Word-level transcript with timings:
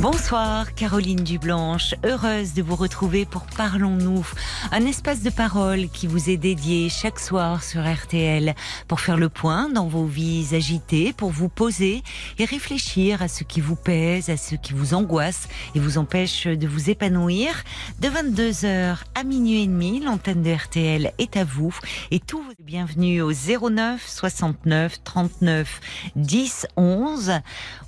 Bonsoir 0.00 0.76
Caroline 0.76 1.24
Dublanche, 1.24 1.96
heureuse 2.04 2.54
de 2.54 2.62
vous 2.62 2.76
retrouver 2.76 3.24
pour 3.24 3.42
Parlons-nous, 3.56 4.24
un 4.70 4.86
espace 4.86 5.22
de 5.22 5.30
parole 5.30 5.88
qui 5.88 6.06
vous 6.06 6.30
est 6.30 6.36
dédié 6.36 6.88
chaque 6.88 7.18
soir 7.18 7.64
sur 7.64 7.82
RTL 7.82 8.54
pour 8.86 9.00
faire 9.00 9.16
le 9.16 9.28
point 9.28 9.68
dans 9.68 9.88
vos 9.88 10.04
vies 10.04 10.54
agitées, 10.54 11.12
pour 11.12 11.30
vous 11.30 11.48
poser 11.48 12.04
et 12.38 12.44
réfléchir 12.44 13.22
à 13.22 13.28
ce 13.28 13.42
qui 13.42 13.60
vous 13.60 13.74
pèse, 13.74 14.30
à 14.30 14.36
ce 14.36 14.54
qui 14.54 14.72
vous 14.72 14.94
angoisse 14.94 15.48
et 15.74 15.80
vous 15.80 15.98
empêche 15.98 16.46
de 16.46 16.68
vous 16.68 16.90
épanouir. 16.90 17.50
De 17.98 18.06
22h 18.06 18.98
à 19.16 19.24
minuit 19.24 19.64
et 19.64 19.66
demi, 19.66 19.98
l'antenne 19.98 20.44
de 20.44 20.52
RTL 20.52 21.12
est 21.18 21.36
à 21.36 21.42
vous. 21.42 21.74
Et 22.12 22.20
tous 22.20 22.40
vos 22.40 22.52
bienvenus 22.60 23.20
au 23.22 23.32
09 23.32 24.08
69 24.08 25.02
39 25.02 25.80
10 26.14 26.68
11 26.76 27.32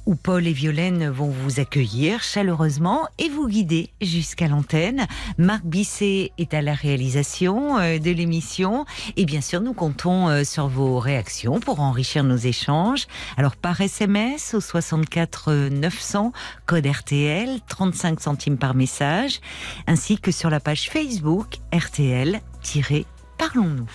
où 0.06 0.16
Paul 0.16 0.48
et 0.48 0.52
Violaine 0.52 1.08
vont 1.08 1.28
vous 1.30 1.60
accueillir 1.60 1.99
chaleureusement 2.22 3.06
et 3.18 3.28
vous 3.28 3.46
guider 3.46 3.90
jusqu'à 4.00 4.48
l'antenne. 4.48 5.06
Marc 5.38 5.64
Bisset 5.64 6.32
est 6.38 6.54
à 6.54 6.62
la 6.62 6.72
réalisation 6.72 7.78
euh, 7.78 7.98
de 7.98 8.10
l'émission 8.10 8.86
et 9.16 9.26
bien 9.26 9.42
sûr 9.42 9.60
nous 9.60 9.74
comptons 9.74 10.28
euh, 10.28 10.44
sur 10.44 10.68
vos 10.68 10.98
réactions 10.98 11.60
pour 11.60 11.80
enrichir 11.80 12.24
nos 12.24 12.36
échanges. 12.36 13.06
Alors 13.36 13.54
par 13.56 13.78
SMS 13.80 14.54
au 14.54 14.60
64 14.60 15.68
900 15.68 16.32
code 16.66 16.86
RTL 16.86 17.60
35 17.68 18.20
centimes 18.20 18.56
par 18.56 18.74
message 18.74 19.40
ainsi 19.86 20.18
que 20.18 20.32
sur 20.32 20.48
la 20.48 20.60
page 20.60 20.88
Facebook 20.88 21.58
RTL-Parlons-nous. 21.72 23.90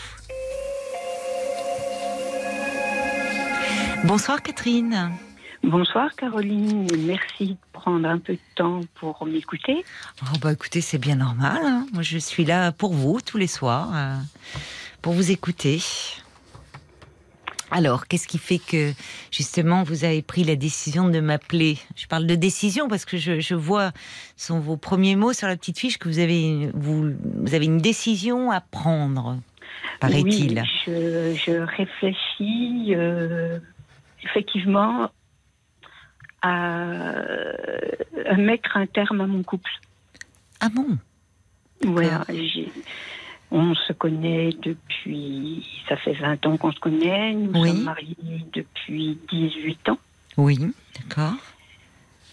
Bonsoir 4.03 4.43
Catherine. 4.43 5.09
Bonsoir 5.69 6.15
Caroline, 6.15 6.85
merci 7.07 7.47
de 7.53 7.57
prendre 7.73 8.07
un 8.07 8.19
peu 8.19 8.33
de 8.33 8.39
temps 8.53 8.81
pour 8.93 9.25
m'écouter. 9.25 9.83
Oh 10.21 10.37
bah 10.39 10.53
écoutez, 10.53 10.79
c'est 10.79 10.99
bien 10.99 11.15
normal. 11.15 11.59
hein. 11.63 11.87
Moi, 11.91 12.03
je 12.03 12.19
suis 12.19 12.45
là 12.45 12.71
pour 12.71 12.93
vous 12.93 13.19
tous 13.19 13.37
les 13.39 13.47
soirs, 13.47 13.89
euh, 13.95 14.15
pour 15.01 15.13
vous 15.13 15.31
écouter. 15.31 15.81
Alors, 17.71 18.07
qu'est-ce 18.07 18.27
qui 18.27 18.37
fait 18.37 18.59
que 18.59 18.93
justement 19.31 19.81
vous 19.81 20.03
avez 20.03 20.21
pris 20.21 20.43
la 20.43 20.55
décision 20.55 21.09
de 21.09 21.19
m'appeler? 21.19 21.79
Je 21.95 22.05
parle 22.05 22.27
de 22.27 22.35
décision 22.35 22.87
parce 22.87 23.03
que 23.05 23.17
je, 23.17 23.39
je 23.39 23.55
vois 23.55 23.91
sont 24.37 24.59
vos 24.59 24.77
premiers 24.77 25.15
mots 25.15 25.33
sur 25.33 25.47
la 25.47 25.57
petite 25.57 25.79
fiche 25.79 25.97
que 25.97 26.07
vous 26.07 26.19
avez 26.19 26.69
vous, 26.75 27.11
vous 27.41 27.55
avez 27.55 27.65
une 27.65 27.79
décision 27.79 28.51
à 28.51 28.61
prendre, 28.61 29.37
paraît-il. 29.99 30.59
Oui, 30.59 30.69
je, 30.85 31.35
je 31.43 31.51
réfléchis 31.57 32.93
euh, 32.95 33.57
effectivement 34.23 35.09
à, 36.45 37.15
à 38.29 38.35
mettre 38.37 38.77
un 38.77 38.85
terme 38.85 39.21
à 39.21 39.27
mon 39.27 39.43
couple. 39.43 39.71
Ah 40.59 40.69
bon? 40.69 40.97
Ouais, 41.83 42.09
on 43.51 43.73
se 43.75 43.93
connaît 43.93 44.49
depuis, 44.61 45.65
ça 45.87 45.97
fait 45.97 46.13
20 46.13 46.45
ans 46.45 46.57
qu'on 46.57 46.71
se 46.71 46.79
connaît, 46.79 47.33
nous 47.33 47.51
Oui. 47.59 47.69
sommes 47.69 47.83
mariés 47.83 48.45
depuis 48.53 49.17
18 49.29 49.89
ans. 49.89 49.99
Oui, 50.37 50.59
d'accord. 50.97 51.33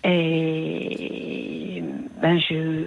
Et 0.05 1.83
ben 2.21 2.41
je, 2.41 2.87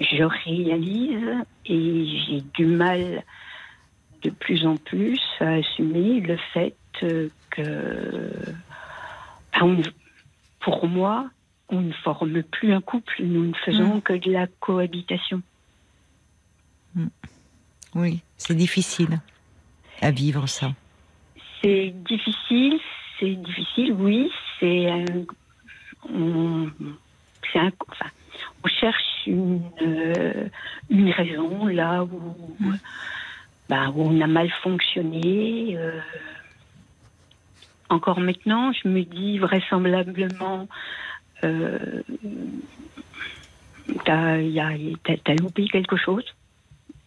je 0.00 0.22
réalise 0.22 1.44
et 1.66 2.06
j'ai 2.26 2.40
du 2.54 2.66
mal 2.66 3.22
de 4.22 4.30
plus 4.30 4.64
en 4.66 4.76
plus 4.76 5.20
à 5.40 5.54
assumer 5.54 6.20
le 6.20 6.36
fait 6.54 6.74
que 7.00 7.30
ben, 9.52 9.62
on- 9.62 9.82
pour 10.64 10.86
moi, 10.88 11.28
on 11.68 11.80
ne 11.82 11.92
forme 11.92 12.42
plus 12.42 12.72
un 12.72 12.80
couple, 12.80 13.14
nous 13.22 13.46
ne 13.46 13.54
faisons 13.54 13.96
Mm. 13.96 14.02
que 14.02 14.12
de 14.14 14.32
la 14.32 14.46
cohabitation. 14.60 15.42
Oui, 17.94 18.22
c'est 18.36 18.54
difficile 18.54 19.20
à 20.00 20.10
vivre 20.10 20.46
ça. 20.48 20.72
C'est 21.62 21.90
difficile, 22.08 22.78
c'est 23.18 23.34
difficile, 23.34 23.92
oui, 23.92 24.30
c'est 24.58 24.90
un, 24.90 25.04
on, 26.12 26.66
un- 26.66 27.70
enfin, 27.88 28.10
on 28.64 28.68
cherche 28.68 29.26
une, 29.26 29.62
euh, 29.82 30.48
une 30.90 31.10
raison 31.10 31.66
là 31.66 32.04
où, 32.04 32.36
bah, 33.68 33.90
où 33.94 34.02
on 34.02 34.20
a 34.20 34.26
mal 34.26 34.50
fonctionné. 34.62 35.76
euh. 35.76 36.00
Encore 37.90 38.20
maintenant, 38.20 38.72
je 38.72 38.88
me 38.88 39.02
dis 39.02 39.38
vraisemblablement, 39.38 40.68
euh, 41.44 42.02
t'as, 44.04 44.38
y 44.38 44.60
a- 44.60 44.96
t'as- 45.04 45.16
t'as 45.18 45.34
loupé 45.34 45.68
quelque 45.68 45.96
chose. 45.96 46.24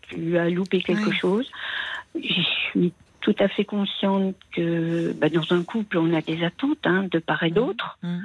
Tu 0.10 0.38
as 0.38 0.50
loupé 0.50 0.82
quelque 0.82 1.12
chose. 1.12 1.50
Je 2.16 2.42
suis 2.42 2.94
tout 3.22 3.36
à 3.40 3.48
fait 3.50 3.66
consciente 3.66 4.38
que 4.54 5.14
bah, 5.14 5.30
dans 5.30 5.52
un 5.52 5.64
couple, 5.64 5.98
on 5.98 6.14
a 6.14 6.22
des 6.22 6.44
attentes 6.44 6.86
hein, 6.86 7.08
de 7.12 7.20
part 7.20 7.44
et 7.44 7.52
d'autre. 7.52 7.98
Mhm. 8.04 8.22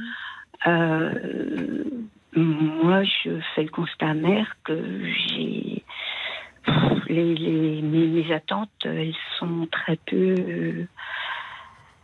Euh, 0.66 1.84
moi, 2.36 3.02
je 3.02 3.40
fais 3.54 3.64
le 3.64 3.68
constat 3.70 4.10
amer 4.10 4.54
que 4.64 5.04
j'ai. 5.28 5.84
Les, 7.08 7.34
les- 7.34 7.82
mes, 7.82 8.06
mes 8.06 8.32
attentes, 8.32 8.70
elles 8.84 9.14
sont 9.38 9.66
très 9.70 9.96
peu. 10.06 10.16
euh, 10.38 10.86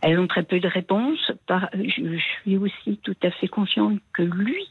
elles 0.01 0.19
ont 0.19 0.27
très 0.27 0.43
peu 0.43 0.59
de 0.59 0.67
réponses. 0.67 1.31
Je, 1.49 2.19
suis 2.41 2.57
aussi 2.57 2.97
tout 3.03 3.15
à 3.23 3.31
fait 3.31 3.47
consciente 3.47 3.99
que 4.13 4.23
lui 4.23 4.65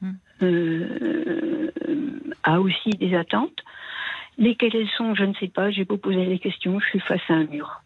Mm. 0.00 0.12
euh, 0.42 1.70
a 2.42 2.60
aussi 2.60 2.90
des 2.90 3.14
attentes. 3.14 3.60
Lesquelles 4.36 4.74
elles 4.74 4.88
sont, 4.96 5.14
je 5.14 5.22
ne 5.24 5.34
sais 5.34 5.46
pas. 5.46 5.70
J'ai 5.70 5.84
beau 5.84 5.96
poser 5.96 6.24
les 6.26 6.40
questions, 6.40 6.80
je 6.80 6.86
suis 6.88 6.98
face 7.00 7.20
à 7.28 7.34
un 7.34 7.44
mur. 7.44 7.82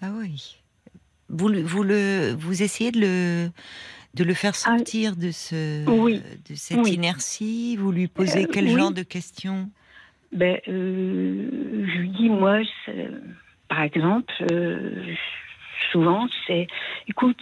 Ah 0.00 0.10
oui. 0.16 0.56
Vous, 1.28 1.48
le- 1.48 1.60
vous, 1.60 1.82
le, 1.82 2.32
vous 2.32 2.62
essayez 2.62 2.92
de 2.92 3.00
le, 3.00 3.48
de 4.14 4.24
le 4.24 4.32
faire 4.32 4.54
sortir 4.54 5.16
de, 5.16 5.30
ce, 5.30 5.84
Oui. 5.90 6.22
de 6.48 6.54
cette 6.54 6.78
Oui. 6.78 6.92
inertie? 6.92 7.76
Vous 7.76 7.92
lui 7.92 8.06
posez 8.08 8.44
Euh, 8.44 8.48
quel 8.50 8.64
oui. 8.64 8.70
genre 8.78 8.92
de 8.92 9.02
questions? 9.02 9.68
Ben, 10.32 10.58
euh, 10.68 11.84
je 11.86 11.98
lui 11.98 12.08
dis, 12.10 12.30
moi, 12.30 12.60
par 13.68 13.82
exemple, 13.82 14.32
euh, 14.50 15.14
souvent, 15.92 16.26
c'est, 16.46 16.66
écoute, 17.08 17.40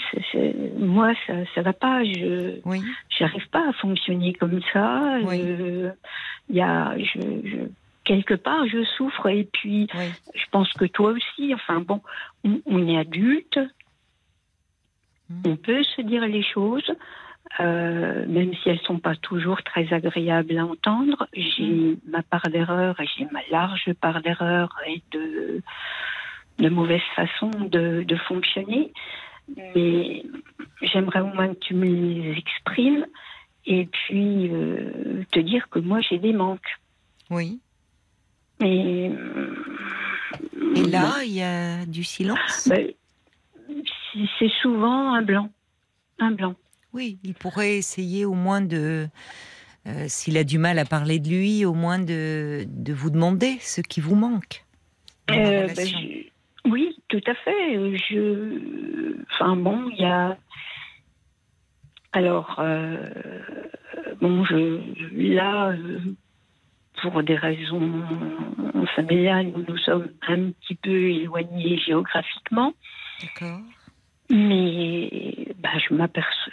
moi, 0.79 1.13
ça, 1.27 1.35
ça 1.55 1.63
va 1.63 1.73
pas, 1.73 2.05
je, 2.05 2.61
Oui. 2.65 2.83
j'arrive 3.19 3.49
pas 3.51 3.69
à 3.69 3.73
fonctionner 3.73 4.33
comme 4.35 4.61
ça. 4.73 5.19
Oui. 5.23 5.41
Il 6.49 6.57
y 6.57 6.61
a, 6.61 6.97
je, 6.99 7.21
je- 7.45 7.69
quelque 8.05 8.35
part, 8.35 8.67
je 8.69 8.85
souffre, 8.85 9.29
et 9.29 9.49
puis, 9.53 9.89
Oui. 9.95 10.11
je 10.35 10.45
pense 10.51 10.73
que 10.75 10.85
toi 10.85 11.11
aussi. 11.11 11.53
Enfin 11.55 11.81
bon, 11.81 12.01
on, 12.45 12.61
on 12.67 12.87
est 12.89 12.99
adulte, 12.99 13.59
Mm. 15.29 15.43
on 15.45 15.57
peut 15.57 15.83
se 15.83 16.03
dire 16.03 16.25
les 16.27 16.45
choses. 16.45 16.89
euh, 17.61 18.27
même 18.27 18.53
si 18.55 18.69
elles 18.69 18.81
sont 18.81 18.99
pas 18.99 19.15
toujours 19.17 19.63
très 19.63 19.93
agréables 19.93 20.59
à 20.59 20.67
entendre, 20.67 21.27
j'ai 21.33 21.97
ma 22.07 22.23
part 22.23 22.49
d'erreur 22.49 23.01
et 23.01 23.07
j'ai 23.17 23.25
ma 23.33 23.41
large 23.51 23.93
part 24.01 24.21
d'erreur 24.21 24.69
et 24.87 25.01
de, 25.13 25.63
de 26.59 26.69
mauvaise 26.69 27.03
façon 27.15 27.51
de, 27.51 28.03
de 28.03 28.17
fonctionner. 28.29 28.93
Mais 29.75 30.25
j'aimerais 30.83 31.21
au 31.21 31.27
moins 31.33 31.49
que 31.55 31.59
tu 31.61 31.75
me 31.75 31.85
les 31.87 32.37
exprimes 32.39 33.07
et 33.67 33.87
puis 33.87 34.49
euh, 34.51 35.23
te 35.33 35.39
dire 35.41 35.69
que 35.69 35.79
moi 35.79 36.01
j'ai 36.01 36.19
des 36.19 36.33
manques. 36.33 36.79
Oui. 37.31 37.61
Et, 38.63 39.11
Et 40.77 40.85
là, 40.85 41.23
il 41.25 41.33
y 41.35 41.43
a 41.43 41.85
du 41.87 42.03
silence? 42.05 42.69
Ben, 42.69 42.89
c'est- 44.39 44.49
souvent 44.63 45.15
un 45.15 45.23
blanc. 45.23 45.51
Un 46.19 46.31
blanc. 46.31 46.55
Oui, 46.93 47.19
il 47.23 47.35
pourrait 47.35 47.77
essayer 47.77 48.25
au 48.25 48.33
moins 48.33 48.63
de, 48.63 49.07
euh, 49.87 50.05
s'il 50.09 50.39
a 50.39 50.45
du 50.45 50.57
mal 50.59 50.79
à 50.79 50.85
parler 50.87 51.19
de 51.19 51.29
lui, 51.29 51.65
au 51.67 51.75
moins 51.75 51.99
de, 51.99 52.65
de 52.67 52.93
vous 52.95 53.11
demander 53.11 53.59
ce 53.61 53.83
qui 53.83 54.01
vous 54.01 54.15
manque. 54.15 54.65
Euh, 55.31 55.69
je- 55.77 56.29
Oui, 56.69 56.97
tout 57.09 57.21
à 57.27 57.35
fait. 57.35 57.97
Je... 57.97 59.17
Enfin 59.33 59.57
bon, 59.57 59.89
il 59.91 60.01
y 60.01 60.05
a... 60.05 60.37
Alors, 62.13 62.57
euh, 62.59 63.11
bon, 64.21 64.45
je... 64.45 64.81
là, 65.35 65.69
euh, 65.71 66.01
pour 67.03 67.23
des 67.23 67.37
raisons 67.37 68.03
familiales, 68.95 69.53
nous 69.55 69.65
nous 69.69 69.77
sommes 69.79 70.09
un 70.27 70.51
petit 70.51 70.75
peu 70.77 71.11
éloignés 71.11 71.79
géographiquement. 71.79 72.73
D'accord. 73.21 73.61
Mais 74.31 75.49
bah, 75.59 75.79
je 75.79 75.95
m'aperçois, 75.95 76.53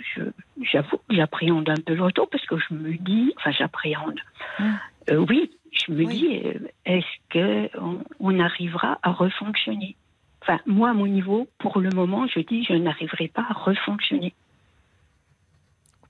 j'avoue, 0.61 0.97
que 1.09 1.15
j'appréhende 1.15 1.69
un 1.69 1.81
peu 1.83 1.95
le 1.95 2.03
retour 2.03 2.29
parce 2.29 2.45
que 2.45 2.55
je 2.57 2.73
me 2.73 2.93
dis, 2.97 3.33
enfin 3.37 3.51
j'appréhende. 3.51 4.19
Hum. 4.59 4.77
Euh, 5.09 5.25
oui, 5.27 5.49
je 5.71 5.91
me 5.91 6.05
Oui. 6.05 6.07
dis, 6.07 6.41
est-ce 6.85 7.05
que 7.29 7.69
on, 7.79 8.03
on 8.19 8.39
arrivera 8.39 8.99
à 9.01 9.11
refonctionner? 9.11 9.95
Enfin, 10.43 10.59
moi, 10.65 10.89
à 10.89 10.93
mon 10.93 11.07
niveau, 11.07 11.47
pour 11.57 11.79
le 11.79 11.89
moment, 11.89 12.27
je 12.27 12.39
dis, 12.41 12.63
je 12.65 12.73
n'arriverai 12.73 13.29
pas 13.29 13.45
à 13.49 13.53
refonctionner. 13.53 14.33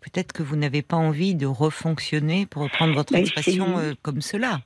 Peut-être 0.01 0.33
que 0.33 0.43
vous 0.43 0.55
n'avez 0.55 0.81
pas 0.81 0.97
envie 0.97 1.35
de 1.35 1.45
refonctionner, 1.45 2.45
pour 2.47 2.63
reprendre 2.63 2.93
votre 2.93 3.13
Ben, 3.13 3.21
expression, 3.21 3.77
euh, 3.77 3.93
comme 4.01 4.21
cela. 4.21 4.59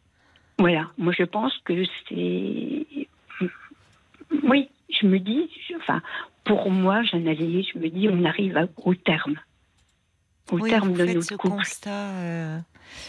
Voilà, 0.57 0.89
moi 0.97 1.13
je 1.15 1.23
pense 1.23 1.53
que 1.65 1.83
c'est. 2.09 2.87
Oui, 4.43 4.69
je 4.89 5.05
me 5.05 5.19
dis, 5.19 5.47
je- 5.69 5.75
enfin, 5.75 6.01
pour 6.43 6.71
moi, 6.71 7.03
j'analyse, 7.03 7.67
je 7.73 7.77
me 7.79 7.89
dis, 7.89 8.07
on 8.09 8.23
arrive 8.25 8.57
à- 8.57 8.67
au 8.77 8.95
terme. 8.95 9.35
Au 10.51 10.59
oui, 10.59 10.69
terme 10.71 10.89
vous 10.89 10.97
de 10.97 11.05
faites 11.05 11.15
notre 11.15 11.27
ce 11.27 11.35
couple. 11.35 11.55
constat 11.57 12.09
euh, 12.15 12.59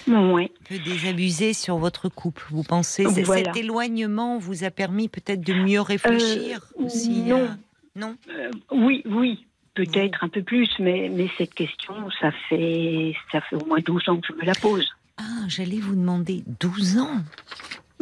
Ouais. 0.06 0.50
un 0.60 0.64
peu 0.64 0.78
désabusé 0.78 1.52
sur 1.52 1.76
votre 1.78 2.08
couple. 2.08 2.44
Vous 2.50 2.62
pensez? 2.62 3.04
Voilà. 3.04 3.52
cet 3.52 3.56
éloignement 3.56 4.38
vous 4.38 4.64
a 4.64 4.70
permis 4.70 5.08
peut-être 5.08 5.40
de 5.42 5.54
mieux 5.54 5.80
réfléchir 5.80 6.60
aussi 6.76 7.22
non. 7.22 7.42
euh, 7.44 7.48
Non? 7.96 8.16
Euh, 8.30 8.50
oui, 8.72 9.02
oui, 9.06 9.46
peut-être 9.74 10.24
un 10.24 10.28
peu 10.28 10.42
plus, 10.42 10.68
mais, 10.78 11.08
mais 11.08 11.28
cette 11.38 11.54
question, 11.54 11.94
ça 12.20 12.30
fait, 12.48 13.14
ça 13.32 13.40
fait 13.42 13.56
au 13.56 13.64
moins 13.66 13.80
12 13.80 14.08
ans 14.08 14.18
que 14.20 14.26
je 14.28 14.32
me 14.32 14.44
la 14.44 14.54
pose. 14.54 14.88
Ah, 15.18 15.44
j'allais 15.48 15.78
vous 15.80 15.94
demander 15.96 16.42
12 16.60 16.98
ans? 16.98 17.22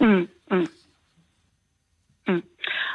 Hum, 0.01 0.27
hum. 0.51 0.65
Hum. 2.29 2.43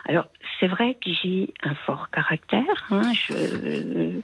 Alors, 0.05 0.27
c'est 0.59 0.67
vrai 0.67 0.95
que 1.03 1.09
j'ai 1.23 1.53
un 1.63 1.73
fort 1.75 2.09
caractère. 2.11 2.85
hein, 2.91 3.13
je- 3.13 4.19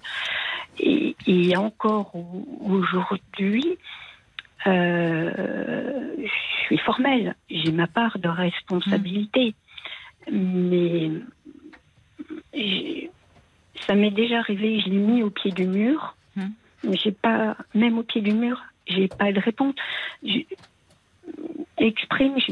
et, 0.80 1.16
et 1.26 1.56
encore 1.58 2.16
au- 2.16 2.46
aujourd'hui, 2.62 3.66
euh, 3.70 3.76
je 4.66 6.28
suis 6.66 6.78
formelle. 6.80 7.36
J'ai 7.50 7.72
ma 7.72 7.88
part 7.88 8.18
de 8.20 8.28
responsabilité. 8.30 9.54
Mais 10.32 11.12
ça 13.86 13.96
m'est 13.96 14.12
déjà 14.12 14.40
arrivé, 14.40 14.80
je 14.82 14.90
l'ai 14.90 14.98
mis 14.98 15.24
au 15.24 15.30
pied 15.30 15.52
du 15.52 15.66
mur. 15.66 16.16
Mais 16.84 16.96
j'ai 16.98 17.12
pas, 17.12 17.58
même 17.74 17.98
au 17.98 18.04
pied 18.04 18.22
du 18.22 18.34
mur, 18.34 18.62
j'ai 18.88 19.08
pas 19.08 19.32
de 19.32 19.40
réponse. 19.40 19.74
Je- 20.24 20.42
exprime, 21.78 22.36
je 22.40 22.52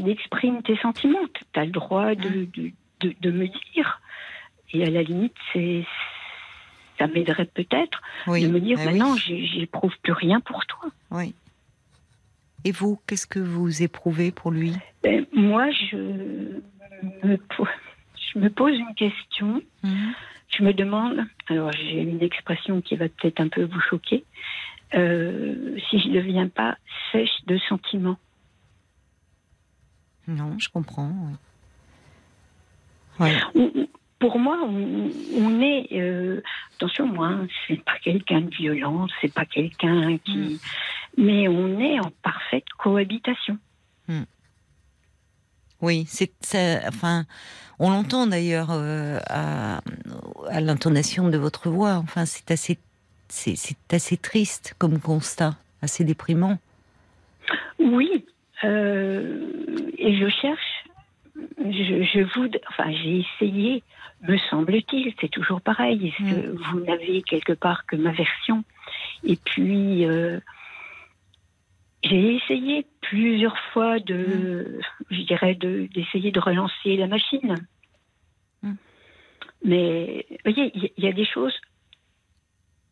tes 0.62 0.76
sentiments. 0.78 1.26
Tu 1.52 1.60
as 1.60 1.64
le 1.64 1.70
droit 1.70 2.14
de, 2.14 2.46
de, 2.54 2.72
de, 3.00 3.14
de 3.20 3.30
me 3.30 3.46
dire. 3.74 4.00
Et 4.72 4.84
à 4.84 4.90
la 4.90 5.02
limite, 5.02 5.34
c'est 5.52 5.84
ça 6.98 7.06
m'aiderait 7.06 7.44
peut-être 7.46 8.00
Oui. 8.26 8.42
de 8.42 8.48
me 8.48 8.58
dire, 8.58 8.78
ah 8.80 8.86
bah 8.86 8.90
oui, 8.92 9.48
j'éprouve 9.54 9.94
plus 10.02 10.12
rien 10.14 10.40
pour 10.40 10.64
toi. 10.66 10.88
oui. 11.12 11.34
Et 12.66 12.72
vous, 12.72 12.98
qu'est-ce 13.06 13.28
que 13.28 13.38
vous 13.38 13.84
éprouvez 13.84 14.32
pour 14.32 14.50
lui? 14.50 14.72
Ben, 15.04 15.24
moi, 15.32 15.70
je 15.70 15.96
me, 17.22 17.36
po- 17.56 17.68
je 18.34 18.38
me 18.40 18.50
pose 18.50 18.76
une 18.76 18.92
question. 18.96 19.62
Mhm. 19.84 20.12
Je 20.48 20.64
me 20.64 20.72
demande, 20.72 21.20
alors 21.48 21.70
j'ai 21.70 22.00
une 22.02 22.20
expression 22.22 22.80
qui 22.80 22.96
va 22.96 23.08
peut-être 23.08 23.38
un 23.38 23.46
peu 23.46 23.62
vous 23.62 23.80
choquer, 23.88 24.24
euh, 24.94 25.78
si 25.88 26.00
je 26.00 26.08
ne 26.08 26.14
deviens 26.14 26.48
pas 26.48 26.76
sèche 27.12 27.44
de 27.46 27.56
sentiments. 27.68 28.18
Non, 30.26 30.58
je 30.58 30.68
comprends. 30.68 31.12
Ouais. 33.20 33.30
Pour 34.18 34.38
moi, 34.38 34.58
on, 34.62 35.10
on 35.34 35.60
est, 35.60 35.88
euh, 35.92 36.40
attention, 36.76 37.06
moi, 37.06 37.28
hein, 37.28 37.46
c'est 37.66 37.82
pas 37.84 37.98
quelqu'un 38.02 38.40
de 38.40 38.54
violent, 38.54 39.06
c'est 39.20 39.32
pas 39.32 39.44
quelqu'un 39.44 40.18
qui, 40.24 40.58
mais 41.18 41.48
on 41.48 41.78
est 41.80 42.00
en 42.00 42.10
parfaite 42.22 42.64
cohabitation. 42.78 43.58
Oui, 45.82 46.06
c'est. 46.08 46.80
Enfin, 46.88 47.24
on 47.78 47.90
l'entend 47.90 48.26
d'ailleurs 48.26 48.70
euh, 48.70 49.18
à, 49.28 49.82
à 50.48 50.60
l'intonation 50.60 51.28
de 51.28 51.36
votre 51.36 51.68
voix. 51.68 51.96
Enfin, 51.96 52.24
c'est 52.24 52.50
assez, 52.50 52.78
c'est 53.28 53.76
assez 53.92 54.16
triste 54.16 54.74
comme 54.78 54.98
constat, 54.98 55.54
assez 55.82 56.04
déprimant. 56.04 56.58
Oui, 57.78 58.24
euh, 58.64 59.46
et 59.98 60.16
je 60.18 60.28
cherche, 60.30 60.75
je, 61.58 62.02
je 62.02 62.20
vous, 62.34 62.48
enfin, 62.68 62.90
j'ai 62.92 63.20
essayé, 63.20 63.82
me 64.22 64.38
semble-t-il, 64.38 65.14
c'est 65.20 65.30
toujours 65.30 65.60
pareil. 65.60 66.08
Est-ce 66.08 66.30
que 66.30 66.48
vous 66.48 66.80
n'avez 66.80 67.22
quelque 67.22 67.52
part 67.52 67.86
que 67.86 67.96
ma 67.96 68.12
version? 68.12 68.64
Et 69.24 69.36
puis, 69.36 70.04
euh, 70.04 70.40
j'ai 72.02 72.36
essayé 72.36 72.86
plusieurs 73.00 73.58
fois 73.72 73.98
de, 74.00 74.80
je 75.10 75.22
dirais, 75.22 75.54
de- 75.54 75.88
d'essayer 75.94 76.30
de, 76.30 76.40
relancer 76.40 76.96
la 76.96 77.06
machine. 77.06 77.56
Mm. 78.62 78.72
Mais, 79.64 80.26
vous 80.30 80.52
voyez, 80.52 80.72
il 80.74 81.04
y, 81.04 81.08
a 81.08 81.12
des 81.12 81.24
choses. 81.24 81.54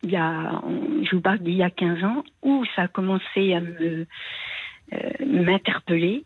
Il 0.02 0.10
y 0.10 0.16
a, 0.16 0.60
on- 0.64 1.04
je 1.04 1.14
vous 1.14 1.22
parle 1.22 1.38
d'il 1.38 1.54
y 1.54 1.62
a 1.62 1.70
15 1.70 2.02
ans 2.04 2.24
où 2.42 2.64
ça 2.74 2.82
a 2.82 2.88
commencé 2.88 3.54
à 3.54 3.60
me 3.60 4.06
euh, 4.92 5.10
m'interpeller. 5.24 6.24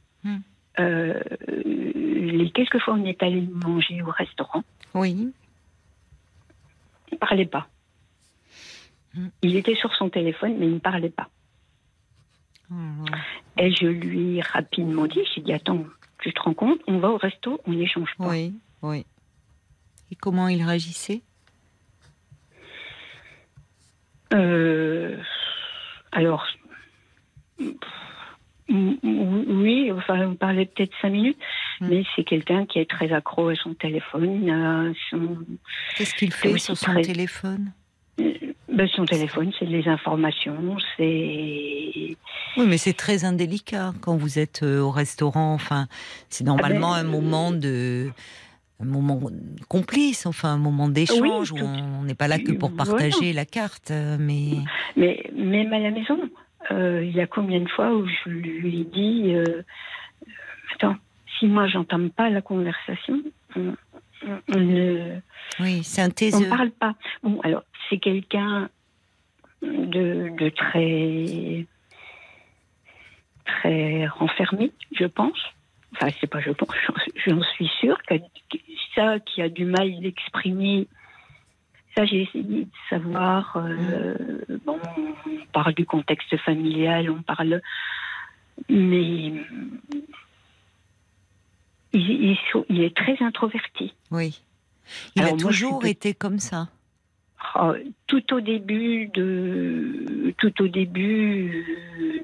Euh, 0.80 1.20
les 1.64 2.50
quelques 2.50 2.78
fois 2.80 2.94
où 2.94 2.98
on 2.98 3.04
est 3.04 3.22
allé 3.22 3.40
manger 3.40 4.00
au 4.02 4.10
restaurant, 4.10 4.62
Oui. 4.94 5.32
il 7.10 7.14
ne 7.14 7.18
parlait 7.18 7.46
pas. 7.46 7.68
Mm. 9.14 9.28
Il 9.42 9.56
était 9.56 9.74
sur 9.74 9.92
son 9.94 10.08
téléphone, 10.08 10.56
mais 10.58 10.66
il 10.66 10.74
ne 10.74 10.78
parlait 10.78 11.10
pas. 11.10 11.28
Là. 12.70 12.76
Et 13.56 13.74
je 13.74 13.86
lui 13.86 14.36
ai 14.36 14.40
rapidement 14.42 15.06
dit, 15.06 15.20
j'ai 15.34 15.40
dit, 15.40 15.52
attends, 15.52 15.84
tu 16.20 16.32
te 16.32 16.40
rends 16.40 16.54
compte, 16.54 16.80
on 16.86 16.98
va 16.98 17.08
au 17.10 17.16
resto, 17.16 17.60
on 17.66 17.72
n'échange 17.72 18.14
pas. 18.18 18.28
Oui, 18.28 18.54
oui. 18.82 19.06
Et 20.10 20.14
comment 20.16 20.48
il 20.48 20.62
réagissait? 20.62 21.22
Euh, 24.34 25.16
alors, 26.12 26.46
oui, 28.68 29.90
enfin, 29.92 30.28
on 30.28 30.34
parlait 30.34 30.66
peut-être 30.66 30.92
cinq 31.00 31.10
minutes, 31.10 31.38
Mm. 31.80 31.88
mais 31.88 32.02
c'est 32.14 32.24
quelqu'un 32.24 32.66
qui 32.66 32.78
est 32.78 32.88
très 32.90 33.12
accro 33.12 33.48
à 33.48 33.54
son 33.54 33.74
téléphone. 33.74 34.48
à 34.50 34.84
son, 35.10 35.38
Qu'est-ce 35.96 36.14
qu'il 36.14 36.32
fait 36.32 36.56
sur 36.58 36.76
son 36.76 36.92
très- 36.92 37.02
téléphone? 37.02 37.72
Ben, 38.70 38.86
son 38.94 39.04
téléphone, 39.06 39.50
c'est 39.58 39.66
des 39.66 39.88
informations, 39.88 40.76
c'est 40.96 42.16
Oui, 42.56 42.66
mais 42.66 42.78
c'est 42.78 42.92
très 42.92 43.24
indélicat 43.24 43.92
quand 44.00 44.16
vous 44.16 44.38
êtes 44.38 44.62
euh, 44.62 44.80
au 44.80 44.90
restaurant. 44.90 45.54
Enfin, 45.54 45.86
c'est 46.28 46.44
normalement 46.44 46.92
ben, 46.92 47.00
un 47.00 47.04
moment 47.04 47.50
de 47.52 48.10
un 48.80 48.84
moment 48.84 49.18
complice, 49.68 50.26
enfin 50.26 50.50
un 50.50 50.58
moment 50.58 50.88
d'échange 50.88 51.50
Oui, 51.52 51.60
où 51.60 51.64
on 51.64 52.02
n'est 52.04 52.14
pas 52.14 52.28
là 52.28 52.38
que 52.38 52.52
pour 52.52 52.70
Voilà. 52.70 52.84
partager 52.92 53.32
la 53.32 53.44
carte, 53.44 53.90
euh, 53.90 54.16
mais 54.20 54.50
Mais 54.96 55.28
même 55.34 55.72
à 55.72 55.78
la 55.80 55.90
maison, 55.90 56.18
euh, 56.70 57.02
il 57.04 57.10
y 57.14 57.20
a 57.20 57.26
combien 57.26 57.60
de 57.60 57.68
fois 57.68 57.94
où 57.94 58.06
je 58.06 58.28
lui 58.30 58.80
ai 58.80 58.84
dit 58.84 59.34
euh, 59.34 59.62
Attends, 60.74 60.96
si 61.38 61.46
moi 61.46 61.66
j'entame 61.66 62.10
pas 62.10 62.30
la 62.30 62.42
conversation, 62.42 63.22
on, 63.56 63.74
on- 64.26 64.40
on 64.54 64.58
ne 64.58 65.16
oui, 65.60 65.82
c'est 65.84 66.02
un 66.02 66.06
on 66.08 66.10
taiseux. 66.10 66.48
parle 66.48 66.70
pas. 66.70 66.94
Bon, 67.22 67.40
alors 67.42 67.62
c'est 67.88 67.98
quelqu'un 67.98 68.68
de, 69.62 70.30
de 70.36 70.48
très 70.50 71.66
très 73.44 74.06
renfermé, 74.06 74.72
je 74.92 75.06
pense. 75.06 75.38
Enfin, 75.94 76.08
c'est 76.20 76.26
pas 76.28 76.40
je 76.40 76.50
pense, 76.50 76.68
j'en- 76.86 76.94
suis 77.42 77.68
sûre 77.80 77.96
ça 78.94 79.18
qui 79.20 79.40
a 79.42 79.48
du 79.48 79.64
mal 79.64 80.00
d'exprimer. 80.00 80.86
Ça, 81.98 82.04
j'ai 82.04 82.22
essayé 82.22 82.64
de 82.64 82.70
savoir. 82.88 83.56
euh, 83.56 84.14
bon, 84.64 84.78
on 85.26 85.46
parle 85.52 85.74
du 85.74 85.84
contexte 85.84 86.36
familial, 86.36 87.10
on 87.10 87.22
parle, 87.22 87.60
mais 88.68 89.02
il, 89.02 89.42
il 91.92 92.38
sont- 92.52 92.64
il 92.68 92.82
est 92.82 92.96
très 92.96 93.20
introverti. 93.20 93.94
Oui. 94.12 94.40
Il 95.16 95.22
Alors 95.22 95.34
a 95.34 95.36
toujours 95.38 95.84
été 95.86 96.14
comme 96.14 96.38
ça. 96.38 96.68
Oh, 97.56 97.72
tout 98.06 98.32
au 98.32 98.40
début 98.40 99.08
de 99.08 100.32
tout 100.38 100.62
au 100.62 100.68
début 100.68 102.22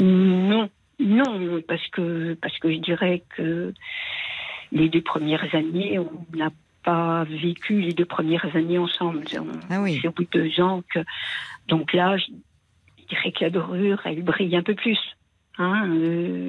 euh, 0.00 0.04
non 0.04 0.70
non 0.98 1.60
parce 1.68 1.86
que 1.88 2.34
parce 2.40 2.56
que 2.58 2.70
je 2.72 2.78
dirais 2.78 3.22
que 3.36 3.72
les 4.72 4.88
deux 4.88 5.00
premières 5.02 5.54
années 5.54 5.98
on 5.98 6.10
n'a 6.36 6.50
pas 6.88 7.24
vécu 7.24 7.80
les 7.80 7.92
deux 7.92 8.04
premières 8.16 8.48
années 8.56 8.78
ensemble 8.78 9.24
Ah 9.70 9.80
oui. 9.82 9.98
c'est 10.00 10.08
au 10.08 10.12
bout 10.12 10.24
de 10.24 10.40
deux 10.40 10.60
ans 10.60 10.82
que 10.92 11.00
donc 11.66 11.92
là 11.92 12.16
je 12.16 12.26
dirais 13.08 13.32
que 13.32 13.44
la 13.44 13.50
dorure 13.50 14.00
elle 14.04 14.22
brille 14.22 14.56
un 14.56 14.62
peu 14.62 14.74
plus 14.74 14.98
hein, 15.58 15.88
euh, 15.88 16.46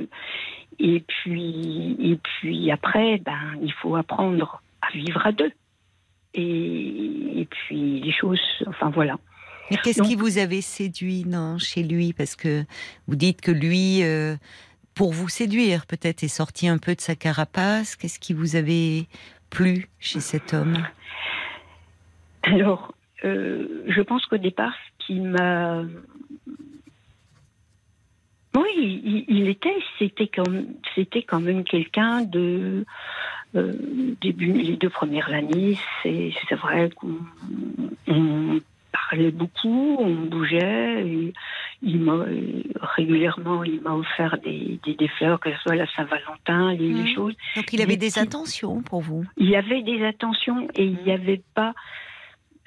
et 0.79 1.03
puis 1.07 1.95
et 1.99 2.17
puis 2.17 2.71
après 2.71 3.17
ben 3.17 3.43
il 3.61 3.73
faut 3.73 3.95
apprendre 3.95 4.61
à 4.81 4.91
vivre 4.91 5.25
à 5.25 5.31
deux. 5.31 5.51
Et, 6.33 7.41
et 7.41 7.45
puis 7.45 8.01
les 8.01 8.11
choses, 8.11 8.39
enfin 8.67 8.91
voilà. 8.91 9.17
Mais 9.71 9.77
qu'est-ce 9.77 10.01
qui 10.01 10.15
vous 10.15 10.37
avait 10.37 10.61
séduit 10.61 11.25
non, 11.25 11.57
chez 11.57 11.83
lui? 11.83 12.13
Parce 12.13 12.35
que 12.35 12.63
vous 13.07 13.15
dites 13.15 13.41
que 13.41 13.51
lui, 13.51 14.03
euh, 14.03 14.35
pour 14.93 15.11
vous 15.11 15.29
séduire, 15.29 15.85
peut-être 15.85 16.23
est 16.23 16.27
sorti 16.27 16.67
un 16.67 16.77
peu 16.77 16.95
de 16.95 17.01
sa 17.01 17.15
carapace. 17.15 17.95
Qu'est-ce 17.95 18.19
qui 18.19 18.33
vous 18.33 18.55
avait 18.55 19.07
plu 19.49 19.87
chez 19.99 20.19
cet 20.19 20.53
homme 20.53 20.77
Alors, 22.43 22.93
euh, 23.23 23.83
je 23.87 24.01
pense 24.01 24.25
qu'au 24.25 24.37
départ, 24.37 24.73
ce 24.73 25.05
qui 25.05 25.19
m'a 25.19 25.83
oui, 28.55 29.25
il, 29.27 29.47
était, 29.47 29.77
c'était 29.99 30.29
c'était 30.95 31.21
quand 31.21 31.39
même 31.39 31.63
quelqu'un 31.63 32.23
de 32.23 32.83
euh, 33.55 33.73
début, 34.21 34.53
les 34.53 34.75
deux 34.75 34.89
premières 34.89 35.29
années, 35.29 35.77
c'est 36.01 36.55
vrai 36.55 36.89
qu'on 36.89 37.19
parlait 39.09 39.31
beaucoup, 39.31 39.97
on 39.99 40.25
bougeait. 40.25 41.07
Et 41.07 41.33
il 41.81 41.99
m'a 41.99 42.25
régulièrement, 42.95 43.63
il 43.63 43.81
m'a 43.81 43.93
offert 43.93 44.37
des, 44.43 44.79
des, 44.85 45.07
fleurs, 45.07 45.39
que 45.39 45.51
ce 45.51 45.57
soit 45.59 45.75
la 45.75 45.87
Saint-Valentin, 45.95 46.73
les, 46.73 46.89
mmh. 46.89 47.15
choses. 47.15 47.35
Donc 47.55 47.73
il 47.73 47.81
avait 47.81 47.97
des, 47.97 48.19
attentions 48.19 48.81
pour 48.81 49.01
vous? 49.01 49.25
Il 49.37 49.55
avait 49.55 49.81
des 49.81 50.03
attentions 50.05 50.67
et 50.75 50.85
il 50.85 50.97
n'y 51.03 51.11
avait 51.11 51.41
pas. 51.53 51.73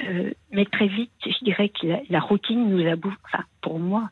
Euh, 0.02 0.30
mais 0.50 0.64
très 0.64 0.88
vite, 0.88 1.12
je 1.24 1.44
dirais 1.44 1.68
que 1.68 1.86
la, 1.86 2.00
la 2.08 2.20
routine 2.20 2.68
nous 2.68 2.86
a 2.86 2.96
bouffé. 2.96 3.16
Enfin, 3.24 3.44
pour 3.60 3.78
moi, 3.78 4.10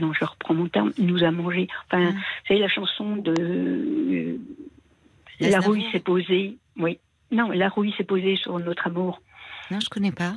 non, 0.00 0.12
je 0.12 0.24
reprends 0.24 0.54
mon 0.54 0.68
terme, 0.68 0.92
nous 0.98 1.22
a 1.22 1.30
mangé. 1.30 1.68
Enfin, 1.86 2.10
mmh. 2.10 2.20
c'est 2.48 2.58
la 2.58 2.68
chanson 2.68 3.16
de 3.16 3.34
euh, 3.38 4.38
La 5.40 5.60
rouille 5.60 5.86
s'est 5.92 6.00
posée. 6.00 6.56
Oui. 6.76 6.98
Non, 7.30 7.50
La 7.50 7.68
rouille 7.68 7.94
s'est 7.96 8.04
posée 8.04 8.36
sur 8.36 8.58
notre 8.58 8.86
amour. 8.86 9.20
Non, 9.70 9.80
je 9.80 9.88
connais 9.88 10.12
pas. 10.12 10.34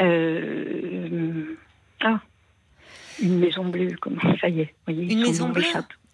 Euh, 0.00 1.56
ah, 2.00 2.20
une 3.20 3.38
maison 3.38 3.64
bleue, 3.64 3.96
comment 4.00 4.20
ça 4.40 4.48
y 4.48 4.60
est. 4.60 4.74
Voyez, 4.86 5.12
une 5.12 5.22
maison 5.22 5.48
bleue. 5.50 5.64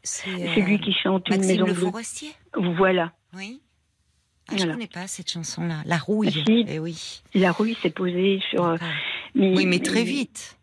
C'est 0.03 0.61
lui 0.61 0.81
qui 0.81 0.93
chante 0.93 1.29
Maxime 1.31 1.43
une 1.43 1.49
maison 1.49 1.67
le 1.67 1.73
bleue. 1.73 1.91
Forestier. 1.91 2.33
Voilà. 2.55 3.13
Oui. 3.35 3.61
Ah, 4.49 4.57
Je 4.57 4.67
ne 4.67 4.73
connais 4.73 4.87
pas 4.87 5.07
cette 5.07 5.31
chanson-là. 5.31 5.83
La 5.87 5.97
rouille. 5.97 6.45
Eh 6.49 6.79
oui. 6.79 7.23
La 7.35 7.53
rouille 7.53 7.77
s'est 7.81 7.91
posée 7.91 8.43
sur. 8.51 8.77
Mais, 9.35 9.57
oui, 9.57 9.67
mais 9.67 9.79
très 9.79 10.05
vite. 10.05 10.59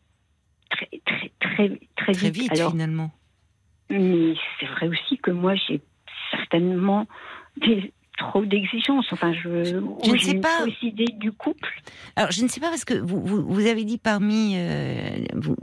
Très, 0.70 0.90
très, 1.06 1.32
très, 1.40 1.80
très, 1.98 2.14
très 2.14 2.30
vite, 2.30 2.52
Alors, 2.52 2.72
finalement. 2.72 3.12
Mais 3.90 4.36
c'est 4.60 4.68
vrai 4.68 4.88
aussi 4.88 5.18
que 5.18 5.32
moi, 5.32 5.56
j'ai 5.56 5.82
certainement 6.32 7.08
des, 7.58 7.92
trop 8.22 8.46
d'exigences. 8.46 9.08
Enfin, 9.12 9.34
je, 9.34 9.64
je 9.66 10.12
ne 10.12 10.18
sais 10.18 10.36
pas. 10.36 10.66
idée 10.82 11.14
du 11.18 11.32
couple. 11.32 11.82
Alors, 12.16 12.32
je 12.32 12.44
ne 12.44 12.48
sais 12.48 12.60
pas 12.60 12.70
parce 12.70 12.86
que 12.86 12.94
vous, 12.94 13.22
vous, 13.22 13.46
vous 13.46 13.68
avez 13.68 13.84
dit 13.84 13.98
parmi 13.98 14.54
euh, 14.56 15.18
vous, 15.34 15.56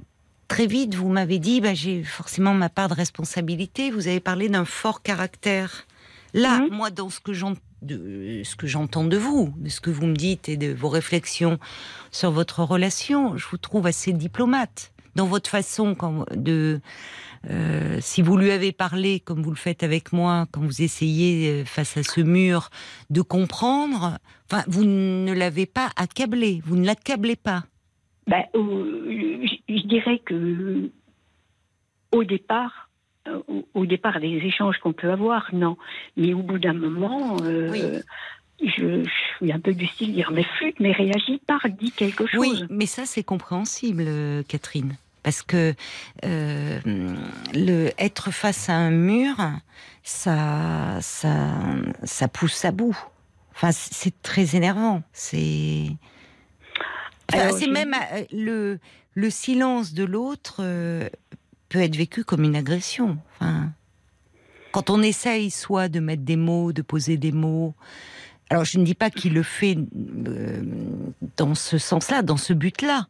très 0.48 0.66
vite, 0.66 0.94
vous 0.94 1.08
m'avez 1.08 1.38
dit, 1.38 1.60
bah, 1.60 1.74
j'ai 1.74 2.02
forcément 2.02 2.54
ma 2.54 2.68
part 2.68 2.88
de 2.88 2.94
responsabilité. 2.94 3.90
Vous 3.90 4.08
avez 4.08 4.20
parlé 4.20 4.48
d'un 4.48 4.64
fort 4.64 5.02
caractère. 5.02 5.86
Là, 6.34 6.60
mhm. 6.60 6.70
moi, 6.70 6.90
dans 6.90 7.10
ce 7.10 7.20
que 7.20 7.32
j'entends 7.32 7.60
de 7.80 8.42
ce 8.42 8.56
que 8.56 8.66
j'entends 8.66 9.04
de 9.04 9.16
vous, 9.16 9.54
de 9.56 9.68
ce 9.68 9.80
que 9.80 9.90
vous 9.90 10.06
me 10.06 10.16
dites 10.16 10.48
et 10.48 10.56
de 10.56 10.72
vos 10.72 10.88
réflexions 10.88 11.60
sur 12.10 12.32
votre 12.32 12.64
relation, 12.64 13.36
je 13.36 13.46
vous 13.46 13.56
trouve 13.56 13.86
assez 13.86 14.12
diplomate 14.12 14.90
dans 15.18 15.26
votre 15.26 15.50
façon 15.50 15.96
de 16.34 16.80
euh, 17.50 17.98
si 18.00 18.22
vous 18.22 18.36
lui 18.36 18.52
avez 18.52 18.70
parlé, 18.70 19.18
comme 19.18 19.42
vous 19.42 19.50
le 19.50 19.56
faites 19.56 19.82
avec 19.82 20.12
moi, 20.12 20.46
quand 20.52 20.60
vous 20.60 20.80
essayez 20.80 21.50
euh, 21.50 21.64
face 21.64 21.96
à 21.96 22.04
ce 22.04 22.20
mur 22.20 22.70
de 23.10 23.20
comprendre, 23.20 24.18
enfin, 24.46 24.62
vous 24.68 24.84
ne 24.84 25.32
l'avez 25.32 25.66
pas 25.66 25.90
accablé, 25.96 26.60
vous 26.64 26.76
ne 26.76 26.86
l'accablez 26.86 27.34
pas. 27.34 27.64
Ben, 28.28 28.44
je 28.54 29.86
dirais 29.86 30.20
que 30.24 30.90
au 32.12 32.22
départ, 32.22 32.88
euh, 33.26 33.40
au 33.74 33.86
départ 33.86 34.20
des 34.20 34.36
échanges 34.44 34.78
qu'on 34.78 34.92
peut 34.92 35.10
avoir, 35.10 35.48
non. 35.52 35.76
Mais 36.16 36.32
au 36.32 36.42
bout 36.42 36.60
d'un 36.60 36.74
moment, 36.74 37.38
je, 37.38 39.02
suis 39.36 39.52
un 39.52 39.58
peu 39.58 39.74
du 39.74 39.86
style 39.86 40.12
dire 40.12 40.30
mais 40.32 40.44
flûte, 40.58 40.78
mais 40.78 40.92
réagis 40.92 41.40
par, 41.44 41.60
dis 41.68 41.90
quelque 41.90 42.26
chose. 42.26 42.40
Oui, 42.40 42.64
mais 42.70 42.86
ça 42.86 43.04
c'est 43.04 43.24
compréhensible, 43.24 44.04
Catherine. 44.48 44.96
Parce 45.22 45.42
que 45.42 45.74
euh, 46.24 46.80
le 47.52 47.90
être 47.98 48.30
face 48.30 48.68
à 48.68 48.74
un 48.74 48.90
mur, 48.90 49.36
ça, 50.02 50.98
ça, 51.00 51.50
ça 52.04 52.28
pousse 52.28 52.64
à 52.64 52.70
bout. 52.70 52.96
Enfin, 53.54 53.72
c'est 53.72 54.22
très 54.22 54.54
énervant. 54.54 55.02
C'est, 55.12 55.86
c'est 57.30 57.66
même 57.66 57.94
euh, 57.94 58.24
le 58.32 58.78
le 59.18 59.30
silence 59.30 59.94
de 59.94 60.04
l'autre 60.04 60.58
euh, 60.60 61.08
peut 61.68 61.80
être 61.80 61.96
vécu 61.96 62.22
comme 62.22 62.44
une 62.44 62.54
agression. 62.54 63.18
Enfin, 63.34 63.72
quand 64.70 64.90
on 64.90 65.02
essaye 65.02 65.50
soit 65.50 65.88
de 65.88 65.98
mettre 65.98 66.22
des 66.22 66.36
mots, 66.36 66.72
de 66.72 66.82
poser 66.82 67.16
des 67.16 67.32
mots. 67.32 67.74
Alors, 68.48 68.64
je 68.64 68.78
ne 68.78 68.84
dis 68.84 68.94
pas 68.94 69.10
qu'il 69.10 69.34
le 69.34 69.42
fait 69.42 69.76
dans 71.36 71.56
ce 71.56 71.78
sens-là, 71.78 72.22
dans 72.22 72.36
ce 72.36 72.52
but-là. 72.52 73.08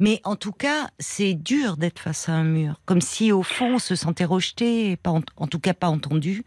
Mais 0.00 0.22
en 0.24 0.34
tout 0.34 0.52
cas, 0.52 0.88
c'est 0.98 1.34
dur 1.34 1.76
d'être 1.76 1.98
face 2.00 2.30
à 2.30 2.32
un 2.32 2.44
mur. 2.44 2.80
Comme 2.86 3.02
si, 3.02 3.32
au 3.32 3.42
fond, 3.42 3.74
on 3.74 3.78
se 3.78 3.94
sentait 3.94 4.24
rejeté, 4.24 4.96
pas 4.96 5.10
en, 5.10 5.46
tout 5.46 5.60
cas 5.60 5.74
pas 5.74 5.88
entendu, 5.88 6.42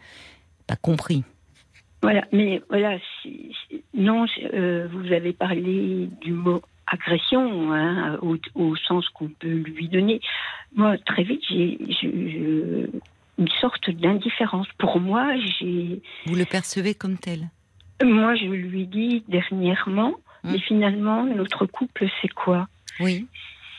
pas 0.66 0.76
compris. 0.76 1.24
Voilà, 2.02 2.26
mais 2.34 2.62
voilà, 2.68 2.98
non, 3.94 4.26
euh, 4.54 4.88
vous 4.92 5.14
avez 5.14 5.34
parlé 5.34 6.10
du 6.20 6.34
mot 6.34 6.62
agression, 6.88 7.72
hein, 7.72 8.20
au, 8.56 8.76
sens 8.76 9.08
qu'on 9.10 9.30
peut 9.30 9.48
lui 9.48 9.88
donner. 9.88 10.20
Moi, 10.76 10.98
très 11.06 11.24
vite, 11.24 11.44
j'ai 11.48 11.78
une 12.02 13.48
sorte 13.62 13.90
d'indifférence. 13.92 14.68
Pour 14.80 15.00
moi, 15.00 15.36
j'ai. 15.38 16.02
Vous 16.26 16.36
le 16.36 16.46
percevez 16.46 16.96
comme 16.96 17.18
tel 17.18 17.50
Moi, 18.04 18.36
je 18.36 18.46
lui 18.46 18.88
dis 18.88 19.24
dernièrement, 19.28 20.16
hum. 20.44 20.52
mais 20.52 20.60
finalement, 20.60 21.24
notre 21.24 21.68
couple, 21.68 22.08
c'est 22.22 22.34
quoi? 22.34 22.68
Oui. 23.00 23.28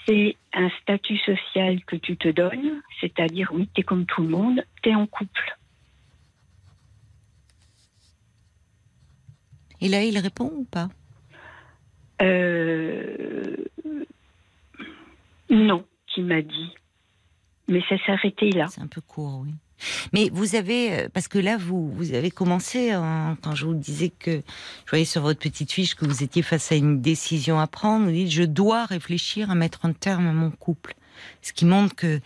C'est 0.06 0.36
un 0.52 0.68
statut 0.82 1.16
social 1.18 1.82
que 1.84 1.96
tu 1.96 2.16
te 2.16 2.28
donnes, 2.28 2.82
c'est-à-dire, 3.00 3.50
oui, 3.54 3.68
tu 3.74 3.80
es 3.80 3.84
comme 3.84 4.04
tout 4.04 4.22
le 4.22 4.28
monde, 4.28 4.64
tu 4.82 4.90
es 4.90 4.94
en 4.94 5.06
couple. 5.06 5.56
Et 9.80 9.88
là, 9.88 10.02
il 10.02 10.18
répond 10.18 10.50
ou 10.54 10.64
pas? 10.64 10.88
Euh... 12.22 13.56
Non, 15.50 15.86
qui 16.06 16.22
m'a 16.22 16.42
dit. 16.42 16.74
Mais 17.68 17.80
ça 17.88 17.96
s'est 17.98 18.12
arrêté 18.12 18.50
là. 18.50 18.66
C'est 18.68 18.80
un 18.80 18.86
peu 18.86 19.00
court, 19.00 19.40
oui. 19.40 19.54
Mais 20.12 20.30
vous 20.32 20.54
avez, 20.54 20.92
euh, 20.92 21.08
parce 21.12 21.28
que 21.28 21.38
là, 21.38 21.56
vous, 21.56 21.90
vous 21.92 22.14
avez 22.14 22.30
commencé, 22.30 22.90
quand 23.42 23.54
je 23.54 23.66
vous 23.66 23.74
disais 23.74 24.10
que, 24.10 24.42
je 24.84 24.90
voyais 24.90 25.04
sur 25.04 25.22
votre 25.22 25.40
petite 25.40 25.72
fiche 25.72 25.94
que 25.94 26.04
vous 26.04 26.22
étiez 26.22 26.42
face 26.42 26.72
à 26.72 26.76
une 26.76 27.00
décision 27.00 27.58
à 27.58 27.66
prendre, 27.66 28.06
vous 28.06 28.12
dites, 28.12 28.30
je 28.30 28.42
dois 28.42 28.86
réfléchir 28.86 29.50
à 29.50 29.54
mettre 29.54 29.84
un 29.84 29.92
terme 29.92 30.26
à 30.26 30.32
mon 30.32 30.50
couple. 30.50 30.94
Ce 31.42 31.52
qui 31.52 31.64
montre 31.64 31.94
que 31.94 32.20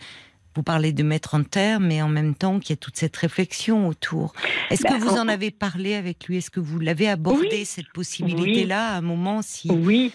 vous 0.55 0.63
parlez 0.63 0.91
de 0.91 1.03
mettre 1.03 1.35
un 1.35 1.43
terme, 1.43 1.87
mais 1.87 2.01
en 2.01 2.09
même 2.09 2.35
temps 2.35 2.59
qu'il 2.59 2.71
y 2.71 2.73
a 2.73 2.77
toute 2.77 2.97
cette 2.97 3.15
réflexion 3.15 3.87
autour. 3.87 4.33
Est-ce 4.69 4.83
que 4.83 4.89
bah, 4.89 4.97
vous 4.99 5.17
en 5.17 5.27
avez 5.27 5.51
parlé 5.51 5.93
avec 5.95 6.25
lui? 6.27 6.37
Est-ce 6.37 6.49
que 6.49 6.59
vous 6.59 6.79
l'avez 6.79 7.07
abordé, 7.07 7.65
cette 7.65 7.89
possibilité-là, 7.89 8.95
à 8.95 8.97
un 8.97 9.01
moment 9.01 9.41
si... 9.41 9.69
Oui. 9.71 10.11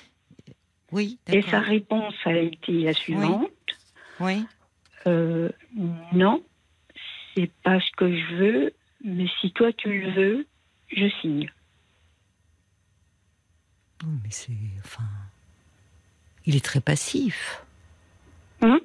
Oui, 0.93 1.19
Et 1.27 1.43
sa 1.43 1.59
réponse 1.59 2.15
a 2.25 2.37
été 2.37 2.73
la 2.73 2.93
suivante. 2.93 3.51
Oui. 4.21 4.45
Euh, 5.09 5.49
non, 6.13 6.43
c'est 7.35 7.51
pas 7.63 7.81
ce 7.81 7.91
que 7.97 8.11
je 8.11 8.35
veux, 8.35 8.75
mais 9.05 9.27
si 9.41 9.53
toi 9.53 9.73
tu 9.73 10.01
le 10.01 10.13
veux, 10.13 10.47
je 10.89 11.09
signe. 11.21 11.51
Mais 14.23 14.31
c'est. 14.31 14.53
Enfin. 14.85 15.05
Il 16.47 16.57
est 16.57 16.65
très 16.65 16.81
passif. 16.81 17.65
Hein? 18.61 18.81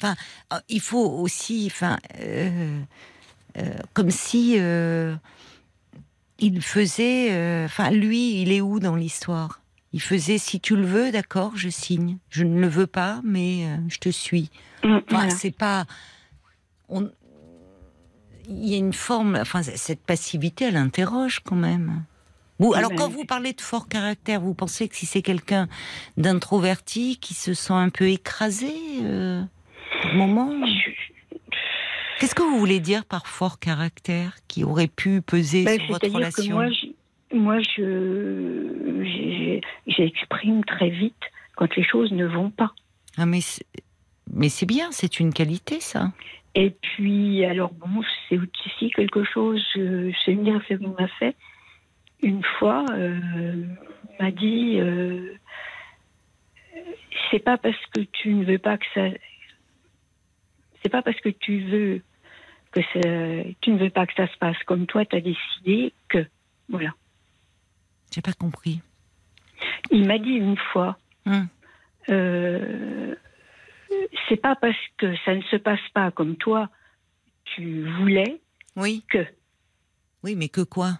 Enfin, 0.00 0.16
euh, 0.52 0.60
il 0.68 0.80
faut 0.80 1.08
aussi. 1.20 1.68
Enfin. 1.70 1.98
Euh, 2.20 2.80
euh, 3.58 3.76
comme 3.92 4.10
si. 4.10 4.54
il 6.38 6.62
faisait. 6.62 7.64
Enfin, 7.64 7.90
lui, 7.90 8.42
il 8.42 8.52
est 8.52 8.60
où 8.60 8.80
dans 8.80 8.96
l'histoire? 8.96 9.60
Il 9.92 10.02
faisait 10.02 10.38
si 10.38 10.58
tu 10.58 10.74
le 10.74 10.84
veux, 10.84 11.12
d'accord, 11.12 11.56
je 11.56 11.68
signe. 11.68 12.18
Je 12.28 12.42
ne 12.42 12.58
le 12.60 12.66
veux 12.66 12.88
pas, 12.88 13.20
mais 13.22 13.68
je 13.88 13.98
te 13.98 14.08
suis. 14.08 14.50
Mmh, 14.82 15.28
c'est 15.28 15.56
pas. 15.56 15.86
On, 16.88 17.08
il 18.48 18.68
y 18.68 18.74
a 18.74 18.78
une 18.78 18.92
forme, 18.92 19.36
enfin, 19.40 19.62
cette 19.62 20.02
passivité, 20.04 20.66
elle 20.66 20.76
interroge 20.76 21.40
quand 21.40 21.56
même. 21.56 22.04
Vous, 22.58 22.72
alors, 22.72 22.94
quand 22.94 23.08
vous 23.08 23.24
parlez 23.24 23.52
de 23.52 23.60
fort 23.60 23.88
caractère, 23.88 24.40
vous 24.40 24.54
pensez 24.54 24.88
que 24.88 24.94
si 24.94 25.06
c'est 25.06 25.22
quelqu'un 25.22 25.68
d'introverti 26.16 27.18
qui 27.20 27.34
se 27.34 27.52
sent 27.52 27.72
un 27.72 27.88
peu 27.88 28.08
écrasé 28.08 28.72
euh, 29.02 29.42
moment 30.14 30.52
Qu'est-ce 32.20 32.34
que 32.34 32.42
vous 32.42 32.58
voulez 32.58 32.78
dire 32.78 33.04
par 33.04 33.26
fort 33.26 33.58
caractère 33.58 34.36
qui 34.46 34.62
aurait 34.62 34.86
pu 34.86 35.20
peser 35.20 35.64
ben, 35.64 35.80
sur 35.80 35.88
votre 35.88 36.08
relation 36.08 36.54
moi, 36.54 36.68
moi, 37.32 37.58
je 37.60 39.02
j'exprime 39.88 40.64
très 40.64 40.90
vite 40.90 41.14
quand 41.56 41.74
les 41.74 41.82
choses 41.82 42.12
ne 42.12 42.24
vont 42.24 42.50
pas. 42.50 42.72
Ah, 43.16 43.26
mais 43.26 43.40
mais 44.32 44.48
c'est 44.48 44.66
bien, 44.66 44.90
c'est 44.92 45.18
une 45.20 45.32
qualité, 45.32 45.80
ça. 45.80 46.12
Et 46.54 46.70
puis, 46.70 47.44
alors 47.44 47.72
bon, 47.72 48.02
c'est 48.28 48.38
aussi 48.38 48.90
quelque 48.90 49.24
chose, 49.24 49.62
c'est 49.74 50.32
une 50.32 50.48
réflexion 50.50 50.90
qu'on 50.94 51.00
m'a 51.02 51.08
fait. 51.08 51.34
Une 52.22 52.42
fois, 52.58 52.84
euh, 52.92 53.64
m'a 54.20 54.30
dit, 54.30 54.78
euh, 54.78 55.34
c'est 57.30 57.40
pas 57.40 57.58
parce 57.58 57.84
que 57.92 58.00
tu 58.00 58.32
ne 58.34 58.44
veux 58.44 58.58
pas 58.58 58.78
que 58.78 58.86
ça, 58.94 59.08
c'est 60.82 60.88
pas 60.88 61.02
parce 61.02 61.18
que 61.20 61.28
tu 61.28 61.58
veux 61.60 62.02
que 62.70 62.80
ça, 62.92 63.00
tu 63.60 63.70
ne 63.72 63.78
veux 63.78 63.90
pas 63.90 64.06
que 64.06 64.14
ça 64.14 64.26
se 64.28 64.36
passe 64.38 64.56
comme 64.64 64.86
toi, 64.86 65.04
tu 65.04 65.16
as 65.16 65.20
décidé 65.20 65.92
que, 66.08 66.24
voilà. 66.68 66.94
J'ai 68.12 68.22
pas 68.22 68.32
compris. 68.32 68.80
Il 69.90 70.06
m'a 70.06 70.18
dit 70.18 70.30
une 70.30 70.56
fois, 70.56 70.96
Hum. 71.26 71.48
euh, 72.10 73.14
c'est 74.28 74.36
pas 74.40 74.54
parce 74.56 74.76
que 74.98 75.14
ça 75.24 75.34
ne 75.34 75.42
se 75.42 75.56
passe 75.56 75.80
pas 75.92 76.10
comme 76.10 76.36
toi, 76.36 76.68
tu 77.44 77.88
voulais 77.98 78.40
Oui, 78.76 79.04
que. 79.08 79.26
oui, 80.22 80.34
mais 80.36 80.48
que 80.48 80.60
quoi? 80.62 80.98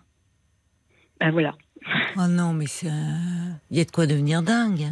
Ben 1.20 1.30
voilà. 1.30 1.54
Oh 2.16 2.26
non, 2.28 2.52
mais 2.54 2.66
c'est, 2.66 2.88
euh, 2.88 3.50
il 3.70 3.76
y 3.76 3.80
a 3.80 3.84
de 3.84 3.90
quoi 3.90 4.06
devenir 4.06 4.42
dingue. 4.42 4.87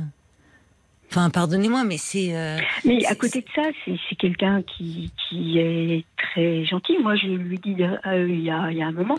Enfin, 1.11 1.31
pardonnez-moi, 1.31 1.85
mais 1.85 1.99
c'est. 1.99 2.35
euh, 2.37 2.59
Mais 2.85 3.04
à 3.07 3.14
côté 3.14 3.42
de 3.42 3.49
ça, 3.54 3.62
c'est 3.85 3.97
c'est 4.09 4.16
quelqu'un 4.16 4.62
qui, 4.62 5.12
qui 5.28 5.59
est 5.59 6.04
très 6.16 6.64
gentil. 6.64 6.97
Moi, 6.99 7.16
je 7.16 7.26
lui 7.26 7.59
dis 7.59 7.76
euh, 7.83 8.26
il, 8.28 8.40
y 8.42 8.50
a, 8.50 8.71
il 8.71 8.78
y 8.78 8.83
a 8.83 8.87
un 8.87 8.92
moment, 8.92 9.16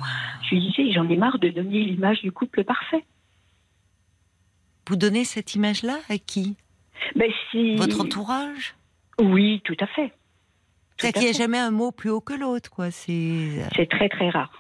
je 0.50 0.56
lui 0.56 0.68
disais, 0.68 0.92
j'en 0.92 1.08
ai 1.10 1.16
marre 1.18 1.38
de 1.40 1.50
donner 1.50 1.84
l'image 1.84 2.22
du 2.22 2.32
couple 2.32 2.64
parfait. 2.64 3.06
Vous 4.88 4.96
donnez 4.96 5.24
cette 5.24 5.56
image-là 5.56 5.98
à 6.10 6.18
qui? 6.18 6.56
Ben, 7.16 7.32
Votre 7.78 8.02
entourage? 8.02 8.76
Oui, 9.20 9.62
tout 9.64 9.78
à 9.80 9.88
fait. 9.88 10.12
C'est 10.98 11.12
qu'il 11.12 11.24
n'y 11.24 11.30
a 11.30 11.34
jamais 11.34 11.58
un 11.58 11.72
mot 11.72 11.92
plus 11.92 12.10
haut 12.10 12.22
que 12.22 12.34
l'autre, 12.34 12.70
quoi. 12.70 12.92
C'est. 12.92 13.66
Très 13.90 14.10
très 14.10 14.30
rare. 14.30 14.52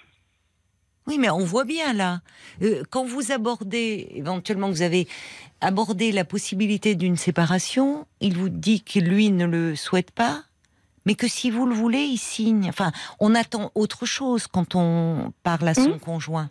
Oui, 1.07 1.17
mais 1.17 1.29
on 1.29 1.43
voit 1.43 1.65
bien 1.65 1.93
là. 1.93 2.21
Euh, 2.61 2.83
quand 2.89 3.03
vous 3.03 3.31
abordez, 3.31 4.07
éventuellement, 4.11 4.69
vous 4.69 4.81
avez 4.81 5.07
abordé 5.59 6.11
la 6.11 6.23
possibilité 6.23 6.95
d'une 6.95 7.17
séparation, 7.17 8.07
il 8.21 8.37
vous 8.37 8.49
dit 8.49 8.83
que 8.83 8.99
lui 8.99 9.29
ne 9.29 9.45
le 9.45 9.75
souhaite 9.75 10.11
pas, 10.11 10.43
mais 11.05 11.15
que 11.15 11.27
si 11.27 11.51
vous 11.51 11.65
le 11.65 11.75
voulez, 11.75 12.03
il 12.03 12.17
signe. 12.17 12.69
Enfin, 12.69 12.91
on 13.19 13.35
attend 13.35 13.71
autre 13.75 14.05
chose 14.05 14.47
quand 14.47 14.75
on 14.75 15.33
parle 15.43 15.67
à 15.67 15.73
son 15.73 15.99
conjoint. 15.99 16.49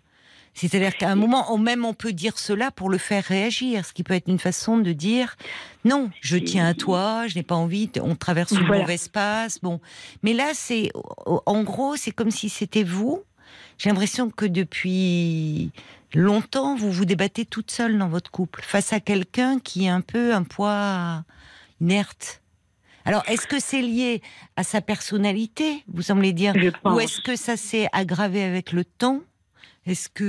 C'est-à-dire 0.55 0.97
qu'à 0.97 1.09
un 1.11 1.15
moment, 1.15 1.57
même 1.57 1.85
on 1.85 1.95
peut 1.95 2.13
dire 2.13 2.39
cela 2.39 2.71
pour 2.71 2.91
le 2.91 2.99
faire 2.99 3.25
réagir, 3.25 3.87
ce 3.87 3.93
qui 3.93 4.03
peut 4.03 4.15
être 4.15 4.29
une 4.29 4.39
façon 4.39 4.77
de 4.79 4.93
dire 4.93 5.37
non, 5.85 6.11
je 6.21 6.37
tiens 6.37 6.67
à 6.67 6.75
toi, 6.75 7.27
je 7.27 7.37
n'ai 7.37 7.43
pas 7.43 7.55
envie, 7.55 7.91
on 8.03 8.15
traverse 8.15 8.53
une 8.53 8.67
Voilà. 8.67 8.83
mauvaise 8.83 9.09
passe, 9.09 9.59
bon. 9.61 9.81
Mais 10.23 10.35
là, 10.35 10.51
c'est, 10.53 10.91
en 11.47 11.63
gros, 11.63 11.97
c'est 11.97 12.13
comme 12.13 12.31
si 12.31 12.49
c'était 12.49 12.83
vous. 12.85 13.23
J'ai 13.79 13.89
l'impression 13.89 14.31
que 14.31 14.45
depuis 14.45 15.71
longtemps, 16.15 16.77
vous 16.77 16.93
vous 16.93 17.05
débattez 17.07 17.47
toute 17.47 17.71
seule 17.71 17.99
dans 17.99 18.09
votre 18.09 18.31
couple, 18.31 18.63
face 18.63 18.93
à 18.93 19.01
quelqu'un 19.01 19.59
qui 19.59 19.87
est 19.87 19.89
un 19.89 20.03
peu 20.03 20.35
un 20.35 20.43
poids 20.43 21.25
inerte. 21.81 22.43
Alors, 23.05 23.25
est-ce 23.27 23.47
que 23.49 23.59
c'est 23.59 23.83
lié 23.83 24.23
à 24.57 24.63
sa 24.63 24.81
personnalité, 24.81 25.83
vous 25.89 26.03
semblez 26.03 26.33
dire, 26.33 26.55
ou 26.85 27.01
est-ce 27.01 27.21
que 27.21 27.35
ça 27.37 27.57
s'est 27.57 27.89
aggravé 27.93 28.45
avec 28.45 28.71
le 28.73 28.85
temps? 28.85 29.21
Est-ce 29.87 30.09
que 30.09 30.25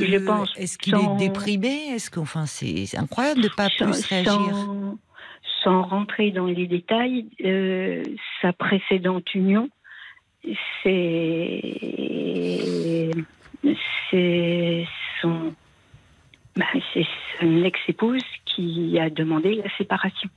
qu'il 0.78 0.94
sans- 0.96 1.16
est 1.16 1.20
déprimé? 1.20 1.90
Est-ce 1.94 2.10
que 2.10 2.20
enfin 2.20 2.46
c'est 2.48 2.98
incroyable 2.98 3.42
de 3.42 3.50
pas 3.50 3.70
Sans- 3.78 3.86
plus 3.92 4.04
réagir. 4.06 4.34
Sans, 4.34 4.98
sans 5.64 5.82
rentrer 5.84 6.32
dans 6.32 6.48
les 6.48 6.66
détails, 6.68 7.28
euh, 7.46 8.04
sa 8.42 8.52
précédente 8.54 9.34
union, 9.36 9.70
c'est 10.82 11.62
c'est 14.10 14.88
son 15.22 15.54
ben, 16.56 16.66
c'est 16.94 17.06
son 17.40 17.64
ex-épouse 17.64 18.24
qui 18.46 18.98
a 19.00 19.10
demandé 19.10 19.56
la 19.56 19.70
séparation. 19.78 20.30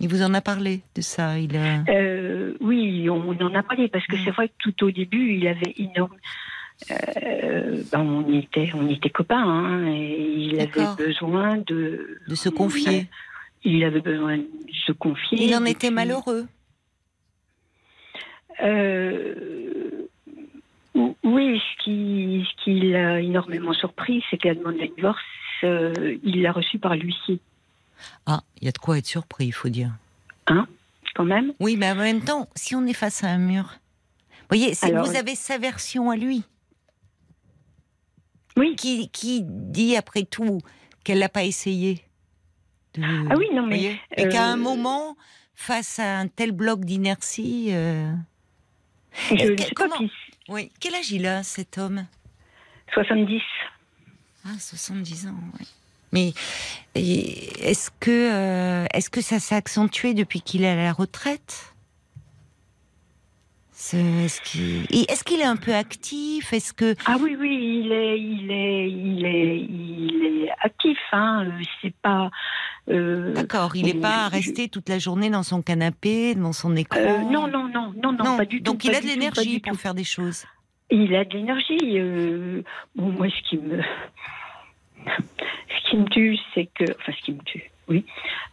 Il 0.00 0.08
vous 0.08 0.22
en 0.22 0.34
a 0.34 0.40
parlé 0.40 0.80
de 0.96 1.00
ça? 1.00 1.38
Il 1.38 1.56
a... 1.56 1.84
Euh, 1.88 2.54
oui, 2.60 3.08
on 3.08 3.30
en 3.40 3.54
a 3.54 3.62
parlé 3.62 3.86
parce 3.88 4.04
que 4.06 4.16
Mm. 4.16 4.20
c'est 4.24 4.30
vrai 4.32 4.48
que 4.48 4.54
tout 4.58 4.84
au 4.84 4.90
début, 4.90 5.34
il 5.36 5.46
avait 5.46 5.74
énorme. 5.76 6.16
Euh, 6.90 7.82
ben, 7.92 8.00
on 8.00 8.32
était, 8.38 8.70
on 8.74 8.88
était 8.88 9.10
copains, 9.10 9.42
hein, 9.42 9.86
et 9.86 10.34
il 10.36 10.60
avait 10.60 10.94
besoin 10.96 11.58
de. 11.58 12.18
de 12.26 12.34
se 12.34 12.48
confier. 12.48 13.08
Il 13.64 13.84
avait 13.84 14.00
besoin 14.00 14.38
de 14.38 14.46
se 14.86 14.92
confier. 14.92 15.44
Il 15.44 15.54
en 15.54 15.64
était 15.64 15.86
puis, 15.88 15.94
malheureux. 15.94 16.46
euh, 18.62 20.06
oui, 20.94 21.60
ce 21.60 21.84
qui, 21.84 22.46
ce 22.50 22.64
qui 22.64 22.80
l'a 22.90 23.20
énormément 23.20 23.72
surpris, 23.72 24.22
c'est 24.30 24.36
que 24.38 24.48
la 24.48 24.54
demande 24.54 24.76
de 24.78 24.86
divorce, 24.94 25.20
euh, 25.64 26.18
il 26.22 26.42
l'a 26.42 26.52
reçue 26.52 26.78
par 26.78 26.94
l'huissier, 26.96 27.38
Ah, 28.26 28.42
il 28.60 28.64
y 28.64 28.68
a 28.68 28.72
de 28.72 28.78
quoi 28.78 28.98
être 28.98 29.06
surpris, 29.06 29.46
il 29.46 29.52
faut 29.52 29.68
dire. 29.68 29.92
quand 31.14 31.24
même? 31.24 31.52
Oui, 31.60 31.76
mais 31.76 31.90
en 31.90 31.94
même 31.96 32.22
temps, 32.22 32.48
si 32.56 32.74
on 32.74 32.84
est 32.86 32.94
face 32.94 33.22
à 33.22 33.28
un 33.28 33.38
mur, 33.38 33.64
vous 33.64 34.46
voyez, 34.56 34.74
c'est 34.74 34.86
Alors- 34.86 35.06
vous 35.06 35.16
avez 35.16 35.34
sa 35.34 35.58
version 35.58 36.10
à 36.10 36.16
lui. 36.16 36.42
Oui. 38.56 38.76
Qui, 38.76 39.08
qui 39.08 39.42
dit 39.42 39.96
après 39.96 40.24
tout 40.24 40.60
qu'elle 41.04 41.18
l'a 41.18 41.28
pas 41.28 41.44
essayé. 41.44 42.02
de- 42.94 43.02
Ah 43.30 43.34
oui, 43.36 43.46
non, 43.52 43.66
mais. 43.66 43.98
Et 44.16 44.28
qu'à 44.28 44.44
un 44.46 44.54
euh, 44.58 44.62
moment, 44.62 45.16
face 45.54 45.98
à 45.98 46.18
un 46.18 46.28
tel 46.28 46.52
bloc 46.52 46.84
d'inertie, 46.84 47.68
euh, 47.70 48.12
Je 49.30 49.34
ne 49.52 49.56
sais 49.56 49.70
comment- 49.74 49.96
oui. 50.48 50.70
Quel 50.80 50.94
âge 50.94 51.10
il 51.12 51.26
a 51.26 51.42
cet 51.42 51.78
homme? 51.78 52.06
70. 52.94 53.40
Ah, 54.44 54.50
70 54.58 55.28
ans, 55.28 55.34
oui. 55.58 55.66
Mais 56.12 56.34
est-ce 56.94 57.90
que, 58.00 58.10
euh, 58.10 58.86
est-ce 58.92 59.08
que 59.08 59.22
ça 59.22 59.38
s'est 59.40 59.54
accentué 59.54 60.12
depuis 60.12 60.42
qu'il 60.42 60.62
est 60.64 60.68
à 60.68 60.76
la 60.76 60.92
retraite? 60.92 61.71
Ce- 63.84 63.96
Est-ce 65.10 65.24
qu'il 65.24 65.40
est 65.40 65.44
un 65.44 65.56
peu 65.56 65.74
actif? 65.74 66.52
Est-ce 66.52 66.72
que 66.72 66.94
Ah 67.04 67.16
oui, 67.20 67.36
oui, 67.36 67.82
il 67.84 67.90
est, 67.92 68.16
il 68.20 68.48
est, 68.52 68.88
il 68.88 69.26
est, 69.26 69.56
il 69.58 70.44
est 70.44 70.50
actif. 70.60 70.96
Hein. 71.10 71.46
euh, 71.48 71.62
C'est 71.82 71.92
pas. 71.96 72.30
euh, 72.88 73.32
d'accord, 73.34 73.74
il 73.74 73.86
n'est 73.86 73.96
euh, 73.96 74.00
pas 74.00 74.26
je- 74.28 74.36
resté 74.36 74.68
toute 74.68 74.88
la 74.88 75.00
journée 75.00 75.30
dans 75.30 75.42
son 75.42 75.62
canapé, 75.62 76.36
devant 76.36 76.52
son 76.52 76.76
écran? 76.76 77.00
euh, 77.00 77.22
non, 77.22 77.48
non, 77.48 77.66
non, 77.66 77.92
non, 78.00 78.12
non, 78.12 78.36
pas 78.36 78.44
du 78.44 78.58
tout. 78.62 78.70
Donc 78.72 78.84
il 78.84 78.94
a 78.94 79.00
de 79.00 79.06
l'énergie 79.06 79.58
pour 79.58 79.76
faire 79.76 79.94
des 79.94 80.04
choses. 80.04 80.44
Il 80.92 81.12
a 81.16 81.24
de 81.24 81.32
l'énergie. 81.36 81.98
euh, 81.98 82.62
bon, 82.94 83.08
moi, 83.10 83.26
ce 83.30 83.48
qui 83.50 83.58
me, 83.58 83.82
ce 85.06 85.90
qui 85.90 85.96
me 85.96 86.04
tue, 86.08 86.38
c'est 86.54 86.66
que, 86.72 86.84
enfin, 87.00 87.12
ce 87.18 87.24
qui 87.24 87.32
me 87.32 87.42
tue, 87.42 87.71
oui, 87.88 88.04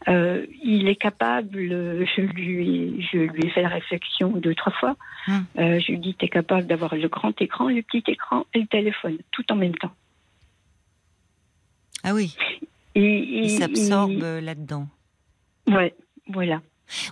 euh, 0.08 0.46
il 0.63 0.88
est 0.88 0.96
capable. 0.96 1.58
Je 1.60 2.22
lui, 2.22 3.02
je 3.12 3.18
lui 3.18 3.46
ai 3.46 3.50
fait 3.52 3.62
la 3.62 3.70
réflexion 3.70 4.30
deux, 4.30 4.56
trois 4.56 4.74
fois. 4.74 4.96
Hum. 5.28 5.46
Euh, 5.58 5.80
je 5.80 5.92
lui 5.92 6.00
dis, 6.00 6.15
t'es 6.15 6.30
capable 6.30 6.65
d'avoir 6.68 6.96
le 6.96 7.08
grand 7.08 7.39
écran, 7.42 7.70
le 7.70 7.82
petit 7.84 8.04
écran 8.12 8.46
et 8.54 8.60
le 8.62 8.68
téléphone, 8.68 9.18
tout 9.32 9.46
en 9.52 9.56
même 9.56 9.76
temps. 9.76 9.94
Ah 12.04 12.13
oui, 12.13 12.36
Et, 12.96 13.44
il 13.44 13.50
s'absorbe 13.58 14.12
et- 14.24 14.42
là-dedans. 14.42 14.88
Ouais, 15.68 15.94
voilà. 16.28 16.62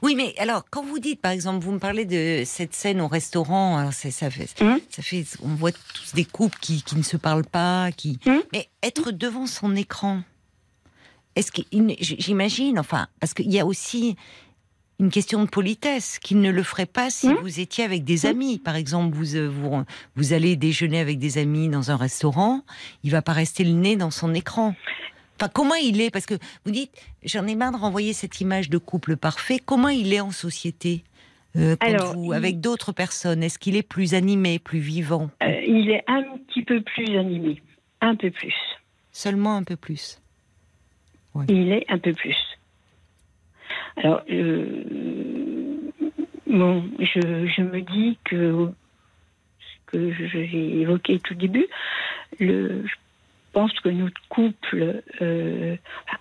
Oui, 0.01 0.15
mais 0.15 0.33
alors, 0.39 0.63
quand 0.71 0.83
vous 0.83 0.97
dites, 0.97 1.21
par 1.21 1.31
exemple, 1.31 1.63
vous 1.63 1.71
me 1.73 1.77
parlez 1.79 2.05
de 2.05 2.43
cette 2.45 2.73
scène 2.73 2.99
au 2.99 3.07
restaurant, 3.07 3.77
alors 3.77 3.93
c'est- 3.93 4.09
ça 4.11 4.31
fait, 4.31 4.49
Hum. 4.63 4.79
ça 4.89 5.03
fait, 5.03 5.23
on 5.43 5.49
voit 5.49 5.71
tous 5.93 6.15
des 6.15 6.25
couples 6.25 6.57
qui, 6.59 6.81
qui 6.81 6.95
ne 6.95 7.03
se 7.03 7.15
parlent 7.17 7.45
pas, 7.45 7.91
qui, 7.91 8.17
Hum. 8.25 8.41
mais 8.53 8.69
être 8.81 9.11
devant 9.11 9.45
son 9.45 9.75
écran, 9.75 10.23
est-ce 11.37 11.51
qu'il, 11.51 11.95
j'imagine, 11.99 12.79
enfin, 12.79 13.07
parce 13.19 13.33
qu'il 13.33 13.51
y 13.51 13.59
a 13.59 13.65
aussi 13.65 14.15
une 14.99 15.11
question 15.11 15.43
de 15.43 15.49
politesse, 15.49 16.17
qu'il 16.17 16.41
ne 16.41 16.49
le 16.49 16.63
ferait 16.63 16.87
pas 16.87 17.09
si 17.11 17.27
Hum. 17.27 17.37
vous 17.41 17.59
étiez 17.59 17.83
avec 17.83 18.03
des 18.03 18.25
amis. 18.25 18.57
Par 18.57 18.75
exemple, 18.75 19.15
vous, 19.15 19.35
euh, 19.35 19.47
vous, 19.47 19.83
vous 20.15 20.33
allez 20.33 20.55
déjeuner 20.55 20.99
avec 20.99 21.19
des 21.19 21.37
amis 21.37 21.69
dans 21.69 21.91
un 21.91 21.97
restaurant, 21.97 22.61
il 23.03 23.11
va 23.11 23.21
pas 23.21 23.33
rester 23.33 23.63
le 23.63 23.71
nez 23.73 23.95
dans 23.95 24.09
son 24.09 24.33
écran. 24.33 24.75
Enfin, 25.39 25.51
comment 25.53 25.75
il 25.75 26.01
est? 26.01 26.09
Parce 26.09 26.25
que 26.25 26.33
vous 26.65 26.71
dites, 26.71 26.91
j'en 27.23 27.45
ai 27.45 27.53
marre 27.55 27.71
de 27.73 27.77
renvoyer 27.77 28.13
cette 28.13 28.41
image 28.41 28.71
de 28.71 28.79
couple 28.79 29.17
parfait. 29.17 29.59
Comment 29.63 29.89
il 29.89 30.11
est 30.11 30.19
en 30.19 30.31
société 30.31 31.03
euh, 31.55 31.75
Alors, 31.79 32.15
vous- 32.15 32.33
il- 32.33 32.35
avec 32.35 32.59
d'autres 32.59 32.91
personnes? 32.91 33.43
Est-ce 33.43 33.59
qu'il 33.59 33.75
est 33.75 33.83
plus 33.87 34.15
animé, 34.15 34.57
plus 34.57 34.79
vivant? 34.79 35.29
Euh, 35.43 35.61
il 35.67 35.91
est 35.91 36.03
un 36.07 36.23
petit 36.47 36.63
peu 36.63 36.81
plus 36.81 37.15
animé, 37.19 37.61
un 38.01 38.15
peu 38.15 38.31
plus. 38.31 38.55
Seulement 39.11 39.55
un 39.57 39.63
peu 39.63 39.75
plus. 39.75 40.19
Il 41.47 41.71
est 41.71 41.85
un 41.89 41.97
peu 41.97 42.13
plus. 42.13 42.37
Alors, 43.97 44.21
euh, 44.29 44.83
bon, 46.45 46.83
je, 46.99 47.47
je 47.47 47.61
me 47.61 47.81
dis 47.81 48.17
que 48.23 48.71
ce 49.59 49.91
que 49.91 50.13
j'ai 50.13 50.81
évoqué 50.81 51.19
tout 51.19 51.33
début, 51.33 51.65
le, 52.39 52.85
je 52.85 52.95
pense 53.53 53.73
que 53.79 53.89
notre 53.89 54.21
couple, 54.29 55.01
euh, 55.21 55.75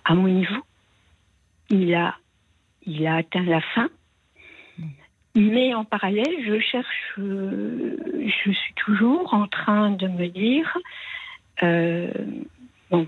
à 0.05 0.15
mon 0.15 0.27
niveau, 0.27 0.63
il 1.69 1.93
a, 1.93 2.17
il 2.85 3.05
a 3.05 3.17
atteint 3.17 3.43
la 3.43 3.61
fin. 3.61 3.89
Mais 5.35 5.75
en 5.75 5.85
parallèle, 5.85 6.35
je 6.47 6.59
cherche, 6.59 7.13
euh, 7.19 7.95
je 8.25 8.51
suis 8.51 8.73
toujours 8.73 9.35
en 9.35 9.47
train 9.47 9.91
de 9.91 10.07
me 10.07 10.27
dire, 10.29 10.75
bon, 12.89 13.07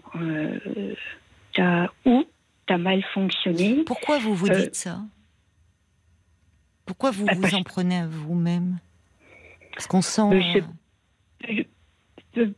t'as 1.60 1.88
ou 2.10 2.26
t'as 2.68 2.78
mal 2.78 3.04
fonctionné. 3.14 3.84
Pourquoi 3.86 4.18
vous 4.20 4.34
vous 4.36 4.50
Euh, 4.50 4.62
dites 4.62 4.76
ça? 4.76 5.02
Pourquoi 6.86 7.12
vous 7.12 7.26
bah, 7.26 7.34
vous 7.36 7.56
en 7.56 7.64
prenez 7.64 7.98
à 7.98 8.08
vous-même? 8.08 8.80
Parce 9.74 9.88
qu'on 9.88 10.02
sent. 10.02 10.22
Euh, 10.34 10.42
je- 10.54 11.64
Je- 12.36 12.42
euh, 12.42 12.54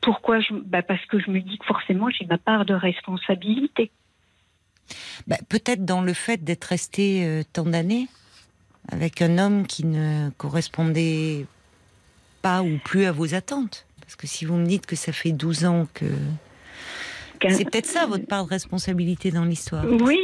pourquoi 0.00 0.40
je, 0.40 0.54
bah 0.54 0.82
Parce 0.82 1.04
que 1.06 1.18
je 1.20 1.30
me 1.30 1.40
dis 1.40 1.58
que 1.58 1.64
forcément 1.66 2.08
j'ai 2.10 2.26
ma 2.26 2.38
part 2.38 2.64
de 2.64 2.74
responsabilité. 2.74 3.90
bah, 5.26 5.36
Peut-être 5.48 5.84
dans 5.84 6.00
le 6.02 6.12
fait 6.12 6.42
d'être 6.42 6.64
resté 6.64 7.24
euh, 7.26 7.42
tant 7.52 7.64
d'années 7.64 8.08
avec 8.88 9.22
un 9.22 9.38
homme 9.38 9.66
qui 9.66 9.84
ne 9.86 10.30
correspondait 10.36 11.46
pas 12.42 12.62
ou 12.62 12.78
plus 12.78 13.04
à 13.06 13.12
vos 13.12 13.34
attentes. 13.34 13.86
Parce 14.00 14.16
que 14.16 14.26
si 14.26 14.44
vous 14.44 14.56
me 14.56 14.66
dites 14.66 14.86
que 14.86 14.96
ça 14.96 15.12
fait 15.12 15.32
12 15.32 15.64
ans 15.64 15.86
que. 15.94 16.04
C'est 17.40 17.64
peut-être 17.64 17.86
ça 17.86 18.06
votre 18.06 18.26
part 18.26 18.44
de 18.44 18.50
responsabilité 18.50 19.30
dans 19.30 19.44
l'histoire. 19.44 19.84
Oui, 19.86 20.18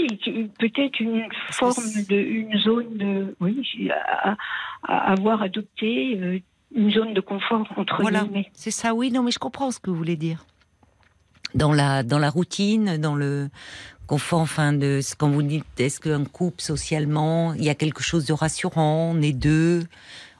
peut-être 0.58 1.00
une 1.00 1.26
forme 1.50 1.84
de, 2.08 2.16
une 2.16 2.58
zone 2.58 2.96
de, 2.96 3.36
oui, 3.40 3.90
à, 4.12 4.36
à 4.82 5.12
avoir 5.12 5.42
adopté 5.42 6.18
euh, 6.20 6.38
une 6.74 6.90
zone 6.90 7.14
de 7.14 7.20
confort 7.20 7.66
entre 7.76 8.00
Voilà, 8.00 8.22
guillemets. 8.24 8.50
c'est 8.54 8.70
ça, 8.70 8.94
oui, 8.94 9.10
non, 9.10 9.22
mais 9.22 9.30
je 9.32 9.38
comprends 9.38 9.70
ce 9.70 9.80
que 9.80 9.90
vous 9.90 9.96
voulez 9.96 10.16
dire. 10.16 10.44
Dans 11.54 11.72
la, 11.72 12.02
dans 12.02 12.18
la 12.18 12.30
routine, 12.30 12.96
dans 12.98 13.16
le 13.16 13.48
confort, 14.06 14.40
enfin, 14.40 14.72
de 14.72 15.00
ce 15.02 15.14
quand 15.16 15.28
vous 15.28 15.42
dites, 15.42 15.64
est-ce 15.78 16.00
qu'un 16.00 16.24
couple 16.24 16.62
socialement, 16.62 17.54
il 17.54 17.64
y 17.64 17.68
a 17.70 17.74
quelque 17.74 18.02
chose 18.02 18.24
de 18.24 18.32
rassurant, 18.32 19.12
on 19.14 19.20
est 19.20 19.32
deux, 19.32 19.82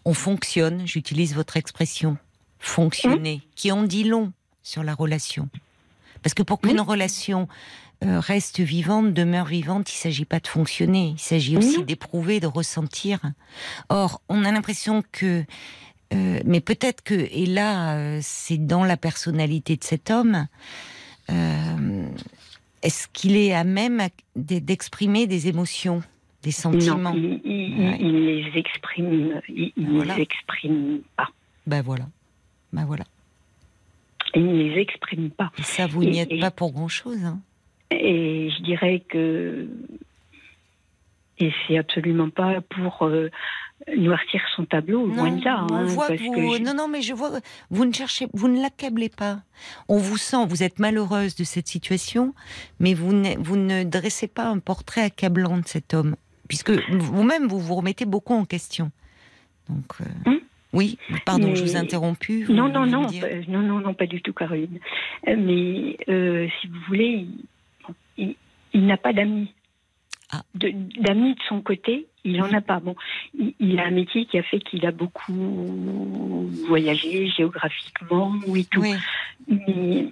on 0.05 0.15
fonctionne, 0.15 0.87
j'utilise 0.87 1.35
votre 1.35 1.57
expression, 1.57 2.17
fonctionner, 2.59 3.43
qui 3.57 3.73
en 3.73 3.83
dit 3.83 4.05
long 4.05 4.33
sur 4.63 4.83
la 4.85 4.95
relation. 4.95 5.49
Parce 6.23 6.35
que 6.35 6.43
pour 6.43 6.61
qu'une 6.61 6.81
Oui. 6.81 6.87
relation 6.87 7.49
euh, 8.03 8.19
reste 8.21 8.61
vivante, 8.61 9.13
demeure 9.13 9.47
vivante, 9.47 9.91
il 9.93 9.97
ne 9.97 9.99
s'agit 10.01 10.25
pas 10.25 10.41
de 10.41 10.47
fonctionner, 10.47 11.09
il 11.17 11.21
s'agit 11.21 11.57
aussi 11.59 11.83
d'éprouver, 11.85 12.41
de 12.41 12.47
ressentir. 12.47 13.21
Or, 13.91 14.23
on 14.31 14.45
a 14.45 14.53
l'impression 14.53 15.03
que 15.13 15.45
euh, 16.13 16.41
mais 16.45 16.61
peut-être 16.61 17.03
que, 17.03 17.15
et 17.15 17.47
là, 17.47 17.95
euh, 17.95 18.19
c'est 18.23 18.57
dans 18.59 18.85
la 18.85 18.97
personnalité 18.97 19.77
de 19.77 19.85
cet 19.85 20.11
homme, 20.11 20.47
est-ce 22.83 23.07
qu'il 23.13 23.37
est 23.37 23.53
à 23.55 23.63
même 23.65 24.03
d'exprimer 24.37 25.27
des 25.27 25.49
émotions, 25.49 26.03
des 26.43 26.51
sentiments 26.51 27.13
Non, 27.13 27.15
il, 27.15 27.41
il- 27.45 27.79
Ouais. 27.81 27.99
il 28.01 28.25
les 28.27 28.59
exprime, 28.59 29.41
il, 29.49 29.73
il 29.77 29.91
Voilà. 29.93 30.17
les 30.17 30.23
exprime 30.23 31.01
pas. 31.17 31.29
Ben 31.67 31.83
voilà. 31.83 32.07
Ben 32.73 32.85
voilà. 32.85 33.05
Il 34.35 34.45
ne 34.47 34.62
les 34.62 34.81
exprime 34.81 35.31
pas. 35.31 35.51
Et 35.59 35.62
ça, 35.62 35.87
vous 35.87 36.05
n'y 36.05 36.19
êtes 36.21 36.31
et- 36.33 36.40
pas 36.40 36.51
pour 36.51 36.73
grand-chose. 36.73 37.25
Hein. 37.25 37.40
Et 37.90 38.51
je 38.57 38.62
dirais 38.62 39.03
que 39.09 39.66
et 41.38 41.53
c'est 41.66 41.79
absolument 41.79 42.29
pas 42.29 42.61
pour 42.61 43.07
euh, 43.07 43.31
noircir 43.97 44.43
son 44.55 44.66
tableau, 44.66 45.07
loin 45.07 45.31
de 45.33 45.43
là. 45.43 45.64
on 45.71 45.75
hein, 45.75 45.85
voit 45.85 46.09
parce 46.09 46.21
vous... 46.21 46.33
que 46.33 46.40
je- 46.40 46.62
Non, 46.62 46.75
non, 46.75 46.87
mais 46.87 47.01
je 47.01 47.14
vois... 47.14 47.31
Vous 47.71 47.87
ne 47.87 47.93
cherchez... 47.95 48.27
Vous 48.35 48.47
ne 48.47 48.61
l'accablez 48.61 49.09
pas. 49.09 49.40
On 49.88 49.97
vous 49.97 50.19
sent... 50.19 50.45
Vous 50.47 50.62
êtes 50.62 50.79
malheureuse 50.79 51.35
de 51.37 51.45
cette 51.45 51.66
situation, 51.66 52.35
mais 52.79 52.93
vous 52.93 53.12
ne, 53.14 53.38
vous 53.38 53.57
ne 53.57 53.85
dressez 53.85 54.29
pas 54.29 54.45
un 54.49 54.59
portrait 54.59 55.01
accablant 55.01 55.57
de 55.57 55.66
cet 55.66 55.95
homme. 55.95 56.14
Puisque 56.47 56.73
vous-même, 56.90 57.47
vous 57.49 57.59
vous 57.59 57.75
remettez 57.75 58.05
beaucoup 58.05 58.35
en 58.35 58.45
question. 58.45 58.90
Donc... 59.71 59.87
euh, 60.03 60.05
Hum. 60.31 60.40
Oui, 60.73 60.99
pardon, 61.27 61.49
Mais- 61.49 61.57
je 61.57 61.63
vous 61.65 61.73
ai 61.73 61.79
interrompu. 61.79 62.45
vous 62.45 62.53
Non, 62.55 62.69
non, 62.69 62.87
non, 62.87 63.07
euh, 63.23 63.43
non, 63.49 63.61
non, 63.61 63.81
non, 63.81 63.93
pas 63.95 64.07
du 64.07 64.23
tout, 64.23 64.33
Caroline. 64.33 64.79
Euh, 65.29 65.37
Mais 65.37 65.97
euh, 66.09 66.49
si 66.61 66.69
vous 66.69 66.79
voulez, 66.87 67.27
il, 68.17 68.27
il- 68.29 68.37
il 68.73 68.87
n'a 68.87 68.97
pas 68.97 69.13
d'amis. 69.13 69.53
Ah. 70.33 70.43
D'amis 70.55 71.35
de 71.35 71.41
son 71.49 71.61
côté, 71.61 72.07
il 72.23 72.37
n'en 72.37 72.53
a 72.53 72.61
pas. 72.61 72.79
Bon, 72.79 72.95
il, 73.37 73.53
il 73.59 73.81
a 73.81 73.87
un 73.87 73.91
métier 73.91 74.27
qui 74.27 74.39
a 74.39 74.45
fait 74.45 74.61
qu'il 74.61 74.87
a 74.87 74.93
beaucoup 74.93 76.49
voyagé 76.69 77.27
géographiquement 77.29 78.33
et 78.55 78.65
tout. 78.65 78.81
Oui, 78.83 78.95
Mais 79.49 80.07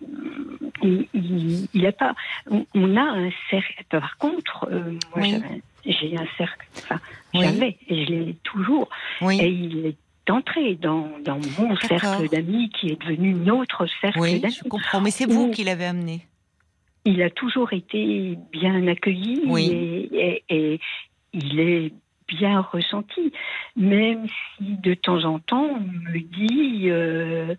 il- 0.83 1.07
il 1.15 1.69
il 1.73 1.87
a 1.87 1.93
pas. 1.93 2.17
On, 2.51 2.67
on 2.75 2.97
a 2.97 3.01
un 3.03 3.31
cercle. 3.51 3.85
Par 3.91 4.17
contre, 4.19 4.67
euh, 4.73 4.91
moi, 5.15 5.25
Oui. 5.29 5.35
j'ai 5.87 6.17
un 6.17 6.27
cercle. 6.37 6.67
Enfin, 6.79 6.99
Oui. 7.35 7.45
j'avais 7.45 7.77
et 7.89 8.05
je 8.07 8.11
l'ai 8.13 8.35
toujours. 8.43 8.89
oui. 9.21 9.39
Et 9.41 9.49
il 9.49 9.87
est 9.87 9.97
entré 10.31 10.75
dans, 10.77 11.09
dans 11.25 11.39
mon 11.59 11.77
cercle 11.77 12.29
d'amis 12.29 12.71
qui 12.71 12.89
est 12.91 13.01
devenu 13.01 13.35
notre 13.35 13.87
cercle 14.01 14.19
Oui, 14.21 14.41
d'amis. 14.41 14.59
je 14.63 14.69
comprends. 14.69 15.01
Mais 15.01 15.11
c'est 15.11 15.27
vous 15.31 15.45
Ou- 15.47 15.51
qui 15.51 15.65
l'avez 15.65 15.85
amené. 15.87 16.23
Il 17.05 17.23
a 17.23 17.31
toujours 17.31 17.73
été 17.73 18.37
bien 18.53 18.87
accueilli 18.87 19.43
Oui. 19.47 19.71
et, 19.73 20.11
et- 20.15 20.45
et 20.75 20.81
il 21.33 21.61
est 21.61 21.93
bien 22.29 22.61
ressenti, 22.61 23.33
même 23.77 24.27
si 24.59 24.65
de 24.77 24.93
temps 24.95 25.25
en 25.25 25.39
temps 25.39 25.65
on 25.77 25.81
me 25.81 26.19
dit 26.21 26.91
euh, 26.91 27.55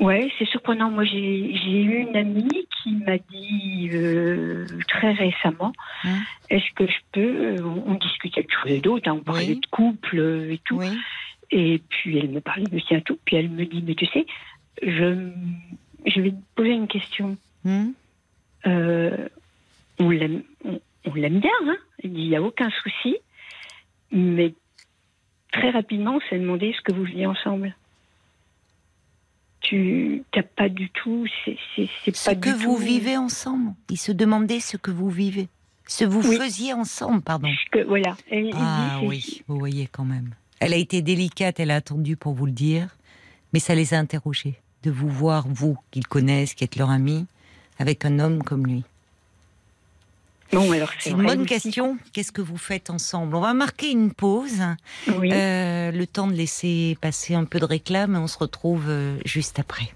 ouais 0.00 0.30
c'est 0.38 0.46
surprenant. 0.46 0.90
Moi 0.90 1.04
j'ai 1.04 1.54
j'ai 1.56 1.82
eu 1.82 1.98
une 2.08 2.16
amie 2.16 2.66
qui 2.82 2.92
m'a 2.96 3.18
dit 3.18 3.90
euh, 3.92 4.66
très 4.88 5.12
récemment 5.12 5.72
Hein 6.04 6.18
est-ce 6.50 6.70
que 6.74 6.86
je 6.86 6.98
peux 7.12 7.62
on, 7.64 7.92
on 7.92 7.94
discutait 7.94 8.42
de 8.42 8.50
choses 8.50 8.82
d'autres, 8.82 9.08
hein, 9.08 9.14
on 9.20 9.24
parlait 9.24 9.46
Oui. 9.48 9.60
de 9.60 9.66
couple 9.66 10.18
euh, 10.18 10.52
et 10.52 10.58
tout. 10.64 10.76
Oui. 10.78 10.88
Et 11.50 11.80
puis 11.88 12.18
elle 12.18 12.30
me 12.30 12.40
parlait 12.40 12.64
de 12.64 12.78
sien 12.78 13.00
tout. 13.00 13.18
Puis 13.24 13.36
elle 13.36 13.50
me 13.50 13.64
dit, 13.66 13.82
mais 13.86 13.94
tu 13.94 14.06
sais, 14.06 14.26
je, 14.82 15.28
je 16.06 16.20
vais 16.20 16.30
te 16.30 16.36
poser 16.54 16.70
une 16.70 16.88
question. 16.88 17.36
Hum 17.64 17.92
Euh, 18.66 19.28
on 19.98 20.10
l'aime, 20.10 20.42
on, 20.64 20.80
bien, 21.12 21.50
hein 21.66 21.76
Il 22.02 22.12
n'y 22.12 22.36
a 22.36 22.42
aucun 22.42 22.70
souci. 22.82 23.16
Mais 24.12 24.54
très 25.52 25.70
rapidement, 25.70 26.16
on 26.16 26.20
s'est 26.28 26.38
demandé 26.38 26.74
ce 26.76 26.80
que 26.82 26.92
vous 26.94 27.04
viviez 27.04 27.26
ensemble. 27.26 27.74
Tu 29.62 30.22
n'as 30.36 30.42
pas 30.42 30.68
du 30.68 30.90
tout. 30.90 31.26
C'est, 31.44 31.56
c'est, 31.76 31.88
c'est 32.04 32.14
Ce 32.16 32.30
pas 32.30 32.34
que 32.36 32.50
du 32.50 32.54
vous 32.64 32.74
tout- 32.76 32.82
vivez 32.82 33.16
ensemble. 33.16 33.72
Il 33.90 33.96
se 33.98 34.12
demandait 34.12 34.60
ce 34.60 34.76
que 34.76 34.90
vous 34.90 35.08
vivez. 35.10 35.48
Ce 35.86 36.04
vous 36.04 36.20
Oui. 36.28 36.36
faisiez 36.36 36.72
ensemble, 36.72 37.22
pardon. 37.22 37.48
Que, 37.70 37.84
voilà. 37.84 38.16
Elle- 38.30 38.48
elle 38.48 38.54
Ah 38.56 38.98
dit, 39.00 39.06
oui, 39.06 39.42
vous 39.48 39.58
voyez 39.58 39.88
quand 39.90 40.04
même. 40.04 40.30
Elle 40.60 40.72
a 40.72 40.76
été 40.76 41.02
délicate, 41.02 41.58
elle 41.60 41.70
a 41.70 41.76
attendu 41.76 42.16
pour 42.16 42.34
vous 42.34 42.46
le 42.46 42.52
dire, 42.52 42.88
mais 43.52 43.58
ça 43.58 43.74
les 43.74 43.94
a 43.94 43.98
interrogés 43.98 44.54
de 44.84 44.90
vous 44.90 45.08
voir, 45.08 45.46
vous, 45.48 45.76
qu'ils 45.90 46.06
connaissent, 46.06 46.54
qui 46.54 46.64
êtes 46.64 46.76
leur 46.76 46.90
ami, 46.90 47.26
avec 47.78 48.04
un 48.04 48.18
homme 48.20 48.42
comme 48.42 48.66
lui. 48.66 48.84
Bon, 50.52 50.70
alors 50.70 50.90
c'est, 50.98 51.10
C'est 51.10 51.16
une 51.16 51.22
bonne 51.24 51.46
question. 51.46 51.96
Qu'est-ce 52.12 52.30
que 52.32 52.42
vous 52.42 52.58
faites 52.58 52.90
ensemble? 52.90 53.34
On 53.36 53.40
va 53.40 53.54
marquer 53.54 53.90
une 53.90 54.12
pause, 54.12 54.60
Oui. 55.18 55.30
euh, 55.32 55.90
le 55.90 56.06
temps 56.06 56.26
de 56.26 56.34
laisser 56.34 56.96
passer 57.00 57.34
un 57.34 57.44
peu 57.44 57.58
de 57.58 57.64
réclame, 57.64 58.14
et 58.14 58.18
on 58.18 58.26
se 58.26 58.36
retrouve 58.38 58.84
euh, 58.88 59.16
juste 59.24 59.58
après. 59.58 59.88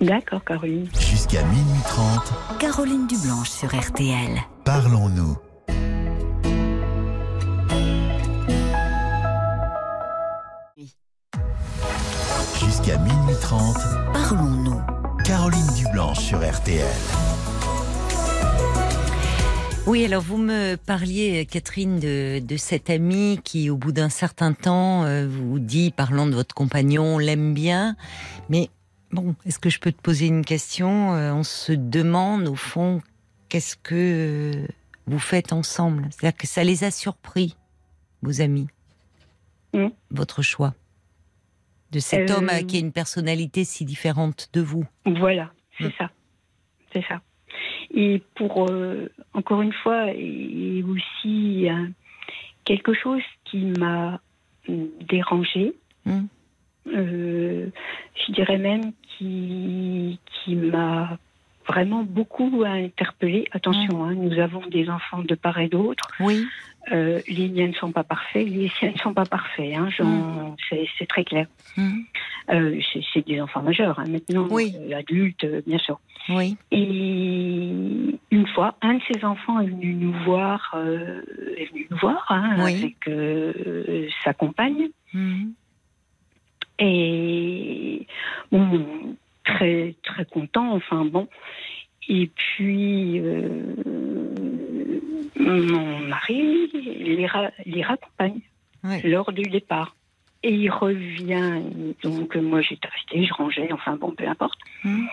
D'accord, 0.00 0.42
Caroline. 0.44 0.88
Jusqu'à 0.98 1.42
minuit 1.44 1.82
30, 1.84 2.58
Caroline 2.58 3.06
Dublanche 3.06 3.50
sur 3.50 3.68
RTL. 3.78 4.40
parlons-nous. 4.64 5.36
Jusqu'à 12.60 12.96
minuit 12.98 13.36
30, 13.40 13.76
Parlons-nous. 14.12 14.80
Caroline 15.24 15.66
Dublanche 15.76 16.18
sur 16.18 16.38
RTL. 16.38 16.86
Oui, 19.86 20.04
alors 20.04 20.22
vous 20.22 20.38
me 20.38 20.76
parliez, 20.76 21.44
Catherine, 21.44 21.98
de, 21.98 22.38
de 22.38 22.56
cet 22.56 22.88
ami 22.88 23.40
qui, 23.42 23.68
au 23.68 23.76
bout 23.76 23.90
d'un 23.92 24.08
certain 24.08 24.52
temps, 24.52 25.04
euh, 25.04 25.26
vous 25.28 25.58
dit, 25.58 25.90
parlant 25.90 26.26
de 26.26 26.32
votre 26.34 26.54
compagnon, 26.54 27.16
on 27.16 27.18
l'aime 27.18 27.52
bien. 27.52 27.96
Mais 28.48 28.70
bon, 29.10 29.34
est-ce 29.44 29.58
que 29.58 29.70
je 29.70 29.80
peux 29.80 29.90
te 29.92 30.00
poser 30.00 30.26
une 30.28 30.44
question 30.44 31.14
Euh, 31.14 31.32
On 31.32 31.42
se 31.42 31.72
demande, 31.72 32.46
au 32.48 32.54
fond, 32.54 33.02
qu'est-ce 33.48 33.76
que 33.76 33.94
euh, 34.54 34.66
vous 35.06 35.18
faites 35.18 35.52
ensemble? 35.52 36.06
C'est-à-dire 36.10 36.38
que 36.38 36.46
ça 36.46 36.62
les 36.62 36.84
a 36.84 36.90
surpris, 36.92 37.56
vos 38.22 38.40
amis, 38.40 38.68
votre 40.12 40.42
choix 40.42 40.74
de 41.90 41.98
cet 41.98 42.30
Euh, 42.30 42.36
homme 42.36 42.50
qui 42.68 42.76
a 42.76 42.80
une 42.80 42.92
personnalité 42.92 43.64
si 43.64 43.84
différente 43.84 44.48
de 44.52 44.60
vous? 44.60 44.86
Voilà, 45.06 45.52
c'est 45.76 45.88
Mm. 45.88 45.92
ça. 45.98 46.10
C'est 46.92 47.02
ça. 47.08 47.20
Et 47.94 48.22
pour, 48.34 48.66
euh, 48.70 49.08
encore 49.34 49.62
une 49.62 49.72
fois, 49.72 50.06
et 50.14 50.82
aussi 50.82 51.68
euh, 51.68 51.86
quelque 52.64 52.94
chose 52.94 53.22
qui 53.44 53.72
m'a 53.78 54.20
dérangé, 54.68 55.74
Mm. 56.04 56.24
euh, 56.88 57.66
je 58.14 58.32
dirais 58.32 58.58
même 58.58 58.92
qui, 59.16 60.18
qui 60.26 60.56
m'a 60.56 61.18
vraiment 61.66 62.02
beaucoup 62.02 62.64
interpellée. 62.66 63.46
Attention, 63.52 64.04
hein, 64.04 64.14
nous 64.14 64.38
avons 64.40 64.66
des 64.66 64.88
enfants 64.90 65.22
de 65.22 65.34
part 65.34 65.58
et 65.60 65.68
d'autre. 65.68 66.08
Oui. 66.20 66.46
Euh, 66.90 67.20
les 67.28 67.46
liens 67.48 67.68
ne 67.68 67.72
sont 67.74 67.92
pas 67.92 68.02
parfaits, 68.02 68.44
les 68.48 68.68
siens 68.78 68.90
ne 68.90 68.98
sont 68.98 69.14
pas 69.14 69.24
parfaits. 69.24 69.72
Hein, 69.72 69.88
j'en- 69.96 70.56
c'est, 70.68 71.06
très 71.06 71.24
clair. 71.24 71.46
Mhm. 71.76 72.04
Euh, 72.50 72.80
c'est, 73.14 73.24
des 73.24 73.40
enfants 73.40 73.62
majeurs 73.62 74.00
hein, 74.00 74.06
maintenant, 74.08 74.48
Oui. 74.50 74.74
euh, 74.90 74.96
adultes, 74.96 75.46
bien 75.66 75.78
sûr. 75.78 76.00
Oui. 76.28 76.56
Et 76.72 77.68
une 78.32 78.46
fois, 78.54 78.74
un 78.82 78.94
de 78.94 79.02
ses 79.12 79.24
enfants 79.24 79.60
est 79.60 79.66
venu 79.66 79.94
nous 79.94 80.12
voir, 80.24 80.74
est 80.76 81.70
venu 81.70 81.86
nous 81.90 81.96
voir 81.98 82.26
hein, 82.30 82.56
Oui. 82.64 82.96
avec 83.06 84.10
sa 84.24 84.32
compagne. 84.34 84.88
Mhm. 85.14 85.52
Et 86.80 88.06
bon, 88.50 89.16
très 89.44 89.94
très 90.02 90.24
content, 90.24 90.72
enfin 90.72 91.04
bon. 91.04 91.28
Et 92.08 92.28
puis 92.34 93.20
mon 95.36 95.98
mari 96.00 96.68
les, 96.72 97.26
ra- 97.26 97.52
les 97.66 97.82
raccompagne 97.82 98.40
Oui. 98.84 99.00
lors 99.04 99.32
du 99.32 99.42
départ. 99.42 99.96
Et 100.44 100.52
il 100.52 100.70
revient, 100.70 101.62
donc 102.02 102.34
moi 102.36 102.60
j'étais 102.62 102.88
restée, 102.88 103.24
je 103.24 103.32
rangeais, 103.32 103.72
enfin 103.72 103.96
bon, 103.96 104.10
peu 104.10 104.26
importe. 104.26 104.58
Mhm. 104.84 105.06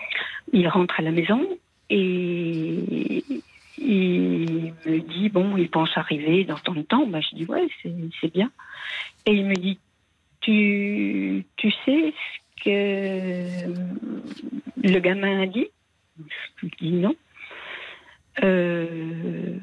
Il 0.52 0.66
rentre 0.68 0.98
à 0.98 1.02
la 1.02 1.12
maison 1.12 1.46
et 1.88 3.24
il 3.78 4.74
me 4.84 4.98
dit, 4.98 5.28
bon, 5.28 5.56
il 5.56 5.70
pense 5.70 5.96
arriver 5.96 6.44
dans 6.44 6.58
tant 6.58 6.74
de 6.74 6.82
temps. 6.82 7.06
Bah, 7.06 7.20
je 7.20 7.34
dis, 7.36 7.44
ouais, 7.46 7.68
c'est 7.82 7.94
c'est 8.20 8.32
bien. 8.32 8.50
Et 9.26 9.32
il 9.34 9.46
me 9.46 9.54
dit, 9.54 9.78
tu, 10.40 11.46
tu 11.56 11.70
sais 11.84 12.12
ce 12.12 12.64
que 12.64 13.72
le 14.82 14.98
gamin 14.98 15.42
a 15.42 15.46
dit? 15.46 15.68
Je 16.18 16.66
lui 16.66 16.72
dis 16.80 16.92
non. 16.92 17.14
Euh, 18.42 19.58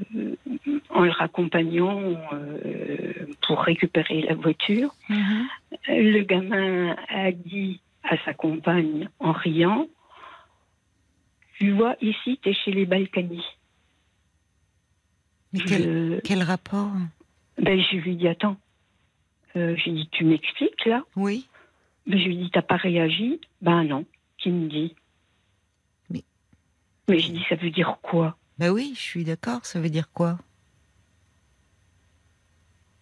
en 0.89 1.01
le 1.01 1.11
raccompagnant 1.11 2.01
euh, 2.33 3.25
pour 3.47 3.61
récupérer 3.61 4.21
la 4.21 4.35
voiture, 4.35 4.93
Mhm. 5.09 5.47
le 5.87 6.21
gamin 6.23 6.95
a 7.09 7.31
dit 7.31 7.79
à 8.03 8.17
sa 8.25 8.33
compagne 8.33 9.09
en 9.19 9.31
riant 9.31 9.87
Tu 11.57 11.71
vois, 11.71 11.95
ici, 12.01 12.39
tu 12.41 12.49
es 12.49 12.53
chez 12.53 12.71
les 12.71 12.85
Balkany. 12.85 13.43
Mais 15.53 15.59
quel, 15.61 15.81
Je, 15.83 16.19
quel 16.21 16.43
rapport? 16.43 16.91
Ben, 17.57 17.79
je 17.81 17.95
lui 17.97 18.15
dis 18.15 18.27
Attends. 18.27 18.57
Euh, 19.55 19.75
je 19.77 19.85
lui 19.85 19.93
dis 19.93 20.09
Tu 20.11 20.23
m'expliques 20.25 20.85
là? 20.85 21.03
Oui. 21.15 21.47
ben, 22.05 22.19
Je 22.19 22.25
lui 22.25 22.37
dis 22.37 22.51
T'as 22.51 22.61
pas 22.61 22.75
réagi? 22.75 23.39
Ben 23.61 23.83
non. 23.85 24.05
Qui 24.37 24.51
me 24.51 24.67
dit? 24.67 24.93
Mais- 26.11 26.23
Mais 27.07 27.19
je 27.19 27.31
dis 27.31 27.43
Ça 27.49 27.55
veut 27.55 27.71
dire 27.71 27.97
quoi? 28.03 28.37
Ben 28.59 28.71
oui, 28.71 28.93
je 28.95 29.01
suis 29.01 29.23
d'accord. 29.23 29.65
Ça 29.65 29.79
veut 29.79 29.89
dire 29.89 30.09
quoi? 30.11 30.37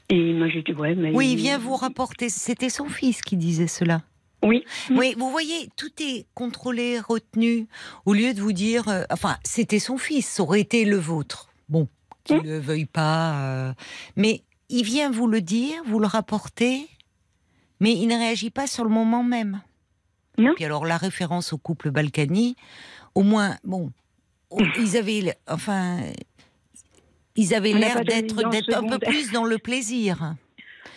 Et 0.10 0.34
moi, 0.34 0.48
Ouais, 0.78 0.96
mais. 0.96 1.12
Oui, 1.14 1.32
il 1.32 1.38
vient 1.38 1.58
vous 1.58 1.76
rapporter. 1.76 2.30
C'était 2.30 2.70
son 2.70 2.90
fils 2.90 3.22
qui 3.22 3.38
disait 3.38 3.68
cela. 3.68 4.04
Oui. 4.44 4.64
Oui, 4.92 5.16
vous 5.18 5.32
voyez, 5.32 5.70
tout 5.76 5.92
est 6.00 6.28
contrôlé, 6.36 7.00
retenu, 7.00 7.68
au 8.06 8.14
lieu 8.14 8.34
de 8.34 8.42
vous 8.42 8.52
dire, 8.52 8.88
euh, 8.90 9.04
enfin, 9.10 9.38
c'était 9.44 9.80
son 9.80 9.98
fils, 9.98 10.28
ça 10.28 10.44
aurait 10.44 10.62
été 10.62 10.86
le 10.86 10.98
vôtre. 10.98 11.50
Bon, 11.68 11.88
qu'il 12.24 12.38
ne 12.38 12.42
le 12.44 12.60
veuille 12.60 12.86
pas, 12.86 13.42
euh, 13.42 13.74
mais 14.16 14.44
il 14.70 14.84
vient 14.84 15.10
vous 15.10 15.28
le 15.28 15.42
dire, 15.42 15.82
vous 15.88 16.00
le 16.00 16.06
rapporter, 16.06 16.88
mais 17.80 17.94
il 17.94 18.08
ne 18.08 18.16
réagit 18.16 18.52
pas 18.52 18.68
sur 18.68 18.84
le 18.84 18.92
moment 18.92 19.24
même. 19.24 19.62
Non. 20.38 20.54
Puis 20.56 20.66
alors 20.66 20.86
la 20.86 20.98
référence 20.98 21.52
au 21.54 21.58
couple 21.58 21.90
Balkany, 21.90 22.56
au 23.16 23.24
moins, 23.24 23.58
bon, 23.64 23.92
ils 24.78 24.98
avaient, 24.98 25.34
enfin, 25.48 26.00
ils 27.36 27.54
avaient 27.54 27.74
l'air 27.74 28.04
d'être 28.04 28.44
un 28.76 28.88
peu 28.88 29.00
plus 29.00 29.32
dans 29.32 29.44
le 29.44 29.58
plaisir, 29.58 30.34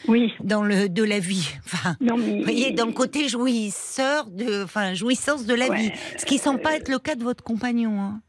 Oui. 0.07 0.33
dans 0.40 0.62
le 0.62 0.88
de 0.88 1.03
la 1.03 1.18
vie. 1.18 1.51
Enfin, 1.64 1.97
Non, 2.01 2.16
mais. 2.16 2.38
vous 2.38 2.42
voyez, 2.44 2.71
dans 2.73 2.87
le 2.87 2.92
côté 2.92 3.29
jouisseur, 3.29 4.27
de, 4.27 4.64
enfin, 4.64 4.94
jouissance 4.94 5.47
de 5.47 5.55
la 5.55 5.68
Ouais. 5.68 5.77
vie. 5.77 5.90
Ce 6.16 6.25
qui 6.25 6.38
semble 6.38 6.61
pas 6.61 6.77
être 6.77 6.88
le 6.88 6.99
cas 6.99 7.14
de 7.14 7.25
votre 7.25 7.42
compagnon. 7.44 8.01
hein. 8.01 8.21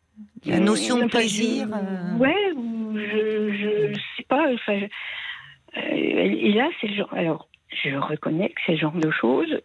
La 0.45 0.59
notion 0.59 0.97
de 0.99 1.05
plaisir. 1.05 1.67
je- 1.67 1.73
euh, 1.73 2.17
Ouais, 2.17 2.51
ou 2.55 2.97
je, 2.97 3.51
je 3.93 3.99
sais 4.17 4.23
pas. 4.27 4.45
Enfin, 4.53 4.79
je- 4.79 5.79
euh, 5.79 5.81
et 6.47 6.53
là, 6.53 6.69
c'est 6.79 6.87
le 6.87 6.95
genre. 6.95 7.13
Alors, 7.13 7.49
je 7.83 7.95
reconnais 7.95 8.49
que 8.49 8.55
c'est 8.65 8.71
le 8.73 8.77
genre 8.79 8.93
de 8.97 9.11
choses 9.11 9.59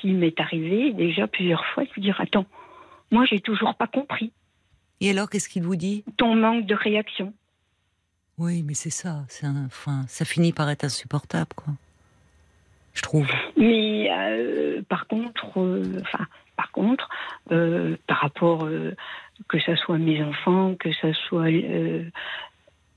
qui 0.00 0.12
m'est 0.12 0.38
arrivé 0.40 0.92
déjà 0.92 1.26
plusieurs 1.26 1.64
fois 1.74 1.84
de 1.84 2.00
dire 2.00 2.18
Attends, 2.20 2.46
moi, 3.10 3.24
j'ai 3.28 3.40
toujours 3.40 3.74
pas 3.74 3.86
compris 3.88 4.32
Et 5.00 5.10
alors, 5.10 5.28
qu'est-ce 5.28 5.48
qu'il 5.48 5.62
vous 5.62 5.76
dit? 5.76 6.04
Ton 6.16 6.34
manque 6.34 6.66
de 6.66 6.74
réaction. 6.74 7.32
Oui, 8.38 8.62
mais 8.62 8.74
c'est 8.74 8.90
ça. 8.90 9.24
C'est 9.28 9.46
enfin, 9.46 10.04
ça 10.08 10.24
finit 10.24 10.52
par 10.52 10.68
être 10.70 10.84
insupportable, 10.84 11.50
quoi. 11.56 11.72
Je 12.94 13.02
trouve. 13.02 13.30
Mais 13.56 14.10
euh, 14.10 14.82
par 14.88 15.06
contre, 15.06 15.58
euh, 15.60 16.00
enfin, 16.00 16.26
par 16.56 16.70
contre, 16.70 17.08
euh, 17.52 17.96
par 18.06 18.18
rapport 18.18 18.66
que 19.48 19.60
ça 19.60 19.76
soit 19.76 19.98
mes 19.98 20.22
enfants, 20.22 20.74
que 20.76 20.90
ça 20.94 21.12
soit 21.28 21.50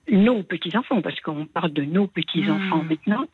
nos 0.10 0.44
petits 0.44 0.76
enfants, 0.78 1.02
parce 1.02 1.20
qu'on 1.20 1.46
parle 1.46 1.74
de 1.74 1.84
nos 1.84 2.08
petits 2.08 2.50
enfants 2.50 2.84
Mm. 2.84 2.88
maintenant. 2.88 3.26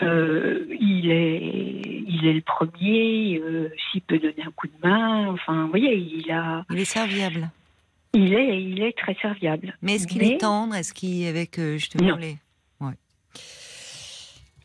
il 0.00 1.10
est, 1.10 1.82
il 2.06 2.26
est 2.26 2.32
le 2.34 2.40
premier. 2.42 3.40
S'il 3.90 4.02
peut 4.02 4.18
donner 4.18 4.42
un 4.46 4.50
coup 4.50 4.66
de 4.66 4.86
main, 4.86 5.28
enfin, 5.28 5.64
vous 5.64 5.70
voyez, 5.70 5.94
il 5.96 6.30
a, 6.30 6.64
Il 6.70 6.78
est 6.78 6.84
serviable. 6.84 7.48
Il 8.14 8.32
est, 8.34 8.62
il 8.62 8.82
est 8.82 8.96
très 8.96 9.14
serviable. 9.20 9.76
Mais 9.82 9.96
est-ce 9.96 10.06
qu'il 10.06 10.22
Mais 10.22 10.34
est 10.34 10.38
tendre? 10.38 10.74
Est-ce 10.74 10.94
qu'il, 10.94 11.26
avec 11.26 11.58
euh, 11.58 11.76
justement 11.76 12.10
Non. 12.10 12.16
les. 12.16 12.36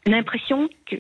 l'impression 0.05 0.69
que. 0.85 0.95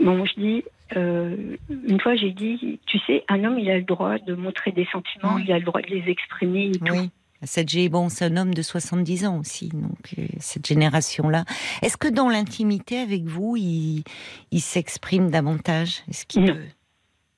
Bon, 0.00 0.24
je 0.24 0.34
dis. 0.40 0.64
euh, 0.96 1.56
une 1.86 2.00
fois, 2.00 2.14
j'ai 2.16 2.30
dit, 2.30 2.78
tu 2.86 2.98
sais, 3.06 3.24
un 3.28 3.42
homme, 3.44 3.58
il 3.58 3.68
a 3.70 3.76
le 3.76 3.82
droit 3.84 4.18
de 4.18 4.34
montrer 4.34 4.70
des 4.72 4.86
sentiments, 4.92 5.34
Oui. 5.36 5.44
il 5.46 5.52
a 5.52 5.58
le 5.58 5.64
droit 5.64 5.80
de 5.80 5.86
les 5.88 6.10
exprimer 6.10 6.66
et 6.66 6.78
tout. 6.78 6.84
Oui. 6.92 7.10
Cette 7.44 7.72
bon, 7.88 8.08
c'est 8.08 8.24
un 8.24 8.36
homme 8.36 8.52
de 8.52 8.62
70 8.62 9.24
ans 9.26 9.38
aussi, 9.38 9.68
donc 9.68 10.14
euh, 10.18 10.26
cette 10.40 10.66
génération-là. 10.66 11.44
Est-ce 11.82 11.96
que 11.96 12.08
dans 12.08 12.28
l'intimité 12.28 12.98
avec 12.98 13.24
vous, 13.24 13.56
il, 13.56 14.02
il 14.50 14.60
s'exprime 14.60 15.30
davantage? 15.30 16.02
Est-ce 16.08 16.26
qu'il 16.26 16.42
Non. 16.44 16.54
peut? 16.54 16.62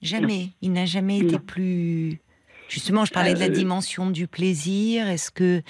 Jamais. 0.01 0.49
Il 0.63 0.73
n'a 0.73 0.87
jamais 0.87 1.19
été 1.19 1.33
Non. 1.33 1.39
plus. 1.41 2.19
Justement, 2.71 3.05
je 3.05 3.13
parlais 3.13 3.35
de 3.35 3.39
la 3.41 3.47
Euh, 3.47 3.51
dimension 3.51 4.11
du 4.11 4.27
plaisir. 4.29 5.09
Est-ce 5.09 5.31
que 5.33 5.61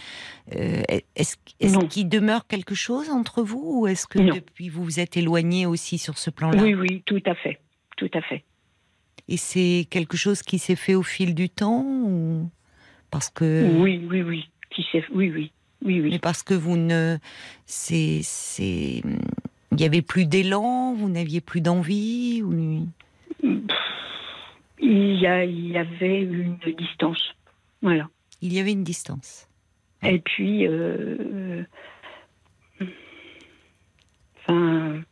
euh, 0.55 0.83
est-ce 1.17 1.37
Non. 1.67 1.87
qu'il 1.87 2.09
demeure 2.09 2.47
quelque 2.47 2.75
chose 2.75 3.09
entre 3.09 3.43
vous 3.43 3.81
ou 3.81 3.87
est-ce 3.87 4.07
que 4.07 4.19
Non. 4.19 4.35
depuis 4.35 4.69
vous 4.69 4.85
vous 4.85 5.01
êtes 5.01 5.17
éloigné 5.17 5.65
aussi 5.65 5.97
sur 5.99 6.19
ce 6.19 6.29
plan-là? 6.31 6.63
Oui, 6.63 6.75
oui, 6.75 7.03
tout 7.07 7.23
à 7.25 7.35
fait. 7.35 7.59
Tout 7.97 8.11
à 8.13 8.21
fait. 8.21 8.45
Et 9.29 9.37
c'est 9.39 9.87
quelque 9.91 10.17
chose 10.17 10.43
qui 10.43 10.59
s'est 10.59 10.77
fait 10.77 10.95
au 10.95 11.03
fil 11.03 11.35
du 11.35 11.49
temps 11.49 11.83
ou 11.85 12.51
parce 13.11 13.31
que 13.31 13.67
Oui, 13.81 14.07
oui, 14.11 14.23
oui. 14.23 14.51
Qui 14.71 14.85
sait, 14.93 15.03
oui, 15.13 15.33
oui. 15.35 15.51
Oui, 15.83 16.01
Mais 16.01 16.11
oui. 16.11 16.19
parce 16.19 16.43
que 16.43 16.53
vous 16.55 16.77
ne. 16.77 17.17
C'est. 17.65 18.21
c'est- 18.23 19.03
Il 19.73 19.77
n'y 19.77 19.85
avait 19.85 20.03
plus 20.03 20.27
d'élan, 20.27 20.95
vous 20.95 21.09
n'aviez 21.09 21.41
plus 21.41 21.61
d'envie 21.61 22.43
ou... 22.43 22.87
Il 24.83 25.21
y, 25.21 25.27
a, 25.27 25.45
il 25.45 25.69
y 25.69 25.77
avait 25.79 26.23
une 26.23 26.57
distance. 26.79 27.35
Voilà. 27.83 28.09
Il 28.41 28.53
y 28.53 28.59
avait 28.61 28.73
une 28.73 28.85
distance. 28.85 29.47
Et 30.03 30.19
puis, 30.19 30.67
euh, 30.67 31.65
euh, 32.81 32.87
enfin, 34.39 35.03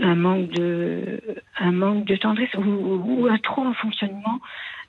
un 0.00 0.14
manque 0.16 0.50
de, 0.50 1.20
un 1.58 1.70
manque 1.72 2.04
de 2.06 2.16
tendresse 2.16 2.52
ou, 2.54 2.60
ou 2.62 3.26
un 3.28 3.38
trop 3.38 3.62
en 3.64 3.74
fonctionnement. 3.74 4.40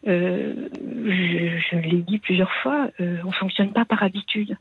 euh, 0.07 0.69
je 0.75 1.59
je 1.69 1.75
l'ai 1.77 2.01
dit 2.01 2.17
plusieurs 2.17 2.51
fois, 2.63 2.89
euh, 2.99 3.17
on 3.23 3.31
fonctionne 3.31 3.71
pas 3.71 3.85
par 3.85 4.01
habitude. 4.01 4.57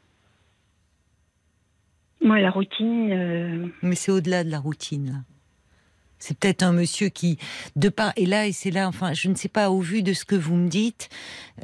Moi, 2.20 2.38
la 2.40 2.50
routine, 2.50 3.72
Mais 3.82 3.96
c'est 3.96 4.12
au-delà 4.12 4.44
de 4.44 4.50
la 4.50 4.60
routine. 4.60 5.06
là. 5.06 5.18
C'est 6.24 6.38
peut-être 6.38 6.62
un 6.62 6.70
monsieur 6.72 7.08
qui, 7.08 7.36
de 7.74 7.88
part, 7.88 8.12
et 8.16 8.26
là, 8.26 8.46
et 8.46 8.52
c'est 8.52 8.70
là, 8.70 8.86
enfin, 8.86 9.12
je 9.12 9.26
ne 9.28 9.34
sais 9.34 9.48
pas, 9.48 9.70
au 9.70 9.80
vu 9.80 10.04
de 10.04 10.12
ce 10.12 10.24
que 10.24 10.36
vous 10.36 10.54
me 10.54 10.68
dites, 10.68 11.08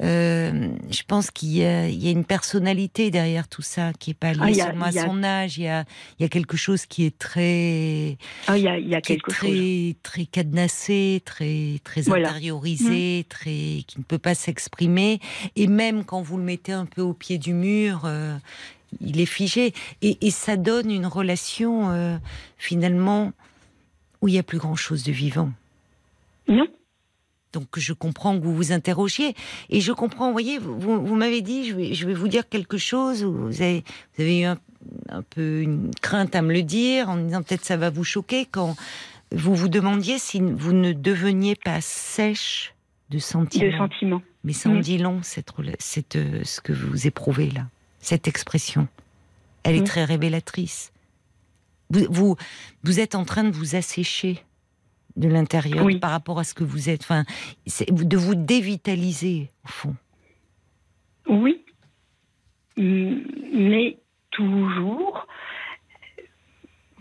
euh, 0.00 0.68
je 0.90 1.02
pense 1.06 1.30
qu'il 1.30 1.50
y, 1.50 1.58
y 1.60 2.08
a 2.08 2.10
une 2.10 2.24
personnalité 2.24 3.12
derrière 3.12 3.46
tout 3.46 3.62
ça 3.62 3.92
qui 3.98 4.10
est 4.10 4.14
pas 4.14 4.32
liée 4.32 4.58
Ah, 4.60 4.66
seulement 4.66 4.84
à 4.86 4.88
a- 4.88 5.06
son 5.06 5.22
âge. 5.22 5.58
Il 5.58 5.62
y 5.64 5.68
a, 5.68 5.84
il 6.18 6.22
y 6.22 6.26
a 6.26 6.28
quelque 6.28 6.56
chose 6.56 6.86
qui 6.86 7.04
est 7.04 7.16
très, 7.16 8.18
ah, 8.48 8.58
il 8.58 8.64
y 8.64 8.68
a, 8.68 8.78
il 8.78 8.88
y 8.88 8.96
a 8.96 9.00
qui 9.00 9.12
est 9.12 9.16
quelque 9.16 9.32
chose. 9.32 9.48
très, 9.48 9.96
très 10.02 10.26
cadenassé, 10.26 11.22
très, 11.24 11.80
très 11.84 12.00
Voilà. 12.02 12.26
Mmh. 12.28 12.30
intériorisé, 12.30 13.26
très, 13.28 13.84
qui 13.86 13.94
ne 13.98 14.02
peut 14.02 14.18
pas 14.18 14.34
s'exprimer. 14.34 15.20
Et 15.54 15.68
même 15.68 16.04
quand 16.04 16.20
vous 16.20 16.36
le 16.36 16.42
mettez 16.44 16.72
un 16.72 16.86
peu 16.86 17.02
au 17.02 17.12
pied 17.12 17.38
du 17.38 17.54
mur, 17.54 18.02
euh, 18.06 18.36
il 19.00 19.20
est 19.20 19.26
figé. 19.26 19.72
Et, 20.02 20.18
et 20.26 20.30
ça 20.32 20.56
donne 20.56 20.90
une 20.90 21.06
relation, 21.06 21.90
euh, 21.90 22.16
finalement, 22.56 23.32
où 24.20 24.28
il 24.28 24.32
n'y 24.32 24.38
a 24.38 24.42
plus 24.42 24.58
grand-chose 24.58 25.04
de 25.04 25.12
vivant. 25.12 25.50
Non. 26.48 26.66
Donc 27.52 27.66
je 27.78 27.92
comprends 27.92 28.38
que 28.38 28.44
vous 28.44 28.54
vous 28.54 28.72
interrogiez 28.72 29.34
et 29.70 29.80
je 29.80 29.92
comprends, 29.92 30.26
vous 30.26 30.32
voyez, 30.32 30.58
vous, 30.58 31.04
vous 31.04 31.14
m'avez 31.14 31.40
dit, 31.40 31.68
je 31.68 31.74
vais, 31.74 31.94
je 31.94 32.06
vais 32.06 32.14
vous 32.14 32.28
dire 32.28 32.48
quelque 32.48 32.76
chose, 32.76 33.24
vous 33.24 33.62
avez, 33.62 33.84
vous 34.16 34.22
avez 34.22 34.40
eu 34.40 34.44
un, 34.44 34.58
un 35.08 35.22
peu 35.22 35.62
une 35.62 35.90
crainte 36.02 36.34
à 36.34 36.42
me 36.42 36.52
le 36.52 36.62
dire 36.62 37.08
en 37.08 37.16
me 37.16 37.24
disant 37.24 37.42
peut-être 37.42 37.64
ça 37.64 37.76
va 37.76 37.90
vous 37.90 38.04
choquer 38.04 38.46
quand 38.46 38.76
vous 39.32 39.54
vous 39.54 39.68
demandiez 39.68 40.18
si 40.18 40.40
vous 40.40 40.72
ne 40.72 40.92
deveniez 40.92 41.54
pas 41.54 41.80
sèche 41.80 42.74
de 43.10 43.18
sentiments. 43.18 43.64
De 43.64 43.76
sentiments. 43.76 44.22
Mais 44.44 44.52
ça 44.52 44.70
en 44.70 44.76
dit 44.76 44.98
long, 44.98 45.20
cette, 45.22 46.16
euh, 46.16 46.40
ce 46.44 46.60
que 46.60 46.72
vous 46.72 47.06
éprouvez 47.06 47.50
là, 47.50 47.66
cette 48.00 48.28
expression. 48.28 48.88
Elle 49.64 49.76
est 49.76 49.86
très 49.86 50.04
révélatrice. 50.04 50.92
Vous, 51.90 52.06
vous, 52.10 52.36
vous 52.84 53.00
êtes 53.00 53.14
en 53.14 53.24
train 53.24 53.44
de 53.44 53.50
vous 53.50 53.76
assécher 53.76 54.42
de 55.16 55.28
l'intérieur 55.28 55.84
Oui. 55.84 55.98
par 55.98 56.10
rapport 56.10 56.38
à 56.38 56.44
ce 56.44 56.54
que 56.54 56.64
vous 56.64 56.88
êtes. 56.88 57.02
Enfin, 57.02 57.24
de 57.88 58.16
vous 58.16 58.34
dévitaliser, 58.34 59.50
au 59.64 59.68
fond. 59.68 59.96
Oui. 61.28 61.64
Mm, 62.76 63.16
Mais 63.54 63.98
toujours, 64.30 65.26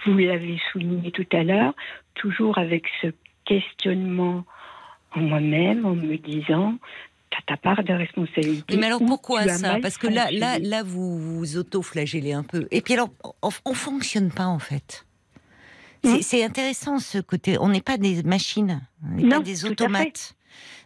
vous 0.05 0.17
l'avez 0.17 0.59
souligné 0.71 1.11
tout 1.11 1.27
à 1.31 1.43
l'heure, 1.43 1.73
toujours 2.15 2.57
avec 2.57 2.85
ce 3.01 3.07
questionnement 3.45 4.43
en 5.15 5.21
moi-même, 5.21 5.85
en 5.85 5.95
me 5.95 6.17
disant, 6.17 6.77
ta 7.45 7.57
part 7.57 7.83
de 7.83 7.93
responsabilité. 7.93 8.77
Mais 8.77 8.87
alors 8.87 9.01
ou 9.01 9.05
pourquoi 9.05 9.47
ça 9.47 9.77
Parce 9.81 9.97
que 9.97 10.07
là, 10.07 10.29
là, 10.31 10.59
là, 10.59 10.83
vous 10.83 11.17
vous 11.19 11.57
auto-flagellez 11.57 12.33
un 12.33 12.43
peu. 12.43 12.67
Et 12.71 12.81
puis 12.81 12.93
alors, 12.93 13.09
on, 13.41 13.49
on 13.65 13.73
fonctionne 13.73 14.31
pas 14.31 14.47
en 14.47 14.59
fait. 14.59 15.05
C'est 16.03 16.17
Hmm. 16.17 16.21
c'est 16.21 16.43
intéressant 16.43 16.99
ce 16.99 17.17
côté. 17.17 17.57
On 17.59 17.69
n'est 17.69 17.81
pas 17.81 17.97
des 17.97 18.23
machines, 18.23 18.81
on 19.03 19.15
n'est 19.15 19.27
pas 19.29 19.39
des 19.39 19.65
automates. 19.65 20.35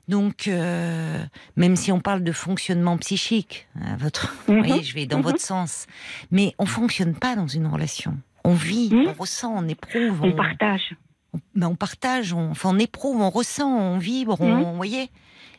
Donc, 0.07 0.47
euh, 0.47 1.23
même 1.55 1.75
si 1.75 1.91
on 1.91 1.99
parle 1.99 2.23
de 2.23 2.31
fonctionnement 2.31 2.97
psychique, 2.97 3.67
hein, 3.79 3.95
votre, 3.97 4.33
Mhm. 4.47 4.57
vous 4.61 4.63
voyez, 4.67 4.83
je 4.83 4.93
vais 4.95 5.05
dans 5.05 5.17
Mhm. 5.17 5.23
votre 5.23 5.39
sens, 5.41 5.85
mais 6.31 6.53
on 6.57 6.65
fonctionne 6.65 7.13
pas 7.13 7.35
dans 7.35 7.47
une 7.47 7.67
relation. 7.67 8.17
On 8.43 8.53
vit, 8.53 8.89
Mhm. 8.91 9.07
on 9.09 9.13
ressent, 9.13 9.53
on 9.55 9.67
éprouve, 9.67 10.23
On 10.23 10.31
partage. 10.31 10.95
on, 11.33 11.39
ben, 11.55 11.67
on 11.67 11.75
partage, 11.75 12.33
on, 12.33 12.49
enfin, 12.51 12.71
on 12.73 12.79
éprouve, 12.79 13.21
on 13.21 13.29
ressent, 13.29 13.69
on 13.77 13.99
vibre, 13.99 14.41
on, 14.41 14.55
Mhm. 14.57 14.63
vous 14.63 14.75
voyez. 14.75 15.09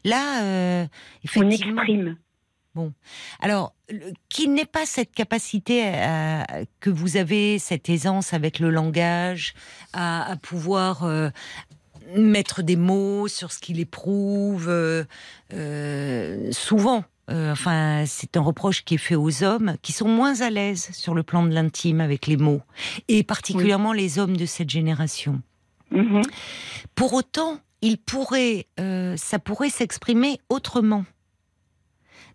Là, 0.04 0.42
euh, 0.42 0.86
On 1.36 1.50
exprime. 1.50 2.16
Alors, 3.40 3.74
le- 3.90 4.12
qu'il 4.30 4.54
n'ait 4.54 4.64
pas 4.64 4.86
cette 4.86 5.12
capacité 5.12 5.86
à- 5.86 6.46
que 6.80 6.88
vous 6.90 7.16
avez, 7.18 7.58
cette 7.58 7.88
aisance 7.90 8.32
avec 8.32 8.58
le 8.60 8.70
langage, 8.70 9.52
à, 9.92 10.30
à 10.32 10.36
pouvoir 10.36 11.04
euh, 11.04 11.28
mettre 12.16 12.62
des 12.62 12.76
mots 12.76 13.28
sur 13.28 13.52
ce 13.52 13.58
qu'il 13.58 13.78
éprouve, 13.78 14.68
euh, 14.70 15.04
euh, 15.52 16.50
souvent. 16.52 17.04
enfin, 17.28 18.04
c'est 18.06 18.36
un 18.36 18.40
reproche 18.42 18.84
qui 18.84 18.94
est 18.94 18.98
fait 18.98 19.14
aux 19.14 19.42
hommes 19.42 19.76
qui 19.80 19.92
sont 19.92 20.08
moins 20.08 20.40
à 20.42 20.50
l'aise 20.50 20.90
sur 20.92 21.14
le 21.14 21.22
plan 21.22 21.42
de 21.42 21.50
l'intime 21.54 22.00
avec 22.02 22.26
les 22.26 22.36
mots, 22.36 22.60
et 23.08 23.22
particulièrement 23.22 23.92
les 23.94 24.18
hommes 24.18 24.36
de 24.36 24.44
cette 24.44 24.68
génération. 24.68 25.40
Mhm. 25.90 26.20
Pour 26.94 27.14
autant, 27.14 27.58
il 27.82 27.98
pourrait, 27.98 28.66
euh, 28.80 29.16
ça 29.16 29.38
pourrait 29.38 29.70
s'exprimer 29.70 30.40
autrement. 30.48 31.04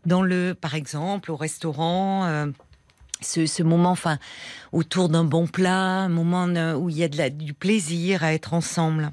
Dans 0.05 0.21
le, 0.21 0.53
par 0.53 0.75
exemple, 0.75 1.31
au 1.31 1.35
restaurant, 1.35 2.25
euh, 2.25 2.47
ce, 3.21 3.45
ce 3.45 3.63
moment, 3.63 3.91
enfin, 3.91 4.19
autour 4.71 5.09
d'un 5.09 5.23
bon 5.23 5.47
plat, 5.47 5.75
un 6.03 6.09
moment 6.09 6.47
euh, 6.47 6.75
où 6.75 6.89
il 6.89 6.97
y 6.97 7.03
a 7.03 7.07
de 7.09 7.17
la- 7.17 7.29
du 7.29 7.53
plaisir 7.53 8.23
à 8.23 8.33
être 8.33 8.53
ensemble. 8.53 9.11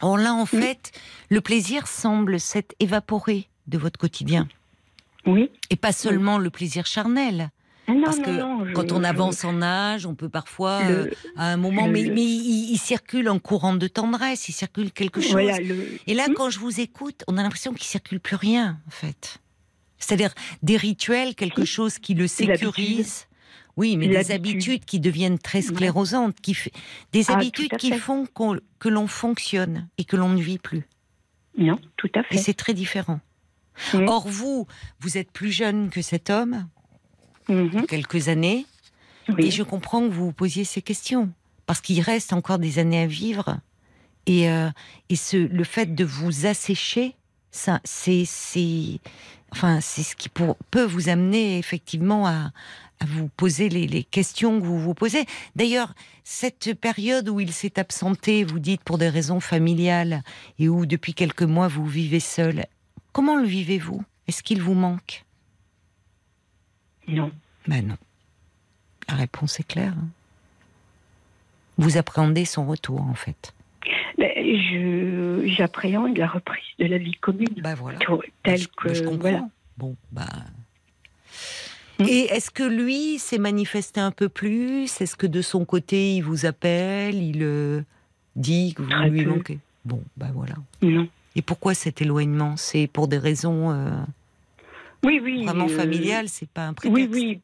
Or 0.00 0.16
là, 0.18 0.32
en 0.34 0.46
fait, 0.46 0.92
le 1.30 1.40
plaisir 1.40 1.86
semble 1.86 2.38
s'être 2.40 2.74
évaporé 2.80 3.48
de 3.66 3.78
votre 3.78 3.98
quotidien, 3.98 4.48
Oui. 5.26 5.50
et 5.70 5.76
pas 5.76 5.92
seulement 5.92 6.38
le 6.38 6.50
plaisir 6.50 6.84
charnel. 6.86 7.50
Ah 7.86 7.92
non, 7.92 8.02
Parce 8.04 8.16
non, 8.18 8.24
que 8.24 8.30
non, 8.30 8.64
je- 8.66 8.72
quand 8.72 8.92
on 8.92 9.00
je- 9.00 9.04
avance 9.06 9.44
en 9.44 9.60
âge, 9.60 10.06
on 10.06 10.14
peut 10.14 10.28
parfois, 10.30 10.82
le- 10.84 10.94
euh, 10.94 11.10
à 11.36 11.52
un 11.52 11.56
moment, 11.58 11.86
le- 11.86 11.92
mais, 11.92 12.02
mais 12.04 12.22
il, 12.22 12.70
il 12.72 12.78
circule 12.78 13.28
un 13.28 13.38
courant 13.38 13.74
de 13.74 13.86
tendresse, 13.88 14.48
il 14.48 14.52
circule 14.52 14.90
quelque 14.90 15.20
chose. 15.20 15.32
voilà, 15.32 15.58
le- 15.60 15.86
Et 16.06 16.14
là, 16.14 16.28
Hmm. 16.28 16.34
quand 16.34 16.48
je 16.50 16.58
vous 16.58 16.80
écoute, 16.80 17.24
on 17.28 17.36
a 17.36 17.42
l'impression 17.42 17.72
qu'il 17.74 17.84
circule 17.86 18.20
plus 18.20 18.36
rien, 18.36 18.80
en 18.86 18.90
fait. 18.90 19.38
C'est-à-dire 19.98 20.32
des 20.62 20.76
rituels, 20.76 21.34
quelque 21.34 21.64
chose 21.64 21.98
qui 21.98 22.14
le 22.14 22.26
sécurise. 22.26 23.26
Oui, 23.76 23.96
mais 23.96 24.06
des 24.06 24.30
habitudes 24.30 24.84
qui 24.84 25.00
deviennent 25.00 25.38
très 25.38 25.60
sclérosantes, 25.60 26.40
qui 26.40 26.56
des 27.12 27.24
Ah, 27.28 27.34
habitudes 27.34 27.76
qui 27.76 27.90
font 27.92 28.26
que 28.78 28.88
l'on 28.88 29.06
fonctionne 29.08 29.88
et 29.98 30.04
que 30.04 30.16
l'on 30.16 30.28
ne 30.30 30.40
vit 30.40 30.58
plus. 30.58 30.86
Non, 31.58 31.78
tout 31.96 32.08
à 32.14 32.20
Et 32.20 32.24
fait. 32.36 32.38
c'est 32.38 32.54
très 32.54 32.72
différent. 32.72 33.20
Or, 33.94 34.28
vous, 34.28 34.66
vous 35.00 35.18
êtes 35.18 35.32
plus 35.32 35.50
jeune 35.50 35.90
que 35.90 36.02
cet 36.02 36.30
homme, 36.30 36.68
Mhm. 37.48 37.86
quelques 37.86 38.28
années, 38.28 38.66
Oui. 39.28 39.46
et 39.46 39.50
je 39.50 39.62
comprends 39.62 40.00
que 40.08 40.12
vous 40.12 40.26
vous 40.26 40.32
posiez 40.32 40.64
ces 40.64 40.82
questions. 40.82 41.30
Parce 41.66 41.80
qu'il 41.80 42.00
reste 42.00 42.32
encore 42.32 42.58
des 42.58 42.78
années 42.78 43.00
à 43.02 43.06
vivre. 43.06 43.58
Et, 44.26 44.50
euh, 44.50 44.68
et 45.08 45.16
ce, 45.16 45.36
le 45.36 45.64
fait 45.64 45.94
de 45.94 46.04
vous 46.04 46.46
assécher, 46.46 47.14
ça, 47.50 47.80
c'est, 47.84 48.24
c'est, 48.26 48.98
enfin, 49.50 49.80
c'est 49.80 50.02
ce 50.02 50.14
qui 50.16 50.28
pour- 50.28 50.56
peut 50.70 50.84
vous 50.84 51.08
amener 51.08 51.58
effectivement 51.58 52.26
à, 52.26 52.52
à 53.00 53.04
vous 53.06 53.28
poser 53.28 53.68
les, 53.68 53.86
les 53.86 54.02
questions 54.04 54.60
que 54.60 54.64
vous 54.66 54.78
vous 54.78 54.94
posez. 54.94 55.24
D'ailleurs, 55.56 55.94
cette 56.22 56.74
période 56.74 57.28
où 57.28 57.40
il 57.40 57.52
s'est 57.52 57.78
absenté, 57.78 58.44
vous 58.44 58.58
dites 58.58 58.82
pour 58.82 58.98
des 58.98 59.08
raisons 59.08 59.40
familiales, 59.40 60.22
et 60.58 60.68
où 60.68 60.84
depuis 60.86 61.14
quelques 61.14 61.42
mois 61.42 61.68
vous 61.68 61.86
vivez 61.86 62.20
seul, 62.20 62.66
comment 63.12 63.36
le 63.36 63.46
vivez-vous? 63.46 64.02
Est-ce 64.28 64.42
qu'il 64.42 64.60
vous 64.62 64.74
manque? 64.74 65.23
Non. 67.08 67.30
Ben 67.66 67.86
non. 67.86 67.96
La 69.08 69.14
réponse 69.14 69.60
est 69.60 69.64
claire. 69.66 69.92
hein. 69.96 70.08
Vous 71.76 71.96
appréhendez 71.96 72.44
son 72.44 72.66
retour, 72.66 73.00
en 73.02 73.14
fait. 73.14 73.52
Ben, 74.16 74.30
je- 74.36 75.44
J'appréhende 75.56 76.16
la 76.16 76.26
reprise 76.28 76.64
de 76.78 76.86
la 76.86 76.98
vie 76.98 77.14
commune. 77.14 77.48
Bah 77.58 77.74
voilà. 77.74 77.98
Telle 78.42 78.58
je, 78.60 78.68
que. 78.68 78.94
je 78.94 79.02
comprends. 79.02 79.18
voilà. 79.18 79.48
Bon, 79.76 79.96
bah. 80.12 80.26
Mm. 81.98 82.04
Et 82.08 82.20
est-ce 82.30 82.50
que 82.50 82.62
lui 82.62 83.18
s'est 83.18 83.38
manifesté 83.38 84.00
un 84.00 84.10
peu 84.10 84.28
plus? 84.28 85.00
Est-ce 85.00 85.16
que 85.16 85.26
de 85.26 85.42
son 85.42 85.64
côté, 85.64 86.16
il 86.16 86.22
vous 86.22 86.46
appelle 86.46 87.16
Il 87.22 87.42
euh, 87.42 87.82
dit 88.36 88.74
que 88.74 88.82
vous 88.82 88.88
Très 88.90 89.10
lui 89.10 89.24
peu. 89.24 89.30
manquez? 89.30 89.58
Bon, 89.84 90.02
bah 90.16 90.28
voilà. 90.32 90.54
Non. 90.82 91.08
Et 91.36 91.42
pourquoi 91.42 91.74
cet 91.74 92.00
éloignement? 92.00 92.56
C'est 92.56 92.86
pour 92.86 93.06
des 93.08 93.18
raisons 93.18 93.70
euh, 93.72 93.90
Oui, 95.04 95.20
oui. 95.22 95.44
vraiment 95.44 95.66
euh, 95.66 95.76
familiales 95.76 96.28
C'est 96.28 96.48
pas 96.48 96.66
un 96.66 96.74
prétexte 96.74 96.94
Oui, 96.94 97.08
oui. 97.12 97.40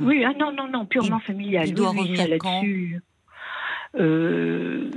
Oui, 0.00 0.24
ah 0.24 0.32
non, 0.38 0.52
non, 0.52 0.68
non, 0.68 0.86
purement 0.86 1.18
familial. 1.18 1.66
il 1.66 1.74
doit 1.74 1.90
oui, 1.90 1.98
revenir 1.98 2.28
là-dessus, 2.28 3.00
euh, 3.96 4.90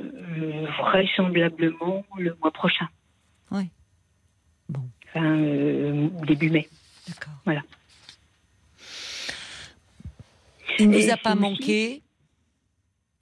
Vraisemblablement 0.79 2.05
le 2.17 2.35
mois 2.39 2.51
prochain. 2.51 2.87
Oui. 3.51 3.69
Bon. 4.69 4.81
Enfin, 5.07 5.25
euh, 5.25 6.07
début 6.27 6.49
mai. 6.49 6.67
D'accord. 7.07 7.33
Voilà. 7.45 7.61
Il 10.79 10.89
ne 10.89 10.97
nous 10.97 11.11
a 11.11 11.17
pas 11.17 11.35
manqué 11.35 12.01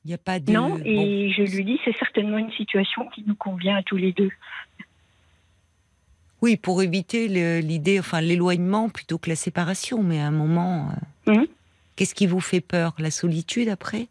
Il 0.04 0.08
n'y 0.08 0.14
a 0.14 0.18
pas 0.18 0.40
de. 0.40 0.52
Non, 0.52 0.78
et 0.84 0.96
bon. 0.96 1.32
je 1.46 1.56
lui 1.56 1.66
dis, 1.66 1.80
c'est 1.86 1.98
certainement 1.98 2.38
une 2.38 2.52
situation 2.52 3.08
qui 3.10 3.24
nous 3.26 3.36
convient 3.36 3.78
à 3.78 3.84
tous 3.84 3.98
les 3.98 4.12
deux. 4.12 4.32
Oui, 6.44 6.58
pour 6.58 6.84
éviter 6.84 7.30
l'idée, 7.62 8.00
enfin 8.02 8.20
l'éloignement 8.20 8.90
plutôt 8.90 9.18
que 9.18 9.30
la 9.30 9.36
séparation, 9.38 10.04
mais 10.04 10.20
à 10.20 10.28
un 10.28 10.32
moment. 10.32 10.90
euh, 11.30 11.32
Mhm. 11.36 11.48
Qu'est-ce 11.96 12.14
qui 12.14 12.28
vous 12.28 12.42
fait 12.42 12.60
peur? 12.60 12.94
La 13.00 13.12
solitude 13.12 13.70
après? 13.70 14.08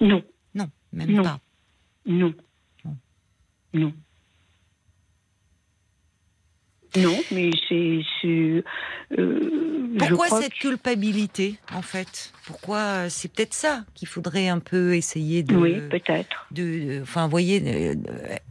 Non, 0.00 0.22
Non, 0.54 0.70
même 0.94 1.10
Non. 1.10 1.22
pas. 1.22 1.40
non, 2.06 2.32
non. 3.74 3.92
Non, 6.96 7.18
mais 7.30 7.50
c'est. 7.68 8.00
euh, 9.18 9.96
Pourquoi 9.98 10.28
cette 10.40 10.54
que- 10.54 10.58
culpabilité, 10.68 11.58
en 11.74 11.82
fait? 11.82 12.32
Pourquoi 12.46 12.78
euh, 12.78 13.06
C'est 13.10 13.30
peut-être 13.30 13.52
ça 13.52 13.84
qu'il 13.94 14.08
faudrait 14.08 14.48
un 14.48 14.58
peu 14.58 14.96
essayer 14.96 15.42
de. 15.42 15.54
Oui, 15.54 15.74
peut-être. 15.90 16.46
de- 16.50 17.00
Enfin, 17.02 17.28
voyez, 17.28 17.94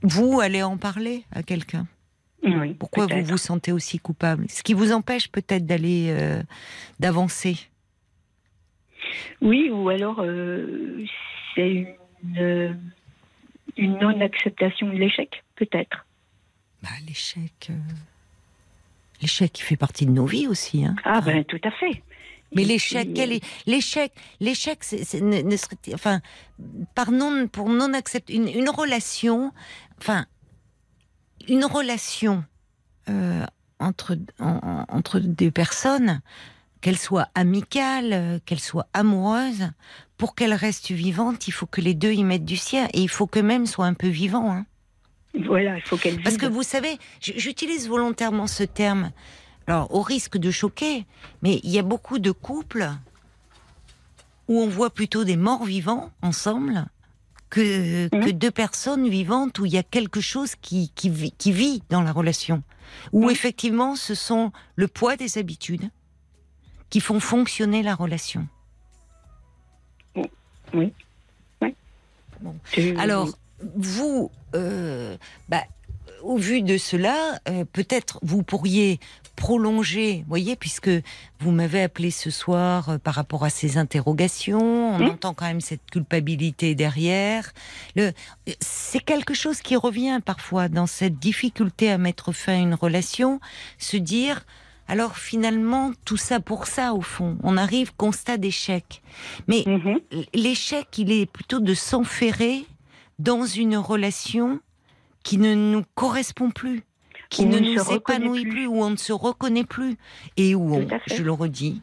vous 0.03 0.39
allez 0.39 0.61
en 0.61 0.77
parler 0.77 1.23
à 1.31 1.41
quelqu'un? 1.41 1.87
Oui, 2.43 2.73
Pourquoi 2.75 3.07
vous 3.07 3.23
vous 3.23 3.37
sentez 3.37 3.71
aussi 3.71 3.99
coupable? 3.99 4.45
Ce 4.49 4.63
qui 4.63 4.73
vous 4.73 4.91
empêche 4.91 5.29
peut-être 5.29 5.65
d'aller, 5.65 6.07
euh, 6.09 6.41
d'avancer. 6.99 7.57
Oui, 9.41 9.69
ou 9.71 9.89
alors 9.89 10.17
euh, 10.21 11.03
c'est 11.55 11.69
une, 12.23 12.37
euh, 12.37 12.73
une 13.75 13.97
non-acceptation 13.99 14.87
de 14.87 14.93
l'échec, 14.97 15.43
peut-être. 15.55 16.05
Bah, 16.83 16.89
l'échec. 17.07 17.67
euh, 17.69 17.73
L'échec, 19.21 19.57
il 19.59 19.63
fait 19.63 19.77
partie 19.77 20.05
de 20.05 20.11
nos 20.11 20.27
vies 20.27 20.47
aussi. 20.47 20.85
Hein. 20.85 20.95
Ah 21.03 21.21
ben 21.21 21.43
tout 21.43 21.59
à 21.63 21.71
fait. 21.71 22.03
Mais 22.55 22.63
l'échec, 22.63 23.17
est 23.17 23.41
l'échec 23.65 24.13
L'échec, 24.39 24.77
c'est, 24.83 25.03
c'est- 25.03 25.21
ne, 25.21 25.41
ne 25.41 25.57
serait, 25.57 25.75
enfin, 25.93 26.21
par 26.95 27.11
non, 27.11 27.47
pour 27.47 27.67
non 27.69 27.93
accepter 27.93 28.35
une, 28.35 28.47
une 28.47 28.69
relation, 28.69 29.51
enfin, 29.97 30.27
une 31.47 31.65
relation 31.65 32.43
euh, 33.09 33.45
entre 33.79 34.17
en- 34.39 34.59
en- 34.61 34.85
entre 34.89 35.19
deux 35.19 35.51
personnes, 35.51 36.21
qu'elle 36.81 36.97
soit 36.97 37.29
amicale, 37.35 38.41
qu'elle 38.45 38.59
soit 38.59 38.87
amoureuse, 38.93 39.69
pour 40.17 40.35
qu'elle 40.35 40.53
reste 40.53 40.91
vivante, 40.91 41.47
il 41.47 41.51
faut 41.51 41.65
que 41.67 41.79
les 41.81 41.93
deux 41.93 42.11
y 42.11 42.23
mettent 42.23 42.45
du 42.45 42.57
sien 42.57 42.87
et 42.93 43.01
il 43.01 43.09
faut 43.09 43.27
qu'eux-mêmes 43.27 43.65
soient 43.65 43.85
un 43.85 43.93
peu 43.93 44.07
vivants. 44.07 44.51
Hein. 44.51 44.65
Voilà, 45.45 45.77
il 45.77 45.81
faut 45.83 45.97
qu'elle 45.97 46.21
Parce 46.21 46.37
que 46.37 46.45
vous 46.47 46.63
savez, 46.63 46.97
j'utilise 47.21 47.87
volontairement 47.87 48.47
ce 48.47 48.63
terme, 48.63 49.11
alors 49.67 49.93
au 49.93 50.01
risque 50.01 50.37
de 50.37 50.49
choquer, 50.51 51.05
mais 51.43 51.59
il 51.63 51.69
y 51.69 51.77
a 51.79 51.83
beaucoup 51.83 52.19
de 52.19 52.31
couples 52.31 52.89
où 54.47 54.59
on 54.59 54.67
voit 54.67 54.89
plutôt 54.89 55.23
des 55.23 55.37
morts 55.37 55.65
vivants 55.65 56.11
ensemble 56.21 56.85
que, 57.49 58.09
Mhm. 58.15 58.25
que 58.25 58.31
deux 58.31 58.51
personnes 58.51 59.07
vivantes 59.09 59.59
où 59.59 59.65
il 59.65 59.73
y 59.73 59.77
a 59.77 59.83
quelque 59.83 60.19
chose 60.21 60.55
qui, 60.55 60.91
qui, 60.95 61.09
vit, 61.09 61.31
qui 61.31 61.51
vit 61.51 61.81
dans 61.89 62.01
la 62.01 62.11
relation. 62.11 62.63
Où 63.13 63.25
Mhm. 63.25 63.29
effectivement 63.31 63.95
ce 63.95 64.15
sont 64.15 64.51
le 64.75 64.87
poids 64.87 65.15
des 65.17 65.37
habitudes 65.37 65.89
qui 66.89 66.99
font 66.99 67.19
fonctionner 67.19 67.83
la 67.83 67.95
relation. 67.95 68.47
Je- 72.73 72.97
Alors, 72.99 73.29
vous, 73.75 74.31
euh, 74.55 75.17
bah, 75.49 75.63
au 76.23 76.37
vu 76.37 76.61
de 76.61 76.77
cela, 76.77 77.39
euh, 77.49 77.65
peut-être 77.71 78.19
vous 78.21 78.43
pourriez 78.43 78.99
prolonger, 79.35 80.25
voyez, 80.27 80.55
puisque 80.55 80.89
vous 81.39 81.51
m'avez 81.51 81.83
appelé 81.83 82.09
ce 82.09 82.31
soir 82.31 82.89
euh, 82.89 82.97
par 82.97 83.13
rapport 83.13 83.43
à 83.45 83.49
ces 83.51 83.77
interrogations, 83.77 84.95
on 84.95 84.99
Mm. 84.99 85.09
entend 85.11 85.33
quand 85.35 85.45
même 85.45 85.61
cette 85.61 85.85
culpabilité 85.91 86.73
derrière. 86.75 87.51
Le, 87.95 88.13
c'est 88.59 88.99
quelque 88.99 89.35
chose 89.35 89.61
qui 89.61 89.75
revient 89.75 90.19
parfois 90.25 90.69
dans 90.69 90.87
cette 90.87 91.19
difficulté 91.19 91.91
à 91.91 91.97
mettre 91.99 92.31
fin 92.31 92.53
à 92.53 92.57
une 92.57 92.73
relation, 92.73 93.39
se 93.77 93.97
dire. 93.97 94.43
Alors 94.89 95.17
finalement, 95.17 95.91
tout 96.05 96.17
ça 96.17 96.39
pour 96.39 96.65
ça, 96.65 96.93
au 96.93 97.01
fond. 97.01 97.37
On 97.43 97.57
arrive 97.57 97.93
constat 97.95 98.37
d'échec. 98.37 99.01
Mais 99.47 99.63
Mhm. 99.67 99.99
l'échec, 100.33 100.87
il 100.97 101.11
est 101.11 101.25
plutôt 101.25 101.59
de 101.59 101.73
s'enferrer 101.73 102.65
dans 103.19 103.45
une 103.45 103.75
relation 103.77 104.59
qui 105.27 105.37
ne 105.37 105.55
nous 105.55 105.83
correspond 105.93 106.51
plus, 106.51 106.83
qui 107.29 107.45
ne 107.45 107.57
on 107.57 107.59
ne 107.59 107.77
se 107.77 107.89
nous 107.89 107.95
épanouit 107.97 108.43
plus. 108.43 108.49
plus. 108.49 108.67
où 108.67 108.81
on 108.81 108.91
ne 108.91 108.95
se 108.95 109.11
reconnaît 109.11 109.65
plus, 109.65 109.97
et 110.37 110.55
où 110.55 110.73
on, 110.73 110.87
je 111.07 111.21
le 111.21 111.33
redis, 111.33 111.81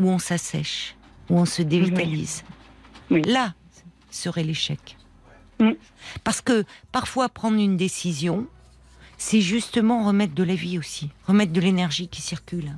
où 0.00 0.10
on 0.10 0.18
s'assèche, 0.18 0.96
où 1.30 1.38
on 1.38 1.44
se 1.44 1.62
dévitalise. 1.62 2.42
Oui. 3.12 3.22
Là 3.22 3.54
serait 4.10 4.42
l'échec. 4.42 4.96
Mm. 5.60 5.70
Parce 6.24 6.40
que 6.40 6.64
parfois 6.90 7.28
prendre 7.28 7.58
une 7.58 7.76
décision, 7.76 8.48
c'est 9.18 9.40
justement 9.40 10.04
remettre 10.04 10.34
de 10.34 10.42
la 10.42 10.56
vie 10.56 10.80
aussi, 10.80 11.10
remettre 11.28 11.52
de 11.52 11.60
l'énergie 11.60 12.08
qui 12.08 12.22
circule, 12.22 12.74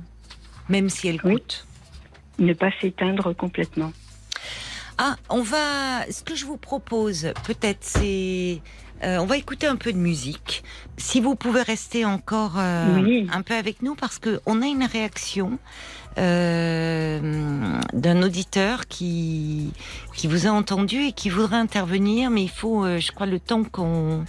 même 0.69 0.89
si 0.89 1.07
elle 1.07 1.19
Oui. 1.23 1.33
coûte. 1.33 1.65
Ne 2.37 2.53
pas 2.53 2.69
s'éteindre 2.79 3.35
complètement. 3.35 3.93
Ah, 4.99 5.15
on 5.29 5.41
va. 5.41 6.05
Ce 6.11 6.21
que 6.21 6.35
je 6.35 6.45
vous 6.45 6.57
propose, 6.57 7.33
peut-être, 7.45 7.79
c'est. 7.83 8.61
Euh, 9.03 9.17
on 9.19 9.25
va 9.25 9.37
écouter 9.37 9.67
un 9.67 9.75
peu 9.75 9.91
de 9.93 9.97
musique. 9.97 10.63
Si 10.97 11.19
vous 11.21 11.35
pouvez 11.35 11.61
rester 11.63 12.05
encore 12.05 12.53
euh, 12.57 12.99
Oui. 13.01 13.27
un 13.33 13.41
peu 13.41 13.55
avec 13.55 13.81
nous, 13.81 13.95
parce 13.95 14.19
que 14.19 14.39
on 14.45 14.61
a 14.61 14.65
une 14.67 14.83
réaction 14.83 15.57
euh, 16.17 17.79
d'un 17.93 18.21
auditeur 18.23 18.87
qui 18.87 19.71
qui 20.15 20.27
vous 20.27 20.47
a 20.47 20.51
entendu 20.51 20.97
et 21.03 21.11
qui 21.13 21.29
voudrait 21.29 21.57
intervenir, 21.57 22.29
mais 22.29 22.43
il 22.43 22.49
faut, 22.49 22.85
je 22.99 23.11
crois, 23.11 23.27
le 23.27 23.39
temps 23.39 23.63
qu'on 23.63 24.25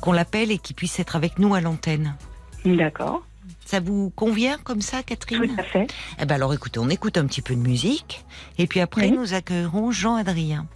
qu'on 0.00 0.12
l'appelle 0.12 0.50
et 0.50 0.58
qu'il 0.58 0.74
puisse 0.74 0.98
être 0.98 1.14
avec 1.14 1.38
nous 1.38 1.54
à 1.54 1.60
l'antenne. 1.60 2.16
D'accord. 2.64 3.22
Ça 3.66 3.80
vous 3.80 4.10
convient 4.16 4.56
comme 4.64 4.80
ça, 4.80 4.98
Tout 4.98 5.04
Catherine 5.08 5.54
à 5.58 5.62
fait. 5.62 5.86
Eh 6.20 6.24
ben 6.24 6.36
alors, 6.36 6.54
écoutez, 6.54 6.78
on 6.80 6.88
écoute 6.88 7.18
un 7.18 7.26
petit 7.26 7.42
peu 7.42 7.54
de 7.54 7.60
musique 7.60 8.24
et 8.56 8.66
puis 8.66 8.80
après 8.80 9.10
Oui. 9.10 9.16
nous 9.16 9.34
accueillerons 9.34 9.90
Jean-Adrien. 9.90 10.66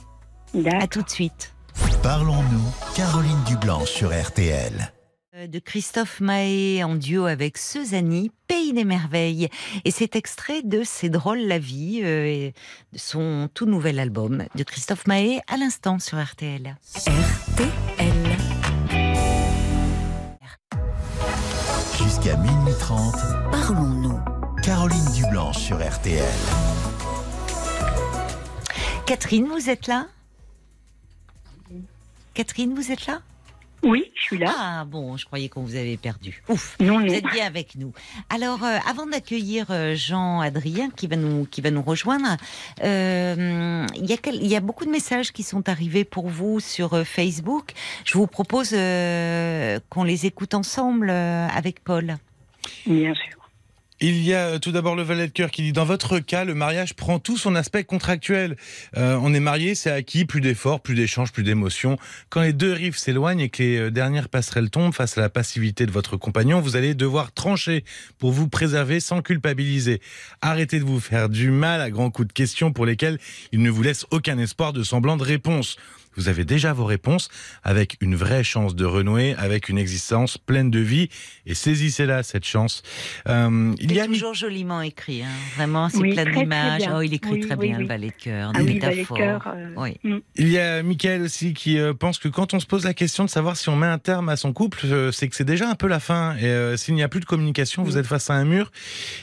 À 0.78 0.86
tout 0.86 1.02
de 1.02 1.08
suite. 1.08 1.54
Parlons-nous, 2.03 2.73
Caroline 2.95 3.43
Dublanche 3.47 3.91
sur 3.91 4.11
RTL. 4.11 4.93
Euh, 5.37 5.47
De 5.47 5.59
Christophe 5.59 6.20
Mahé 6.20 6.83
en 6.85 6.95
duo 6.97 7.27
avec 7.27 7.57
Suzanne, 7.59 8.29
Pays 8.49 8.73
des 8.73 8.85
Merveilles. 8.85 9.49
Et 9.85 9.91
c'est 9.91 10.16
extrait 10.16 10.62
de 10.62 10.83
C'est 10.85 11.09
drôle 11.09 11.39
la 11.39 11.59
vie, 11.59 12.01
euh, 12.03 12.27
et 12.27 12.55
de 12.93 12.99
son 12.99 13.49
tout 13.55 13.66
nouvel 13.66 13.99
album 13.99 14.45
de 14.55 14.62
Christophe 14.64 15.07
Mahé 15.07 15.41
à 15.49 15.57
l'instant 15.57 15.99
sur 15.99 16.23
RTL. 16.23 16.77
RTL. 16.97 18.37
Jusqu'à 21.99 22.37
minuit 22.37 22.75
30, 22.79 23.14
Parlons-nous. 23.51 24.18
Caroline 24.62 25.12
Dublanche 25.14 25.59
sur 25.59 25.77
RTL. 25.79 26.23
Catherine, 29.07 29.49
vous 29.49 29.68
êtes 29.70 29.87
là? 29.89 30.07
Catherine, 32.35 32.74
vous 32.74 32.91
êtes 32.93 33.07
là? 33.07 33.20
Oui, 33.85 34.05
je 34.14 34.22
suis 34.22 34.39
là. 34.39 34.55
Ah 34.57 34.85
bon, 34.85 35.16
je 35.16 35.26
croyais 35.26 35.49
qu'on 35.49 35.62
vous 35.62 35.74
avait 35.74 35.97
perdu. 35.97 36.41
Ouf. 36.49 36.76
non, 36.80 37.01
Vous 37.01 37.12
êtes 37.12 37.24
bien 37.24 37.45
avec 37.47 37.74
nous. 37.74 37.93
Alors, 38.30 38.62
euh, 38.62 38.78
avant 38.89 39.07
d'accueillir 39.07 39.66
euh, 39.70 39.97
Jean-Adrien 39.97 40.91
qui 40.91 41.09
va 41.09 41.16
nous 41.16 41.47
qui 41.47 41.61
va 41.61 41.72
nous 41.72 41.83
rejoindre, 41.83 42.37
euh, 42.85 43.87
il 43.97 44.05
y 44.09 44.12
a 44.12 44.57
y 44.57 44.61
beaucoup 44.61 44.85
de 44.85 44.91
messages 44.91 45.33
qui 45.33 45.43
sont 45.43 45.68
arrivés 45.68 46.05
pour 46.05 46.28
vous 46.28 46.61
sur 46.61 47.05
Facebook. 47.05 47.72
Je 48.05 48.16
vous 48.16 48.28
propose 48.28 48.70
qu'on 48.70 50.05
les 50.05 50.26
écoute 50.26 50.55
ensemble 50.55 51.11
avec 51.11 51.83
Paul. 51.83 52.16
Bien 52.87 53.14
sûr. 53.14 53.41
Il 54.05 54.20
y 54.20 54.34
a 54.34 54.48
euh, 54.48 54.59
tout 54.59 54.72
d'abord 54.72 54.96
le 54.96 55.05
valet 55.05 55.28
de 55.28 55.32
cœur 55.32 55.53
qui 55.53 55.62
dit 55.62 55.72
dans 55.72 55.84
votre 55.84 56.18
cas, 56.18 56.44
le 56.44 56.55
mariage 56.55 56.94
prend 56.94 57.20
tout 57.20 57.36
son 57.36 57.55
aspect 57.55 57.84
contractuel. 57.84 58.57
Euh, 58.96 59.16
on 59.22 59.32
est 59.32 59.38
marié, 59.38 59.76
c'est 59.76 59.92
acquis, 59.92 60.24
plus 60.24 60.40
d'efforts, 60.40 60.80
plus 60.80 60.96
d'échanges, 60.96 61.30
plus 61.30 61.44
d'émotions. 61.44 61.96
Quand 62.28 62.40
les 62.40 62.53
deux 62.53 62.72
rives 62.72 62.98
s'éloignent 62.98 63.38
et 63.38 63.48
que 63.48 63.62
les 63.62 63.76
euh, 63.76 63.90
dernières 63.92 64.28
passerelles 64.28 64.70
tombent 64.70 64.92
face 64.92 65.16
à 65.18 65.20
la 65.20 65.28
passivité 65.28 65.86
de 65.86 65.92
votre 65.92 66.16
compagnon, 66.16 66.61
vous 66.61 66.74
allez 66.74 66.94
devoir 66.94 67.30
trancher 67.30 67.84
pour 68.18 68.32
vous 68.32 68.48
préserver 68.48 68.98
sans 68.98 69.22
culpabiliser. 69.22 70.00
Arrêtez 70.40 70.80
de 70.80 70.84
vous 70.84 70.98
faire 70.98 71.28
du 71.28 71.53
mal 71.53 71.80
à 71.80 71.88
grands 71.88 72.11
coups 72.11 72.26
de 72.26 72.32
questions 72.32 72.72
pour 72.72 72.86
lesquels 72.86 73.20
il 73.53 73.62
ne 73.62 73.70
vous 73.70 73.84
laisse 73.84 74.05
aucun 74.11 74.36
espoir 74.38 74.72
de 74.72 74.82
semblant 74.82 75.16
de 75.16 75.22
réponse. 75.22 75.76
Vous 76.16 76.28
avez 76.28 76.44
déjà 76.44 76.72
vos 76.72 76.84
réponses 76.84 77.28
avec 77.62 77.96
une 78.00 78.14
vraie 78.16 78.44
chance 78.44 78.74
de 78.74 78.84
renouer, 78.84 79.34
avec 79.38 79.68
une 79.68 79.78
existence 79.78 80.38
pleine 80.38 80.70
de 80.70 80.78
vie 80.80 81.08
et 81.46 81.54
saisissez-la 81.54 82.22
cette 82.22 82.44
chance. 82.44 82.82
Euh, 83.28 83.74
il 83.78 83.92
y 83.92 83.98
est 83.98 84.02
a 84.02 84.06
toujours 84.06 84.34
joliment 84.34 84.82
écrit, 84.82 85.22
hein. 85.22 85.28
vraiment, 85.56 85.88
c'est 85.88 85.98
Oui, 85.98 86.12
plein 86.12 86.24
d'images. 86.30 86.82
Oh, 86.94 87.00
il 87.00 87.14
écrit 87.14 87.32
Oui, 87.32 87.40
très 87.40 87.54
oui, 87.56 87.68
bien 87.68 87.76
oui. 87.76 87.82
le 87.82 87.88
valet 87.88 88.08
de 88.08 88.22
cœur, 88.22 88.52
Ah 88.54 88.62
des 88.62 88.78
balai 88.78 88.96
métaphores. 88.96 89.46
euh, 89.54 89.68
Oui. 89.76 90.20
Il 90.36 90.48
y 90.48 90.58
a 90.58 90.82
Michael 90.82 91.22
aussi 91.22 91.54
qui 91.54 91.78
euh, 91.78 91.94
pense 91.94 92.18
que 92.18 92.28
quand 92.28 92.54
on 92.54 92.60
se 92.60 92.66
pose 92.66 92.84
la 92.84 92.94
question 92.94 93.24
de 93.24 93.30
savoir 93.30 93.56
si 93.56 93.68
on 93.68 93.76
met 93.76 93.86
un 93.86 93.98
terme 93.98 94.28
à 94.28 94.36
son 94.36 94.52
couple, 94.52 94.80
euh, 94.84 95.12
c'est 95.12 95.28
que 95.28 95.36
c'est 95.36 95.44
déjà 95.44 95.68
un 95.68 95.74
peu 95.74 95.86
la 95.86 96.00
fin. 96.00 96.36
Et 96.36 96.44
euh, 96.44 96.76
s'il 96.76 96.94
n'y 96.94 97.02
a 97.02 97.08
plus 97.08 97.20
de 97.20 97.24
communication, 97.24 97.82
vous 97.82 97.98
êtes 97.98 98.06
face 98.06 98.30
à 98.30 98.34
un 98.34 98.44
mur. 98.44 98.70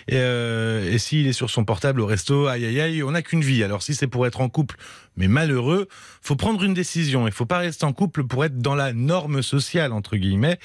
Et, 0.08 0.16
euh, 0.16 0.92
et 0.92 0.98
s'il 0.98 1.28
est 1.28 1.34
sur 1.34 1.50
son 1.50 1.66
portable 1.66 2.02
au 2.02 2.06
resto, 2.06 2.48
aïe 2.48 2.66
aïe 2.66 2.80
aïe, 2.80 3.04
on 3.04 3.12
n'a 3.12 3.22
qu'une 3.22 3.42
vie. 3.42 3.64
Alors 3.64 3.84
si 3.84 3.94
c'est 3.96 4.08
pour 4.08 4.26
être 4.28 4.42
en 4.42 4.50
couple, 4.50 4.76
mais 5.18 5.28
malheureux, 5.28 5.88
faut 6.22 6.36
prendre 6.36 6.64
une 6.64 6.74
Il 6.84 7.32
faut 7.32 7.46
pas 7.46 7.60
rester 7.60 7.86
en 7.86 7.94
couple 7.94 8.24
pour 8.26 8.44
être 8.46 8.58
dans 8.58 8.76
la 8.76 8.94
norme 8.94 9.42
sociale 9.42 9.92
entre 9.94 10.16
guillemets. 10.18 10.60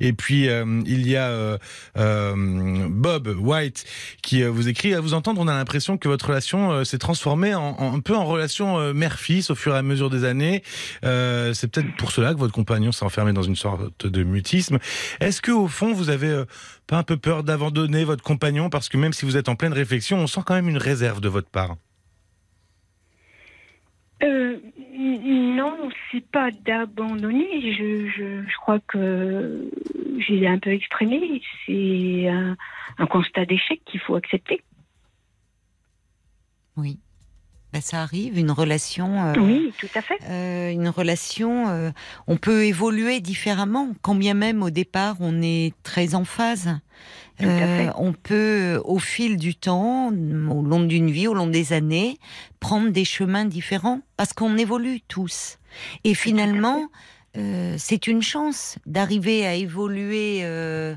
Et 0.00 0.12
puis 0.12 0.48
euh, 0.48 0.80
il 0.86 1.08
y 1.08 1.16
a 1.16 1.28
euh, 1.28 1.58
euh, 1.98 2.86
Bob 2.88 3.28
White 3.38 3.84
qui 4.22 4.42
vous 4.42 4.68
écrit 4.68 4.94
à 4.94 5.00
vous 5.00 5.14
entendre, 5.14 5.40
on 5.40 5.48
a 5.48 5.54
l'impression 5.54 5.98
que 5.98 6.08
votre 6.08 6.26
relation 6.28 6.84
s'est 6.84 6.98
transformée 6.98 7.54
en, 7.54 7.76
en- 7.78 7.94
un 7.94 8.00
peu 8.00 8.14
en 8.16 8.24
relation 8.24 8.92
mère-fils 8.94 9.50
au 9.50 9.54
fur 9.54 9.74
et 9.74 9.78
à 9.78 9.82
mesure 9.82 10.10
des 10.10 10.24
années. 10.24 10.62
C'est 11.02 11.68
peut-être 11.70 11.96
pour 11.96 12.12
cela 12.12 12.34
que 12.34 12.38
votre 12.38 12.52
compagnon 12.54 12.92
s'est 12.92 13.04
enfermé 13.04 13.32
dans 13.32 13.42
une 13.42 13.56
sorte 13.56 14.06
de 14.06 14.22
mutisme. 14.24 14.78
Est-ce 15.20 15.40
que 15.42 15.52
au 15.52 15.68
fond 15.68 15.92
vous 15.92 16.10
avez 16.10 16.44
pas 16.86 16.98
un 16.98 17.02
peu 17.02 17.16
peur 17.16 17.44
d'abandonner 17.44 18.04
votre 18.04 18.22
compagnon? 18.22 18.70
Parce 18.70 18.88
que 18.88 18.96
même 18.96 19.12
si 19.12 19.24
vous 19.24 19.36
êtes 19.36 19.48
en 19.48 19.56
pleine 19.56 19.72
réflexion, 19.72 20.18
on 20.18 20.26
sent 20.26 20.40
quand 20.46 20.54
même 20.54 20.68
une 20.68 20.78
réserve 20.78 21.20
de 21.20 21.28
votre 21.28 21.48
part. 21.50 21.76
Euh, 24.22 24.58
non, 24.98 25.88
c'est 26.10 26.24
pas 26.30 26.50
d'abandonner. 26.50 27.72
Je, 27.72 28.06
je, 28.08 28.42
je 28.48 28.56
crois 28.58 28.78
que 28.86 29.70
j'ai 30.18 30.46
un 30.46 30.58
peu 30.58 30.70
exprimé. 30.70 31.40
C'est 31.66 32.28
un, 32.28 32.56
un 32.98 33.06
constat 33.06 33.46
d'échec 33.46 33.80
qu'il 33.86 34.00
faut 34.00 34.16
accepter. 34.16 34.62
Oui. 36.76 36.98
bah, 37.72 37.80
ça 37.80 38.02
arrive, 38.02 38.38
une 38.38 38.50
relation. 38.50 39.22
euh, 39.28 39.34
Oui, 39.38 39.72
tout 39.78 39.88
à 39.94 40.02
fait. 40.02 40.18
euh, 40.28 40.70
une 40.70 40.88
relation, 40.88 41.68
euh, 41.68 41.90
on 42.26 42.36
peut 42.36 42.64
évoluer 42.64 43.20
différemment, 43.20 43.88
quand 44.02 44.14
bien 44.14 44.34
même 44.34 44.62
au 44.62 44.70
départ 44.70 45.16
on 45.20 45.40
est 45.42 45.74
très 45.82 46.14
en 46.14 46.24
phase. 46.24 46.78
Fait. 47.48 47.90
on 47.96 48.12
peut, 48.12 48.80
au 48.84 48.98
fil 48.98 49.36
du 49.36 49.54
temps, 49.54 50.08
au 50.08 50.62
long 50.62 50.80
d'une 50.82 51.10
vie, 51.10 51.26
au 51.26 51.34
long 51.34 51.46
des 51.46 51.72
années, 51.72 52.18
prendre 52.60 52.90
des 52.90 53.04
chemins 53.04 53.44
différents 53.44 54.00
parce 54.16 54.32
qu'on 54.32 54.56
évolue 54.56 55.00
tous. 55.08 55.58
Et 56.04 56.14
finalement, 56.14 56.88
euh, 57.36 57.74
c'est 57.78 58.06
une 58.06 58.22
chance 58.22 58.76
d'arriver 58.86 59.46
à 59.46 59.54
évoluer, 59.54 60.40
euh, 60.42 60.94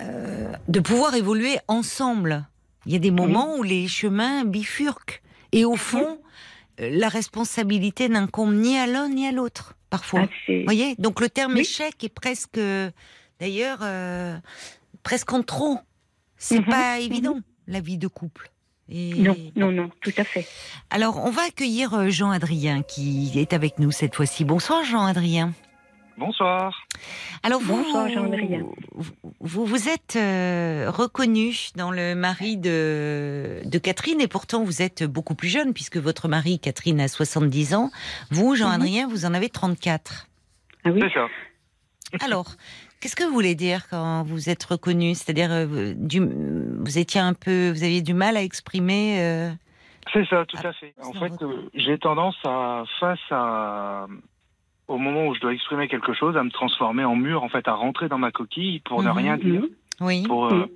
euh, 0.00 0.52
de 0.68 0.80
pouvoir 0.80 1.14
évoluer 1.14 1.58
ensemble. 1.68 2.46
Il 2.86 2.92
y 2.92 2.96
a 2.96 2.98
des 2.98 3.10
moments 3.10 3.56
où 3.56 3.62
les 3.62 3.88
chemins 3.88 4.44
bifurquent. 4.44 5.22
Et 5.52 5.64
au 5.64 5.76
fond, 5.76 6.18
euh, 6.80 6.90
la 6.92 7.08
responsabilité 7.08 8.08
n'incombe 8.08 8.52
ni 8.54 8.76
à 8.76 8.86
l'un 8.86 9.08
ni 9.08 9.26
à 9.26 9.32
l'autre, 9.32 9.74
parfois. 9.90 10.22
Ah, 10.24 10.28
Vous 10.48 10.64
voyez? 10.64 10.96
Donc 10.98 11.20
le 11.20 11.28
terme 11.30 11.54
Oui. 11.54 11.60
échec 11.60 12.02
est 12.02 12.08
presque, 12.12 12.58
d'ailleurs, 13.40 13.78
euh, 13.82 14.36
presque 15.04 15.32
en 15.32 15.42
trop. 15.42 15.78
C'est 16.36 16.58
Mhm, 16.58 16.64
pas 16.66 16.98
évident, 16.98 17.38
la 17.68 17.78
vie 17.80 17.98
de 17.98 18.08
couple. 18.08 18.50
Et- 18.88 19.14
Non, 19.14 19.36
non, 19.56 19.70
non, 19.72 19.90
tout 20.02 20.12
à 20.18 20.24
fait. 20.24 20.46
Alors, 20.90 21.24
on 21.24 21.30
va 21.30 21.42
accueillir 21.42 21.94
euh, 21.94 22.08
Jean-Adrien 22.10 22.82
qui 22.82 23.32
est 23.38 23.52
avec 23.52 23.78
nous 23.78 23.90
cette 23.92 24.14
fois-ci. 24.16 24.44
Bonsoir 24.44 24.84
Jean-Adrien. 24.84 25.52
Bonsoir. 26.18 26.86
Alors 27.42 27.60
vous, 27.60 27.76
Bonsoir, 27.76 28.08
Jean-Adrien. 28.08 28.62
Vous, 28.92 29.12
vous 29.40 29.64
vous 29.64 29.88
êtes 29.88 30.14
euh, 30.16 30.88
reconnu 30.88 31.56
dans 31.76 31.90
le 31.90 32.14
mari 32.14 32.56
de, 32.56 33.62
de 33.64 33.78
Catherine 33.78 34.20
et 34.20 34.28
pourtant 34.28 34.62
vous 34.62 34.80
êtes 34.82 35.02
beaucoup 35.02 35.34
plus 35.34 35.48
jeune 35.48 35.72
puisque 35.74 35.96
votre 35.96 36.28
mari 36.28 36.60
Catherine 36.60 37.00
a 37.00 37.08
70 37.08 37.74
ans. 37.74 37.90
Vous, 38.30 38.54
Jean-Adrien, 38.54 39.08
vous 39.08 39.24
en 39.24 39.34
avez 39.34 39.48
34. 39.48 40.28
Ah 40.84 40.90
oui. 40.90 41.00
C'est 41.02 41.14
ça. 41.14 41.26
Alors, 42.24 42.52
qu'est-ce 43.04 43.16
que 43.16 43.24
vous 43.24 43.34
voulez 43.34 43.54
dire 43.54 43.86
quand 43.90 44.22
vous 44.22 44.48
êtes 44.48 44.64
reconnu? 44.64 45.14
C'est-à-dire, 45.14 45.50
euh, 45.52 45.92
du, 45.94 46.20
vous 46.20 46.98
étiez 46.98 47.20
un 47.20 47.34
peu, 47.34 47.68
vous 47.70 47.84
aviez 47.84 48.00
du 48.00 48.14
mal 48.14 48.34
à 48.34 48.42
exprimer. 48.42 49.20
euh, 49.20 49.50
C'est 50.14 50.26
ça, 50.26 50.46
tout 50.46 50.56
à 50.56 50.72
fait. 50.72 50.94
En 51.02 51.12
fait, 51.12 51.30
euh, 51.42 51.68
j'ai 51.74 51.98
tendance 51.98 52.36
à, 52.46 52.84
face 53.00 53.20
à, 53.30 54.06
au 54.88 54.96
moment 54.96 55.26
où 55.26 55.34
je 55.34 55.40
dois 55.40 55.52
exprimer 55.52 55.86
quelque 55.86 56.14
chose, 56.14 56.34
à 56.38 56.42
me 56.42 56.50
transformer 56.50 57.04
en 57.04 57.14
mur, 57.14 57.42
en 57.42 57.50
fait, 57.50 57.68
à 57.68 57.74
rentrer 57.74 58.08
dans 58.08 58.16
ma 58.16 58.30
coquille 58.30 58.80
pour 58.80 59.02
ne 59.02 59.10
Mhm, 59.10 59.16
rien 59.18 59.36
dire. 59.36 59.60
Mhm. 59.60 59.68
Oui. 60.00 60.22
Pour, 60.26 60.50
Mhm. 60.50 60.68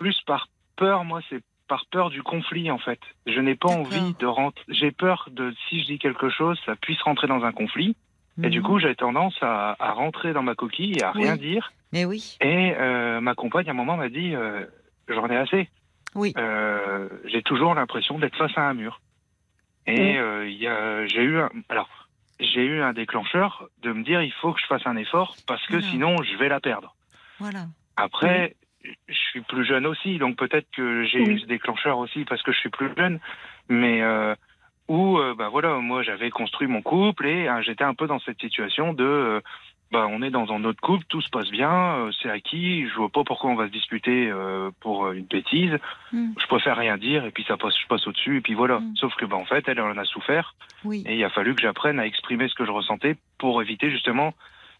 plus 0.00 0.20
par 0.26 0.48
peur, 0.74 1.04
moi, 1.04 1.20
c'est 1.30 1.40
par 1.68 1.86
peur 1.92 2.10
du 2.10 2.24
conflit, 2.24 2.68
en 2.72 2.78
fait. 2.78 2.98
Je 3.28 3.38
n'ai 3.38 3.54
pas 3.54 3.68
envie 3.68 4.14
de 4.18 4.26
rentrer. 4.26 4.64
J'ai 4.66 4.90
peur 4.90 5.28
de, 5.30 5.54
si 5.68 5.82
je 5.82 5.86
dis 5.86 5.98
quelque 6.00 6.30
chose, 6.30 6.58
ça 6.66 6.74
puisse 6.74 7.00
rentrer 7.02 7.28
dans 7.28 7.44
un 7.44 7.52
conflit. 7.52 7.94
Et 8.42 8.48
du 8.48 8.60
Mhm. 8.60 8.64
coup, 8.64 8.78
j'ai 8.78 8.94
tendance 8.94 9.36
à, 9.42 9.76
à 9.78 9.92
rentrer 9.92 10.32
dans 10.32 10.42
ma 10.42 10.54
coquille 10.54 10.94
et 10.98 11.02
à 11.02 11.10
rien 11.12 11.36
dire. 11.36 11.72
Mais 11.92 12.04
oui. 12.06 12.36
Et 12.40 12.74
euh, 12.78 13.20
ma 13.20 13.34
compagne, 13.34 13.68
à 13.68 13.72
un 13.72 13.74
moment, 13.74 13.96
m'a 13.96 14.08
dit 14.08 14.34
euh, 14.34 14.64
J'en 15.08 15.28
ai 15.28 15.36
assez. 15.36 15.68
Oui. 16.14 16.32
Euh, 16.38 17.08
j'ai 17.26 17.42
toujours 17.42 17.74
l'impression 17.74 18.18
d'être 18.18 18.36
face 18.36 18.56
à 18.56 18.62
un 18.62 18.74
mur. 18.74 19.00
Et 19.86 20.16
euh, 20.18 20.48
il 20.48 21.08
j'ai 21.08 21.22
eu, 21.22 21.38
un, 21.40 21.50
alors, 21.68 21.88
j'ai 22.40 22.64
eu 22.64 22.80
un 22.80 22.92
déclencheur 22.92 23.68
de 23.82 23.92
me 23.92 24.02
dire 24.04 24.22
il 24.22 24.32
faut 24.32 24.52
que 24.52 24.60
je 24.60 24.66
fasse 24.66 24.86
un 24.86 24.96
effort 24.96 25.36
parce 25.46 25.64
que 25.66 25.74
Voilà. 25.76 25.86
sinon 25.88 26.22
je 26.22 26.36
vais 26.36 26.48
la 26.48 26.60
perdre. 26.60 26.94
Voilà. 27.38 27.66
Après, 27.96 28.54
je 28.84 29.14
suis 29.30 29.40
plus 29.42 29.64
jeune 29.64 29.86
aussi, 29.86 30.18
donc 30.18 30.36
peut-être 30.36 30.68
que 30.74 31.04
j'ai 31.04 31.18
eu 31.22 31.38
ce 31.40 31.46
déclencheur 31.46 31.98
aussi 31.98 32.24
parce 32.24 32.42
que 32.42 32.52
je 32.52 32.58
suis 32.58 32.70
plus 32.70 32.90
jeune. 32.96 33.18
Mais 33.68 34.02
euh, 34.02 34.34
où, 34.92 35.18
euh, 35.18 35.34
bah 35.34 35.48
voilà, 35.48 35.78
moi 35.78 36.02
j'avais 36.02 36.28
construit 36.28 36.68
mon 36.68 36.82
couple 36.82 37.26
et 37.26 37.48
euh, 37.48 37.62
j'étais 37.62 37.82
un 37.82 37.94
peu 37.94 38.06
dans 38.06 38.18
cette 38.20 38.38
situation 38.38 38.92
de, 38.92 39.04
euh, 39.04 39.40
bah 39.90 40.06
on 40.10 40.20
est 40.20 40.28
dans 40.28 40.52
un 40.52 40.64
autre 40.64 40.82
couple, 40.82 41.06
tout 41.08 41.22
se 41.22 41.30
passe 41.30 41.50
bien, 41.50 41.96
euh, 41.96 42.10
c'est 42.20 42.28
acquis, 42.28 42.86
je 42.86 42.94
vois 42.96 43.08
pas 43.08 43.24
pourquoi 43.24 43.50
on 43.50 43.54
va 43.54 43.68
se 43.68 43.72
disputer 43.72 44.30
pour 44.80 45.10
une 45.10 45.24
bêtise. 45.24 45.78
Mm. 46.12 46.32
Je 46.38 46.46
préfère 46.46 46.76
rien 46.76 46.98
dire 46.98 47.24
et 47.24 47.30
puis 47.30 47.42
ça 47.48 47.56
passe, 47.56 47.74
je 47.80 47.86
passe 47.86 48.06
au 48.06 48.12
dessus 48.12 48.36
et 48.36 48.40
puis 48.42 48.52
voilà. 48.52 48.80
Mm. 48.80 48.96
Sauf 48.96 49.14
que 49.14 49.24
bah 49.24 49.36
en 49.36 49.46
fait, 49.46 49.66
elle 49.66 49.80
en 49.80 49.96
a 49.96 50.04
souffert 50.04 50.54
Oui. 50.84 51.04
et 51.06 51.16
il 51.16 51.24
a 51.24 51.30
fallu 51.30 51.54
que 51.54 51.62
j'apprenne 51.62 51.98
à 51.98 52.06
exprimer 52.06 52.48
ce 52.48 52.54
que 52.54 52.66
je 52.66 52.70
ressentais 52.70 53.16
pour 53.38 53.62
éviter 53.62 53.90
justement 53.90 54.34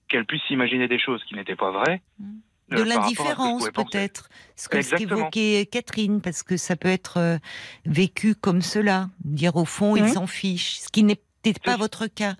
qu'elle 0.08 0.26
puisse 0.26 0.42
s'imaginer 0.42 0.88
des 0.88 0.98
choses 0.98 1.24
qui 1.24 1.34
n'étaient 1.36 1.56
pas 1.56 1.70
vraies. 1.70 2.02
Mm. 2.20 2.40
Euh, 2.72 2.76
de 2.76 2.84
je 2.84 2.88
l'indifférence 2.88 3.68
peut-être. 3.70 4.28
Ce 4.56 4.68
que 4.68 4.96
qu'évoquait 4.96 5.66
Catherine, 5.70 6.20
parce 6.20 6.42
que 6.42 6.56
ça 6.56 6.76
peut 6.76 6.88
être 6.88 7.18
euh, 7.18 7.38
vécu 7.86 8.34
comme 8.34 8.62
cela. 8.62 9.08
Dire 9.24 9.56
au 9.56 9.64
fond, 9.64 9.96
il 9.96 10.08
s'en 10.08 10.26
fiche, 10.26 10.78
ce 10.78 10.88
qui 10.88 11.02
n'était 11.02 11.54
pas 11.64 11.76
votre 11.76 12.06
cas. 12.06 12.34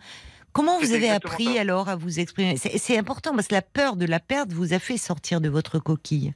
Comment 0.52 0.78
vous 0.78 0.92
avez 0.92 1.08
appris 1.08 1.54
ça. 1.54 1.60
alors 1.62 1.88
à 1.88 1.96
vous 1.96 2.20
exprimer? 2.20 2.56
C'est 2.58 2.98
important 2.98 3.34
parce 3.34 3.48
que 3.48 3.54
la 3.54 3.62
peur 3.62 3.96
de 3.96 4.04
la 4.04 4.20
perte 4.20 4.52
vous 4.52 4.74
a 4.74 4.78
fait 4.78 4.98
sortir 4.98 5.40
de 5.40 5.48
votre 5.48 5.78
coquille. 5.78 6.34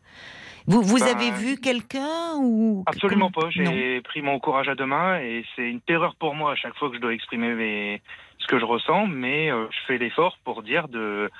Vous, 0.66 0.80
vous 0.82 0.98
Bah, 0.98 1.10
avez 1.10 1.30
vu 1.32 1.58
quelqu'un 1.58 2.34
ou 2.40 2.82
Absolument 2.86 3.30
pas. 3.30 3.50
J'ai 3.50 4.00
pris 4.00 4.22
mon 4.22 4.40
courage 4.40 4.68
à 4.68 4.74
deux 4.74 4.86
mains 4.86 5.20
et 5.20 5.44
c'est 5.54 5.68
une 5.68 5.80
terreur 5.82 6.16
pour 6.16 6.34
moi 6.34 6.52
à 6.52 6.56
chaque 6.56 6.74
fois 6.76 6.88
que 6.88 6.96
je 6.96 7.00
dois 7.00 7.12
exprimer 7.12 7.54
mes- 7.54 8.02
ce 8.38 8.46
que 8.46 8.58
je 8.58 8.64
ressens, 8.64 9.06
mais 9.06 9.50
euh, 9.50 9.66
je 9.70 9.76
fais 9.86 9.98
l'effort 9.98 10.38
pour 10.44 10.62
dire 10.62 10.88
de, 10.88 11.30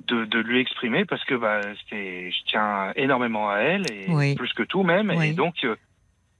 de, 0.00 0.24
de 0.24 0.38
lui 0.38 0.58
exprimer 0.60 1.04
parce 1.04 1.24
que 1.24 1.34
bah, 1.34 1.60
c'est, 1.88 2.30
je 2.30 2.42
tiens 2.46 2.92
énormément 2.96 3.50
à 3.50 3.58
elle 3.58 3.86
et 3.86 4.06
Oui. 4.08 4.34
plus 4.34 4.52
que 4.52 4.62
tout 4.62 4.82
même. 4.82 5.10
Oui. 5.16 5.28
Et 5.28 5.32
donc, 5.32 5.64
euh, 5.64 5.76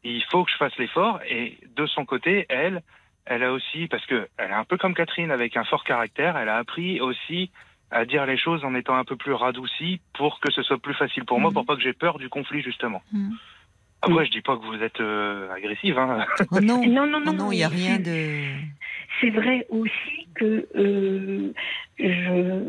il 0.05 0.22
faut 0.30 0.44
que 0.44 0.50
je 0.50 0.57
fasse 0.57 0.76
l'effort. 0.78 1.20
Et 1.28 1.59
de 1.76 1.86
son 1.86 2.05
côté, 2.05 2.46
elle, 2.48 2.82
elle 3.24 3.42
a 3.44 3.53
aussi, 3.53 3.86
parce 3.86 4.05
que 4.07 4.28
elle 4.36 4.50
est 4.50 4.55
un 4.55 4.64
peu 4.64 4.76
comme 4.76 4.94
Catherine 4.94 5.30
avec 5.30 5.57
un 5.57 5.64
fort 5.64 5.84
caractère, 5.84 6.36
elle 6.36 6.48
a 6.48 6.57
appris 6.57 7.00
aussi 7.00 7.50
à 7.92 8.05
dire 8.05 8.24
les 8.26 8.38
choses 8.38 8.64
en 8.64 8.74
étant 8.74 8.96
un 8.96 9.05
peu 9.05 9.16
plus 9.16 9.34
radoucie 9.34 10.00
pour 10.14 10.40
que 10.40 10.50
ce 10.50 10.62
soit 10.62 10.78
plus 10.78 10.94
facile 10.94 11.24
pour 11.24 11.38
moi, 11.38 11.50
Mhm. 11.50 11.55
pour 11.55 11.66
pas 11.66 11.76
que 11.76 11.82
j'ai 11.82 11.92
peur 11.92 12.18
du 12.18 12.28
conflit 12.30 12.62
justement. 12.62 13.03
Mhm. 13.12 13.36
Après, 14.03 14.26
je 14.26 14.30
dis 14.32 14.40
pas 14.40 14.57
que 14.57 14.64
vous 14.64 14.82
êtes 14.82 15.00
euh, 15.00 15.50
agressive. 15.53 15.96
Hein. 15.98 16.26
Oh 16.50 16.59
non, 16.61 16.82
Non, 16.86 17.07
non, 17.07 17.20
non, 17.20 17.20
non, 17.20 17.32
non, 17.34 17.53
il 17.53 17.57
n'y 17.57 17.64
a 17.64 17.68
c'est- 17.70 17.76
rien 17.76 17.98
de. 17.98 18.44
C'est 19.20 19.30
vrai 19.30 19.66
aussi 19.68 20.26
que 20.34 20.66
euh, 20.74 21.53
je, 21.98 22.62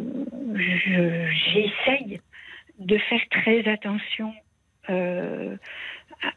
je- 0.56 1.32
j'essaye 1.52 2.22
de 2.80 2.98
faire 2.98 3.22
très 3.32 3.68
attention 3.68 4.34
euh, 4.90 5.56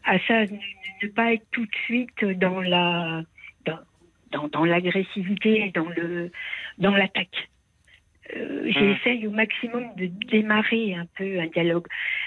à, 0.04 0.14
à 0.14 0.18
ça, 0.26 0.40
ne, 0.46 0.56
ne 1.02 1.08
pas 1.08 1.32
être 1.34 1.44
tout 1.50 1.64
de 1.66 1.74
suite 1.84 2.24
dans 2.24 2.60
la 2.60 3.22
dans, 3.66 3.78
dans, 4.32 4.48
dans 4.48 4.64
l'agressivité, 4.64 5.70
dans 5.74 5.88
le 5.88 6.30
dans 6.78 6.94
l'attaque. 6.96 7.48
Euh, 8.34 8.64
J'essaye 8.70 9.26
au 9.26 9.30
maximum 9.30 9.84
de 9.96 10.06
démarrer 10.30 10.94
un 10.94 11.06
peu 11.16 11.38
un 11.38 11.46
dialogue, 11.46 11.86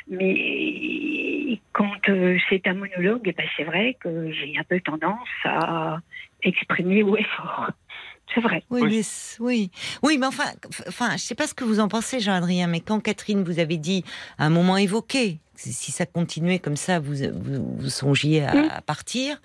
mais 0.10 1.60
quand 1.74 2.10
euh, 2.10 2.38
c'est 2.50 2.66
un 2.68 2.74
monologue, 2.74 3.22
eh 3.26 3.32
ben, 3.34 3.46
c'est 3.58 3.64
vrai 3.64 3.98
que 4.00 4.32
j'ai 4.32 4.54
un 4.58 4.64
peu 4.64 4.80
tendance 4.80 5.28
à 5.46 5.98
exprimer 6.44 7.04
haut 7.04 7.18
et 7.18 7.24
fort. 7.36 7.70
C'est 8.36 8.42
vrai. 8.42 8.62
Oui, 8.70 8.82
Oui. 8.84 8.90
mais 8.98 9.02
c- 9.02 9.38
oui, 9.40 9.72
oui, 10.04 10.20
mais 10.20 10.28
enfin, 10.28 10.44
enfin, 10.88 11.14
je 11.14 11.18
sais 11.24 11.34
pas 11.34 11.48
ce 11.48 11.56
que 11.56 11.64
vous 11.64 11.80
en 11.80 11.88
pensez, 11.88 12.20
Jean-Adrien, 12.20 12.68
mais 12.68 12.80
quand 12.80 13.00
Catherine 13.00 13.44
vous 13.44 13.58
avait 13.58 13.78
dit 13.78 14.06
à 14.38 14.46
un 14.46 14.52
moment 14.52 14.78
évoqué, 14.78 15.40
si 15.56 15.92
ça 15.92 16.06
continuait 16.06 16.60
comme 16.60 16.76
ça, 16.76 17.00
vous 17.00 17.16
vous, 17.34 17.76
vous 17.78 17.90
songiez 17.90 18.44
à, 18.44 18.54
Mm. 18.54 18.70
à 18.70 18.82
partir, 18.82 19.42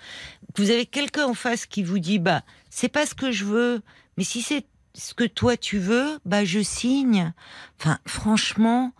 vous 0.58 0.70
avez 0.70 0.84
quelqu'un 0.84 1.24
en 1.24 1.32
face 1.32 1.64
qui 1.64 1.82
vous 1.82 1.98
dit, 1.98 2.18
bah, 2.18 2.42
c'est 2.68 2.92
pas 2.92 3.06
ce 3.06 3.14
que 3.14 3.32
je 3.32 3.46
veux, 3.46 3.80
mais 4.18 4.24
si 4.24 4.42
c'est 4.42 4.66
ce 4.94 5.14
que 5.14 5.24
toi 5.24 5.56
tu 5.56 5.78
veux, 5.78 6.18
bah, 6.24 6.44
je 6.44 6.60
signe. 6.60 7.32
Enfin, 7.80 7.98
franchement, 8.06 8.92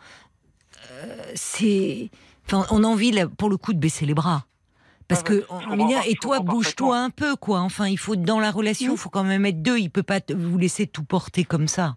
euh, 0.92 1.22
c'est, 1.34 2.10
enfin, 2.46 2.66
on 2.70 2.84
a 2.84 2.86
envie 2.86 3.10
là, 3.12 3.26
pour 3.28 3.48
le 3.48 3.56
coup 3.56 3.72
de 3.72 3.78
baisser 3.78 4.06
les 4.06 4.14
bras. 4.14 4.46
Parce 5.06 5.20
Ah 5.20 5.28
que, 5.28 5.44
on 5.50 5.86
dire, 5.86 6.00
et 6.06 6.14
toi, 6.14 6.40
bouge-toi 6.40 6.98
un 6.98 7.10
peu, 7.10 7.36
quoi. 7.36 7.60
Enfin, 7.60 7.88
il 7.88 7.98
faut, 7.98 8.16
dans 8.16 8.40
la 8.40 8.50
relation, 8.50 8.92
il 8.92 8.94
Mm. 8.94 8.98
faut 8.98 9.10
quand 9.10 9.24
même 9.24 9.44
être 9.44 9.62
deux. 9.62 9.78
Il 9.78 9.90
peut 9.90 10.02
pas 10.02 10.20
vous 10.34 10.56
laisser 10.56 10.86
tout 10.86 11.04
porter 11.04 11.44
comme 11.44 11.68
ça. 11.68 11.96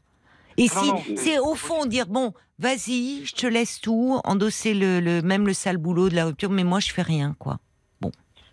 Et 0.57 0.67
Non, 0.67 0.81
si, 0.81 0.87
non, 0.89 1.03
c'est- 1.15 1.39
au 1.39 1.55
fond 1.55 1.85
dire, 1.85 2.07
bon, 2.07 2.33
vas-y, 2.59 3.23
je 3.25 3.33
te 3.33 3.47
laisse 3.47 3.79
tout, 3.79 4.19
endosser 4.25 4.73
le, 4.73 4.99
le- 4.99 5.21
même 5.21 5.47
le 5.47 5.53
sale 5.53 5.77
boulot 5.77 6.09
de 6.09 6.15
la 6.15 6.25
rupture, 6.25 6.49
mais 6.49 6.65
moi, 6.65 6.79
je 6.81 6.91
fais 6.91 7.01
rien, 7.01 7.35
quoi. 7.39 7.59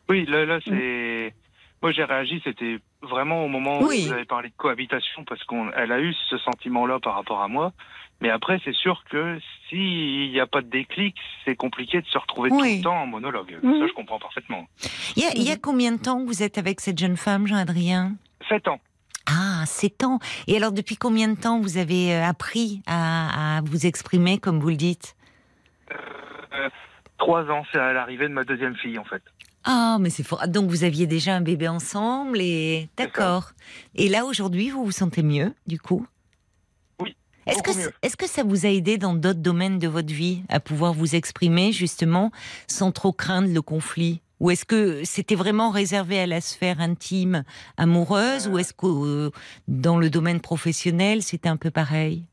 Oui, 0.09 0.27
là, 0.27 0.45
là, 0.45 0.59
c'est. 0.65 1.35
Moi, 1.85 1.93
j'ai 1.93 2.05
réagi, 2.05 2.41
c'était 2.43 2.79
vraiment 3.03 3.45
au 3.45 3.49
moment 3.49 3.79
Oui. 3.83 4.05
où 4.05 4.07
vous 4.07 4.13
avez 4.15 4.25
parlé 4.25 4.49
de 4.49 4.55
cohabitation, 4.57 5.23
parce 5.25 5.45
qu'elle 5.45 5.93
a 5.93 6.01
eu 6.01 6.15
ce 6.31 6.39
sentiment-là 6.39 6.99
par 6.99 7.15
rapport 7.15 7.43
à 7.43 7.49
moi. 7.49 7.75
Mais 8.23 8.31
après, 8.31 8.59
c'est 8.65 8.73
sûr 8.75 9.05
que 9.11 9.39
s'il 9.69 10.31
n'y 10.31 10.41
a 10.41 10.47
pas 10.47 10.63
de 10.63 10.71
déclic, 10.71 11.15
c'est 11.45 11.57
compliqué 11.57 12.01
de 12.01 12.07
se 12.07 12.17
retrouver 12.17 12.49
tout 12.49 12.59
le 12.59 12.83
temps 12.83 13.03
en 13.03 13.07
monologue. 13.07 13.59
Ça, 13.61 13.87
je 13.87 13.93
comprends 13.93 14.19
parfaitement. 14.19 14.67
Il 15.15 15.25
y 15.25 15.27
a, 15.27 15.33
il 15.37 15.43
y 15.43 15.51
a 15.51 15.59
combien 15.59 15.93
de 15.93 15.99
temps 16.01 16.23
que 16.23 16.27
vous 16.27 16.43
êtes 16.43 16.57
avec 16.57 16.81
cette 16.81 16.99
jeune 16.99 17.19
femme, 17.19 17.47
Jean-Adrien? 17.47 18.13
Sept 18.49 18.67
ans. 18.67 18.81
Ah, 19.27 19.67
sept 19.67 20.05
ans. 20.05 20.21
Et 20.47 20.57
alors, 20.57 20.73
depuis 20.73 20.97
combien 20.97 21.29
de 21.29 21.39
temps 21.39 21.61
vous 21.61 21.77
avez 21.77 22.15
euh, 22.15 22.25
appris 22.25 22.81
à, 22.87 23.59
à 23.59 23.61
vous 23.61 23.85
exprimer, 23.85 24.39
comme 24.39 24.59
vous 24.59 24.71
le 24.71 24.77
dites? 24.77 25.17
Euh, 25.93 26.71
trois 27.19 27.45
ans, 27.51 27.65
c'est 27.73 27.79
à 27.79 27.93
l'arrivée 27.93 28.29
de 28.29 28.33
ma 28.33 28.45
deuxième 28.45 28.75
fille, 28.77 28.99
en 28.99 29.05
fait. 29.05 29.23
Ah, 29.65 29.97
mais 30.01 30.11
c'est 30.11 30.23
fort. 30.23 30.47
Donc 30.49 30.69
vous 30.71 30.85
aviez 30.85 31.07
déjà 31.07 31.35
un 31.35 31.41
bébé 31.41 31.69
ensemble 31.69 32.41
et 32.41 32.89
d'accord. 32.97 33.53
Et 33.95 34.09
là 34.09 34.25
aujourd'hui, 34.27 34.71
vous 34.71 34.85
vous 34.85 34.93
sentez 34.93 35.23
mieux, 35.23 35.55
du 35.67 35.79
coup? 35.81 36.07
Oui, 37.01 37.17
Est-ce 37.47 37.63
que 37.63 37.71
est-ce 38.03 38.17
que 38.17 38.27
ça 38.29 38.43
vous 38.43 38.67
a 38.67 38.69
aidé 38.69 38.99
dans 38.99 39.15
d'autres 39.15 39.41
domaines 39.41 39.79
de 39.79 39.89
votre 39.89 40.13
vie 40.13 40.43
à 40.49 40.61
pouvoir 40.61 40.93
vous 40.93 41.15
exprimer 41.15 41.73
justement 41.73 42.31
sans 42.67 42.93
trop 42.93 43.13
craindre 43.13 43.49
le 43.53 43.63
conflit? 43.63 44.21
Ou 44.41 44.51
est-ce 44.51 44.65
que 44.67 45.03
c'était 45.05 45.37
vraiment 45.37 45.71
réservé 45.71 46.19
à 46.19 46.27
la 46.27 46.41
sphère 46.43 46.81
intime, 46.81 47.45
amoureuse, 47.79 48.47
Euh. 48.47 48.51
ou 48.51 48.59
est-ce 48.59 48.75
que 48.75 48.87
euh, 48.87 49.31
dans 49.69 49.97
le 49.97 50.11
domaine 50.11 50.41
professionnel 50.41 51.23
c'était 51.23 51.49
un 51.49 51.57
peu 51.57 51.71
pareil? 51.71 52.25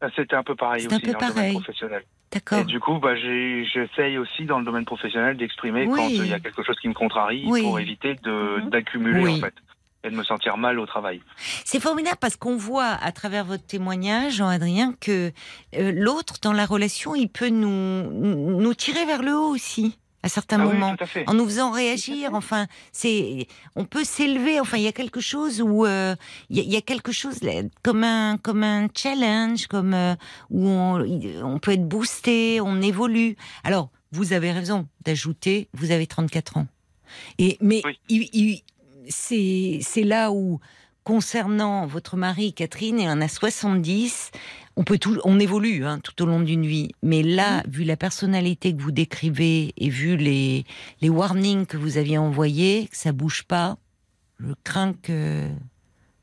Bah, 0.00 0.08
C'était 0.14 0.36
un 0.36 0.42
peu 0.44 0.54
pareil 0.54 0.82
C'est 0.82 0.92
un 0.92 0.96
aussi 0.96 1.06
peu 1.06 1.12
dans 1.12 1.18
le 1.18 1.26
pareil. 1.26 1.48
domaine 1.52 1.62
professionnel. 1.62 2.04
D'accord. 2.32 2.58
Et 2.58 2.64
du 2.64 2.80
coup, 2.80 2.98
bah, 2.98 3.14
j'ai- 3.16 3.64
j'essaye 3.66 4.16
aussi 4.18 4.44
dans 4.46 4.58
le 4.58 4.64
domaine 4.64 4.84
professionnel 4.84 5.36
d'exprimer 5.36 5.86
Oui. 5.86 5.96
quand 5.96 6.06
euh, 6.06 6.24
il 6.24 6.28
y 6.28 6.32
a 6.34 6.40
quelque 6.40 6.62
chose 6.62 6.78
qui 6.80 6.88
me 6.88 6.94
contrarie 6.94 7.44
Oui. 7.46 7.62
pour 7.62 7.78
éviter 7.78 8.14
de- 8.22 8.60
Mhm. 8.62 8.70
d'accumuler 8.70 9.20
Oui. 9.22 9.34
en 9.36 9.40
fait 9.40 9.54
et 10.04 10.10
de 10.10 10.16
me 10.16 10.24
sentir 10.24 10.56
mal 10.56 10.80
au 10.80 10.86
travail. 10.86 11.20
C'est 11.36 11.78
formidable 11.78 12.16
parce 12.20 12.34
qu'on 12.36 12.56
voit 12.56 12.86
à 13.00 13.12
travers 13.12 13.44
votre 13.44 13.64
témoignage, 13.64 14.34
Jean-Adrien, 14.34 14.94
que 15.00 15.30
euh, 15.76 15.92
l'autre 15.94 16.34
dans 16.42 16.52
la 16.52 16.66
relation, 16.66 17.14
il 17.14 17.28
peut 17.28 17.50
nous, 17.50 18.10
nous 18.10 18.74
tirer 18.74 19.04
vers 19.06 19.22
le 19.22 19.32
haut 19.36 19.50
aussi, 19.54 19.98
à 20.22 20.28
certains 20.28 20.60
Ah 20.60 20.64
moments. 20.64 20.94
à 20.98 21.30
en 21.30 21.34
nous 21.34 21.44
faisant 21.46 21.70
réagir. 21.72 22.30
Enfin, 22.34 22.66
c'est, 22.92 23.46
on 23.76 23.84
peut 23.84 24.04
s'élever. 24.04 24.60
Enfin, 24.60 24.76
il 24.76 24.84
y 24.84 24.88
a 24.88 24.92
quelque 24.92 25.20
chose 25.20 25.60
où 25.60 25.84
euh, 25.86 26.14
il 26.50 26.56
y, 26.56 26.60
a- 26.60 26.62
il 26.62 26.72
y 26.72 26.76
a 26.76 26.80
quelque 26.80 27.12
chose 27.12 27.42
là, 27.42 27.62
comme 27.82 28.04
un 28.04 28.36
comme 28.38 28.62
un 28.62 28.88
challenge, 28.96 29.66
comme 29.66 29.94
euh, 29.94 30.14
où 30.50 30.66
on, 30.68 31.00
on 31.44 31.58
peut 31.58 31.72
être 31.72 31.86
boosté, 31.88 32.60
on 32.60 32.80
évolue. 32.82 33.36
Alors, 33.64 33.90
vous 34.12 34.32
avez 34.32 34.52
raison 34.52 34.86
d'ajouter, 35.04 35.68
vous 35.72 35.90
avez 35.90 36.06
34 36.06 36.56
ans. 36.58 36.66
Et 37.38 37.58
mais 37.60 37.82
Oui. 38.08 38.62
c'est 39.08 39.80
c'est 39.82 40.04
là 40.04 40.30
où 40.32 40.60
concernant 41.04 41.86
votre 41.86 42.16
mari 42.16 42.52
Catherine, 42.52 43.00
il 43.00 43.08
en 43.08 43.20
a 43.20 43.28
70. 43.28 44.30
On 44.76 44.84
peut 44.84 44.98
tout, 44.98 45.18
on 45.24 45.38
évolue 45.38 45.84
hein, 45.84 45.98
tout 46.02 46.22
au 46.22 46.26
long 46.26 46.40
d'une 46.40 46.64
vie, 46.64 46.92
mais 47.02 47.22
là, 47.22 47.62
vu 47.68 47.84
la 47.84 47.96
personnalité 47.96 48.74
que 48.74 48.80
vous 48.80 48.92
décrivez 48.92 49.74
et 49.76 49.90
vu 49.90 50.16
les 50.16 50.64
les 51.02 51.10
warnings 51.10 51.66
que 51.66 51.76
vous 51.76 51.98
aviez 51.98 52.16
envoyés, 52.16 52.88
que 52.90 52.96
ça 52.96 53.12
bouge 53.12 53.42
pas, 53.42 53.76
je 54.40 54.52
crains 54.64 54.94
que 54.94 55.46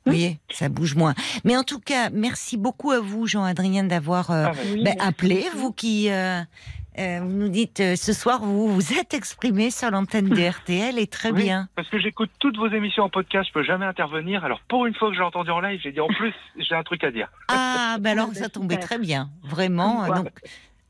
vous 0.06 0.14
voyez, 0.14 0.40
ça 0.50 0.70
bouge 0.70 0.96
moins. 0.96 1.14
Mais 1.44 1.56
en 1.56 1.64
tout 1.64 1.80
cas, 1.80 2.10
merci 2.10 2.58
beaucoup 2.58 2.92
à 2.92 3.00
vous, 3.00 3.28
Jean-Adrien, 3.28 3.84
d'avoir 3.84 4.32
euh, 4.32 4.46
Ah, 4.48 4.52
bah, 4.54 4.60
Oui, 4.64 4.80
merci 4.84 4.98
appelé. 5.00 5.46
Vous 5.56 5.72
qui 5.72 6.10
euh, 6.10 6.42
euh, 6.98 7.20
vous 7.22 7.36
nous 7.36 7.50
dites 7.50 7.80
euh, 7.80 7.96
ce 7.96 8.14
soir, 8.14 8.42
vous 8.42 8.68
vous 8.68 8.94
êtes 8.94 9.14
exprimé 9.14 9.70
sur 9.72 9.92
l'antenne 9.92 10.30
de 10.30 10.50
RTL 10.50 10.98
et 10.98 11.08
très 11.08 11.32
Oui, 11.34 11.44
bien. 11.44 11.70
Parce 11.76 11.88
que 11.90 12.00
j'écoute 12.00 12.32
toutes 12.40 12.58
vos 12.58 12.68
émissions 12.68 13.04
en 13.04 13.10
podcast, 13.10 13.48
je 13.50 13.54
peux 13.54 13.64
jamais 13.64 13.86
intervenir. 13.86 14.44
Alors 14.44 14.62
pour 14.68 14.86
une 14.86 14.96
fois 14.96 15.10
que 15.10 15.16
j'ai 15.16 15.22
entendu 15.22 15.52
en 15.52 15.60
live, 15.60 15.80
j'ai 15.84 15.92
dit 15.92 16.00
en 16.00 16.08
plus 16.08 16.34
j'ai 16.58 16.76
un 16.76 16.84
truc 16.84 17.04
à 17.04 17.12
dire. 17.12 17.30
Ah, 17.48 17.98
ben 18.00 18.18
alors 18.18 18.34
ça 18.34 18.50
tombait 18.50 18.78
très 18.78 18.98
bien, 18.98 19.30
vraiment. 19.44 20.08
Donc, 20.08 20.30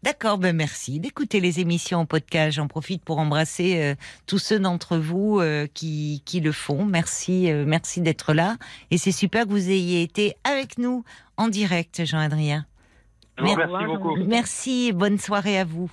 d'accord, 0.03 0.37
ben 0.37 0.55
merci 0.55 0.99
d'écouter 0.99 1.39
les 1.39 1.59
émissions 1.59 1.99
en 1.99 2.05
podcast. 2.05 2.55
J'en 2.55 2.67
profite 2.67 3.03
pour 3.03 3.19
embrasser 3.19 3.81
euh, 3.81 3.95
tous 4.25 4.39
ceux 4.39 4.59
d'entre 4.59 4.97
vous 4.97 5.39
euh, 5.39 5.67
qui, 5.73 6.21
qui 6.25 6.39
le 6.39 6.51
font. 6.51 6.85
Merci, 6.85 7.51
euh, 7.51 7.65
merci 7.67 8.01
d'être 8.01 8.33
là. 8.33 8.57
Et 8.91 8.97
c'est 8.97 9.11
super 9.11 9.45
que 9.45 9.49
vous 9.49 9.69
ayez 9.69 10.01
été 10.01 10.35
avec 10.43 10.77
nous 10.77 11.03
en 11.37 11.47
direct, 11.47 12.05
Jean-Adrien. 12.05 12.65
Je 13.39 13.45
vous 13.45 13.55
Merci. 13.55 13.73
remercie 13.73 13.85
beaucoup. 13.85 14.15
Merci 14.17 14.87
et 14.87 14.93
bonne 14.93 15.17
soirée 15.17 15.59
à 15.59 15.65
vous. 15.65 15.89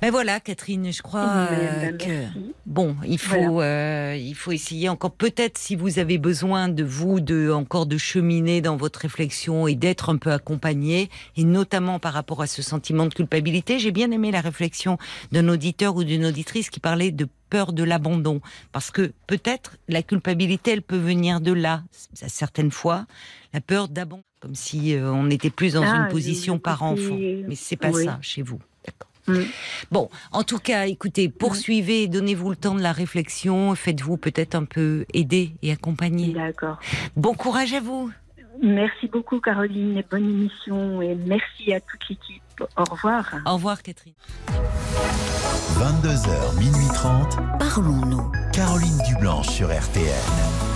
Ben 0.00 0.10
voilà, 0.10 0.40
Catherine, 0.40 0.92
je 0.92 1.00
crois 1.00 1.26
Ben, 1.26 1.48
euh, 1.52 1.80
ben, 1.92 1.96
que 1.96 2.40
bon, 2.66 2.96
il 3.06 3.18
faut 3.20 3.62
euh, 3.62 4.16
il 4.18 4.34
faut 4.34 4.50
essayer 4.50 4.88
encore 4.88 5.12
peut-être 5.12 5.58
si 5.58 5.76
vous 5.76 6.00
avez 6.00 6.18
besoin 6.18 6.68
de 6.68 6.82
vous 6.82 7.20
de 7.20 7.52
encore 7.52 7.86
de 7.86 7.96
cheminer 7.98 8.60
dans 8.60 8.76
votre 8.76 8.98
réflexion 8.98 9.68
et 9.68 9.76
d'être 9.76 10.10
un 10.10 10.16
peu 10.16 10.32
accompagné 10.32 11.08
et 11.36 11.44
notamment 11.44 12.00
par 12.00 12.14
rapport 12.14 12.42
à 12.42 12.48
ce 12.48 12.62
sentiment 12.62 13.06
de 13.06 13.14
culpabilité. 13.14 13.78
J'ai 13.78 13.92
bien 13.92 14.10
aimé 14.10 14.32
la 14.32 14.40
réflexion 14.40 14.98
d'un 15.30 15.48
auditeur 15.48 15.94
ou 15.94 16.02
d'une 16.02 16.26
auditrice 16.26 16.68
qui 16.68 16.80
parlait 16.80 17.12
de 17.12 17.28
peur 17.48 17.72
de 17.72 17.84
l'abandon 17.84 18.40
parce 18.72 18.90
que 18.90 19.12
peut-être 19.28 19.76
la 19.86 20.02
culpabilité 20.02 20.72
elle 20.72 20.82
peut 20.82 20.98
venir 20.98 21.40
de 21.40 21.52
là 21.52 21.84
certaines 22.12 22.72
fois 22.72 23.06
la 23.54 23.60
peur 23.60 23.86
d'abandon 23.88 24.24
comme 24.42 24.54
si 24.56 24.94
euh, 24.94 25.10
on 25.12 25.22
n'était 25.24 25.50
plus 25.50 25.74
dans 25.74 25.84
Ah, 25.84 25.96
une 26.04 26.08
position 26.08 26.54
le 26.54 26.60
par 26.60 26.80
côté- 26.80 27.06
enfant 27.06 27.16
mais 27.48 27.54
c'est 27.54 27.76
pas 27.76 27.90
oui. 27.90 28.04
ça 28.04 28.18
chez 28.20 28.42
vous 28.42 28.58
D'accord. 28.84 29.08
Mm. 29.28 29.44
Bon, 29.92 30.10
en 30.32 30.42
tout 30.42 30.58
cas, 30.58 30.86
écoutez, 30.86 31.28
poursuivez, 31.28 32.08
donnez-vous 32.08 32.50
le 32.50 32.56
temps 32.56 32.74
de 32.74 32.82
la 32.82 32.90
réflexion, 32.92 33.72
faites-vous 33.76 34.16
peut-être 34.16 34.56
un 34.56 34.64
peu 34.64 35.06
aider 35.14 35.52
et 35.62 35.70
accompagner. 35.70 36.32
D'accord. 36.32 36.78
Bon 37.16 37.32
courage 37.34 37.72
à 37.72 37.80
vous. 37.80 38.10
Merci 38.60 39.06
beaucoup, 39.08 39.40
Caroline, 39.40 39.96
et 39.96 40.04
bonne 40.10 40.28
émission. 40.28 41.00
Et 41.02 41.14
merci 41.14 41.72
à 41.72 41.80
toute 41.80 42.00
l'équipe. 42.10 42.42
Au 42.76 42.84
revoir. 42.84 43.32
Au 43.46 43.54
revoir, 43.54 43.82
Catherine. 43.82 44.12
22h, 45.78 46.58
minuit 46.58 46.86
30. 46.94 47.36
Parlons-nous. 47.58 48.30
Caroline 48.52 48.98
Dublanche 49.08 49.48
sur 49.48 49.68
RTL. 49.68 50.71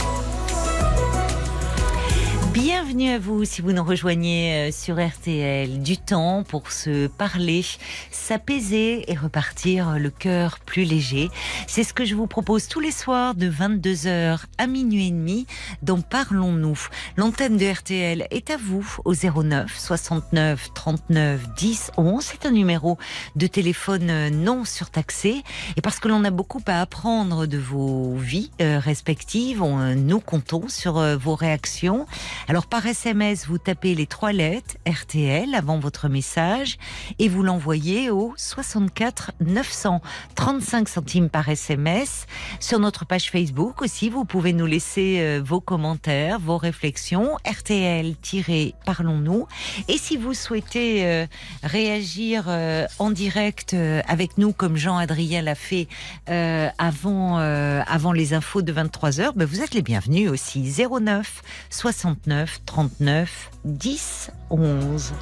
Bienvenue 2.56 3.10
à 3.10 3.18
vous 3.18 3.44
si 3.44 3.60
vous 3.60 3.72
nous 3.72 3.84
rejoignez 3.84 4.70
euh, 4.70 4.72
sur 4.72 4.96
RTL. 4.98 5.82
Du 5.82 5.98
temps 5.98 6.42
pour 6.42 6.72
se 6.72 7.06
parler, 7.06 7.62
s'apaiser 8.10 9.12
et 9.12 9.14
repartir 9.14 9.98
le 9.98 10.08
cœur 10.08 10.60
plus 10.60 10.84
léger. 10.84 11.28
C'est 11.66 11.84
ce 11.84 11.92
que 11.92 12.06
je 12.06 12.14
vous 12.14 12.26
propose 12.26 12.66
tous 12.66 12.80
les 12.80 12.92
soirs 12.92 13.34
de 13.34 13.50
22h 13.50 14.38
à 14.56 14.66
minuit 14.66 15.08
et 15.08 15.10
demi 15.10 15.46
dans 15.82 16.00
Parlons-nous. 16.00 16.78
L'antenne 17.18 17.58
de 17.58 17.70
RTL 17.70 18.26
est 18.30 18.48
à 18.48 18.56
vous 18.56 18.90
au 19.04 19.12
09 19.12 19.78
69 19.78 20.72
39 20.72 21.54
10 21.58 21.90
11. 21.98 22.24
C'est 22.24 22.46
un 22.46 22.52
numéro 22.52 22.96
de 23.36 23.46
téléphone 23.46 24.08
euh, 24.08 24.30
non 24.30 24.64
surtaxé. 24.64 25.42
Et 25.76 25.82
parce 25.82 26.00
que 26.00 26.08
l'on 26.08 26.24
a 26.24 26.30
beaucoup 26.30 26.62
à 26.66 26.80
apprendre 26.80 27.44
de 27.44 27.58
vos 27.58 28.14
vies 28.16 28.50
euh, 28.62 28.78
respectives, 28.78 29.62
nous 29.62 30.20
comptons 30.20 30.68
sur 30.68 30.94
vos 31.18 31.34
réactions. 31.34 32.06
Alors 32.48 32.68
par 32.68 32.86
SMS, 32.86 33.48
vous 33.48 33.58
tapez 33.58 33.96
les 33.96 34.06
trois 34.06 34.30
lettres 34.30 34.76
RTL 34.86 35.52
avant 35.52 35.80
votre 35.80 36.08
message 36.08 36.78
et 37.18 37.28
vous 37.28 37.42
l'envoyez 37.42 38.08
au 38.08 38.34
64 38.36 39.32
900 39.40 40.00
35 40.36 40.88
centimes 40.88 41.28
par 41.28 41.48
SMS. 41.48 42.26
Sur 42.60 42.78
notre 42.78 43.04
page 43.04 43.32
Facebook 43.32 43.82
aussi, 43.82 44.10
vous 44.10 44.24
pouvez 44.24 44.52
nous 44.52 44.66
laisser 44.66 45.16
euh, 45.18 45.42
vos 45.44 45.60
commentaires, 45.60 46.38
vos 46.38 46.56
réflexions. 46.56 47.36
RTL-Parlons-nous. 47.44 49.48
Et 49.88 49.98
si 49.98 50.16
vous 50.16 50.32
souhaitez 50.32 51.04
euh, 51.04 51.26
réagir 51.64 52.44
euh, 52.46 52.86
en 53.00 53.10
direct 53.10 53.74
avec 54.06 54.38
nous 54.38 54.52
comme 54.52 54.76
Jean-Adrien 54.76 55.42
l'a 55.42 55.56
fait 55.56 55.88
avant, 56.28 57.38
avant 57.38 58.12
les 58.12 58.34
infos 58.34 58.62
de 58.62 58.72
23h, 58.72 59.32
ben 59.34 59.46
vous 59.46 59.62
êtes 59.62 59.74
les 59.74 59.82
bienvenus 59.82 60.30
aussi. 60.30 60.62
09 60.62 61.42
69 61.70 62.35
39 62.66 63.50
10 63.64 64.30
11. 64.50 65.12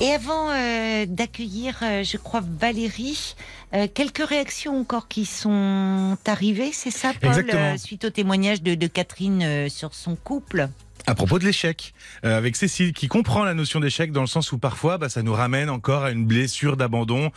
Et 0.00 0.12
avant 0.12 0.48
euh, 0.50 1.04
d'accueillir, 1.06 1.78
euh, 1.82 2.02
je 2.02 2.16
crois, 2.16 2.40
Valérie, 2.42 3.34
euh, 3.74 3.86
quelques 3.92 4.26
réactions 4.26 4.80
encore 4.80 5.08
qui 5.08 5.26
sont 5.26 6.16
arrivées, 6.26 6.70
c'est 6.72 6.90
ça, 6.90 7.12
Paul, 7.20 7.50
euh, 7.52 7.76
suite 7.76 8.06
au 8.06 8.10
témoignage 8.10 8.62
de, 8.62 8.74
de 8.74 8.86
Catherine 8.86 9.42
euh, 9.42 9.68
sur 9.68 9.94
son 9.94 10.16
couple? 10.16 10.68
À 11.06 11.14
propos 11.14 11.38
de 11.38 11.44
l'échec, 11.44 11.94
euh, 12.24 12.36
avec 12.36 12.56
Cécile 12.56 12.92
qui 12.92 13.08
comprend 13.08 13.44
la 13.44 13.54
notion 13.54 13.80
d'échec 13.80 14.12
dans 14.12 14.20
le 14.20 14.26
sens 14.26 14.52
où 14.52 14.58
parfois 14.58 14.98
bah, 14.98 15.08
ça 15.08 15.22
nous 15.22 15.32
ramène 15.32 15.70
encore 15.70 16.04
à 16.04 16.10
une 16.10 16.26
blessure 16.26 16.76
d'abandon, 16.76 17.30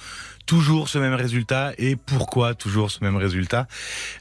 toujours 0.46 0.90
ce 0.90 0.98
même 0.98 1.14
résultat 1.14 1.74
et 1.78 1.96
pourquoi 1.96 2.54
toujours 2.56 2.92
ce 2.92 3.04
même 3.04 3.16
résultat? 3.16 3.68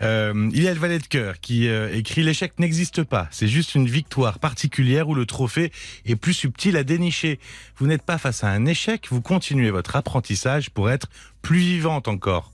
Euh, 0.01 0.49
il 0.53 0.63
y 0.63 0.69
a 0.69 0.75
le 0.75 0.81
valet 0.81 0.99
de 0.99 1.07
cœur 1.07 1.41
qui 1.41 1.69
euh, 1.69 1.95
écrit 1.95 2.23
l'échec 2.23 2.53
n'existe 2.59 3.03
pas, 3.03 3.29
c'est 3.31 3.49
juste 3.49 3.75
une 3.75 3.87
victoire 3.87 4.39
particulière 4.39 5.09
où 5.09 5.15
le 5.15 5.27
trophée 5.27 5.73
est 6.07 6.17
plus 6.17 6.35
subtil 6.35 6.77
à 6.77 6.85
dénicher. 6.85 7.39
Vous 7.77 7.87
n'êtes 7.87 8.03
pas 8.03 8.19
face 8.19 8.45
à 8.45 8.49
un 8.49 8.65
échec, 8.65 9.07
vous 9.11 9.23
continuez 9.23 9.71
votre 9.71 9.97
apprentissage 9.97 10.71
pour 10.71 10.91
être 10.91 11.09
plus 11.43 11.59
vivante 11.59 12.09
encore. 12.09 12.52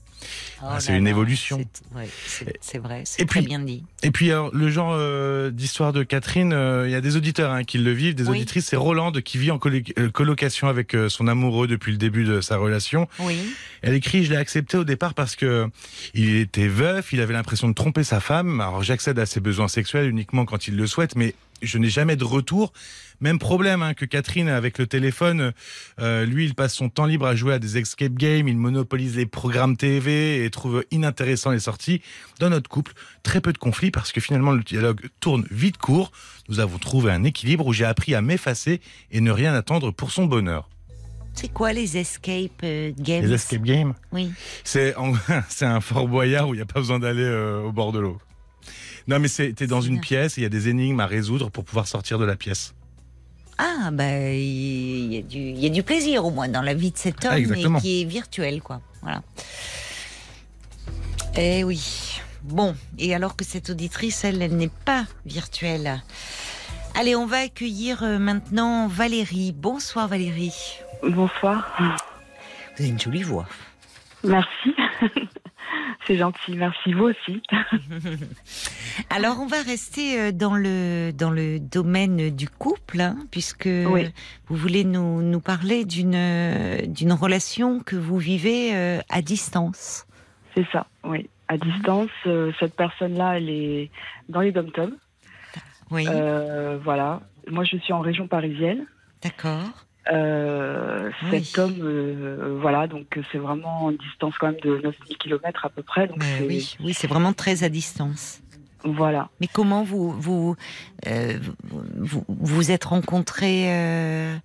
C'est 0.79 0.97
une 0.97 1.05
là, 1.05 1.09
évolution. 1.11 1.57
c'est- 2.25 2.75
ouais, 2.75 2.79
vrai, 2.79 3.01
c'est 3.05 3.21
Et 3.21 3.25
très 3.25 3.39
puis- 3.39 3.47
bien 3.47 3.59
dit. 3.59 3.83
Et 4.03 4.11
puis 4.11 4.31
alors, 4.31 4.53
le 4.53 4.69
genre 4.69 4.93
euh, 4.93 5.51
d'histoire 5.51 5.93
de 5.93 6.03
Catherine, 6.03 6.53
euh, 6.53 6.85
il 6.87 6.91
y 6.91 6.95
a 6.95 7.01
des 7.01 7.15
auditeurs 7.15 7.51
hein, 7.51 7.63
qui 7.63 7.77
le 7.77 7.91
vivent, 7.91 8.15
des 8.15 8.23
Oui. 8.27 8.37
auditrices. 8.37 8.65
C'est 8.67 8.75
Rolande 8.75 9.21
qui 9.21 9.37
vit 9.37 9.51
en 9.51 9.59
euh, 9.65 10.09
colocation 10.11 10.67
avec 10.67 10.95
son 11.09 11.27
amoureux 11.27 11.67
depuis 11.67 11.91
le 11.91 11.97
début 11.97 12.23
de 12.25 12.41
sa 12.41 12.57
relation. 12.57 13.07
Oui. 13.19 13.37
Elle 13.81 13.93
écrit 13.93 14.23
Je 14.25 14.31
l'ai 14.31 14.37
accepté 14.37 14.77
au 14.77 14.83
départ 14.83 15.13
parce 15.13 15.35
que 15.35 15.67
il 16.13 16.35
était 16.35 16.67
veuf, 16.67 17.13
il 17.13 17.21
avait 17.21 17.33
l'impression 17.33 17.67
de 17.69 17.73
tromper 17.73 18.03
sa 18.03 18.19
femme. 18.19 18.59
Alors 18.61 18.83
j'accède 18.83 19.17
à 19.19 19.25
ses 19.25 19.39
besoins 19.39 19.67
sexuels 19.67 20.09
uniquement 20.09 20.45
quand 20.45 20.67
il 20.67 20.75
le 20.75 20.87
souhaite, 20.87 21.15
mais 21.15 21.35
je 21.61 21.77
n'ai 21.77 21.89
jamais 21.89 22.15
de 22.15 22.23
retour. 22.23 22.73
Même 23.21 23.39
problème 23.39 23.81
hein, 23.81 23.93
que 23.93 24.05
Catherine 24.05 24.47
avec 24.47 24.77
le 24.77 24.87
téléphone. 24.87 25.51
Euh, 25.99 26.25
lui, 26.25 26.45
il 26.45 26.55
passe 26.55 26.73
son 26.73 26.89
temps 26.89 27.05
libre 27.05 27.25
à 27.25 27.35
jouer 27.35 27.53
à 27.53 27.59
des 27.59 27.77
escape 27.77 28.13
games, 28.13 28.47
il 28.47 28.57
monopolise 28.57 29.15
les 29.17 29.25
programmes 29.25 29.75
TV 29.77 30.43
et 30.45 30.49
trouve 30.49 30.85
inintéressant 30.91 31.51
les 31.51 31.59
sorties. 31.59 32.01
Dans 32.39 32.49
notre 32.49 32.69
couple, 32.69 32.93
très 33.23 33.41
peu 33.41 33.51
de 33.53 33.57
conflits 33.57 33.91
parce 33.91 34.11
que 34.11 34.21
finalement 34.21 34.51
le 34.51 34.63
dialogue 34.63 35.01
tourne 35.19 35.45
vite 35.51 35.77
court. 35.77 36.11
Nous 36.47 36.59
avons 36.59 36.77
trouvé 36.77 37.11
un 37.11 37.23
équilibre 37.23 37.67
où 37.67 37.73
j'ai 37.73 37.85
appris 37.85 38.15
à 38.15 38.21
m'effacer 38.21 38.79
et 39.11 39.21
ne 39.21 39.31
rien 39.31 39.53
attendre 39.53 39.91
pour 39.91 40.11
son 40.11 40.25
bonheur. 40.25 40.69
C'est 41.33 41.53
quoi 41.53 41.73
les 41.73 41.97
escape 41.97 42.51
euh, 42.63 42.91
games? 42.97 43.23
Les 43.25 43.33
escape 43.33 43.61
games? 43.61 43.93
Oui. 44.11 44.31
C'est 44.63 44.95
un 45.61 45.79
Fort 45.81 46.07
Boyard 46.07 46.49
où 46.49 46.53
il 46.53 46.57
n'y 46.57 46.63
a 46.63 46.65
pas 46.65 46.79
besoin 46.79 46.99
d'aller 46.99 47.23
euh, 47.23 47.61
au 47.61 47.71
bord 47.71 47.91
de 47.91 47.99
l'eau. 47.99 48.17
Non, 49.07 49.19
mais 49.19 49.27
c'est- 49.27 49.53
t'es 49.53 49.67
dans 49.67 49.81
une 49.81 49.93
bien. 49.95 50.01
pièce 50.01 50.37
et 50.37 50.41
il 50.41 50.43
y 50.43 50.47
a 50.47 50.49
des 50.49 50.69
énigmes 50.69 50.99
à 50.99 51.05
résoudre 51.05 51.49
pour 51.49 51.63
pouvoir 51.63 51.87
sortir 51.87 52.17
de 52.19 52.25
la 52.25 52.35
pièce. 52.35 52.73
Ah, 53.61 53.91
bah, 53.91 54.05
il 54.31 55.13
y, 55.13 55.17
a 55.17 55.21
du- 55.21 55.37
il 55.37 55.59
y 55.59 55.65
a 55.65 55.69
du 55.69 55.83
plaisir 55.83 56.25
au 56.25 56.31
moins 56.31 56.47
dans 56.47 56.61
la 56.61 56.73
vie 56.73 56.91
de 56.91 56.97
cet 56.97 57.25
homme, 57.25 57.33
Ah, 57.35 57.39
mais 57.73 57.81
qui 57.81 58.01
est 58.01 58.05
virtuel, 58.05 58.61
quoi. 58.61 58.79
Voilà. 59.01 59.21
Eh 61.35 61.63
oui. 61.65 62.19
Bon, 62.43 62.73
et 62.97 63.13
alors 63.13 63.35
que 63.35 63.43
cette 63.43 63.69
auditrice, 63.69 64.23
elle, 64.23 64.41
elle 64.41 64.55
n'est 64.55 64.71
pas 64.85 65.05
virtuelle. 65.25 66.01
Allez, 66.95 67.15
on 67.15 67.25
va 67.25 67.39
accueillir 67.39 68.01
euh, 68.03 68.17
maintenant 68.17 68.87
Valérie. 68.87 69.51
Bonsoir 69.51 70.07
Valérie. 70.07 70.55
Bonsoir. 71.03 71.67
Vous 72.77 72.83
avez 72.83 72.89
une 72.89 72.99
jolie 72.99 73.23
voix. 73.23 73.47
Merci. 74.23 74.73
C'est 76.07 76.17
gentil. 76.17 76.55
Merci 76.55 76.93
vous 76.93 77.05
aussi. 77.05 77.41
Alors, 79.09 79.39
on 79.39 79.45
va 79.47 79.61
rester 79.61 80.19
euh, 80.19 80.31
dans 80.31 80.55
le, 80.55 81.11
dans 81.11 81.29
le 81.31 81.59
domaine 81.59 82.29
du 82.29 82.47
couple, 82.49 83.01
hein, 83.01 83.17
puisque 83.31 83.69
Oui. 83.87 84.11
vous 84.47 84.55
voulez 84.55 84.83
nous, 84.83 85.21
nous 85.21 85.39
parler 85.39 85.85
d'une 85.85 86.15
euh, 86.15 86.85
d'une 86.87 87.13
relation 87.13 87.79
que 87.79 87.95
vous 87.95 88.17
vivez 88.17 88.75
euh, 88.75 88.99
à 89.09 89.21
distance. 89.21 90.05
C'est 90.55 90.65
ça. 90.71 90.87
Oui. 91.03 91.29
À 91.47 91.57
distance, 91.57 92.09
euh, 92.27 92.51
cette 92.59 92.75
personne-là, 92.75 93.37
elle 93.37 93.49
est 93.49 93.89
dans 94.29 94.41
les 94.41 94.51
dom 94.51 94.69
Oui, 95.91 96.05
Euh, 96.07 96.77
voilà. 96.83 97.21
Moi, 97.49 97.63
je 97.63 97.77
suis 97.77 97.93
en 97.93 98.01
région 98.01 98.27
parisienne. 98.27 98.85
d'accord. 99.23 99.85
Euh, 100.11 101.09
Oui. 101.31 101.43
Cet 101.43 101.59
homme, 101.59 101.75
euh, 101.81 102.57
voilà, 102.61 102.87
donc 102.87 103.19
c'est 103.31 103.37
vraiment 103.37 103.89
une 103.91 103.97
distance 103.97 104.35
quand 104.39 104.47
même 104.47 104.59
de 104.63 104.79
9000 104.83 105.17
km 105.17 105.65
à 105.65 105.69
peu 105.69 105.83
près. 105.83 106.07
Donc 106.07 106.23
oui, 106.47 106.75
oui, 106.83 106.93
c'est 106.93 107.07
vraiment 107.07 107.33
très 107.33 107.63
à 107.63 107.69
distance. 107.69 108.41
Voilà. 108.83 109.29
Mais 109.41 109.47
comment 109.47 109.83
vous 109.83 110.11
vous 110.11 110.55
euh, 111.07 111.37
vous, 111.97 112.23
vous 112.27 112.71
êtes 112.71 112.85
rencontrés 112.85 113.65
euh, 113.67 114.35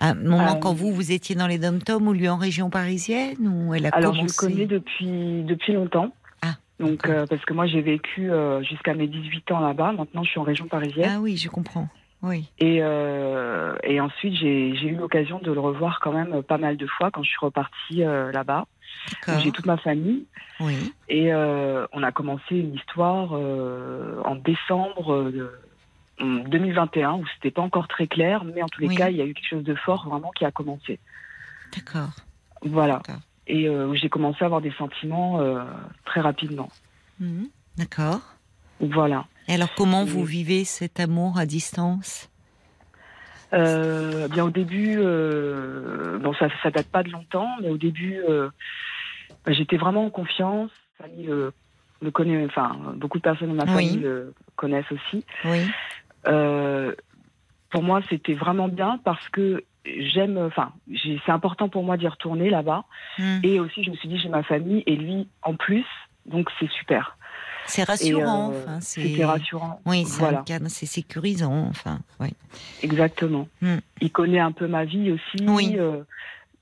à 0.00 0.10
un 0.10 0.14
moment 0.14 0.56
Euh, 0.56 0.60
quand 0.60 0.74
vous 0.74 0.92
vous 0.92 1.10
étiez 1.12 1.34
dans 1.34 1.46
les 1.46 1.58
dom-toms 1.58 2.06
ou 2.06 2.12
lui 2.12 2.28
en 2.28 2.36
région 2.36 2.68
parisienne 2.70 3.36
ou 3.48 3.74
elle 3.74 3.86
a 3.86 3.90
Alors, 3.90 4.14
je 4.14 4.22
le 4.22 4.36
connais 4.36 4.66
depuis, 4.66 5.42
depuis 5.44 5.72
longtemps. 5.72 6.12
Ah, 6.42 6.56
Donc, 6.80 7.08
euh, 7.08 7.26
parce 7.26 7.44
que 7.44 7.54
moi, 7.54 7.66
j'ai 7.66 7.80
vécu 7.80 8.30
euh, 8.30 8.62
jusqu'à 8.62 8.94
mes 8.94 9.06
18 9.08 9.50
ans 9.52 9.60
là-bas. 9.60 9.92
Maintenant, 9.92 10.22
je 10.22 10.30
suis 10.30 10.38
en 10.38 10.44
région 10.44 10.66
parisienne. 10.68 11.10
Ah 11.16 11.20
oui, 11.20 11.36
je 11.36 11.48
comprends. 11.48 11.88
Oui, 12.22 12.48
Et, 12.58 12.78
euh, 12.82 13.76
et 13.84 14.00
ensuite, 14.00 14.34
j'ai 14.34 14.70
eu 14.88 14.96
l'occasion 14.96 15.38
de 15.38 15.52
le 15.52 15.60
revoir 15.60 16.00
quand 16.00 16.12
même 16.12 16.42
pas 16.42 16.58
mal 16.58 16.76
de 16.76 16.86
fois 16.86 17.10
quand 17.12 17.22
je 17.22 17.28
suis 17.28 17.38
repartie 17.40 18.02
euh, 18.02 18.32
là-bas. 18.32 18.66
J'ai 19.38 19.52
toute 19.52 19.66
ma 19.66 19.76
famille. 19.76 20.26
Oui, 20.60 20.92
Et 21.08 21.32
euh, 21.32 21.86
on 21.92 22.02
a 22.02 22.10
commencé 22.10 22.56
une 22.56 22.74
histoire 22.74 23.32
en 23.32 24.34
décembre 24.34 25.12
euh, 25.12 25.30
de- 25.30 26.48
2021 26.48 27.12
où 27.14 27.24
c'était 27.34 27.52
pas 27.52 27.62
encore 27.62 27.86
très 27.86 28.08
clair, 28.08 28.42
mais 28.42 28.62
en 28.62 28.68
tous 28.68 28.80
les 28.80 28.88
Oui. 28.88 28.94
cas, 28.96 29.10
il 29.10 29.16
y 29.16 29.20
a 29.22 29.24
eu 29.24 29.34
quelque 29.34 29.48
chose 29.48 29.62
de 29.64 29.76
fort 29.76 30.08
vraiment 30.08 30.32
qui 30.32 30.44
a 30.44 30.50
commencé. 30.50 30.98
d'accord. 31.76 32.10
Voilà. 32.62 33.00
Et 33.46 33.70
où 33.70 33.94
j'ai 33.94 34.08
commencé 34.08 34.42
à 34.42 34.46
avoir 34.46 34.60
des 34.60 34.72
sentiments 34.72 35.40
très 36.04 36.20
rapidement. 36.20 36.70
Mhm, 37.20 37.48
D'accord. 37.76 38.20
Voilà. 38.80 39.26
Et 39.48 39.54
alors, 39.54 39.74
comment 39.74 40.04
vous 40.04 40.24
vivez 40.24 40.64
cet 40.64 41.00
amour 41.00 41.38
à 41.38 41.46
distance? 41.46 42.30
Euh, 43.54 44.28
bien 44.28 44.44
au 44.44 44.50
début, 44.50 44.96
euh, 44.98 46.18
bon 46.18 46.34
ça 46.34 46.48
ça 46.62 46.70
date 46.70 46.88
pas 46.88 47.02
de 47.02 47.08
longtemps, 47.08 47.48
mais 47.62 47.70
au 47.70 47.78
début, 47.78 48.18
euh, 48.28 48.50
j'étais 49.46 49.78
vraiment 49.78 50.04
en 50.04 50.10
confiance. 50.10 50.70
Famille 50.98 51.26
le, 51.26 52.10
connaît, 52.10 52.44
enfin 52.44 52.76
beaucoup 52.96 53.16
de 53.16 53.22
personnes 53.22 53.50
de 53.50 53.54
ma 53.54 53.64
Oui. 53.64 53.72
famille 53.72 54.00
le 54.00 54.34
connaissent 54.56 54.92
aussi. 54.92 55.24
Oui, 55.44 55.66
pour 57.70 57.82
moi, 57.82 58.00
c'était 58.08 58.34
vraiment 58.34 58.68
bien 58.68 58.98
parce 59.04 59.28
que 59.28 59.64
j'aime, 59.84 60.38
enfin 60.38 60.72
c'est 61.02 61.30
important 61.32 61.68
pour 61.68 61.84
moi 61.84 61.96
d'y 61.96 62.08
retourner 62.08 62.50
là-bas. 62.50 62.84
Mhm. 63.18 63.40
Et 63.42 63.60
aussi, 63.60 63.84
je 63.84 63.90
me 63.90 63.96
suis 63.96 64.08
dit 64.08 64.18
j'ai 64.18 64.28
ma 64.28 64.42
famille 64.42 64.82
et 64.86 64.96
lui 64.96 65.28
en 65.42 65.54
plus, 65.54 65.86
donc 66.26 66.50
c'est 66.58 66.70
super. 66.70 67.17
C'est 67.68 67.84
rassurant. 67.84 68.50
euh, 68.52 68.62
enfin, 68.62 68.80
C'était 68.80 69.24
rassurant. 69.24 69.80
Oui, 69.86 70.04
c'est 70.06 70.18
Voilà. 70.20 70.40
un 70.40 70.42
cadre, 70.42 70.66
c'est 70.68 70.86
sécurisant. 70.86 71.66
Enfin, 71.68 72.00
oui. 72.20 72.28
Exactement. 72.82 73.48
Hmm. 73.62 73.76
Il 74.00 74.10
connaît 74.10 74.40
un 74.40 74.52
peu 74.52 74.66
ma 74.66 74.84
vie 74.84 75.12
aussi. 75.12 75.46
Oui. 75.46 75.76
Euh, 75.78 76.02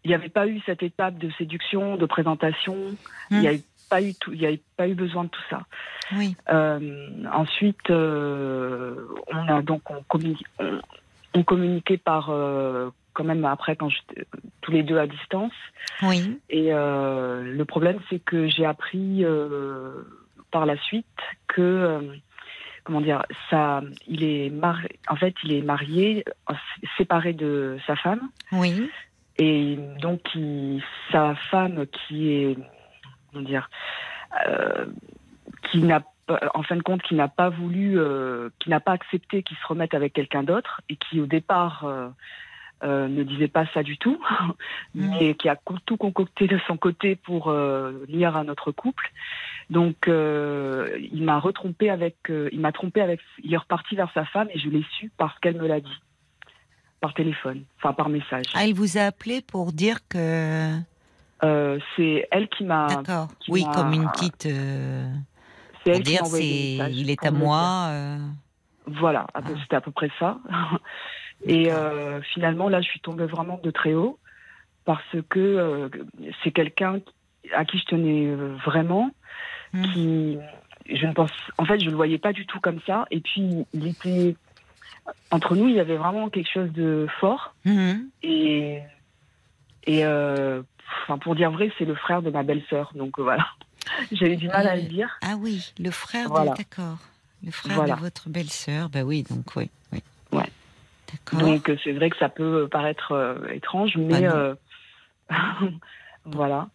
il 0.05 0.09
n'y 0.09 0.15
avait 0.15 0.29
pas 0.29 0.47
eu 0.47 0.61
cette 0.67 0.83
étape 0.83 1.19
de 1.19 1.31
séduction, 1.39 1.97
de 1.97 2.07
présentation. 2.07 2.77
Il 3.31 3.37
Hmm. 3.39 3.41
n'y 3.41 3.49
avait 3.49 3.63
pas 3.89 4.03
eu 4.03 4.15
tout. 4.15 4.33
Il 4.33 4.41
y 4.41 4.47
avait 4.47 4.61
pas 4.77 4.87
eu 4.89 4.95
besoin 4.95 5.25
de 5.25 5.29
tout 5.31 5.43
ça. 5.51 5.63
Oui, 6.17 6.37
Euh, 6.53 7.09
ensuite, 7.33 7.91
on 7.91 9.49
a 9.49 9.63
donc 9.63 9.83
on, 9.91 10.03
communi- 10.09 10.45
on, 10.61 10.81
on 11.35 11.43
communiquait 11.43 11.97
par 11.99 12.31
quand 13.13 13.25
même 13.25 13.45
après 13.45 13.75
quand 13.77 13.89
tous 14.61 14.71
les 14.73 14.83
deux 14.83 14.99
à 14.99 15.07
distance. 15.07 15.53
oui, 16.03 16.39
Et 16.51 16.71
le 16.71 17.63
problème, 17.65 17.99
c'est 18.11 18.19
que 18.21 18.47
j'ai 18.49 18.65
appris 18.67 19.25
par 20.57 20.65
la 20.65 20.79
suite 20.79 21.21
que, 21.49 21.61
euh, 21.61 22.01
comment 22.85 23.03
dire, 23.03 23.23
ça, 23.51 23.83
il 24.07 24.25
est 24.25 24.49
marié. 24.49 24.89
En 25.07 25.17
fait, 25.17 25.35
il 25.45 25.53
est 25.53 25.61
marié, 25.61 26.25
euh, 26.49 26.55
séparé 26.97 27.35
de 27.35 27.77
sa 27.87 27.95
femme, 27.95 28.23
oui, 28.53 28.89
et 29.37 29.77
donc 30.01 30.21
il- 30.35 30.83
sa 31.13 31.35
femme 31.51 31.85
qui 31.93 32.19
est, 32.33 32.57
comment 33.31 33.45
dire, 33.45 33.69
euh, 34.49 34.87
qui 35.65 35.79
n'a 35.83 36.01
en 36.55 36.63
fin 36.65 36.77
de 36.77 36.83
compte, 36.83 37.03
qui 37.03 37.15
n'a 37.15 37.29
pas 37.29 37.51
voulu, 37.51 38.01
euh, 38.01 38.49
qui 38.59 38.71
n'a 38.71 38.81
pas 38.81 38.93
accepté 38.93 39.43
qu'il 39.45 39.57
se 39.59 39.67
remette 39.67 39.95
avec 39.95 40.13
quelqu'un 40.15 40.43
d'autre, 40.43 40.81
et 40.89 40.97
qui 40.97 41.21
au 41.21 41.27
départ 41.27 41.85
euh, 42.85 43.09
ne 43.09 43.23
disait 43.23 43.49
pas 43.49 43.65
ça 43.73 43.83
du 43.83 43.97
tout, 43.97 44.21
mais 44.95 45.35
qui 45.35 45.49
a 45.49 45.57
tout 45.87 45.97
concocté 45.97 46.47
de 46.47 46.59
son 46.67 46.77
côté 46.77 47.17
pour 47.17 47.49
euh, 47.49 48.05
nuire 48.09 48.37
à 48.37 48.45
notre 48.45 48.71
couple. 48.71 49.11
Donc, 49.71 50.09
euh, 50.09 50.97
il 51.13 51.23
m'a 51.25 51.39
retrompé 51.39 51.91
avec, 51.91 52.17
euh, 52.31 52.49
il 52.53 52.61
m'a 52.61 52.73
trompé 52.73 53.01
avec, 53.01 53.21
il 53.43 53.53
est 53.53 53.57
reparti 53.57 53.97
vers 53.97 54.11
sa 54.13 54.25
femme 54.27 54.49
et 54.53 54.59
je 54.59 54.69
l'ai 54.69 54.85
su 54.99 55.11
parce 55.17 55.37
qu'elle 55.39 55.57
me 55.57 55.67
l'a 55.67 55.81
dit 55.81 56.01
par 57.01 57.15
téléphone, 57.15 57.65
enfin 57.79 57.93
par 57.93 58.09
message. 58.09 58.45
Ah, 58.55 58.67
il 58.67 58.75
vous 58.75 58.99
a 58.99 59.03
appelé 59.03 59.41
pour 59.43 59.73
dire 59.73 59.99
que. 60.09 60.71
C'est 61.97 62.27
elle 62.31 62.49
qui 62.49 62.65
m'a, 62.65 62.87
D'accord. 62.89 63.29
Oui, 63.49 63.65
comme 63.75 63.93
une 63.93 64.09
petite. 64.11 64.43
c'est 64.43 65.91
elle 65.91 66.03
qui 66.03 66.15
m'a 66.15 66.23
envoyé 66.23 66.73
des 66.73 66.79
messages 66.79 66.97
il 66.97 67.11
est 67.11 67.25
à 67.25 67.31
moi. 67.31 67.91
Voilà, 68.87 69.27
Ah. 69.35 69.41
c'était 69.63 69.77
à 69.77 69.81
peu 69.81 69.91
près 69.91 70.11
ça. 70.19 70.39
Et 71.45 71.71
euh, 71.73 72.21
finalement, 72.23 72.69
là, 72.69 72.81
je 72.81 72.89
suis 72.89 73.01
tombée 73.01 73.27
vraiment 73.27 73.61
de 73.63 73.71
très 73.71 73.95
haut 73.95 74.19
parce 74.85 75.17
que 75.29 75.39
euh, 75.41 75.89
c'est 76.43 76.51
quelqu'un 76.53 77.01
à 77.55 77.65
qui 77.65 77.79
je 77.79 77.85
tenais 77.85 78.27
euh, 78.27 78.57
vraiment, 78.65 79.11
Hmm. 79.73 79.83
qui, 79.93 80.39
je 80.89 81.07
ne 81.07 81.13
pense, 81.13 81.31
en 81.59 81.65
fait, 81.65 81.81
je 81.81 81.91
le 81.91 81.97
voyais 81.97 82.19
pas 82.19 82.33
du 82.33 82.47
tout 82.47 82.61
comme 82.61 82.79
ça. 82.87 83.05
Et 83.11 83.21
puis, 83.21 83.67
il 83.75 83.87
était 83.89 84.37
entre 85.33 85.57
nous, 85.57 85.69
il 85.69 85.75
y 85.75 85.81
avait 85.81 85.97
vraiment 85.97 86.29
quelque 86.31 86.51
chose 86.51 86.71
de 86.73 87.07
fort. 87.21 87.55
mhm. 87.65 88.09
Et 88.23 88.81
et 89.89 90.05
euh, 90.05 90.63
enfin, 91.03 91.19
pour 91.19 91.35
dire 91.35 91.51
vrai, 91.51 91.71
c'est 91.79 91.85
le 91.85 91.97
frère 91.97 92.23
de 92.23 92.31
ma 92.31 92.45
belle-sœur. 92.45 92.93
Donc 92.95 93.19
voilà, 93.19 93.47
j'avais 94.13 94.37
du 94.37 94.47
mal 94.49 94.67
à 94.69 94.77
le 94.77 94.83
dire. 94.83 95.19
Ah 95.23 95.35
oui, 95.39 95.73
le 95.81 95.91
frère. 95.91 96.29
Voilà. 96.29 96.55
D'accord. 96.55 96.99
Le 97.45 97.51
frère 97.51 97.75
Voilà. 97.77 97.97
de 97.97 98.01
votre 98.01 98.29
belle-sœur. 98.29 98.89
Bah 98.89 99.03
oui, 99.03 99.25
donc 99.25 99.45
oui. 99.57 99.69
oui. 99.93 100.01
Donc 101.33 101.69
euh, 101.69 101.77
c'est 101.83 101.93
vrai 101.93 102.11
que 102.11 102.17
ça 102.19 102.29
peut 102.29 102.69
paraître 102.69 103.13
euh, 103.13 103.47
étrange, 103.49 103.97
mais 103.97 104.21
non. 104.23 104.35
euh, 104.35 104.55
voilà. 106.25 106.69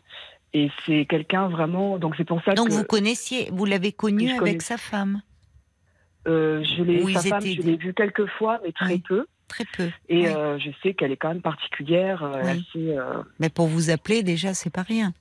Et 0.53 0.69
c'est 0.85 1.05
quelqu'un 1.05 1.47
vraiment. 1.47 1.97
Donc 1.97 2.15
c'est 2.17 2.25
pour 2.25 2.43
ça 2.43 2.53
Donc 2.53 2.67
que 2.69 2.73
vous 2.73 2.83
connaissiez, 2.83 3.49
vous 3.51 3.65
l'avez 3.65 3.91
connu 3.91 4.29
avec 4.31 4.61
sa 4.61 4.77
femme? 4.77 5.21
Euh, 6.27 6.63
je 6.63 6.83
l'ai, 6.83 7.13
sa 7.13 7.23
femme, 7.23 7.45
je 7.45 7.61
l'ai 7.61 7.77
vue 7.77 7.93
quelques 7.93 8.27
fois, 8.27 8.59
mais 8.63 8.71
très 8.71 8.95
Oui. 8.95 9.03
peu. 9.07 9.25
Très 9.47 9.65
peu. 9.65 9.89
Et 10.07 10.27
Oui. 10.27 10.27
euh, 10.27 10.59
je 10.59 10.69
sais 10.83 10.93
qu'elle 10.93 11.11
est 11.11 11.17
quand 11.17 11.29
même 11.29 11.41
particulière, 11.41 12.23
euh, 12.23 12.41
Oui. 12.43 12.49
assez. 12.75 12.97
euh, 12.97 13.23
Mais 13.39 13.49
pour 13.49 13.67
vous 13.67 13.89
appeler 13.89 14.21
déjà, 14.23 14.53
c'est 14.53 14.69
pas 14.69 14.83
rien. 14.83 15.13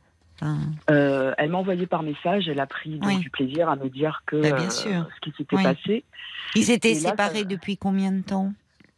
Enfin, 0.42 0.58
Euh, 0.90 1.32
elle 1.38 1.50
m'a 1.50 1.58
envoyé 1.58 1.86
par 1.86 2.02
message. 2.02 2.48
Elle 2.48 2.61
a 2.61 2.66
pris 2.66 2.98
donc, 2.98 3.20
du 3.20 3.30
plaisir 3.30 3.68
à 3.68 3.76
me 3.76 3.88
dire 3.88 4.22
que 4.26 4.36
Bah, 4.36 4.52
bien 4.52 4.66
euh, 4.66 4.70
sûr. 4.70 5.06
ce 5.14 5.20
qui 5.20 5.36
s'était 5.36 5.56
passé. 5.62 6.04
Ils 6.54 6.70
étaient 6.70 6.94
là, 6.94 7.11
séparés 7.11 7.40
ça- 7.40 7.44
depuis 7.44 7.76
combien 7.76 8.12
de 8.12 8.22
temps? 8.22 8.52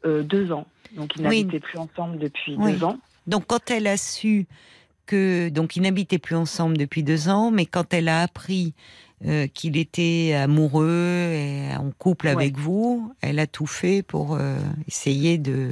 Euh, 0.05 0.23
deux 0.23 0.51
ans. 0.53 0.67
Donc 0.97 1.13
ils 1.17 1.27
Oui. 1.27 1.45
n'habitaient 1.45 1.61
plus 1.61 1.79
ensemble 1.79 2.19
depuis 2.19 2.57
Oui. 2.59 2.73
deux 2.75 2.85
ans. 2.85 2.99
Donc 3.27 3.47
quand 3.47 3.71
elle 3.71 3.87
a 3.87 3.97
su 3.97 4.47
que 5.07 5.49
donc 5.49 5.77
ils 5.77 5.83
n'habitaient 5.83 6.19
plus 6.19 6.37
ensemble 6.37 6.77
depuis 6.77 7.03
deux 7.03 7.29
ans, 7.29 7.51
mais 7.51 7.67
quand 7.67 7.95
elle 7.95 8.09
a 8.09 8.23
appris 8.23 8.75
euh, 9.25 9.47
qu'il 9.47 9.77
était 9.77 10.35
amoureux 10.35 11.31
et 11.33 11.69
en 11.77 11.91
couple 11.97 12.27
Ouais. 12.27 12.33
avec 12.33 12.57
vous, 12.57 13.13
elle 13.21 13.39
a 13.39 13.47
tout 13.47 13.67
fait 13.67 14.03
pour 14.03 14.35
euh, 14.35 14.57
essayer 14.89 15.39
de, 15.39 15.71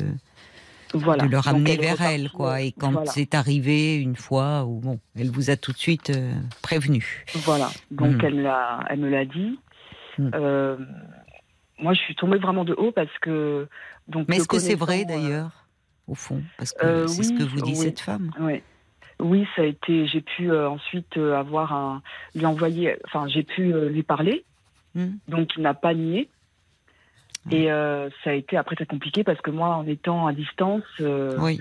Voilà. 0.94 1.24
de 1.24 1.28
le 1.28 1.38
ramener 1.38 1.72
elle 1.72 1.80
vers 1.80 2.00
elle, 2.02 2.30
quoi. 2.30 2.60
Et 2.62 2.70
quand 2.72 2.92
voilà. 2.92 3.10
c'est 3.10 3.34
arrivé 3.34 3.96
une 3.96 4.14
fois, 4.16 4.64
où 4.64 4.78
bon, 4.78 5.00
elle 5.18 5.30
vous 5.30 5.50
a 5.50 5.56
tout 5.56 5.72
de 5.72 5.78
suite 5.78 6.10
euh, 6.10 6.32
prévenu. 6.62 7.24
Voilà. 7.34 7.70
Donc 7.90 8.12
Mhm. 8.14 8.20
elle 8.24 8.34
me 8.36 8.42
l'a, 8.42 8.84
elle 8.88 9.00
me 9.00 9.08
l'a 9.10 9.24
dit. 9.24 9.58
Euh, 10.20 10.76
moi, 11.80 11.94
je 11.94 12.00
suis 12.00 12.14
tombée 12.14 12.38
vraiment 12.38 12.64
de 12.64 12.74
haut 12.74 12.92
parce 12.92 13.16
que. 13.20 13.66
Donc, 14.08 14.26
Mais 14.28 14.36
est-ce 14.36 14.48
que 14.48 14.58
c'est 14.58 14.74
vrai 14.74 15.02
euh, 15.02 15.04
d'ailleurs, 15.04 15.66
au 16.08 16.14
fond? 16.14 16.42
Parce 16.58 16.72
que 16.72 16.84
Euh, 16.84 17.06
c'est 17.06 17.22
ce 17.22 17.32
oui, 17.32 17.38
que 17.38 17.42
vous 17.44 17.60
dit 17.60 17.70
oui. 17.72 17.76
cette 17.76 18.00
femme. 18.00 18.30
Ouais. 18.40 18.62
Oui, 19.20 19.46
ça 19.54 19.62
a 19.62 19.66
été. 19.66 20.06
J'ai 20.06 20.22
pu 20.22 20.50
euh, 20.50 20.68
ensuite 20.70 21.16
euh, 21.18 21.36
avoir 21.38 21.72
un, 21.74 22.02
lui 22.34 22.46
envoyer. 22.46 22.96
Enfin, 23.04 23.28
j'ai 23.28 23.42
pu 23.42 23.72
euh, 23.74 23.88
lui 23.88 24.02
parler. 24.02 24.44
Hmm. 24.94 25.16
Donc, 25.28 25.50
il 25.56 25.62
n'a 25.62 25.74
pas 25.74 25.94
nié. 25.94 26.28
Et 27.50 27.66
ça 27.68 28.30
a 28.30 28.32
été 28.34 28.56
après 28.58 28.76
très 28.76 28.84
compliqué 28.86 29.24
parce 29.24 29.40
que 29.40 29.50
moi, 29.50 29.68
en 29.76 29.86
étant 29.86 30.26
à 30.26 30.32
distance, 30.34 30.82
Oui, 30.98 31.58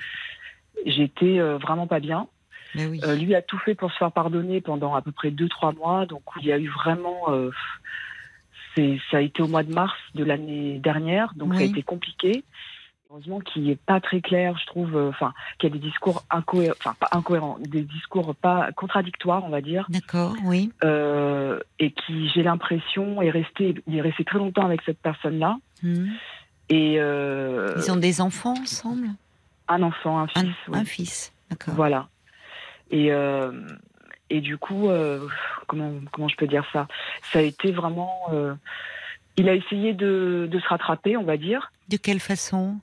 j'étais 0.85 1.39
vraiment 1.39 1.87
pas 1.87 2.01
bien. 2.01 2.27
mais 2.75 2.85
oui. 2.85 2.99
Lui 3.17 3.33
a 3.33 3.41
tout 3.41 3.57
fait 3.59 3.75
pour 3.75 3.89
se 3.91 3.97
faire 3.97 4.11
pardonner 4.11 4.59
pendant 4.59 4.93
à 4.93 5.01
peu 5.01 5.13
près 5.13 5.31
deux 5.31 5.47
trois 5.47 5.71
mois. 5.71 6.05
Donc 6.05 6.21
il 6.41 6.47
y 6.47 6.51
a 6.51 6.57
eu 6.59 6.67
vraiment, 6.67 7.27
ça 8.75 9.17
a 9.17 9.21
été 9.21 9.41
au 9.41 9.47
mois 9.47 9.63
de 9.63 9.73
mars 9.73 9.97
de 10.15 10.23
l'année 10.23 10.79
dernière, 10.79 11.33
donc 11.35 11.53
ça 11.55 11.61
a 11.61 11.63
été 11.63 11.83
compliqué. 11.83 12.43
Heureusement 13.11 13.39
qu'il 13.39 13.63
n'est 13.63 13.75
pas 13.75 13.99
très 13.99 14.21
clair, 14.21 14.55
je 14.61 14.67
trouve. 14.67 14.95
euh, 14.95 15.09
Enfin, 15.09 15.33
qu'il 15.57 15.69
y 15.69 15.71
a 15.71 15.75
des 15.75 15.81
discours 15.83 16.23
incohérents, 16.29 16.75
enfin 16.79 16.95
pas 16.99 17.09
incohérents, 17.11 17.57
des 17.59 17.81
discours 17.81 18.35
pas 18.35 18.71
contradictoires, 18.73 19.43
on 19.43 19.49
va 19.49 19.61
dire, 19.61 19.87
D'accord, 19.89 20.35
oui. 20.45 20.71
euh, 20.83 21.59
et 21.79 21.89
qui, 21.91 22.29
j'ai 22.29 22.43
l'impression, 22.43 23.19
est 23.23 23.31
resté, 23.31 23.73
il 23.87 23.95
est 23.97 24.01
resté 24.01 24.23
très 24.23 24.37
longtemps 24.37 24.63
avec 24.65 24.83
cette 24.83 24.99
personne-là. 24.99 25.57
Hmm. 25.81 26.09
Et 26.69 26.97
euh, 26.99 27.73
Ils 27.77 27.91
ont 27.91 27.95
des 27.95 28.21
enfants 28.21 28.53
ensemble? 28.61 29.07
Un 29.67 29.81
enfant, 29.81 30.19
un 30.19 30.27
fils. 30.27 30.43
un, 30.43 30.71
oui. 30.71 30.77
un 30.79 30.85
fils, 30.85 31.33
d'accord. 31.49 31.73
Voilà. 31.73 32.09
Et, 32.91 33.11
euh, 33.11 33.51
et 34.29 34.41
du 34.41 34.57
coup, 34.57 34.89
euh, 34.89 35.27
comment, 35.67 35.91
comment 36.11 36.27
je 36.27 36.35
peux 36.35 36.47
dire 36.47 36.65
ça? 36.73 36.87
Ça 37.31 37.39
a 37.39 37.41
été 37.43 37.71
vraiment. 37.71 38.13
euh, 38.31 38.53
il 39.37 39.47
a 39.47 39.53
essayé 39.55 39.93
de, 39.93 40.49
de 40.51 40.59
se 40.59 40.67
rattraper, 40.67 41.15
on 41.15 41.23
va 41.23 41.37
dire, 41.37 41.71
De 41.87 41.97
quelle 41.97 42.19
façon? 42.19 42.77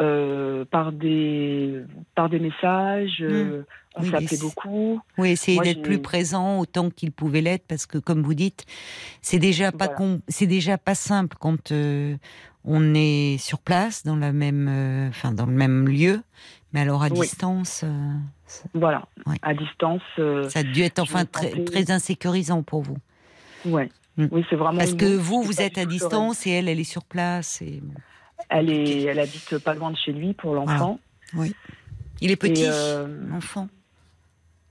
Euh, 0.00 0.64
par, 0.64 0.92
des, 0.92 1.82
par 2.14 2.28
des 2.30 2.38
messages. 2.38 3.18
euh, 3.20 3.62
on 3.96 4.02
Oui, 4.02 4.10
s'appelait 4.10 4.38
beaucoup. 4.40 5.00
Oui, 5.18 5.30
essayer 5.30 5.60
d'être 5.60 5.82
plus 5.82 6.00
présent 6.00 6.58
autant 6.60 6.90
qu'il 6.90 7.10
pouvait 7.12 7.40
l'être, 7.42 7.66
parce 7.66 7.86
que 7.86 7.98
comme 7.98 8.22
vous 8.22 8.34
dites, 8.34 8.64
c'est 9.20 9.38
déjà 9.40 9.72
pas 9.72 9.88
Voilà. 9.94 10.18
c'est 10.28 10.46
déjà 10.46 10.78
pas 10.78 10.94
simple 10.94 11.36
quand 11.40 11.72
on 12.64 12.94
est 12.94 13.36
sur 13.38 13.58
place 13.58 14.04
dans 14.04 14.16
la 14.16 14.32
même, 14.32 15.08
enfin 15.08 15.32
dans 15.32 15.46
le 15.46 15.52
même 15.52 15.88
lieu, 15.88 16.22
mais 16.72 16.80
alors 16.80 17.02
à 17.02 17.08
Oui. 17.08 17.20
distance, 17.20 17.82
euh, 17.84 18.14
Voilà, 18.74 19.06
Ouais. 19.26 19.36
à 19.42 19.54
distance. 19.54 20.02
euh, 20.18 20.48
ça 20.48 20.60
a 20.60 20.62
dû 20.62 20.82
être 20.82 20.98
enfin 20.98 21.24
très, 21.24 21.50
sentais- 21.50 21.64
très 21.64 21.90
insécurisant 21.90 22.62
pour 22.62 22.82
vous, 22.82 22.96
ouais. 23.64 23.88
Mm. 24.16 24.26
Oui, 24.32 24.44
c'est 24.50 24.56
vraiment. 24.56 24.78
parce 24.78 24.94
que 24.94 25.16
vous 25.16 25.42
vous 25.42 25.60
êtes 25.62 25.78
à 25.78 25.84
distance 25.84 26.46
et 26.46 26.50
elle 26.50 26.68
elle 26.68 26.80
est 26.80 26.84
sur 26.84 27.04
place 27.04 27.62
et 27.62 27.80
Elle, 28.48 28.70
est, 28.70 29.02
elle 29.04 29.20
habite 29.20 29.58
pas 29.58 29.74
loin 29.74 29.90
de 29.92 29.96
chez 29.96 30.12
lui 30.12 30.34
pour 30.34 30.54
l'enfant. 30.54 30.98
il 32.20 32.30
est 32.30 32.36
petit, 32.36 32.62
Et, 32.64 32.68
euh, 32.70 33.06
l'enfant. 33.28 33.68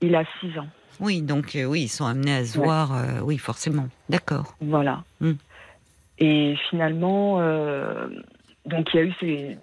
il 0.02 0.14
a 0.14 0.24
6 0.40 0.58
ans. 0.58 0.68
Oui, 1.00 1.22
donc 1.22 1.56
oui, 1.66 1.82
ils 1.84 1.88
sont 1.88 2.04
amenés 2.04 2.34
à 2.34 2.44
se 2.44 2.58
Ouais. 2.58 2.64
voir, 2.64 2.92
oui, 3.24 3.38
forcément. 3.38 3.88
D'accord. 4.10 4.54
Voilà. 4.60 5.02
Mm. 5.20 5.32
Et 6.18 6.54
finalement, 6.68 7.38
donc 8.66 8.88
il 8.92 8.96
y 8.96 8.98
a 8.98 9.02
eu 9.04 9.12
ces. 9.20 9.58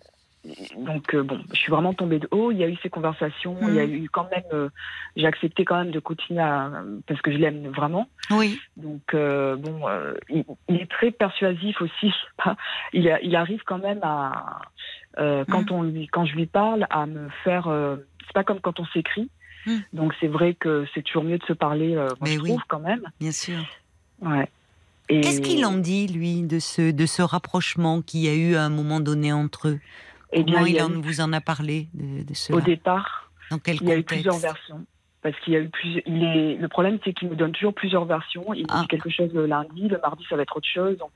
Donc 0.78 1.14
euh, 1.14 1.24
bon, 1.24 1.40
je 1.52 1.58
suis 1.58 1.72
vraiment 1.72 1.94
tombée 1.94 2.20
de 2.20 2.28
haut. 2.32 2.52
Il 2.52 2.58
y 2.58 2.64
a 2.64 2.68
eu 2.70 2.78
ces 2.84 2.90
conversations. 2.90 3.56
Mm. 3.62 3.68
Il 3.70 3.74
y 3.76 3.80
a 3.80 3.86
eu 3.86 4.10
quand 4.10 4.30
même. 4.32 4.44
euh, 4.54 4.70
J'ai 5.16 5.26
accepté 5.26 5.66
quand 5.66 5.78
même 5.78 5.92
de 5.92 6.00
continuer 6.00 6.42
à, 6.42 6.72
parce 7.08 7.22
que 7.22 7.32
je 7.32 7.38
l'aime 7.38 7.68
vraiment. 7.70 8.08
Oui, 8.32 8.60
Donc 8.78 9.14
euh, 9.14 9.56
bon, 9.56 9.82
il, 10.30 10.44
il 10.70 10.76
est 10.78 10.90
très 10.92 11.12
persuasif 11.12 11.82
aussi. 11.82 11.94
je 12.04 12.08
sais 12.08 12.44
pas. 12.44 12.56
Il, 12.94 13.10
a- 13.10 13.22
il 13.22 13.36
arrive 13.36 13.62
quand 13.66 13.80
même 13.80 14.00
à 14.04 14.60
quand 15.18 15.72
Mm. 15.72 15.74
on 15.74 15.82
lui, 15.84 16.08
quand 16.08 16.26
je 16.26 16.36
lui 16.36 16.46
parle, 16.46 16.86
à 16.90 17.06
me 17.08 17.28
faire. 17.44 17.68
c'est 18.28 18.34
pas 18.34 18.44
comme 18.44 18.60
quand 18.60 18.80
on 18.80 18.86
s'écrit. 18.88 19.30
Mm. 19.66 19.78
Donc 19.94 20.14
c'est 20.20 20.28
vrai 20.28 20.54
que 20.54 20.86
c'est 20.94 21.02
toujours 21.02 21.24
mieux 21.24 21.38
de 21.40 21.46
se 21.46 21.54
parler. 21.54 21.96
moi, 21.96 22.08
Mais 22.22 22.32
je 22.36 22.40
oui. 22.40 22.50
trouve 22.50 22.62
quand 22.68 22.80
même. 22.80 23.02
bien 23.20 23.32
sûr. 23.32 23.58
Ouais. 24.22 24.48
Et- 25.10 25.22
Qu'est-ce 25.22 25.40
qu'il 25.42 25.66
en 25.66 25.78
dit, 25.78 26.08
lui, 26.08 26.42
de 26.44 26.60
ce, 26.60 26.92
de 26.92 27.06
ce 27.06 27.22
rapprochement 27.22 28.02
qu'il 28.02 28.20
y 28.22 28.28
a 28.28 28.34
eu 28.36 28.56
à 28.56 28.64
un 28.64 28.70
moment 28.70 29.00
donné 29.00 29.32
entre 29.32 29.70
eux? 29.70 29.80
Eh 30.34 30.44
bien, 30.44 30.62
il 30.64 30.70
il 30.70 30.76
y 30.76 30.80
a 30.80 30.86
en 30.86 30.92
eu- 30.92 31.02
vous 31.02 31.22
en 31.22 31.32
a 31.34 31.42
parlé 31.42 31.88
de, 31.94 32.24
de 32.24 32.34
cela 32.34 32.58
Au 32.58 32.62
départ, 32.62 33.32
Dans 33.52 33.60
quel 33.60 33.76
il 33.78 33.88
y 33.88 33.92
a 33.92 33.98
eu 33.98 34.04
plusieurs 34.04 34.38
versions. 34.38 34.86
Parce 35.22 35.36
qu'il 35.40 35.54
y 35.54 35.56
a 35.58 35.60
eu. 35.62 35.72
Il 36.06 36.24
est... 36.24 36.56
Le 36.56 36.68
problème, 36.68 37.00
c'est 37.04 37.14
qu'il 37.14 37.30
me 37.30 37.36
donne 37.36 37.52
toujours 37.52 37.74
plusieurs 37.74 38.06
versions. 38.06 38.54
Il 38.54 38.62
me 38.64 38.68
Ah. 38.70 38.82
dit 38.82 38.88
quelque 38.88 39.10
chose 39.10 39.32
le 39.34 39.46
lundi, 39.46 39.88
le 39.88 40.00
mardi, 40.00 40.24
ça 40.30 40.36
va 40.36 40.44
être 40.44 40.56
autre 40.56 40.68
chose. 40.72 40.98
Donc, 40.98 41.12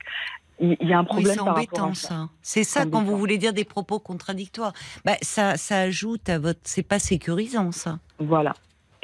il 0.60 0.76
y 0.88 0.92
a 0.92 0.98
un 0.98 1.02
Oui, 1.02 1.06
problème 1.06 1.36
par 1.36 1.46
rapport 1.46 1.58
embêtant 1.58 1.90
à 1.90 1.94
ça. 1.94 2.28
C'est 2.42 2.64
ça 2.64 2.84
quand 2.86 3.02
vous 3.02 3.16
voulez 3.16 3.38
dire 3.38 3.52
des 3.52 3.64
propos 3.64 3.98
contradictoires. 4.00 4.72
Bah, 5.04 5.16
ça, 5.22 5.56
ça 5.56 5.78
ajoute 5.80 6.28
à 6.28 6.38
votre. 6.38 6.60
C'est 6.64 6.82
pas 6.82 6.98
sécurisant 6.98 7.72
ça. 7.72 7.98
Voilà. 8.18 8.54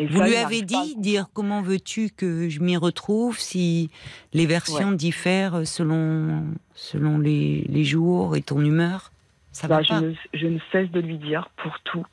Et 0.01 0.07
Vous 0.07 0.19
ça, 0.19 0.27
lui 0.29 0.37
avez 0.37 0.61
pas 0.61 0.67
dit, 0.85 0.97
dire 0.97 1.27
comment 1.33 1.61
veux-tu 1.63 2.11
que 2.11 2.49
je 2.49 2.61
m'y 2.61 2.77
retrouve 2.77 3.39
si 3.39 3.91
les 4.33 4.47
versions 4.47 4.93
diffèrent 4.93 5.67
selon 5.67 6.45
selon 6.75 7.19
les, 7.19 7.65
les 7.69 7.85
jours 7.85 8.37
et 8.37 8.43
ton 8.43 8.61
humeur. 8.61 9.11
Ça 9.59 9.67
Bah, 9.67 9.79
va 9.79 9.83
je, 9.83 9.89
pas. 9.89 10.01
ne, 10.01 10.13
je 10.35 10.47
ne 10.47 10.59
cesse 10.71 10.89
de 10.93 11.01
lui 11.01 11.19
dire 11.19 11.49
pour 11.57 11.81
tout. 11.81 12.07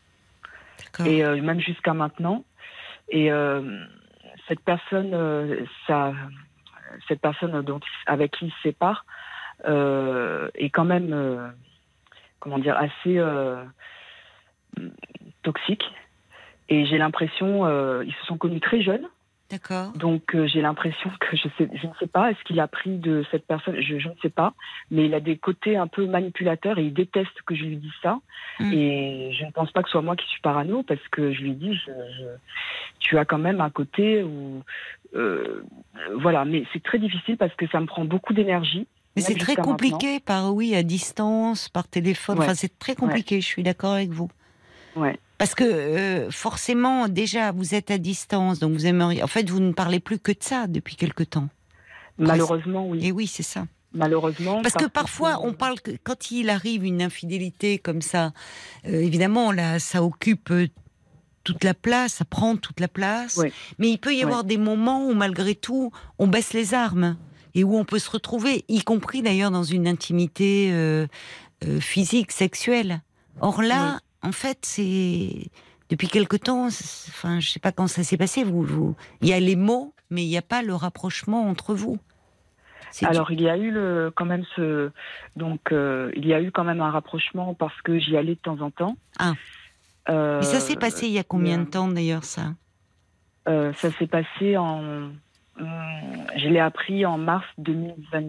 Et 1.05 1.23
euh, 1.23 1.39
même 1.41 1.59
jusqu'à 1.59 1.93
maintenant. 1.93 2.43
Et 3.09 3.31
euh, 3.31 3.85
cette 4.47 4.61
personne, 4.61 5.11
euh, 5.13 5.63
ça, 5.85 6.13
cette 7.07 7.21
personne 7.21 7.61
dont, 7.61 7.79
avec 8.07 8.31
qui 8.31 8.47
il 8.47 8.51
se 8.51 8.61
sépare 8.63 9.05
est 9.63 10.69
quand 10.71 10.85
même, 10.85 11.53
comment 12.39 12.57
dire, 12.57 12.77
assez 12.77 13.21
toxique. 15.43 15.83
Et 16.69 16.85
j'ai 16.87 16.97
l'impression, 16.97 17.69
ils 18.01 18.13
se 18.13 18.25
sont 18.25 18.37
connus 18.37 18.59
très 18.59 18.81
jeunes. 18.81 19.07
D'accord. 19.51 19.91
Donc 19.93 20.33
euh, 20.33 20.47
j'ai 20.47 20.61
l'impression 20.61 21.11
que 21.19 21.37
je, 21.37 21.47
sais, 21.57 21.69
je 21.71 21.85
ne 21.87 21.93
sais 21.99 22.07
pas, 22.07 22.31
est-ce 22.31 22.43
qu'il 22.45 22.59
a 22.59 22.67
pris 22.67 22.97
de 22.97 23.23
cette 23.29 23.45
personne, 23.45 23.79
je, 23.79 23.99
je 23.99 24.09
ne 24.09 24.15
sais 24.23 24.29
pas, 24.29 24.53
mais 24.89 25.05
il 25.05 25.13
a 25.13 25.19
des 25.19 25.37
côtés 25.37 25.77
un 25.77 25.85
peu 25.85 26.07
manipulateurs 26.07 26.79
et 26.79 26.85
il 26.85 26.93
déteste 26.93 27.41
que 27.45 27.53
je 27.53 27.63
lui 27.63 27.77
dise 27.77 27.91
ça. 28.01 28.19
Mm. 28.59 28.73
Et 28.73 29.33
je 29.39 29.45
ne 29.45 29.51
pense 29.51 29.71
pas 29.71 29.83
que 29.83 29.87
ce 29.89 29.91
soit 29.91 30.01
moi 30.01 30.15
qui 30.15 30.25
suis 30.27 30.41
parano 30.41 30.81
parce 30.81 31.07
que 31.11 31.31
je 31.31 31.41
lui 31.41 31.53
dis, 31.53 31.75
je, 31.75 31.91
je- 31.91 32.37
tu 32.99 33.19
as 33.19 33.25
quand 33.25 33.37
même 33.37 33.61
un 33.61 33.69
côté 33.69 34.23
où... 34.23 34.63
euh, 35.15 35.61
voilà, 36.15 36.43
mais 36.43 36.63
c'est 36.73 36.81
très 36.81 36.97
difficile 36.97 37.37
parce 37.37 37.53
que 37.53 37.67
ça 37.67 37.79
me 37.79 37.85
prend 37.85 38.03
beaucoup 38.03 38.33
d'énergie. 38.33 38.87
Mais 39.15 39.21
c'est 39.21 39.35
très 39.35 39.55
compliqué 39.55 40.19
par 40.19 40.53
oui 40.53 40.75
à 40.75 40.83
distance, 40.83 41.69
par 41.69 41.87
téléphone. 41.87 42.39
Ouais. 42.39 42.45
Enfin, 42.45 42.55
c'est 42.55 42.77
très 42.79 42.95
compliqué. 42.95 43.39
Je 43.41 43.45
suis 43.45 43.63
d'accord 43.63 43.93
avec 43.93 44.09
vous. 44.09 44.29
Ouais. 44.95 45.17
Parce 45.37 45.55
que 45.55 45.63
euh, 45.63 46.31
forcément, 46.31 47.07
déjà, 47.07 47.51
vous 47.51 47.75
êtes 47.75 47.91
à 47.91 47.97
distance, 47.97 48.59
donc 48.59 48.73
vous 48.73 48.85
aimeriez. 48.85 49.21
En 49.23 49.27
fait, 49.27 49.49
vous 49.49 49.59
ne 49.59 49.73
parlez 49.73 49.99
plus 49.99 50.19
que 50.19 50.31
de 50.31 50.41
ça 50.41 50.67
depuis 50.67 50.95
quelque 50.95 51.23
temps. 51.23 51.49
Malheureusement, 52.17 52.87
oui. 52.87 53.05
Et 53.05 53.11
oui, 53.11 53.27
c'est 53.27 53.43
ça. 53.43 53.65
Malheureusement. 53.93 54.61
Parce 54.61 54.75
que 54.75 54.85
parfois, 54.85 55.39
on 55.43 55.53
parle 55.53 55.79
que 55.79 55.91
quand 56.03 56.31
il 56.31 56.49
arrive 56.49 56.85
une 56.85 57.01
infidélité 57.01 57.77
comme 57.77 58.01
ça, 58.01 58.33
euh, 58.87 59.01
évidemment, 59.01 59.51
là, 59.51 59.79
ça 59.79 60.03
occupe 60.03 60.51
euh, 60.51 60.67
toute 61.43 61.63
la 61.63 61.73
place, 61.73 62.15
ça 62.15 62.25
prend 62.25 62.57
toute 62.57 62.79
la 62.79 62.89
place. 62.89 63.37
Ouais. 63.37 63.53
Mais 63.79 63.89
il 63.89 63.97
peut 63.97 64.13
y 64.13 64.23
avoir 64.23 64.43
des 64.43 64.57
moments 64.57 65.07
où, 65.07 65.13
malgré 65.13 65.55
tout, 65.55 65.91
on 66.19 66.27
baisse 66.27 66.53
les 66.53 66.73
armes 66.73 67.17
et 67.55 67.63
où 67.63 67.77
on 67.77 67.85
peut 67.85 67.99
se 67.99 68.09
retrouver, 68.09 68.65
y 68.67 68.83
compris 68.83 69.21
d'ailleurs 69.21 69.51
dans 69.51 69.63
une 69.63 69.87
intimité 69.87 70.69
euh, 70.71 71.07
euh, 71.65 71.79
physique, 71.79 72.33
sexuelle. 72.33 73.01
Or 73.39 73.61
là, 73.61 73.99
en 74.25 74.31
fait, 74.31 74.59
c'est 74.63 75.49
depuis 75.89 76.07
quelque 76.07 76.35
temps. 76.37 76.65
Enfin, 76.67 77.39
je 77.39 77.49
sais 77.49 77.59
pas 77.59 77.71
quand 77.71 77.87
ça 77.87 78.03
s'est 78.03 78.17
passé. 78.17 78.43
Vous, 78.43 78.63
vous- 78.63 78.95
il 79.21 79.27
y 79.29 79.33
a 79.33 79.39
les 79.39 79.55
mots, 79.55 79.93
mais 80.09 80.23
il 80.23 80.27
n'y 80.29 80.37
a 80.37 80.41
pas 80.41 80.61
le 80.63 80.73
rapprochement 80.75 81.47
entre 81.49 81.73
vous. 81.73 81.97
Alors 83.03 83.29
il 83.31 83.41
y 83.41 83.49
a 83.49 83.57
eu 83.57 83.71
le, 83.71 84.09
quand 84.15 84.23
même 84.23 84.45
ce 84.55 84.89
donc 85.35 85.73
euh, 85.73 86.11
il 86.15 86.25
y 86.25 86.33
a 86.33 86.41
eu 86.41 86.49
quand 86.51 86.63
même 86.63 86.79
un 86.79 86.91
rapprochement 86.91 87.53
parce 87.53 87.75
que 87.81 87.99
j'y 87.99 88.15
allais 88.15 88.35
de 88.35 88.39
temps 88.39 88.61
en 88.61 88.71
temps. 88.71 88.95
Ah. 89.19 89.33
Euh, 90.07 90.37
Mais 90.39 90.45
ça 90.45 90.61
s'est 90.61 90.77
passé 90.77 91.07
il 91.07 91.11
y 91.11 91.19
a 91.19 91.23
combien 91.25 91.57
de 91.57 91.65
temps 91.65 91.89
d'ailleurs 91.89 92.23
ça? 92.23 92.53
Euh, 93.49 93.73
ça 93.73 93.91
s'est 93.91 94.07
passé 94.07 94.55
en. 94.55 94.79
hum, 94.81 95.13
Je 96.37 96.47
l'ai 96.47 96.59
appris 96.61 97.05
en 97.05 97.17
mars 97.17 97.45
2020. 97.57 98.21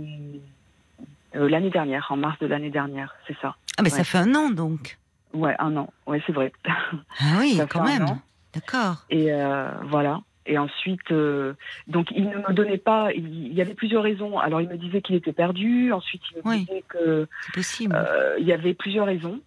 euh, 1.37 1.49
l'année 1.49 1.71
dernière, 1.71 2.07
en 2.11 2.17
mars 2.17 2.37
de 2.41 2.47
l'année 2.47 2.71
dernière, 2.71 3.15
c'est 3.29 3.37
ça. 3.41 3.55
Ah, 3.79 3.83
mais 3.83 3.93
Ouais. 3.93 3.99
ça 3.99 4.03
fait 4.05 4.19
un 4.19 4.35
an 4.35 4.51
donc. 4.51 4.99
Ouais, 5.35 5.55
un 5.59 5.77
an. 5.77 5.93
Ouais, 6.07 6.23
c'est 6.27 6.33
vrai. 6.33 6.53
Ah 6.65 7.39
oui, 7.41 7.61
quand 7.69 7.85
même. 7.85 8.07
D'accord. 8.55 9.05
Et 9.11 9.33
euh, 9.33 9.71
voilà. 9.85 10.21
Et 10.47 10.57
ensuite, 10.59 11.11
euh, 11.11 11.55
donc 11.89 12.07
il 12.13 12.29
ne 12.29 12.37
me 12.37 12.53
donnait 12.53 12.79
pas. 12.79 13.13
Il, 13.13 13.49
il 13.49 13.53
y 13.53 13.61
avait 13.61 13.75
plusieurs 13.75 14.03
raisons. 14.05 14.39
Alors 14.39 14.61
il 14.61 14.69
me 14.69 14.77
disait 14.77 15.03
qu'il 15.03 15.17
était 15.17 15.33
perdu. 15.33 15.93
Ensuite, 15.93 16.23
il 16.31 16.37
me 16.39 16.43
Oui. 16.45 16.59
disait 16.61 16.85
que 16.89 17.27
possible. 17.53 17.97
euh, 17.97 18.37
il 18.39 18.47
y 18.47 18.53
avait 18.53 18.73
plusieurs 18.75 19.07
raisons. 19.07 19.41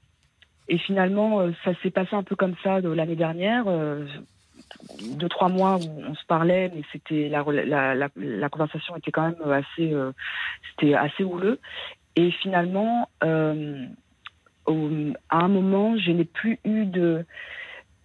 Et 0.68 0.78
finalement, 0.78 1.42
ça 1.64 1.72
s'est 1.82 1.90
passé 1.90 2.16
un 2.16 2.22
peu 2.24 2.36
comme 2.36 2.56
ça 2.64 2.80
l'année 2.82 3.16
dernière. 3.16 3.66
deux 3.66 5.30
trois 5.30 5.50
mois 5.50 5.78
où 5.78 6.04
on 6.08 6.14
se 6.14 6.26
parlait, 6.28 6.72
mais 6.76 6.84
c'était 6.92 7.28
la, 7.30 7.44
la, 7.44 7.96
la, 7.96 8.10
la 8.16 8.50
conversation 8.50 8.96
était 8.96 9.10
quand 9.10 9.24
même 9.24 9.52
assez, 9.52 9.96
c'était 10.70 10.94
assez 10.94 11.24
houleux. 11.24 11.60
Et 12.16 12.30
finalement, 12.30 13.10
au- 14.70 15.14
à 15.30 15.38
un 15.44 15.48
moment, 15.48 15.98
je 15.98 16.12
n'ai 16.12 16.26
plus 16.26 16.60
eu 16.64 16.86
de. 16.86 17.26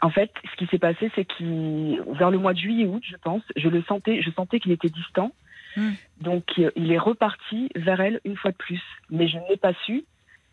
En 0.00 0.10
fait, 0.10 0.30
ce 0.50 0.56
qui 0.56 0.66
s'est 0.66 0.78
passé, 0.78 1.10
c'est 1.14 1.24
qu'il, 1.24 2.02
vers 2.18 2.30
le 2.30 2.38
mois 2.38 2.52
de 2.52 2.58
juillet 2.58 2.86
août, 2.86 3.02
je 3.06 3.16
pense, 3.16 3.42
je 3.56 3.68
le 3.68 3.82
sentais, 3.82 4.20
je 4.22 4.30
sentais 4.32 4.60
qu'il 4.60 4.72
était 4.72 4.90
distant. 4.90 5.32
Hmm. 5.76 5.92
Donc, 6.20 6.44
euh, 6.58 6.70
il 6.76 6.92
est 6.92 6.98
reparti 6.98 7.68
vers 7.74 8.00
elle 8.00 8.20
une 8.24 8.36
fois 8.36 8.50
de 8.50 8.56
plus. 8.56 8.82
Mais 9.10 9.28
je 9.28 9.38
ne 9.38 9.48
l'ai 9.48 9.56
pas 9.56 9.72
su, 9.86 10.04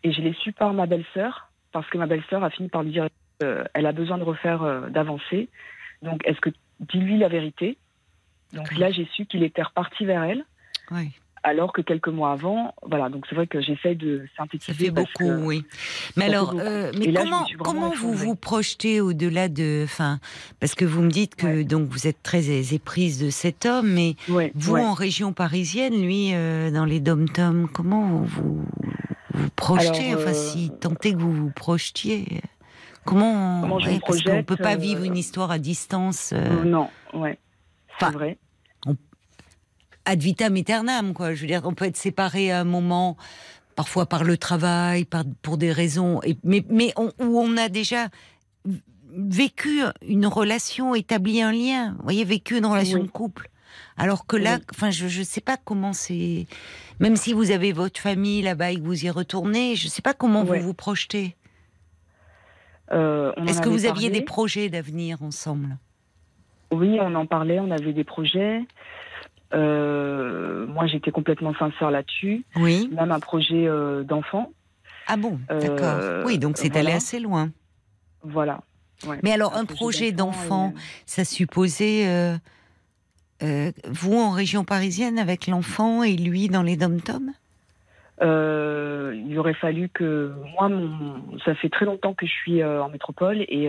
et 0.04 0.12
je 0.12 0.20
l'ai 0.22 0.32
su 0.34 0.52
par 0.52 0.72
ma 0.72 0.86
belle-sœur, 0.86 1.50
parce 1.72 1.88
que 1.90 1.98
ma 1.98 2.06
belle-sœur 2.06 2.42
a 2.44 2.50
fini 2.50 2.68
par 2.68 2.82
lui 2.82 2.92
dire 2.92 3.08
euh, 3.42 3.64
elle 3.74 3.86
a 3.86 3.92
besoin 3.92 4.18
de 4.18 4.22
refaire, 4.24 4.62
euh, 4.62 4.88
d'avancer. 4.88 5.48
Donc, 6.02 6.22
est-ce 6.26 6.40
que 6.40 6.50
dis-lui 6.80 7.18
la 7.18 7.28
vérité? 7.28 7.76
Donc 8.52 8.76
là, 8.76 8.90
j'ai 8.90 9.06
su 9.14 9.24
qu'il 9.26 9.42
était 9.42 9.62
reparti 9.62 10.04
vers 10.04 10.22
elle, 10.24 10.44
Oui. 10.90 11.10
Alors 11.44 11.72
que 11.72 11.80
quelques 11.80 12.08
mois 12.08 12.32
avant, 12.32 12.74
voilà. 12.82 13.08
Donc 13.08 13.24
c'est 13.28 13.34
vrai 13.34 13.46
que 13.46 13.60
j'essaie 13.60 13.94
de 13.94 14.26
synthétiser. 14.36 14.72
Ça 14.72 14.78
fait 14.78 14.90
beaucoup, 14.90 15.08
que- 15.18 15.44
oui. 15.44 15.64
Mais 16.16 16.26
alors, 16.26 16.54
euh, 16.58 16.92
mais 16.98 17.06
là, 17.06 17.22
je 17.50 17.56
comment, 17.56 17.90
vous 17.90 18.12
vous 18.14 18.36
projetez 18.36 19.00
au-delà 19.00 19.48
de, 19.48 19.82
enfin, 19.84 20.20
parce 20.60 20.74
que 20.74 20.84
vous 20.84 21.02
me 21.02 21.10
dites 21.10 21.34
que 21.34 21.46
Ouais. 21.46 21.64
donc 21.64 21.88
vous 21.88 22.06
êtes 22.06 22.22
très 22.22 22.48
éprise 22.74 23.20
de 23.22 23.30
cet 23.30 23.66
homme, 23.66 23.92
mais 23.92 24.14
Ouais, 24.28 24.52
vous 24.54 24.74
ouais. 24.74 24.84
en 24.84 24.94
région 24.94 25.32
parisienne, 25.32 26.00
lui 26.00 26.30
euh, 26.32 26.70
dans 26.70 26.84
les 26.84 27.00
dom-toms, 27.00 27.66
comment 27.72 28.18
vous 28.22 28.64
vous 29.34 29.48
projetez? 29.56 30.10
Alors, 30.10 30.20
Enfin, 30.22 30.30
euh, 30.30 30.34
si 30.34 30.70
tant 30.80 30.92
est 31.02 31.12
que 31.14 31.18
vous 31.18 31.32
vous 31.32 31.50
projetiez, 31.50 32.40
comment, 33.04 33.60
Comment 33.62 33.78
je 33.80 33.90
me 33.90 33.98
Parce 34.00 34.22
qu'on 34.22 34.44
peut 34.44 34.56
pas 34.56 34.76
vivre 34.76 35.02
une 35.02 35.16
histoire 35.16 35.50
à 35.50 35.58
distance. 35.58 36.32
Non, 36.64 36.88
ouais. 37.14 37.38
C'est 37.98 38.06
Enfin, 38.06 38.12
vrai. 38.16 38.38
Ad 40.04 40.20
vitam 40.20 40.56
aeternam, 40.56 41.12
quoi. 41.14 41.34
Je 41.34 41.40
veux 41.42 41.46
dire, 41.46 41.62
on 41.64 41.74
peut 41.74 41.84
être 41.86 41.96
séparé 41.96 42.50
à 42.52 42.60
un 42.60 42.64
moment, 42.64 43.16
parfois 43.76 44.06
par 44.06 44.24
le 44.24 44.36
travail, 44.36 45.04
par, 45.04 45.24
pour 45.42 45.56
des 45.58 45.72
raisons, 45.72 46.20
et, 46.24 46.36
mais, 46.44 46.64
mais 46.68 46.92
on- 46.96 47.12
où 47.20 47.38
on 47.40 47.56
a 47.56 47.68
déjà 47.68 48.08
vécu 49.14 49.82
une 50.06 50.26
relation, 50.26 50.94
établi 50.94 51.42
un 51.42 51.52
lien, 51.52 51.92
vous 51.98 52.02
voyez, 52.04 52.24
vécu 52.24 52.56
une 52.58 52.66
relation 52.66 53.00
Oui. 53.00 53.06
de 53.06 53.10
couple. 53.10 53.48
Alors 53.96 54.26
que 54.26 54.36
là, 54.36 54.56
Oui. 54.56 54.64
enfin, 54.74 54.90
je 54.90 55.04
ne 55.18 55.24
sais 55.24 55.40
pas 55.40 55.56
comment 55.62 55.92
c'est. 55.92 56.46
Même 57.00 57.16
si 57.16 57.32
vous 57.32 57.50
avez 57.50 57.72
votre 57.72 58.00
famille 58.00 58.42
là-bas 58.42 58.70
et 58.72 58.76
que 58.76 58.82
vous 58.82 59.04
y 59.04 59.10
retournez, 59.10 59.76
je 59.76 59.86
ne 59.86 59.90
sais 59.90 60.02
pas 60.02 60.14
comment 60.14 60.44
Ouais. 60.44 60.58
vous 60.60 60.66
vous 60.68 60.74
projetez. 60.74 61.36
Euh, 62.90 63.32
Est-ce 63.46 63.60
que 63.62 63.68
vous 63.68 63.86
aviez 63.86 64.10
des 64.10 64.20
projets 64.22 64.68
d'avenir 64.68 65.22
ensemble? 65.22 65.78
Oui, 66.70 66.98
on 67.00 67.14
en 67.14 67.26
parlait, 67.26 67.60
on 67.60 67.70
avait 67.70 67.92
des 67.92 68.04
projets. 68.04 68.60
Euh, 69.54 70.66
moi, 70.66 70.86
j'étais 70.86 71.10
complètement 71.10 71.54
sincère 71.54 71.90
là-dessus. 71.90 72.44
Oui. 72.56 72.88
Même 72.92 73.12
un 73.12 73.20
projet 73.20 73.66
euh, 73.68 74.02
d'enfant. 74.02 74.50
Ah 75.06 75.16
bon, 75.16 75.38
Euh, 75.50 75.60
d'accord. 75.60 76.24
Oui, 76.26 76.38
donc 76.38 76.56
c'est 76.56 76.76
allé 76.76 76.92
assez 76.92 77.18
loin. 77.20 77.50
Voilà. 78.22 78.60
Ouais. 79.06 79.18
Mais 79.22 79.32
alors, 79.32 79.56
un 79.56 79.64
projet 79.64 80.12
d'enfant, 80.12 80.74
ça 81.06 81.24
supposait 81.24 82.06
euh, 83.42 83.72
vous 83.86 84.14
en 84.14 84.30
région 84.30 84.64
parisienne 84.64 85.18
avec 85.18 85.48
l'enfant 85.48 86.02
et 86.02 86.16
lui 86.16 86.48
dans 86.48 86.62
les 86.62 86.76
dom-toms? 86.76 87.32
Euh, 88.22 89.20
il 89.26 89.36
aurait 89.38 89.54
fallu 89.54 89.88
que 89.88 90.32
moi, 90.54 90.68
mon, 90.68 91.38
ça 91.44 91.56
fait 91.56 91.68
très 91.68 91.84
longtemps 91.84 92.14
que 92.14 92.26
je 92.26 92.30
suis 92.30 92.62
euh, 92.62 92.80
en 92.82 92.88
métropole 92.88 93.40
et 93.48 93.68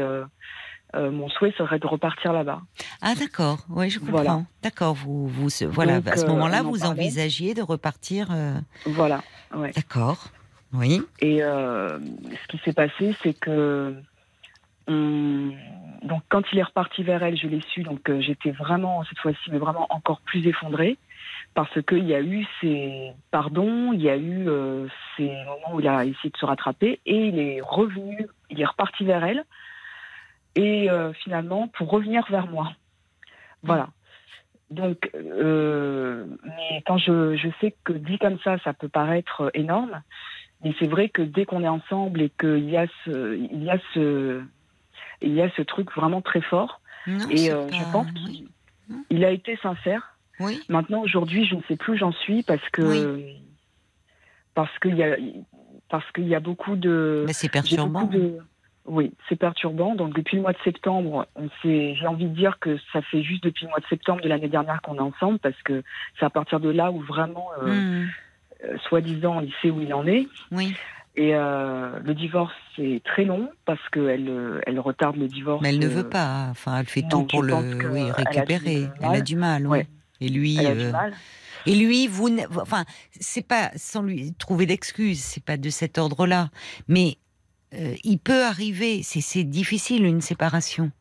euh, 0.96 1.08
euh, 1.08 1.12
mon 1.12 1.30
souhait 1.30 1.54
serait 1.58 1.80
de 1.80 1.88
repartir 1.88 2.34
là-bas. 2.34 2.62
Ah 3.02 3.14
d'accord, 3.16 3.60
oui 3.70 3.90
je 3.90 4.00
comprends. 4.00 4.14
Voilà. 4.14 4.42
D'accord, 4.62 4.94
vous, 4.94 5.28
vous 5.28 5.50
voilà, 5.70 6.00
Donc, 6.00 6.08
à 6.14 6.18
ce 6.18 6.26
euh, 6.26 6.30
moment-là, 6.30 6.62
en 6.62 6.64
vous 6.72 6.80
parlait. 6.80 7.02
envisagiez 7.02 7.54
de 7.54 7.62
repartir. 7.62 8.28
euh, 8.32 8.54
Voilà. 8.86 9.22
Ouais. 9.56 9.72
D'accord, 9.76 10.26
oui. 10.74 11.02
Et 11.20 11.44
euh, 11.44 12.00
ce 12.00 12.48
qui 12.50 12.58
s'est 12.64 12.74
passé, 12.74 13.16
c'est 13.24 13.34
que 13.34 13.96
on- 14.88 15.52
donc 16.04 16.22
quand 16.30 16.42
il 16.52 16.60
est 16.60 16.64
reparti 16.64 17.04
vers 17.04 17.24
elle, 17.24 17.38
je 17.38 17.48
l'ai 17.48 17.62
su. 17.74 17.84
Donc 17.84 18.10
euh, 18.10 18.20
j'étais 18.22 18.52
vraiment 18.52 19.04
cette 19.06 19.20
fois-ci, 19.20 19.52
mais 19.52 19.58
vraiment 19.58 19.88
encore 19.90 20.20
plus 20.22 20.46
effondrée 20.48 20.98
parce 21.56 21.82
qu'il 21.84 22.06
y 22.06 22.16
a 22.16 22.22
eu 22.22 22.46
ces 22.60 23.12
pardons, 23.32 23.94
il 23.94 24.02
y 24.02 24.10
a 24.10 24.18
eu 24.18 24.48
euh, 24.50 24.88
ces 25.16 25.28
moments 25.46 25.76
où 25.76 25.80
il 25.80 25.88
a 25.88 26.04
essayé 26.04 26.30
de 26.32 26.38
se 26.38 26.46
rattraper 26.46 27.00
et 27.06 27.28
il 27.28 27.40
est 27.40 27.62
revenu, 27.62 28.28
il 28.50 28.60
est 28.60 28.66
reparti 28.66 29.06
vers 29.06 29.24
elle 29.24 29.44
et 30.56 30.90
euh, 30.90 31.14
finalement 31.14 31.68
pour 31.70 31.90
revenir 31.90 32.26
vers 32.30 32.48
moi. 32.48 32.74
Voilà. 33.64 33.90
Donc, 34.70 35.10
euh, 35.14 36.26
mais 36.44 36.84
quand 36.86 36.98
je, 36.98 37.36
je 37.36 37.48
sais 37.62 37.76
que 37.84 37.94
dit 37.94 38.18
comme 38.18 38.40
ça, 38.40 38.58
ça 38.60 38.74
peut 38.74 38.90
paraître 38.90 39.52
énorme, 39.54 40.02
mais 40.64 40.74
c'est 40.80 40.88
vrai 40.88 41.10
que 41.10 41.22
dès 41.22 41.46
qu'on 41.46 41.64
est 41.64 41.68
ensemble 41.68 42.22
et 42.22 42.30
qu'il 42.30 42.70
y 42.70 42.78
a 42.78 42.88
ce, 43.06 43.36
il 43.38 43.64
y 43.64 43.70
a 43.70 43.78
ce, 43.94 44.42
il 45.22 45.34
y 45.34 45.42
a 45.42 45.50
ce 45.52 45.62
truc 45.62 45.92
vraiment 45.96 46.22
très 46.22 46.42
fort. 46.42 46.82
Non, 47.06 47.28
et 47.30 47.52
euh, 47.52 47.68
pas- 47.68 47.76
je 47.76 47.84
pense 47.92 48.08
oui. 48.16 48.24
qu'il 48.24 48.48
il 49.10 49.24
a 49.26 49.32
été 49.32 49.58
sincère. 49.58 50.18
Oui, 50.40 50.64
Maintenant, 50.68 51.02
aujourd'hui, 51.02 51.46
je 51.46 51.56
ne 51.56 51.62
sais 51.68 51.76
plus 51.76 51.94
où 51.94 51.98
j'en 51.98 52.12
suis 52.12 52.42
parce 52.44 52.68
que 52.70 53.20
parce 54.56 54.78
qu'il 54.80 54.96
y 54.96 55.04
a 55.04 55.16
parce 55.90 56.10
qu'il 56.14 56.28
y 56.28 56.36
a 56.36 56.40
beaucoup 56.40 56.76
de 56.76 57.24
mais 57.28 57.34
c'est 57.34 57.50
perturbant. 57.50 58.04
de- 58.06 58.40
Oui, 58.86 59.14
c'est 59.30 59.36
perturbant. 59.38 59.96
Donc 59.96 60.14
depuis 60.14 60.36
le 60.36 60.42
mois 60.42 60.52
de 60.54 60.58
septembre, 60.64 61.26
on 61.36 61.48
s'est- 61.62 61.96
j'ai 61.96 62.06
envie 62.08 62.26
de 62.26 62.36
dire 62.36 62.60
que 62.60 62.78
ça 62.92 63.02
fait 63.02 63.24
juste 63.24 63.44
depuis 63.44 63.64
le 63.66 63.70
mois 63.70 63.80
de 63.80 63.86
septembre 63.88 64.22
de 64.22 64.28
l'année 64.28 64.50
dernière 64.50 64.82
qu'on 64.82 64.96
est 64.96 65.00
ensemble 65.00 65.40
parce 65.40 65.62
que 65.64 65.84
c'est 66.20 66.26
à 66.26 66.30
partir 66.30 66.60
de 66.60 66.70
là 66.70 66.92
où 66.92 67.00
vraiment, 67.02 67.48
euh, 67.62 67.80
Hmm, 67.80 68.08
euh, 68.66 68.78
soi-disant, 68.90 69.40
il 69.42 69.54
sait 69.62 69.70
où 69.70 69.82
il 69.82 69.94
en 69.94 70.06
est. 70.06 70.28
oui, 70.52 70.74
Et 71.16 71.34
euh, 71.36 72.00
le 72.04 72.14
divorce, 72.14 72.54
c'est 72.76 73.02
très 73.06 73.24
long 73.24 73.50
parce 73.66 73.88
qu'elle 73.90 74.62
elle 74.66 74.80
retarde 74.80 75.16
le 75.16 75.28
divorce. 75.28 75.62
mais 75.62 75.70
elle 75.70 75.80
ne 75.80 75.88
veut 75.88 76.10
pas. 76.10 76.48
Enfin, 76.50 76.80
elle 76.80 76.86
fait 76.88 77.04
non, 77.04 77.10
tout 77.10 77.26
pour 77.28 77.44
le 77.44 77.54
oui, 77.54 78.02
elle 78.02 78.10
a 78.10 78.14
récupérer. 78.42 78.90
Elle 79.02 79.16
a 79.16 79.22
du 79.22 79.36
mal. 79.36 79.68
oui. 79.68 79.80
Et 80.22 80.30
lui, 80.30 80.58
Elle 80.60 80.68
a 80.68 80.76
du 80.76 80.92
mal. 80.92 81.14
Et 81.66 81.76
lui, 81.76 82.08
vous, 82.08 82.30
enfin, 82.62 82.84
c'est 83.12 83.46
pas 83.48 83.72
sans 83.76 84.02
lui 84.02 84.34
trouver 84.34 84.66
d'excuses, 84.66 85.20
c'est 85.20 85.44
pas 85.44 85.56
de 85.58 85.70
cet 85.70 85.98
ordre-là, 85.98 86.50
mais 86.88 87.18
euh, 87.74 87.96
il 88.04 88.20
peut 88.20 88.44
arriver. 88.44 89.02
C'est 89.04 89.44
difficile 89.44 90.06
une 90.06 90.22
séparation. 90.22 90.92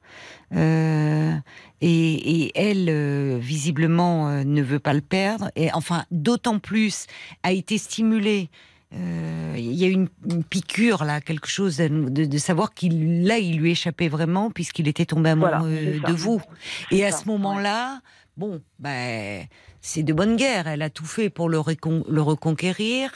Euh, 0.54 1.34
et, 1.80 2.44
et 2.44 2.52
elle, 2.54 2.88
euh, 2.88 3.38
visiblement, 3.40 4.44
ne 4.44 4.62
veut 4.62 4.78
pas 4.78 4.94
le 4.94 5.00
perdre. 5.00 5.50
Et 5.56 5.72
enfin, 5.72 6.04
d'autant 6.10 6.58
plus 6.58 7.06
a 7.42 7.52
été 7.52 7.78
stimulée. 7.78 8.50
Il 8.94 9.72
y 9.72 9.84
a 9.84 9.88
eu 9.88 9.92
une, 9.92 10.08
une 10.30 10.44
piqûre 10.44 11.04
là, 11.04 11.22
quelque 11.22 11.48
chose 11.48 11.78
de, 11.78 12.38
savoir 12.38 12.74
qu'il 12.74 13.24
là, 13.24 13.38
il 13.38 13.56
lui 13.56 13.70
échappait 13.70 14.08
vraiment 14.08 14.50
puisqu'il 14.50 14.86
était 14.86 15.06
tombé 15.06 15.30
amoureux 15.30 15.50
Voilà, 15.98 16.08
de 16.08 16.12
vous. 16.12 16.42
Et 16.90 17.02
à 17.02 17.10
ça, 17.10 17.18
ce 17.18 17.28
moment-là, 17.28 18.02
bon, 18.36 18.62
ben, 18.78 19.46
c'est 19.80 20.02
de 20.02 20.12
bonne 20.12 20.36
guerre. 20.36 20.66
Elle 20.68 20.82
a 20.82 20.90
tout 20.90 21.04
fait 21.04 21.30
pour 21.30 21.48
le, 21.48 21.58
reconquérir. 21.58 23.10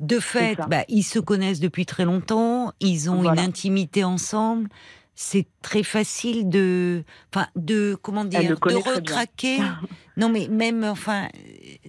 De 0.00 0.18
fait, 0.18 0.58
ben, 0.68 0.84
ils 0.88 1.02
se 1.02 1.18
connaissent 1.18 1.60
depuis 1.60 1.86
très 1.86 2.04
longtemps. 2.04 2.72
Ils 2.80 3.10
ont 3.10 3.22
Voilà. 3.22 3.42
une 3.42 3.48
intimité 3.48 4.04
ensemble. 4.04 4.68
C'est 5.14 5.46
très 5.60 5.82
facile 5.82 6.48
de, 6.48 7.04
enfin, 7.32 7.46
de 7.54 7.96
comment 8.00 8.24
dire, 8.24 8.42
de 8.42 8.74
recraquer. 8.74 9.58
non, 10.16 10.30
mais 10.30 10.48
même, 10.48 10.84
enfin, 10.84 11.28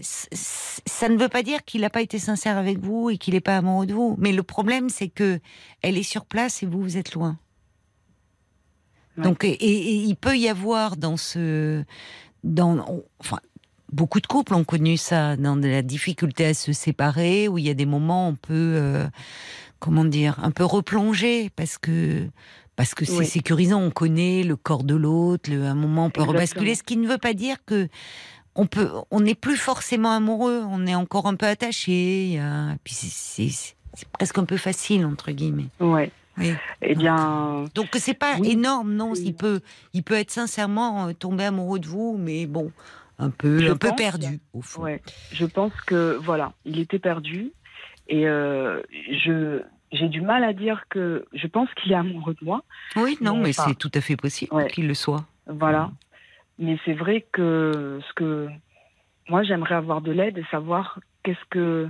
ça 0.02 1.08
ne 1.10 1.18
veut 1.18 1.30
pas 1.30 1.42
dire 1.42 1.64
qu'il 1.64 1.82
n'a 1.82 1.90
pas 1.90 2.02
été 2.02 2.20
sincère 2.20 2.58
avec 2.58 2.80
vous 2.80 3.10
et 3.10 3.18
qu'il 3.18 3.34
n'est 3.34 3.40
pas 3.42 3.58
amoureux 3.58 3.86
de 3.86 3.94
vous. 3.94 4.16
Mais 4.20 4.34
le 4.34 4.44
problème, 4.44 4.90
c'est 4.90 5.08
que 5.08 5.40
elle 5.82 5.98
est 5.98 6.04
sur 6.04 6.26
place 6.26 6.64
et 6.64 6.66
vous, 6.66 6.82
vous 6.82 6.98
êtes 6.98 7.14
loin. 7.14 7.40
Ouais. 9.18 9.24
Donc, 9.24 9.44
et, 9.46 9.52
et- 9.52 9.90
et 9.92 9.96
il 9.96 10.16
peut 10.16 10.38
y 10.38 10.50
avoir 10.50 10.98
dans 10.98 11.18
ce, 11.18 11.84
dans, 12.44 12.84
enfin, 13.20 13.40
beaucoup 13.92 14.20
de 14.20 14.28
couples 14.28 14.54
ont 14.54 14.64
connu 14.64 14.98
ça, 14.98 15.36
dans 15.38 15.56
de 15.56 15.68
la 15.68 15.82
difficulté 15.82 16.46
à 16.48 16.54
se 16.54 16.74
séparer, 16.74 17.48
où 17.48 17.58
il 17.58 17.66
y 17.66 17.70
a 17.70 17.74
des 17.74 17.86
moments 17.86 18.28
où 18.28 18.32
on 18.32 18.36
peut, 18.36 18.54
euh, 18.54 19.08
comment 19.80 20.06
dire, 20.06 20.40
un 20.44 20.52
peu 20.52 20.64
replonger 20.66 21.50
parce 21.56 21.78
que 21.78 22.28
parce 22.76 22.96
que 22.96 23.06
c'est 23.06 23.18
Oui. 23.18 23.26
sécurisant. 23.28 23.80
On 23.80 23.92
connaît 23.92 24.42
le 24.44 24.56
corps 24.56 24.84
de 24.84 24.96
l'autre. 24.96 25.52
le- 25.52 25.66
À 25.66 25.72
un 25.72 25.76
moment, 25.76 26.06
on 26.06 26.10
peut 26.10 26.22
Exactement. 26.22 26.40
rebasculer. 26.40 26.74
Ce 26.76 26.82
qui 26.82 26.98
ne 26.98 27.08
veut 27.08 27.20
pas 27.20 27.36
dire 27.36 27.58
que 27.68 27.88
on 28.56 28.66
peut, 28.66 28.90
on 29.12 29.20
n'est 29.20 29.36
plus 29.36 29.58
forcément 29.58 30.12
amoureux. 30.12 30.64
On 30.68 30.88
est 30.88 30.96
encore 30.96 31.28
un 31.28 31.36
peu 31.36 31.46
attaché. 31.46 32.42
Puis 32.84 32.94
c'est- 32.96 33.12
c'est 33.50 33.76
c'est 33.96 34.08
presque 34.10 34.40
un 34.40 34.46
peu 34.46 34.58
facile 34.58 35.06
entre 35.06 35.32
guillemets. 35.32 35.68
Ouais. 35.80 36.12
Oui. 36.38 36.54
Eh 36.82 36.96
bien, 36.96 37.66
Donc 37.76 37.90
c'est 37.94 38.14
pas 38.14 38.38
Oui. 38.40 38.52
énorme, 38.52 38.94
non. 38.94 39.14
Il 39.16 39.36
peut, 39.36 39.62
il 39.94 40.04
peut 40.04 40.16
être 40.16 40.32
sincèrement 40.32 41.08
euh, 41.08 41.14
tombé 41.14 41.44
amoureux 41.46 41.80
de 41.80 41.86
vous, 41.88 42.18
mais 42.20 42.46
bon, 42.48 42.72
un 43.20 43.30
peu, 43.30 43.60
Je 43.60 43.72
un 43.72 43.78
peu 43.78 43.92
perdu 43.96 44.40
au 44.54 44.62
fond. 44.62 44.84
ouais. 44.84 45.02
Je 45.32 45.46
pense 45.46 45.74
que 45.86 46.18
voilà, 46.22 46.54
il 46.66 46.80
était 46.80 47.00
perdu 47.00 47.52
et 48.10 48.28
euh, 48.28 48.82
je 49.12 49.62
j'ai 49.92 50.10
du 50.10 50.22
mal 50.22 50.44
à 50.44 50.54
dire 50.54 50.86
que 50.90 51.24
je 51.34 51.46
pense 51.46 51.70
qu'il 51.76 51.92
est 51.92 51.96
amoureux 51.96 52.34
de 52.42 52.44
moi. 52.46 52.64
Oui, 52.96 53.16
non, 53.22 53.38
Mais 53.38 53.54
c'est 53.54 53.76
tout 53.76 53.92
à 53.94 54.02
fait 54.02 54.16
possible 54.18 54.52
ouais. 54.56 54.68
qu'il 54.72 54.88
le 54.88 54.96
soit. 54.96 55.24
Voilà. 55.46 55.92
Mais 56.58 56.80
c'est 56.84 56.94
vrai 56.94 57.26
que 57.32 58.00
ce 58.08 58.14
que 58.16 58.48
moi 59.30 59.44
j'aimerais 59.44 59.76
avoir 59.76 60.02
de 60.02 60.12
l'aide 60.12 60.38
et 60.40 60.46
savoir 60.50 61.00
qu'est-ce 61.22 61.46
que 61.52 61.90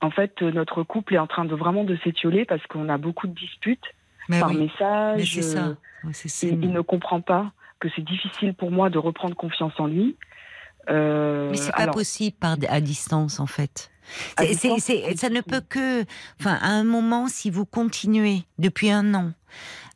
en 0.00 0.10
fait 0.10 0.40
notre 0.42 0.82
couple 0.82 1.14
est 1.14 1.18
en 1.18 1.26
train 1.26 1.44
de 1.44 1.54
vraiment 1.54 1.84
de 1.84 1.96
s'étioler 2.04 2.44
parce 2.44 2.64
qu'on 2.66 2.88
a 2.88 2.98
beaucoup 2.98 3.26
de 3.26 3.34
disputes 3.34 3.84
Mais 4.28 4.40
par 4.40 4.50
oui, 4.50 4.58
message. 4.58 5.18
mais 5.18 5.24
c'est 5.26 5.42
ça. 5.42 5.66
euh, 5.68 6.12
ça. 6.12 6.46
Il, 6.46 6.64
il 6.64 6.72
ne 6.72 6.80
comprend 6.80 7.20
pas 7.20 7.52
que 7.80 7.88
c'est 7.94 8.04
difficile 8.04 8.54
pour 8.54 8.70
moi 8.70 8.90
de 8.90 8.98
reprendre 8.98 9.34
confiance 9.36 9.72
en 9.78 9.86
lui. 9.86 10.16
Euh, 10.90 11.50
Mais 11.50 11.56
c'est 11.56 11.72
pas 11.72 11.82
alors, 11.82 11.94
possible 11.94 12.36
par, 12.38 12.56
à 12.68 12.80
distance, 12.80 13.40
en 13.40 13.46
fait. 13.46 13.90
À 14.36 14.46
distance, 14.46 14.90
ça 15.16 15.28
ne 15.28 15.42
peut 15.42 15.60
que, 15.68 16.02
enfin, 16.40 16.58
à 16.62 16.68
un 16.70 16.84
moment, 16.84 17.28
si 17.28 17.50
vous 17.50 17.66
continuez 17.66 18.42
depuis 18.58 18.90
un 18.90 19.14
an, 19.14 19.32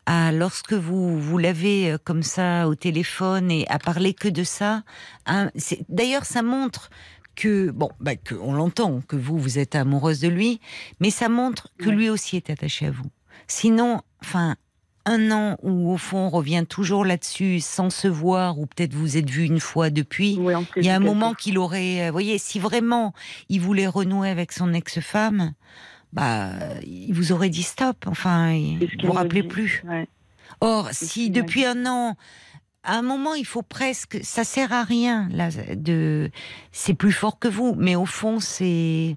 à 0.05 0.33
lorsque 0.33 0.75
vous 0.75 1.19
vous 1.19 1.39
l'avez 1.39 1.93
euh, 1.93 1.99
comme 2.03 2.23
ça 2.23 2.69
au 2.69 2.75
téléphone 2.75 3.51
et 3.51 3.67
à 3.69 3.79
parler 3.79 4.13
que 4.15 4.29
de 4.29 4.45
ça, 4.45 4.83
hein, 5.27 5.51
d'ailleurs, 5.89 6.25
ça 6.25 6.43
montre 6.43 6.91
que 7.35 7.71
bon, 7.71 7.91
bah, 8.01 8.17
que 8.17 8.35
on 8.35 8.53
l'entend 8.53 9.01
que 9.03 9.17
vous 9.17 9.39
vous 9.39 9.59
êtes 9.59 9.75
amoureuse 9.75 10.21
de 10.21 10.29
lui, 10.29 10.61
mais 11.01 11.11
ça 11.11 11.29
montre 11.29 11.69
que 11.79 11.89
Ouais. 11.89 11.95
lui 11.95 12.09
aussi 12.11 12.37
est 12.37 12.51
attaché 12.51 12.87
à 12.87 12.91
vous. 12.91 13.11
Sinon, 13.47 14.01
enfin. 14.23 14.57
Un 15.05 15.33
an 15.33 15.57
où 15.65 15.93
au 15.93 15.97
fond 15.97 16.19
on 16.19 16.29
revient 16.29 16.65
toujours 16.69 17.05
là-dessus 17.05 17.59
sans 17.59 17.91
se 17.91 18.07
voir 18.07 18.61
ou 18.61 18.67
peut-être 18.67 18.95
vous 18.95 19.17
êtes 19.17 19.29
vu 19.29 19.43
une 19.43 19.59
fois 19.59 19.91
depuis. 19.91 20.39
Il 20.77 20.85
y 20.85 20.91
a 20.91 20.95
un 20.95 21.01
moment 21.01 21.35
qu'il 21.35 21.59
aurait, 21.59 22.03
euh, 22.03 22.07
vous 22.07 22.13
voyez, 22.13 22.39
si 22.39 22.61
vraiment 22.61 23.13
il 23.49 23.61
voulait 23.61 23.89
renouer 23.89 24.29
avec 24.31 24.53
son 24.53 24.73
ex-femme, 24.73 25.55
bah, 26.13 26.51
il 26.87 27.13
vous 27.15 27.33
aurait 27.33 27.49
dit 27.49 27.65
stop. 27.65 28.05
Enfin, 28.07 28.53
il- 28.53 28.79
vous 29.01 29.09
vous 29.09 29.13
rappelez 29.13 29.43
dit. 29.43 29.49
plus. 29.49 29.83
Ouais. 29.89 30.07
Or, 30.61 30.89
si 30.93 31.31
depuis 31.31 31.65
un 31.65 31.85
an, 31.87 32.17
à 32.85 32.97
un 32.99 33.03
moment, 33.03 33.35
il 33.35 33.47
faut 33.47 33.63
presque, 33.63 34.19
ça 34.23 34.45
sert 34.45 34.73
à 34.73 34.83
rien 34.85 35.29
là. 35.31 35.49
De, 35.77 36.31
c'est 36.73 36.95
plus 36.95 37.13
fort 37.13 37.39
que 37.39 37.49
vous, 37.49 37.75
mais 37.79 37.95
au 37.97 38.07
fond, 38.07 38.41
c'est 38.41 39.17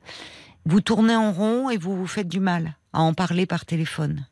vous 0.66 0.82
tournez 0.82 1.16
en 1.16 1.32
rond 1.32 1.70
et 1.70 1.78
vous 1.78 1.95
vous 1.95 2.07
faites 2.07 2.28
du 2.28 2.39
mal 2.39 2.76
à 2.93 3.01
en 3.01 3.13
parler 3.13 3.45
par 3.45 3.66
téléphone. 3.66 4.26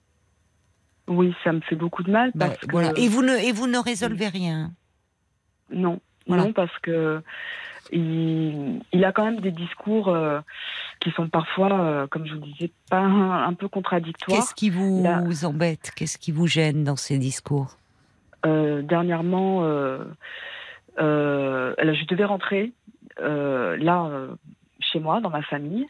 Oui, 1.08 1.34
ça 1.44 1.52
me 1.52 1.60
fait 1.62 1.76
beaucoup 1.76 2.04
de 2.04 2.12
mal 2.12 2.32
Bah, 2.36 2.48
parce 2.48 2.60
que 2.60 2.72
voilà. 2.72 2.92
Et 2.96 3.08
vous 3.10 3.22
ne 3.24 3.36
et 3.36 3.52
vous 3.52 3.68
ne 3.68 3.78
résolvez 3.78 4.28
rien. 4.30 4.72
non, 5.72 6.00
Voilà. 6.28 6.44
non 6.44 6.54
parce 6.54 6.78
que 6.80 7.22
il, 7.92 8.82
il 8.94 9.04
a 9.04 9.12
quand 9.12 9.26
même 9.26 9.42
des 9.42 9.52
discours 9.52 10.08
euh, 10.08 10.40
qui 11.02 11.12
sont 11.12 11.28
parfois, 11.28 11.74
euh, 11.82 12.08
comme 12.08 12.26
je 12.26 12.34
vous 12.36 12.40
disais, 12.46 12.72
pas 12.90 13.00
un, 13.00 13.46
un 13.48 13.54
peu 13.54 13.68
contradictoires. 13.68 14.40
Qu'est-ce 14.40 14.56
qui 14.56 14.70
vous 14.70 15.04
Là- 15.04 15.22
embête? 15.44 15.92
Qu'est-ce 15.96 16.18
qui 16.18 16.32
vous 16.32 16.48
gêne 16.48 16.84
dans 16.86 16.96
ces 16.96 17.18
discours? 17.18 17.78
Dernièrement, 18.44 19.64
euh, 19.64 20.04
euh, 21.00 21.74
je 21.80 22.06
devais 22.06 22.26
rentrer 22.26 22.74
euh, 23.20 23.78
là 23.78 24.06
euh, 24.06 24.36
chez 24.80 25.00
moi, 25.00 25.22
dans 25.22 25.30
ma 25.30 25.42
famille, 25.44 25.86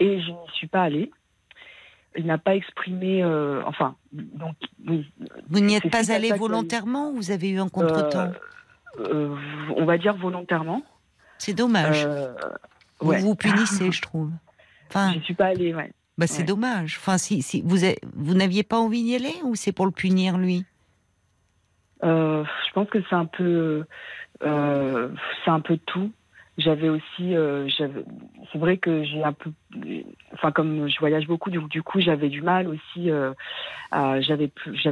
et 0.00 0.20
je 0.20 0.30
n'y 0.30 0.48
suis 0.54 0.68
pas 0.68 0.82
allée. 0.82 1.10
Il 2.16 2.26
n'a 2.26 2.38
pas 2.38 2.56
exprimé, 2.56 3.22
euh, 3.22 3.62
enfin, 3.66 3.94
donc 4.12 4.56
oui, 4.88 5.08
Vous 5.50 5.60
n'y 5.60 5.76
êtes 5.76 5.90
pas 5.90 6.10
allé 6.10 6.32
volontairement 6.32 7.10
ou 7.10 7.16
vous 7.16 7.30
avez 7.30 7.50
eu 7.50 7.60
un 7.60 7.68
contretemps 7.68 8.32
euh, 8.98 9.36
on 9.76 9.84
va 9.84 9.98
dire 9.98 10.16
volontairement. 10.16 10.82
C'est 11.38 11.54
dommage. 11.54 12.04
Euh, 12.06 12.32
vous 13.00 13.10
ouais. 13.10 13.20
vous 13.20 13.34
punissez, 13.36 13.92
je 13.92 14.02
trouve. 14.02 14.30
Enfin, 14.88 15.12
Je 15.14 15.20
suis 15.20 15.34
pas 15.34 15.46
allée, 15.46 15.74
ouais. 15.74 15.92
bah, 16.16 16.26
c'est 16.26 16.38
ouais. 16.40 16.44
dommage. 16.44 16.96
Enfin, 16.98 17.18
si, 17.18 17.42
si 17.42 17.62
vous, 17.64 17.84
avez- 17.84 17.98
vous 18.16 18.34
n'aviez 18.34 18.64
pas 18.64 18.78
envie 18.78 19.04
d'y 19.04 19.14
aller 19.14 19.34
ou 19.44 19.54
c'est 19.54 19.72
pour 19.72 19.86
le 19.86 19.92
punir 19.92 20.38
lui? 20.38 20.64
Euh, 22.04 22.44
je 22.66 22.72
pense 22.72 22.88
que 22.90 22.98
c'est 23.08 23.14
un 23.16 23.26
peu, 23.26 23.84
euh, 24.42 25.08
c'est 25.44 25.50
un 25.50 25.60
peu 25.60 25.76
tout. 25.86 26.12
J'avais 26.56 26.88
aussi, 26.88 27.36
euh, 27.36 27.68
c'est 27.76 28.58
vrai 28.58 28.78
que 28.78 29.04
j'ai 29.04 29.22
un 29.22 29.32
peu, 29.32 29.52
enfin 30.32 30.50
comme 30.50 30.88
je 30.88 30.98
voyage 30.98 31.26
beaucoup, 31.26 31.50
du, 31.50 31.60
du 31.68 31.82
coup 31.84 32.00
j'avais 32.00 32.28
du 32.28 32.42
mal 32.42 32.66
aussi, 32.66 33.10
j'avais 33.92 34.48
plus, 34.48 34.84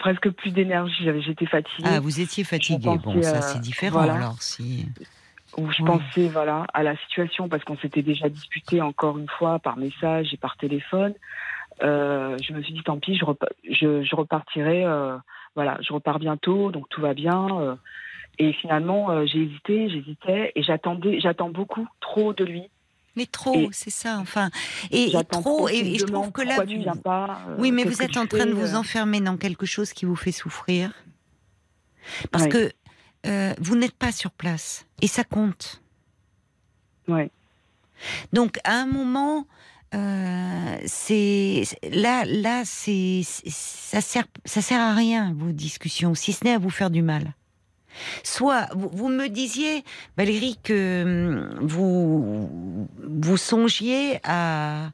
presque 0.00 0.30
plus 0.30 0.50
d'énergie, 0.50 1.04
j'avais, 1.04 1.20
j'étais 1.20 1.46
fatiguée. 1.46 1.88
Ah, 1.90 2.00
vous 2.00 2.20
étiez 2.20 2.42
fatigué. 2.44 2.98
pensais, 3.02 3.18
Bon, 3.18 3.22
ça 3.22 3.42
c'est 3.42 3.58
différent 3.60 3.98
voilà. 3.98 4.14
alors. 4.14 4.40
Si... 4.40 4.86
où 5.58 5.70
je 5.70 5.82
Oui. 5.82 5.86
pensais 5.86 6.28
voilà 6.28 6.66
à 6.72 6.82
la 6.82 6.96
situation 6.96 7.48
parce 7.50 7.62
qu'on 7.64 7.76
s'était 7.76 8.02
déjà 8.02 8.30
disputé 8.30 8.80
encore 8.80 9.18
une 9.18 9.28
fois 9.28 9.58
par 9.58 9.76
message 9.76 10.32
et 10.32 10.38
par 10.38 10.56
téléphone. 10.56 11.12
Euh, 11.82 12.38
je 12.42 12.52
me 12.54 12.62
suis 12.62 12.72
dit 12.72 12.82
tant 12.82 12.98
pis, 12.98 13.16
je, 13.16 13.24
repa- 13.24 13.50
je, 13.70 14.02
je 14.02 14.16
repartirai. 14.16 14.84
euh, 14.86 15.18
voilà, 15.54 15.78
je 15.82 15.92
repars 15.92 16.18
bientôt, 16.18 16.70
donc 16.70 16.88
tout 16.88 17.00
va 17.00 17.14
bien. 17.14 17.46
euh. 17.60 17.74
et 18.38 18.52
finalement, 18.54 19.10
euh, 19.10 19.26
j'ai 19.26 19.42
hésité, 19.42 19.90
j'hésitais 19.90 20.52
et 20.54 20.62
j'attendais, 20.62 21.20
j'attends 21.20 21.50
beaucoup 21.50 21.86
trop 22.00 22.32
de 22.32 22.44
lui. 22.44 22.64
Mais 23.14 23.26
trop, 23.26 23.68
c'est 23.72 23.90
ça. 23.90 24.18
Enfin, 24.18 24.48
et, 24.90 25.12
trop. 25.30 25.68
Et, 25.68 25.76
et 25.80 25.98
je 25.98 26.06
trouve 26.06 26.32
que 26.32 26.40
là, 26.40 26.56
vous, 26.64 26.66
viens 26.80 26.96
pas. 26.96 27.40
euh, 27.48 27.56
Oui, 27.58 27.70
mais 27.70 27.84
vous 27.84 28.00
êtes 28.02 28.16
en 28.16 28.26
train 28.26 28.46
de 28.46 28.52
vous 28.52 28.74
enfermer 28.74 29.20
dans 29.20 29.36
quelque 29.36 29.66
chose 29.66 29.92
qui 29.92 30.06
vous 30.06 30.16
fait 30.16 30.32
souffrir. 30.32 30.92
Parce 32.30 32.44
Ouais. 32.44 32.48
que 32.50 32.72
euh, 33.26 33.52
vous 33.58 33.76
n'êtes 33.76 33.94
pas 33.94 34.12
sur 34.12 34.30
place. 34.30 34.86
Et 35.02 35.08
ça 35.08 35.24
compte. 35.24 35.82
Ouais. 37.06 37.30
Donc, 38.32 38.58
à 38.64 38.76
un 38.80 38.86
moment, 38.86 39.46
euh, 39.94 40.76
c'est 40.86 41.64
là, 41.90 42.24
là, 42.26 42.62
c'est 42.64 43.22
ça 43.24 44.00
sert, 44.00 44.24
ça 44.44 44.62
sert 44.62 44.80
à 44.80 44.94
rien 44.94 45.34
vos 45.36 45.52
discussions, 45.52 46.14
si 46.14 46.32
ce 46.32 46.44
n'est 46.44 46.54
à 46.54 46.58
vous 46.58 46.70
faire 46.70 46.90
du 46.90 47.02
mal. 47.02 47.34
Soit 48.24 48.68
vous, 48.74 48.88
vous 48.92 49.08
me 49.08 49.28
disiez, 49.28 49.84
Valérie, 50.16 50.58
que 50.62 51.02
hum, 51.02 51.66
vous 51.66 52.88
vous 53.20 53.36
songiez 53.36 54.18
à 54.24 54.90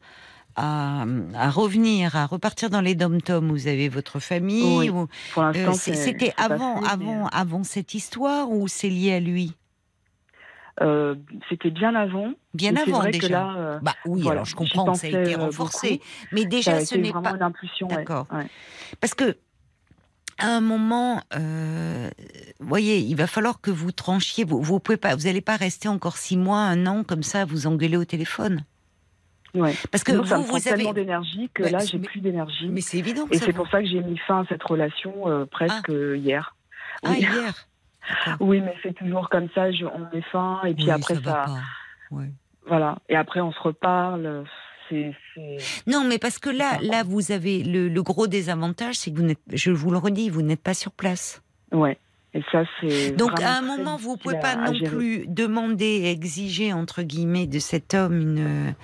à, 0.61 1.05
à 1.37 1.51
revenir, 1.51 2.17
à 2.17 2.27
repartir 2.27 2.69
dans 2.69 2.81
les 2.81 2.97
dom-toms. 2.97 3.47
Vous 3.49 3.69
avez 3.69 3.89
votre 3.89 4.19
famille. 4.19 4.79
Oui. 4.79 4.91
ou- 4.91 5.07
Pour 5.33 5.45
euh, 5.45 5.73
C'était 5.75 6.33
avant, 6.37 6.81
mais, 6.81 6.89
avant, 6.89 7.27
avant 7.29 7.63
cette 7.63 7.95
histoire 7.95 8.51
ou 8.51 8.67
c'est 8.67 8.89
lié 8.89 9.13
à 9.13 9.21
lui? 9.21 9.55
Euh, 10.81 11.15
C'était 11.49 11.71
bien 11.71 11.95
avant. 11.95 12.33
Bien 12.55 12.75
avant 12.77 12.99
vrai 13.01 13.11
déjà. 13.11 13.27
que 13.27 13.33
là, 13.33 13.55
euh, 13.57 13.79
Bah 13.83 13.95
oui, 14.07 14.23
Voilà, 14.23 14.39
alors 14.41 14.45
je 14.47 14.55
comprends 14.57 14.93
que 14.93 14.99
ça 14.99 15.07
a 15.07 15.11
été 15.11 15.35
euh, 15.35 15.39
renforcé, 15.39 15.91
beaucoup. 15.93 16.05
mais 16.33 16.45
déjà 16.45 16.73
a 16.77 16.85
ce 16.85 16.97
n'est 16.97 17.13
pas 17.13 17.33
ouais. 17.33 17.89
D'accord. 17.89 18.27
Ouais. 18.33 18.47
parce 19.01 19.15
que 19.15 19.37
à 20.41 20.47
un 20.47 20.61
moment, 20.61 21.21
euh, 21.35 22.09
voyez, 22.61 22.99
il 22.99 23.15
va 23.17 23.27
falloir 23.27 23.61
que 23.61 23.73
vous 23.73 23.91
tranchiez. 23.91 24.45
Vous, 24.45 24.63
vous 24.63 24.79
pouvez 24.79 24.97
pas, 24.97 25.17
vous 25.17 25.25
n'allez 25.25 25.41
pas 25.41 25.57
rester 25.57 25.89
encore 25.89 26.17
six 26.17 26.37
mois, 26.37 26.61
un 26.61 26.87
an 26.87 27.03
comme 27.03 27.25
ça, 27.25 27.41
à 27.41 27.45
vous 27.45 27.67
engueuler 27.67 27.97
au 27.97 28.05
téléphone. 28.05 28.65
Ouais. 29.55 29.75
Parce 29.91 30.05
que 30.05 30.13
Sinon, 30.13 30.25
ça 30.25 30.37
vous, 30.37 30.43
me 30.43 30.49
vous 30.49 30.55
avez. 30.69 30.77
tellement 30.77 30.93
d'énergie 30.93 31.51
que 31.53 31.65
Mais- 31.65 31.71
là, 31.71 31.79
j'ai 31.81 31.99
plus 31.99 32.21
d'énergie. 32.21 32.69
Mais 32.69 32.83
c'est 32.83 32.99
évident 32.99 33.27
que 33.27 33.35
Et 33.35 33.39
c'est 33.39 33.47
vous- 33.47 33.57
pour 33.57 33.69
ça 33.69 33.81
que 33.83 33.89
j'ai 33.89 34.01
mis 34.01 34.17
fin 34.29 34.43
à 34.43 34.45
cette 34.49 34.63
relation 34.63 35.29
euh, 35.29 35.45
presque 35.47 35.89
euh, 35.91 36.17
hier. 36.17 36.55
Ah 37.03 37.09
Oui. 37.11 37.19
hier. 37.21 37.67
Oui, 38.41 38.61
mais 38.61 38.75
c'est 38.83 38.95
toujours 38.95 39.29
comme 39.29 39.49
ça. 39.55 39.71
Je, 39.73 39.85
on 39.85 40.09
met 40.15 40.23
fin 40.33 40.61
et 40.65 40.75
puis 40.75 40.85
Oui, 40.85 40.91
après 40.91 41.15
ça. 41.17 41.47
Ouais. 42.11 42.31
voilà. 42.67 42.99
Et 43.09 43.17
après 43.17 43.41
on 43.41 43.53
se 43.53 43.61
reparle. 43.61 44.45
Non, 45.87 46.05
mais 46.05 46.19
parce 46.19 46.39
que 46.39 46.49
là, 46.49 46.79
là, 46.81 47.03
vous 47.03 47.31
avez 47.31 47.63
le, 47.63 47.89
le 47.91 48.03
gros 48.03 48.27
désavantage, 48.27 48.95
c'est 48.95 49.11
que 49.13 49.17
vous 49.19 49.23
n'êtes, 49.27 49.41
je 49.53 49.71
vous 49.71 49.91
le 49.91 49.99
redis, 49.99 50.31
vous 50.31 50.41
n'êtes 50.41 50.63
pas 50.63 50.75
sur 50.75 50.93
place. 50.93 51.43
ouais. 51.73 51.99
Et 52.35 52.43
ça 52.53 52.63
c'est. 52.81 53.13
Donc 53.13 53.41
à 53.41 53.57
un 53.57 53.63
moment, 53.63 53.97
vous 53.97 54.15
difficile 54.17 54.19
pouvez 54.23 54.39
pas 54.41 54.55
non 54.55 54.75
gérer. 54.75 54.91
plus 54.91 55.27
demander, 55.29 56.05
exiger 56.05 56.75
entre 56.75 57.03
guillemets 57.03 57.47
de 57.47 57.59
cet 57.59 57.95
homme 57.95 58.21
une. 58.21 58.75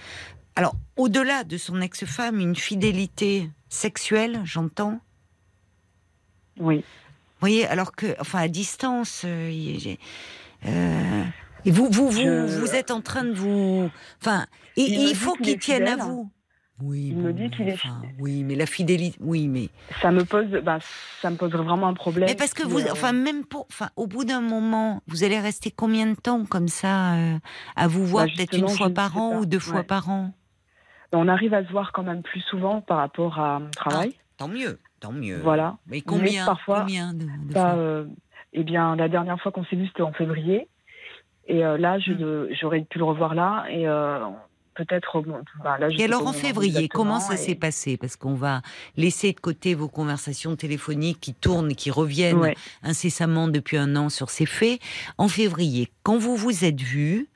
Alors 0.57 0.75
au-delà 0.97 1.45
de 1.45 1.59
son 1.59 1.83
ex-femme, 1.83 2.41
une 2.41 2.57
fidélité 2.57 3.51
sexuelle, 3.69 4.41
j'entends. 4.45 4.99
Oui. 6.59 6.85
Vous 7.45 7.51
voyez, 7.51 7.66
alors 7.66 7.93
que, 7.95 8.07
enfin, 8.21 8.39
à 8.39 8.49
distance, 8.49 9.25
euh, 9.27 9.51
euh, 10.65 11.23
et 11.66 11.71
vous, 11.71 11.91
vous, 11.91 12.09
vous, 12.09 12.23
Je- 12.23 12.59
vous 12.59 12.75
êtes 12.75 12.91
en 12.91 13.03
train 13.03 13.23
de 13.23 13.33
vous, 13.35 13.91
enfin, 14.23 14.47
et, 14.79 14.83
Il 14.85 14.95
et 14.95 14.97
me 14.97 15.03
il 15.03 15.09
dit 15.09 15.15
faut 15.15 15.35
qu'il 15.35 15.51
est 15.51 15.61
tienne 15.61 15.87
à 15.87 15.97
vous. 15.97 16.31
Oui, 16.81 17.09
Il 17.11 17.19
me 17.19 17.33
bon, 17.35 17.39
dit 17.45 17.51
qu'il 17.55 17.69
est- 17.69 17.75
enfin, 17.75 18.01
Oui, 18.19 18.43
mais 18.45 18.55
la 18.55 18.65
fidélité. 18.65 19.19
Oui, 19.21 19.47
mais. 19.49 19.69
Ça 20.01 20.11
me 20.11 20.25
pose, 20.25 20.47
bah, 20.65 20.79
ça 21.21 21.29
me 21.29 21.37
poserait 21.37 21.62
vraiment 21.65 21.89
un 21.89 21.93
problème. 21.93 22.31
Mais 22.31 22.35
parce 22.35 22.55
que 22.55 22.66
vous, 22.66 22.79
euh, 22.81 22.93
enfin 22.93 23.12
même 23.12 23.45
pour, 23.45 23.66
enfin 23.71 23.91
au 23.97 24.07
bout 24.07 24.25
d'un 24.25 24.41
moment, 24.41 25.03
vous 25.07 25.23
allez 25.23 25.39
rester 25.39 25.71
combien 25.71 26.07
de 26.07 26.15
temps 26.15 26.47
comme 26.47 26.69
ça 26.69 27.12
euh, 27.16 27.37
à 27.77 27.89
vous 27.89 28.07
voir 28.07 28.25
Bah, 28.25 28.33
peut-être 28.37 28.57
une 28.57 28.69
fois 28.71 28.89
par 28.89 29.19
an 29.19 29.33
pas. 29.33 29.37
ou 29.41 29.45
deux 29.45 29.59
fois 29.59 29.81
Ouais. 29.81 29.85
par 29.85 30.09
an? 30.09 30.33
On 31.12 31.29
arrive 31.29 31.53
à 31.53 31.62
se 31.62 31.71
voir 31.71 31.93
quand 31.93 32.05
même 32.05 32.23
plus 32.23 32.41
souvent 32.41 32.81
par 32.81 32.97
rapport 32.97 33.39
à 33.39 33.59
mon 33.59 33.71
travail. 33.71 34.15
Tant 34.39 34.49
mieux, 34.49 34.81
tant 35.05 35.13
mieux. 35.13 35.41
Voilà. 35.43 35.77
Mais 35.87 36.01
combien, 36.01 36.45
parfois, 36.47 36.81
combien 36.81 37.13
de, 37.15 37.25
de 37.25 37.53
Bah, 37.53 37.61
fois 37.73 37.79
euh, 37.79 38.05
eh 38.53 38.65
bien, 38.65 38.97
la 38.97 39.09
dernière 39.09 39.41
fois 39.41 39.53
qu'on 39.53 39.65
s'est 39.65 39.77
vu, 39.77 39.87
c'était 39.89 40.03
en 40.03 40.13
février. 40.13 40.69
Et 41.47 41.65
euh, 41.65 41.77
là, 41.79 41.99
Mm. 41.99 42.15
de- 42.17 42.49
j'aurais 42.61 42.81
pu 42.83 42.99
le 42.99 43.05
revoir 43.05 43.35
là. 43.35 43.65
Et 43.71 43.87
euh, 43.87 44.19
peut-être. 44.75 45.21
bon, 45.21 45.41
bah, 45.63 45.77
là, 45.79 45.91
je 45.91 45.99
Et 45.99 46.05
alors 46.05 46.27
en 46.27 46.33
février, 46.33 46.89
comment 46.89 47.21
ça 47.21 47.37
s'est 47.37 47.53
et- 47.53 47.55
passé? 47.55 47.97
Parce 47.97 48.17
qu'on 48.17 48.35
va 48.35 48.63
laisser 48.97 49.33
de 49.33 49.41
côté 49.41 49.75
vos 49.75 49.89
conversations 49.89 50.57
téléphoniques 50.57 51.21
qui 51.21 51.35
tournent, 51.35 51.75
qui 51.75 51.91
reviennent 51.91 52.39
Ouais. 52.39 52.57
incessamment 52.83 53.47
depuis 53.49 53.77
un 53.77 53.95
an 53.97 54.09
sur 54.09 54.31
ces 54.31 54.47
faits. 54.47 54.81
En 55.19 55.29
février, 55.29 55.91
quand 56.03 56.17
vous 56.19 56.37
vous 56.37 56.65
êtes 56.65 56.81
vus, 56.81 57.29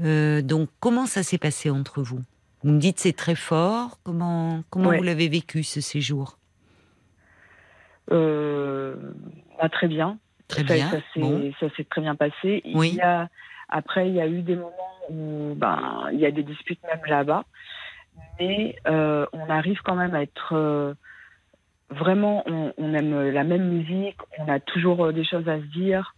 euh, 0.00 0.42
donc 0.42 0.68
comment 0.80 1.06
ça 1.06 1.22
s'est 1.22 1.38
passé 1.38 1.68
entre 1.70 2.02
vous? 2.02 2.20
Vous 2.62 2.70
me 2.72 2.78
dites 2.78 2.98
c'est 2.98 3.12
très 3.16 3.34
fort. 3.34 3.98
Comment 4.04 4.62
comment 4.70 4.88
Ouais. 4.90 4.98
vous 4.98 5.02
l'avez 5.04 5.28
vécu 5.28 5.62
ce 5.64 5.80
séjour? 5.80 6.38
Bah, 8.10 9.68
très 9.68 9.88
bien. 9.88 10.18
Très 10.48 10.64
ça, 10.64 10.74
bien. 10.74 10.90
Ça 10.90 11.00
s'est 11.12 11.20
Bon. 11.20 11.52
très 11.90 12.00
bien 12.00 12.14
passé. 12.14 12.62
Oui. 12.74 12.90
Il 12.90 12.96
y 12.96 13.00
a, 13.00 13.28
après, 13.68 14.08
il 14.08 14.14
y 14.14 14.20
a 14.20 14.26
eu 14.28 14.42
des 14.42 14.54
moments 14.54 14.94
où 15.10 15.54
ben, 15.56 16.08
il 16.12 16.20
y 16.20 16.26
a 16.26 16.30
des 16.30 16.42
disputes 16.42 16.82
même 16.84 17.00
là-bas. 17.06 17.44
Mais 18.38 18.76
euh, 18.86 19.26
on 19.32 19.50
arrive 19.50 19.80
quand 19.82 19.94
même 19.94 20.14
à 20.14 20.22
être 20.22 20.52
euh, 20.52 20.94
vraiment, 21.90 22.42
on, 22.46 22.72
on 22.78 22.94
aime 22.94 23.30
la 23.30 23.44
même 23.44 23.68
musique, 23.68 24.16
on 24.38 24.48
a 24.48 24.60
toujours 24.60 25.12
des 25.12 25.24
choses 25.24 25.48
à 25.48 25.58
se 25.58 25.64
dire, 25.66 26.14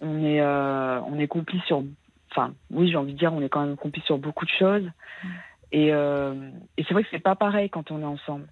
on 0.00 0.22
est, 0.24 0.40
euh, 0.40 1.00
on 1.02 1.18
est 1.18 1.26
complice 1.26 1.62
sur, 1.64 1.82
enfin, 2.30 2.54
oui, 2.70 2.90
j'ai 2.90 2.96
envie 2.96 3.14
de 3.14 3.18
dire, 3.18 3.32
on 3.32 3.40
est 3.40 3.48
quand 3.48 3.64
même 3.64 3.76
complice 3.76 4.04
sur 4.04 4.18
beaucoup 4.18 4.44
de 4.44 4.50
choses. 4.50 4.88
Et, 5.72 5.88
et 5.88 6.84
c'est 6.86 6.92
vrai 6.92 7.02
que 7.02 7.08
c'est 7.10 7.18
pas 7.18 7.34
pareil 7.34 7.68
quand 7.68 7.90
on 7.90 8.00
est 8.00 8.04
ensemble. 8.04 8.46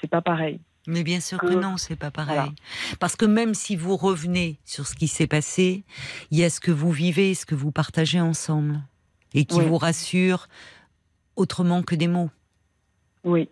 C'est 0.00 0.10
pas 0.10 0.20
pareil. 0.22 0.60
Mais 0.86 1.02
bien 1.02 1.20
sûr 1.20 1.38
que 1.38 1.46
que- 1.46 1.54
non, 1.54 1.76
c'est 1.76 1.96
pas 1.96 2.10
pareil. 2.10 2.36
Voilà. 2.36 2.52
Parce 3.00 3.16
que 3.16 3.24
même 3.24 3.54
si 3.54 3.74
vous 3.76 3.96
revenez 3.96 4.58
sur 4.64 4.86
ce 4.86 4.94
qui 4.94 5.08
s'est 5.08 5.26
passé, 5.26 5.84
il 6.30 6.38
y 6.38 6.44
a 6.44 6.50
ce 6.50 6.60
que 6.60 6.70
vous 6.70 6.90
vivez, 6.92 7.34
ce 7.34 7.46
que 7.46 7.54
vous 7.54 7.72
partagez 7.72 8.20
ensemble, 8.20 8.80
et 9.32 9.44
qui 9.46 9.58
Oui. 9.58 9.66
vous 9.66 9.78
rassure 9.78 10.46
autrement 11.36 11.82
que 11.82 11.94
des 11.94 12.06
mots. 12.08 12.30
Oui. 13.24 13.48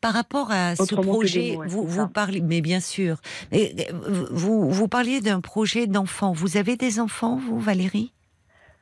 Par 0.00 0.12
rapport 0.12 0.52
à 0.52 0.76
ce 0.76 0.82
Autrement 0.82 1.14
projet, 1.14 1.54
mots, 1.54 1.60
ouais, 1.62 1.66
vous, 1.66 1.84
vous 1.84 2.06
parlez, 2.06 2.40
mais 2.40 2.60
bien 2.60 2.78
sûr, 2.78 3.16
Et, 3.50 3.74
euh, 3.90 4.26
vous, 4.30 4.70
vous 4.70 4.86
parliez 4.86 5.20
d'un 5.20 5.40
projet 5.40 5.88
d'enfant. 5.88 6.32
Vous 6.32 6.56
avez 6.56 6.76
des 6.76 7.00
enfants, 7.00 7.36
vous, 7.38 7.58
Valérie? 7.58 8.12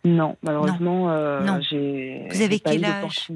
Non, 0.05 0.37
malheureusement, 0.43 1.11
euh, 1.11 1.41
Non. 1.45 1.61
j'ai. 1.63 2.27
Vous 2.31 2.43
avez 2.43 2.61
quel 2.61 2.85
âge? 2.85 3.29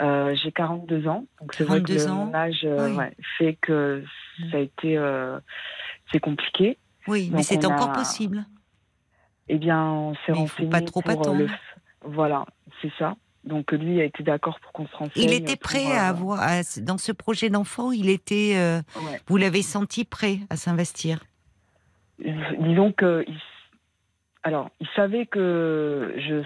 Euh, 0.00 0.34
J'ai 0.36 0.52
42 0.52 1.06
ans, 1.08 1.24
donc 1.40 1.54
c'est 1.54 1.64
vrai 1.64 1.80
que 1.82 1.86
42 1.92 2.04
le- 2.06 2.10
ans 2.12 2.24
mon 2.26 2.34
âge 2.34 2.60
euh, 2.64 2.88
Oui. 2.90 2.96
ouais, 2.96 3.12
fait 3.38 3.58
que 3.60 4.04
ça 4.50 4.56
a 4.56 4.60
été, 4.60 4.96
euh, 4.98 5.38
c'est 6.12 6.20
compliqué. 6.20 6.78
Oui, 7.06 7.30
mais 7.32 7.42
c'est 7.42 7.64
encore 7.66 7.90
a- 7.90 7.94
possible. 7.94 8.44
Eh 9.48 9.58
bien, 9.58 9.82
on 9.84 10.14
s'est 10.26 10.32
renseigné 10.32 10.70
pas 10.70 10.80
trop 10.80 11.02
pour 11.02 11.10
attendre. 11.10 11.38
le. 11.38 11.48
Voilà, 12.02 12.44
c'est 12.80 12.92
ça. 12.98 13.14
Donc 13.44 13.72
lui 13.72 14.00
a 14.00 14.04
été 14.04 14.22
d'accord 14.22 14.58
pour 14.60 14.72
qu'on 14.72 14.86
se 14.86 14.96
renseigne. 14.96 15.22
Il 15.22 15.32
était 15.34 15.56
prêt 15.56 15.92
à 15.92 16.08
avoir, 16.08 16.40
à- 16.40 16.62
dans 16.80 16.96
ce 16.96 17.12
projet 17.12 17.50
d'enfant, 17.50 17.92
il 17.92 18.08
était, 18.08 18.56
ouais. 18.96 19.20
vous 19.26 19.36
l'avez 19.36 19.60
senti 19.62 20.04
prêt 20.06 20.38
à 20.48 20.56
s'investir? 20.56 21.18
Disons 22.18 22.92
que, 22.92 23.24
il, 23.28 23.38
alors, 24.44 24.70
il 24.80 24.86
savait 24.96 25.26
que 25.26 26.14
je, 26.16 26.42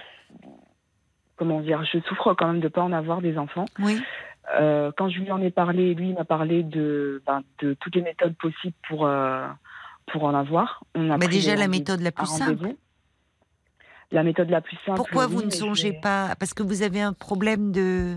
comment 1.38 1.60
dire, 1.60 1.84
je 1.84 1.98
souffre 2.00 2.34
quand 2.34 2.46
même 2.48 2.60
de 2.60 2.68
pas 2.68 2.82
en 2.82 2.92
avoir 2.92 3.22
des 3.22 3.38
enfants. 3.38 3.66
Oui. 3.78 4.00
Euh, 4.58 4.90
quand 4.96 5.08
je 5.08 5.18
lui 5.20 5.30
en 5.30 5.40
ai 5.40 5.50
parlé, 5.50 5.94
lui 5.94 6.12
m'a 6.12 6.24
parlé 6.24 6.62
de, 6.62 7.22
ben, 7.26 7.42
de 7.60 7.74
toutes 7.74 7.94
les 7.94 8.02
méthodes 8.02 8.34
possibles 8.36 8.74
pour, 8.88 9.06
euh, 9.06 9.46
pour 10.10 10.24
en 10.24 10.34
avoir. 10.34 10.82
On 10.94 11.10
a 11.10 11.18
Mais 11.18 11.26
pris 11.26 11.36
déjà, 11.36 11.54
la 11.54 11.68
méthode 11.68 12.00
la 12.00 12.08
un 12.08 12.12
plus 12.12 12.26
simple. 12.26 12.68
La 14.10 14.22
méthode 14.22 14.48
la 14.48 14.62
plus 14.62 14.76
simple. 14.86 14.96
Pourquoi 14.96 15.26
oui, 15.26 15.34
vous 15.34 15.42
ne 15.42 15.50
songez 15.50 15.92
pas? 15.92 16.34
Parce 16.38 16.54
que 16.54 16.62
vous 16.62 16.82
avez 16.82 17.00
un 17.02 17.12
problème 17.12 17.72
de. 17.72 18.16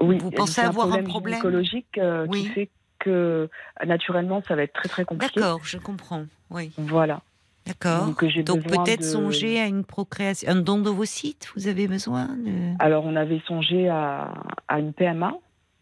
Oui, 0.00 0.18
vous 0.18 0.30
pensez 0.32 0.60
avoir 0.60 0.92
un 0.92 1.02
problème 1.04 1.38
gynécologique 1.38 1.98
euh, 1.98 2.26
Oui. 2.28 2.42
qui 2.42 2.48
fait 2.48 2.70
que 2.98 3.48
naturellement 3.86 4.42
ça 4.46 4.56
va 4.56 4.62
être 4.64 4.72
très 4.72 4.88
très 4.88 5.04
compliqué. 5.04 5.40
D'accord, 5.40 5.60
je 5.64 5.78
comprends. 5.78 6.24
Oui, 6.50 6.72
Voilà. 6.76 7.22
D'accord. 7.66 8.06
Donc, 8.06 8.18
peut-être 8.64 9.00
de- 9.00 9.04
songer 9.04 9.60
à 9.60 9.66
une 9.66 9.84
procréation, 9.84 10.50
un 10.50 10.56
don 10.56 10.78
d'ovocytes. 10.78 11.48
Vous 11.56 11.68
avez 11.68 11.86
besoin 11.88 12.26
de. 12.26 12.74
Alors 12.78 13.04
on 13.04 13.16
avait 13.16 13.40
songé 13.46 13.88
à, 13.88 14.32
à 14.68 14.78
une 14.80 14.92
PMA. 14.92 15.32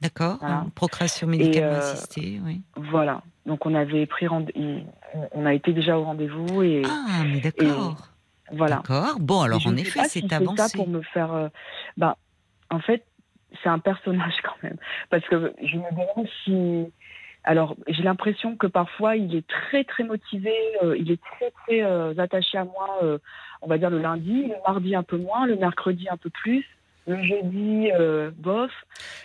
D'accord. 0.00 0.36
Voilà. 0.40 0.62
une 0.64 0.70
procréation 0.70 1.26
médicalement 1.26 1.72
euh, 1.74 1.92
assistée. 1.92 2.40
Oui. 2.44 2.62
Voilà. 2.76 3.22
Donc 3.46 3.66
on 3.66 3.74
avait 3.74 4.06
pris 4.06 4.26
on 4.30 5.46
a 5.46 5.54
été 5.54 5.72
déjà 5.72 5.98
au 5.98 6.04
rendez-vous 6.04 6.62
et 6.62 6.82
Ah, 6.86 7.22
mais 7.24 7.40
d'accord. 7.40 8.08
voilà. 8.52 8.76
D'accord. 8.76 9.16
Bon, 9.18 9.40
alors 9.42 9.66
en 9.66 9.76
effet, 9.76 10.00
c'est 10.08 10.20
fait 10.20 10.32
avancé. 10.34 10.62
ça 10.62 10.68
pour 10.76 10.86
me 10.88 11.02
faire. 11.02 11.32
euh, 11.32 11.48
bah, 11.96 12.16
en 12.70 12.78
fait, 12.80 13.04
c'est 13.62 13.68
un 13.70 13.78
personnage 13.78 14.34
quand 14.44 14.62
même, 14.62 14.76
parce 15.10 15.24
que 15.26 15.52
je 15.62 15.76
me 15.76 15.90
demande 15.90 16.28
si. 16.44 16.92
Alors, 17.48 17.76
j'ai 17.86 18.02
l'impression 18.02 18.56
que 18.56 18.66
parfois 18.66 19.16
il 19.16 19.34
est 19.34 19.46
très 19.46 19.82
très 19.82 20.04
motivé, 20.04 20.52
euh, 20.82 20.98
il 20.98 21.10
est 21.10 21.20
très 21.32 21.50
très 21.62 21.82
euh, 21.82 22.12
attaché 22.18 22.58
à 22.58 22.64
moi. 22.64 22.98
euh, 23.02 23.16
on 23.62 23.66
va 23.66 23.78
dire 23.78 23.88
le 23.88 24.00
lundi, 24.00 24.42
le 24.42 24.54
mardi 24.66 24.94
un 24.94 25.02
peu 25.02 25.16
moins, 25.16 25.46
le 25.46 25.56
mercredi 25.56 26.10
un 26.10 26.18
peu 26.18 26.28
plus, 26.28 26.62
le 27.06 27.22
jeudi 27.22 27.88
bof. 28.36 28.70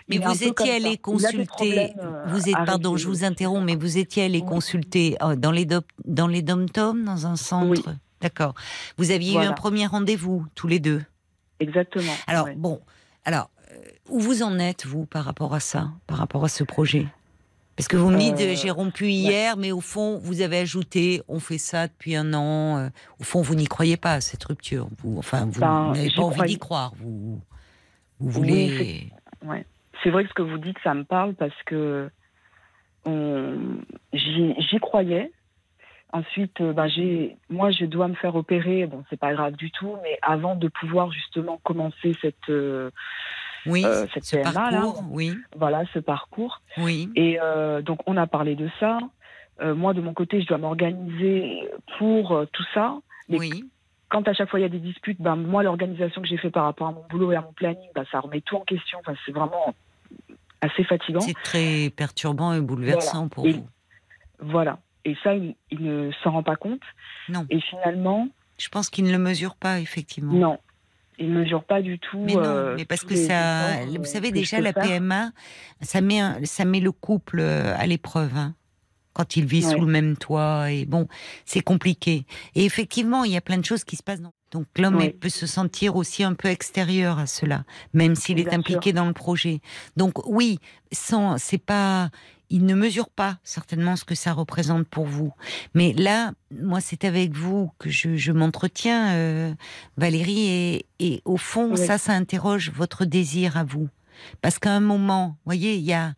Mais 0.07 0.19
vous 0.19 0.41
étiez 0.41 0.71
allé 0.71 0.97
consulter. 0.97 1.91
Vous 2.27 2.47
êtes, 2.47 2.55
pardon, 2.65 2.95
je 2.95 3.07
vous 3.09 3.25
interromps, 3.25 3.65
mais 3.65 3.75
vous 3.75 3.97
étiez 3.97 4.23
allé 4.23 4.39
Oui. 4.39 4.45
consulter 4.45 5.17
dans 5.37 5.51
les 5.51 5.65
dom 5.65 5.81
dans 6.05 6.27
les 6.27 6.41
dom-toms, 6.41 7.03
dans 7.03 7.27
un 7.27 7.35
centre? 7.35 7.89
Oui. 7.89 7.93
D'accord. 8.21 8.53
Vous 8.97 9.11
aviez 9.11 9.33
eu 9.33 9.43
un 9.43 9.51
premier 9.51 9.85
rendez-vous 9.85 10.45
tous 10.55 10.69
les 10.69 10.79
deux? 10.79 11.01
Exactement. 11.59 12.13
Alors 12.27 12.45
ouais. 12.45 12.55
bon, 12.55 12.79
alors 13.25 13.49
où 14.09 14.19
vous 14.21 14.43
en 14.43 14.59
êtes 14.59 14.85
vous 14.85 15.05
par 15.05 15.25
rapport 15.25 15.53
à 15.53 15.59
ça, 15.59 15.89
par 16.07 16.19
rapport 16.19 16.45
à 16.45 16.47
ce 16.47 16.63
projet? 16.63 17.05
Parce 17.75 17.87
que 17.87 17.97
vous 17.97 18.11
me 18.11 18.17
dites 18.17 18.39
Euh, 18.39 18.55
j'ai 18.55 18.69
rompu 18.69 19.07
hier, 19.07 19.57
mais 19.57 19.71
au 19.71 19.81
fond 19.81 20.19
vous 20.19 20.41
avez 20.41 20.59
ajouté 20.59 21.21
on 21.27 21.39
fait 21.39 21.57
ça 21.57 21.87
depuis 21.87 22.15
un 22.15 22.33
an. 22.33 22.77
euh, 22.77 22.89
au 23.19 23.23
fond 23.23 23.41
vous 23.41 23.55
n'y 23.55 23.65
croyez 23.65 23.97
pas 23.97 24.13
à 24.13 24.21
cette 24.21 24.43
rupture. 24.43 24.87
Vous, 24.99 25.17
enfin 25.17 25.45
vous 25.45 25.59
Ben, 25.59 25.91
n'avez 25.93 26.11
pas 26.11 26.21
envie 26.21 26.43
d'y 26.43 26.57
croire. 26.59 26.93
Vous, 26.97 27.41
vous 28.19 28.39
Oui, 28.41 28.69
voulez. 28.69 29.11
Ouais. 29.43 29.65
C'est 30.03 30.09
vrai 30.11 30.23
que 30.23 30.29
ce 30.29 30.33
que 30.35 30.41
vous 30.43 30.57
dites, 30.57 30.77
ça 30.83 30.93
me 30.93 31.03
parle 31.03 31.33
parce 31.33 31.55
que 31.65 32.09
on- 33.05 33.57
j'y 34.13 34.79
croyais. 34.79 35.31
Ensuite, 36.11 36.61
euh, 36.61 36.87
j'ai, 36.95 37.37
moi, 37.49 37.71
je 37.71 37.85
dois 37.85 38.07
me 38.07 38.13
faire 38.13 38.35
opérer. 38.35 38.85
Bon, 38.85 39.03
c'est 39.09 39.19
pas 39.19 39.33
grave 39.33 39.55
du 39.55 39.71
tout, 39.71 39.95
mais 40.03 40.19
avant 40.21 40.55
de 40.55 40.67
pouvoir 40.67 41.11
justement 41.11 41.59
commencer 41.63 42.13
cette, 42.21 42.49
euh, 42.49 42.91
oui, 43.65 43.83
euh, 43.85 44.05
cette 44.13 44.25
ce 44.25 44.35
PMA, 44.37 44.51
là. 44.51 44.53
parcours, 44.81 45.03
oui, 45.11 45.33
voilà, 45.55 45.83
ce 45.93 45.99
parcours. 45.99 46.61
oui. 46.77 47.09
Et 47.15 47.39
euh, 47.41 47.81
donc, 47.81 47.99
on 48.05 48.17
a 48.17 48.27
parlé 48.27 48.55
de 48.55 48.69
ça. 48.79 48.97
Euh, 49.61 49.75
moi, 49.75 49.93
de 49.93 50.01
mon 50.01 50.13
côté, 50.13 50.41
je 50.41 50.47
dois 50.47 50.57
m'organiser 50.57 51.61
pour 51.97 52.43
tout 52.51 52.65
ça. 52.73 52.95
Mais 53.29 53.37
Oui, 53.39 53.69
quand 54.09 54.27
à 54.27 54.33
chaque 54.33 54.49
fois 54.49 54.59
il 54.59 54.63
y 54.63 54.65
a 54.65 54.69
des 54.69 54.79
disputes, 54.79 55.19
ben, 55.21 55.35
moi, 55.35 55.63
l'organisation 55.63 56.21
que 56.21 56.27
j'ai 56.27 56.37
fait 56.37 56.49
par 56.51 56.65
rapport 56.65 56.87
à 56.87 56.91
mon 56.91 57.03
boulot 57.09 57.31
et 57.31 57.35
à 57.35 57.41
mon 57.41 57.53
planning, 57.53 57.87
ben, 57.95 58.03
ça 58.11 58.19
remet 58.19 58.41
tout 58.41 58.55
en 58.57 58.61
question. 58.61 58.99
Enfin, 58.99 59.13
c'est 59.25 59.31
vraiment 59.31 59.73
assez 60.61 60.83
fatigant. 60.83 61.19
c'est 61.19 61.33
très 61.43 61.89
perturbant 61.95 62.53
et 62.53 62.61
bouleversant 62.61 63.27
pour 63.27 63.45
Et- 63.47 63.53
vous. 63.53 63.67
Voilà. 64.39 64.79
Et 65.05 65.15
ça, 65.23 65.35
il, 65.35 65.55
il 65.71 65.83
ne 65.83 66.11
s'en 66.23 66.31
rend 66.31 66.43
pas 66.43 66.55
compte. 66.55 66.81
Non. 67.29 67.45
Et 67.49 67.59
finalement, 67.61 68.27
Je 68.57 68.69
pense 68.69 68.89
qu'il 68.89 69.03
ne 69.05 69.11
le 69.11 69.17
mesure 69.17 69.55
pas 69.55 69.79
effectivement. 69.79 70.33
non. 70.33 70.57
Il 71.19 71.31
ne 71.33 71.39
mesure 71.39 71.63
pas 71.63 71.81
du 71.81 71.99
tout. 71.99 72.19
Mais 72.19 72.33
non, 72.33 72.41
euh, 72.43 72.75
mais 72.75 72.85
parce 72.85 73.03
que 73.03 73.15
ça, 73.15 73.85
vous 73.97 74.03
savez 74.05 74.31
déjà 74.31 74.59
la 74.61 74.73
faire. 74.73 74.83
PMA, 74.83 75.31
ça 75.81 76.01
met 76.01 76.19
un- 76.19 76.39
ça 76.43 76.65
met 76.65 76.79
le 76.79 76.91
couple 76.91 77.39
euh, 77.39 77.75
à 77.77 77.85
l'épreuve. 77.85 78.35
hein, 78.35 78.55
quand 79.15 79.35
il 79.37 79.45
vit 79.45 79.63
Ouais. 79.63 79.71
sous 79.73 79.79
le 79.81 79.85
même 79.91 80.17
toit 80.17 80.71
et 80.71 80.85
bon, 80.85 81.07
c'est 81.45 81.61
compliqué. 81.61 82.25
Et 82.55 82.65
effectivement, 82.65 83.23
il 83.23 83.31
y 83.31 83.37
a 83.37 83.41
plein 83.41 83.59
de 83.59 83.65
choses 83.65 83.83
qui 83.83 83.95
se 83.95 84.01
passent. 84.01 84.21
Dans... 84.21 84.33
Donc 84.51 84.65
l'homme 84.77 85.07
peut 85.11 85.29
se 85.29 85.45
sentir 85.45 85.95
aussi 85.95 86.23
un 86.23 86.33
peu 86.33 86.47
extérieur 86.47 87.19
à 87.19 87.27
cela, 87.27 87.63
même 87.93 88.15
s'il 88.15 88.39
est 88.39 88.51
impliqué 88.53 88.91
dans 88.91 89.05
le 89.05 89.13
projet. 89.13 89.61
Donc 89.97 90.25
oui, 90.27 90.57
sans, 90.91 91.37
c'est 91.37 91.59
pas, 91.59 92.09
il 92.53 92.65
ne 92.67 92.75
mesure 92.75 93.09
pas 93.09 93.39
certainement 93.43 93.95
ce 93.95 94.05
que 94.05 94.13
ça 94.13 94.31
représente 94.31 94.87
pour 94.87 95.05
vous. 95.05 95.33
Mais 95.73 95.91
là, 95.93 96.33
moi, 96.61 96.81
c'est 96.81 97.03
avec 97.03 97.31
vous 97.33 97.71
que 97.79 97.89
je, 97.89 98.15
je 98.15 98.31
m'entretiens, 98.31 99.13
euh, 99.13 99.53
Valérie, 99.97 100.47
et, 100.49 100.85
et 100.99 101.21
au 101.25 101.37
fond, 101.37 101.71
Oui. 101.71 101.77
ça, 101.77 101.97
ça 101.97 102.13
interroge 102.13 102.71
votre 102.71 103.05
désir 103.05 103.57
à 103.57 103.63
vous. 103.63 103.89
Parce 104.41 104.59
qu'à 104.59 104.71
un 104.71 104.79
moment, 104.81 105.29
vous 105.29 105.35
voyez, 105.45 105.73
il 105.77 105.81
y 105.83 105.93
a, 105.93 106.13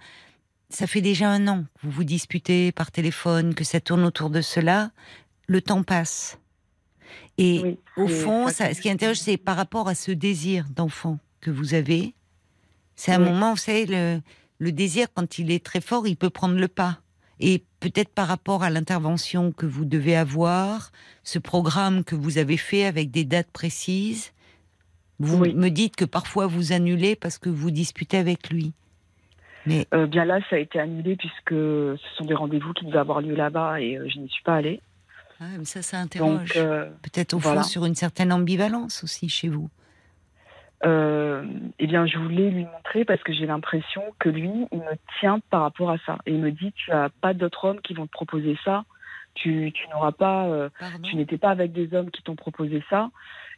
ça 0.70 0.88
fait 0.88 1.00
déjà 1.00 1.30
un 1.30 1.48
an 1.48 1.64
que 1.64 1.88
vous 1.88 1.92
vous 1.92 2.04
disputez 2.04 2.74
par 2.74 2.92
téléphone, 2.92 3.56
que 3.56 3.64
ça 3.64 3.80
tourne 3.80 4.04
autour 4.04 4.30
de 4.30 4.42
cela. 4.42 4.92
Le 5.48 5.62
temps 5.62 5.84
passe. 5.84 6.38
Et 7.38 7.62
Oui, 7.64 7.80
au 7.96 8.08
fond, 8.10 8.50
ça 8.50 8.74
ce 8.74 8.82
qui 8.82 8.90
interroge, 8.90 9.20
c'est 9.20 9.38
par 9.38 9.56
rapport 9.56 9.88
à 9.88 9.96
ce 9.96 10.12
désir 10.12 10.66
d'enfant 10.76 11.18
que 11.40 11.50
vous 11.50 11.74
avez. 11.76 12.14
C'est 12.98 13.14
un 13.14 13.20
moment, 13.20 13.52
vous 13.52 13.58
savez, 13.58 13.86
le, 13.86 14.20
le 14.60 14.72
désir, 14.72 15.08
quand 15.14 15.38
il 15.40 15.52
est 15.52 15.64
très 15.64 15.82
fort, 15.82 16.08
il 16.08 16.16
peut 16.16 16.30
prendre 16.30 16.56
le 16.56 16.68
pas. 16.68 17.00
Et 17.40 17.64
peut-être 17.82 18.10
par 18.14 18.28
rapport 18.28 18.64
à 18.64 18.70
l'intervention 18.70 19.52
que 19.52 19.66
vous 19.66 19.84
devez 19.86 20.16
avoir, 20.16 20.92
ce 21.24 21.38
programme 21.40 22.04
que 22.06 22.16
vous 22.16 22.38
avez 22.38 22.56
fait 22.58 22.86
avec 22.86 23.12
des 23.12 23.26
dates 23.26 23.52
précises, 23.52 24.32
vous 25.20 25.40
Oui. 25.40 25.54
me 25.54 25.70
dites 25.70 25.96
que 25.98 26.06
parfois 26.06 26.48
vous 26.48 26.72
annulez 26.72 27.16
parce 27.16 27.38
que 27.38 27.50
vous 27.50 27.72
disputez 27.72 28.18
avec 28.18 28.50
lui. 28.50 28.74
Mais 29.66 29.88
Euh, 29.94 30.06
bien 30.08 30.24
là, 30.26 30.40
ça 30.50 30.56
a 30.58 30.60
été 30.60 30.80
annulé 30.80 31.16
puisque 31.18 31.50
ce 31.52 31.98
sont 32.18 32.26
des 32.26 32.36
rendez-vous 32.36 32.72
qui 32.74 32.86
devaient 32.86 33.00
avoir 33.00 33.20
lieu 33.22 33.36
là-bas 33.36 33.82
et 33.82 33.98
euh, 33.98 34.08
je 34.08 34.20
n'y 34.20 34.30
suis 34.30 34.44
pas 34.44 34.56
allée. 34.56 34.80
ah, 35.42 35.46
mais 35.58 35.66
ça, 35.66 35.82
ça 35.82 36.00
interroge. 36.00 36.54
Euh, 36.56 36.90
peut-être 37.02 37.34
au 37.34 37.40
voilà. 37.40 37.64
fond 37.64 37.68
sur 37.68 37.86
une 37.86 37.96
certaine 37.96 38.32
ambivalence 38.32 39.04
aussi 39.04 39.28
chez 39.28 39.50
vous. 39.50 39.70
Euh, 40.84 41.44
eh 41.80 41.88
bien, 41.88 42.06
je 42.06 42.18
voulais 42.18 42.50
lui 42.50 42.66
montrer 42.66 43.06
parce 43.06 43.22
que 43.24 43.34
j'ai 43.34 43.46
l'impression 43.46 44.02
que 44.20 44.30
lui, 44.30 44.52
il 44.72 44.80
me 44.80 44.96
tient 45.20 45.40
par 45.50 45.62
rapport 45.62 45.90
à 45.90 45.98
ça. 46.06 46.18
Et 46.26 46.32
il 46.34 46.40
me 46.40 46.52
dit, 46.52 46.74
tu 46.74 46.92
n'as 46.92 47.10
pas 47.10 47.34
d'autres 47.34 47.66
hommes 47.66 47.82
qui 47.82 47.94
vont 47.94 48.06
te 48.08 48.12
proposer 48.12 48.58
ça. 48.66 48.84
Tu, 49.36 49.72
tu 49.74 49.88
n'auras 49.90 50.12
pas, 50.12 50.46
euh, 50.46 50.70
tu 51.04 51.16
n'étais 51.16 51.38
pas 51.38 51.50
avec 51.50 51.74
des 51.74 51.94
hommes 51.94 52.10
qui 52.12 52.22
t'ont 52.24 52.36
proposé 52.36 52.84
ça. 52.90 53.10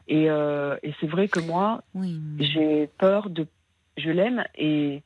Et, 0.08 0.30
euh, 0.30 0.76
et 0.84 0.94
c'est 1.00 1.08
vrai 1.08 1.28
que 1.28 1.40
moi, 1.40 1.84
Oui. 1.94 2.20
j'ai 2.40 2.88
peur 2.98 3.30
de, 3.30 3.46
je 3.98 4.10
l'aime 4.10 4.44
et 4.56 5.04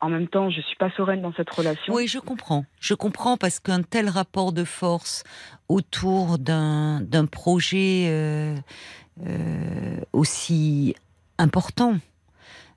en 0.00 0.08
même 0.10 0.28
temps, 0.28 0.50
je 0.50 0.60
suis 0.60 0.76
pas 0.76 0.90
sereine 0.90 1.22
dans 1.22 1.32
cette 1.32 1.50
relation. 1.50 1.94
Oui, 1.94 2.06
je 2.08 2.18
comprends. 2.18 2.64
Je 2.78 2.94
comprends 2.94 3.36
parce 3.36 3.58
qu'un 3.58 3.82
tel 3.82 4.08
rapport 4.08 4.52
de 4.52 4.64
force 4.64 5.24
autour 5.68 6.38
d'un 6.38 7.00
d'un 7.00 7.24
projet 7.26 8.06
euh, 8.08 8.56
aussi 10.12 10.94
important 11.38 11.98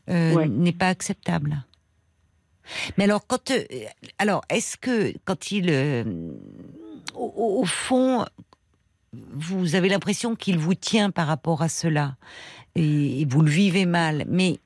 euh, 0.10 0.34
Ouais. 0.34 0.48
n'est 0.48 0.72
pas 0.74 0.88
acceptable. 0.90 1.64
Mais 2.98 3.06
alors, 3.06 3.26
quand, 3.28 3.52
euh, 3.52 3.64
alors, 4.18 4.42
est-ce 4.50 4.78
que 4.78 5.14
quand 5.26 5.52
il, 5.52 5.70
euh, 5.70 6.04
au, 7.16 7.64
fond, 7.66 8.26
vous 9.14 9.76
avez 9.76 9.90
l'impression 9.90 10.36
qu'il 10.36 10.58
vous 10.58 10.76
tient 10.76 11.12
par 11.12 11.28
rapport 11.28 11.62
à 11.62 11.70
cela 11.70 12.16
et, 12.76 13.22
et 13.22 13.26
vous 13.26 13.42
le 13.42 13.50
vivez 13.50 13.86
mal, 13.86 14.26
mais 14.28 14.60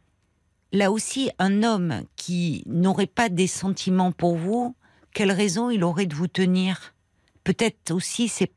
là 0.74 0.92
aussi, 0.92 1.30
un 1.40 1.64
homme 1.64 2.02
qui 2.16 2.64
n'aurait 2.66 3.08
pas 3.08 3.30
des 3.30 3.48
sentiments 3.48 4.12
pour 4.12 4.36
vous, 4.36 4.76
quelle 5.14 5.32
raison 5.32 5.70
il 5.70 5.84
aurait 5.84 6.06
de 6.08 6.16
vous 6.16 6.28
tenir? 6.28 6.94
Peut-être 7.44 7.92
aussi, 7.92 8.28
c'est, 8.28 8.52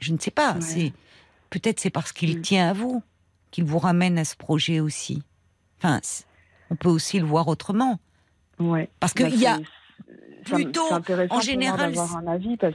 je 0.00 0.12
ne 0.12 0.18
sais 0.18 0.30
pas, 0.30 0.54
Ouais. 0.54 0.60
c'est 0.60 0.92
peut-être 1.50 1.80
c'est 1.80 1.90
parce 1.90 2.12
qu'il 2.12 2.38
Mm. 2.38 2.42
tient 2.42 2.68
à 2.70 2.72
vous 2.72 3.02
qu'il 3.56 3.64
vous 3.64 3.78
ramène 3.78 4.18
à 4.18 4.24
ce 4.26 4.36
projet 4.36 4.80
aussi. 4.80 5.22
Enfin, 5.78 5.98
on 6.70 6.76
peut 6.76 6.90
aussi 6.90 7.18
le 7.18 7.24
voir 7.24 7.48
autrement, 7.48 7.98
Ouais. 8.58 8.90
parce 9.00 9.14
qu'il 9.14 9.30
Bah, 9.30 9.34
y 9.34 9.46
a 9.46 9.58
plutôt, 10.44 10.84
en 11.30 11.40
général, 11.40 11.94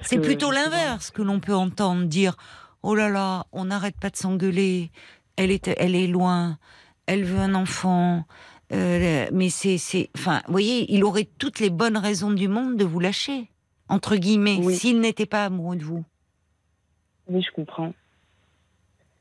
c'est 0.02 0.20
plutôt 0.20 0.50
l'inverse 0.50 1.12
que 1.12 1.22
l'on 1.22 1.40
peut 1.40 1.54
entendre 1.54 2.06
dire 2.06 2.36
oh 2.82 2.96
là 2.96 3.10
là, 3.10 3.46
on 3.52 3.66
n'arrête 3.66 3.96
pas 4.00 4.10
de 4.10 4.16
s'engueuler, 4.16 4.90
elle 5.36 5.52
est, 5.52 5.68
elle 5.78 5.94
est 5.96 6.08
loin, 6.08 6.58
elle 7.06 7.26
veut 7.26 7.38
un 7.40 7.54
enfant. 7.54 8.26
euh, 8.74 9.28
mais 9.32 9.50
c'est, 9.52 9.78
c'est, 9.78 10.10
enfin, 10.18 10.42
vous 10.48 10.52
voyez, 10.54 10.92
il 10.92 11.04
aurait 11.04 11.30
toutes 11.38 11.60
les 11.60 11.70
bonnes 11.70 11.98
raisons 11.98 12.32
du 12.32 12.48
monde 12.48 12.76
de 12.76 12.86
vous 12.86 13.00
lâcher, 13.00 13.52
entre 13.88 14.16
guillemets, 14.16 14.58
Oui. 14.64 14.76
s'il 14.76 15.00
n'était 15.00 15.28
pas 15.28 15.46
amoureux 15.46 15.76
de 15.76 15.84
vous. 15.84 16.04
Oui, 17.28 17.44
je 17.48 17.52
comprends. 17.54 17.94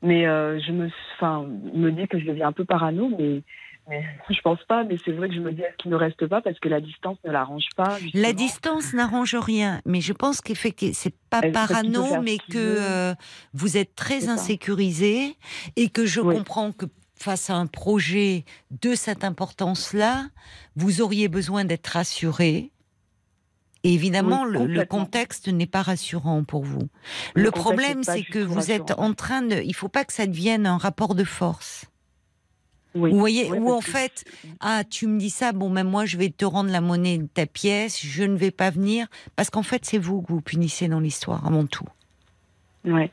Mais 0.01 0.25
euh, 0.25 0.59
je 0.59 0.71
me, 0.71 0.89
enfin, 1.15 1.45
me 1.73 1.91
dit 1.91 2.07
que 2.07 2.19
je 2.19 2.25
deviens 2.25 2.47
un 2.47 2.51
peu 2.51 2.65
parano, 2.65 3.09
mais, 3.19 3.43
mais 3.87 4.03
je 4.29 4.41
pense 4.41 4.63
pas. 4.67 4.83
Mais 4.83 4.97
c'est 5.03 5.11
vrai 5.11 5.29
que 5.29 5.35
je 5.35 5.39
me 5.39 5.51
dis 5.51 5.61
est-ce 5.61 5.77
qu'il 5.77 5.91
ne 5.91 5.95
reste 5.95 6.25
pas 6.27 6.41
parce 6.41 6.59
que 6.59 6.69
la 6.69 6.81
distance 6.81 7.17
ne 7.23 7.31
l'arrange 7.31 7.65
pas. 7.75 7.99
justement. 7.99 8.23
La 8.23 8.33
distance 8.33 8.93
n'arrange 8.93 9.35
rien, 9.35 9.81
mais 9.85 10.01
je 10.01 10.13
pense 10.13 10.41
qu'effectivement, 10.41 10.95
c'est 10.95 11.13
pas 11.29 11.41
Elle- 11.43 11.51
parano, 11.51 12.21
mais 12.23 12.37
que 12.37 12.57
euh, 12.57 13.13
vous 13.53 13.77
êtes 13.77 13.93
très 13.95 14.27
insécurisé 14.29 15.35
et 15.75 15.89
que 15.89 16.05
je 16.05 16.19
Oui. 16.21 16.35
comprends 16.35 16.71
que 16.71 16.85
face 17.15 17.51
à 17.51 17.55
un 17.55 17.67
projet 17.67 18.45
de 18.81 18.95
cette 18.95 19.23
importance-là, 19.23 20.25
vous 20.75 21.01
auriez 21.01 21.27
besoin 21.27 21.65
d'être 21.65 21.87
rassuré. 21.87 22.71
Et 23.83 23.93
évidemment, 23.93 24.43
Oui, 24.43 24.67
le, 24.67 24.85
contexte 24.85 25.47
n'est 25.47 25.65
pas 25.65 25.81
rassurant 25.81 26.43
pour 26.43 26.63
vous. 26.63 26.87
Le 27.33 27.49
problème, 27.49 28.03
c'est 28.03 28.23
que 28.23 28.37
vous 28.39 28.69
êtes 28.71 28.91
en 28.91 29.13
train 29.13 29.41
de. 29.41 29.55
Il 29.63 29.73
faut 29.73 29.87
pas 29.89 30.05
que 30.05 30.13
ça 30.13 30.27
devienne 30.27 30.67
un 30.67 30.77
rapport 30.77 31.15
de 31.15 31.23
force. 31.23 31.85
Oui. 32.93 33.11
Vous 33.11 33.17
voyez, 33.19 33.49
Oui, 33.49 33.57
où 33.57 33.71
en 33.71 33.79
que- 33.79 33.85
fait, 33.85 34.25
ah, 34.59 34.83
tu 34.83 35.07
me 35.07 35.17
dis 35.17 35.29
ça, 35.29 35.53
bon, 35.53 35.69
même 35.69 35.87
moi, 35.89 36.05
je 36.05 36.17
vais 36.17 36.29
te 36.29 36.43
rendre 36.45 36.69
la 36.71 36.81
monnaie 36.81 37.17
de 37.19 37.25
ta 37.25 37.45
pièce, 37.45 38.05
je 38.05 38.23
ne 38.23 38.35
vais 38.35 38.51
pas 38.51 38.69
venir, 38.69 39.07
parce 39.37 39.49
qu'en 39.49 39.63
fait, 39.63 39.85
c'est 39.85 39.97
vous 39.97 40.21
que 40.21 40.33
vous 40.33 40.41
punissez 40.41 40.87
dans 40.89 40.99
l'histoire, 40.99 41.47
avant 41.47 41.65
tout. 41.65 41.87
Ouais. 42.85 43.09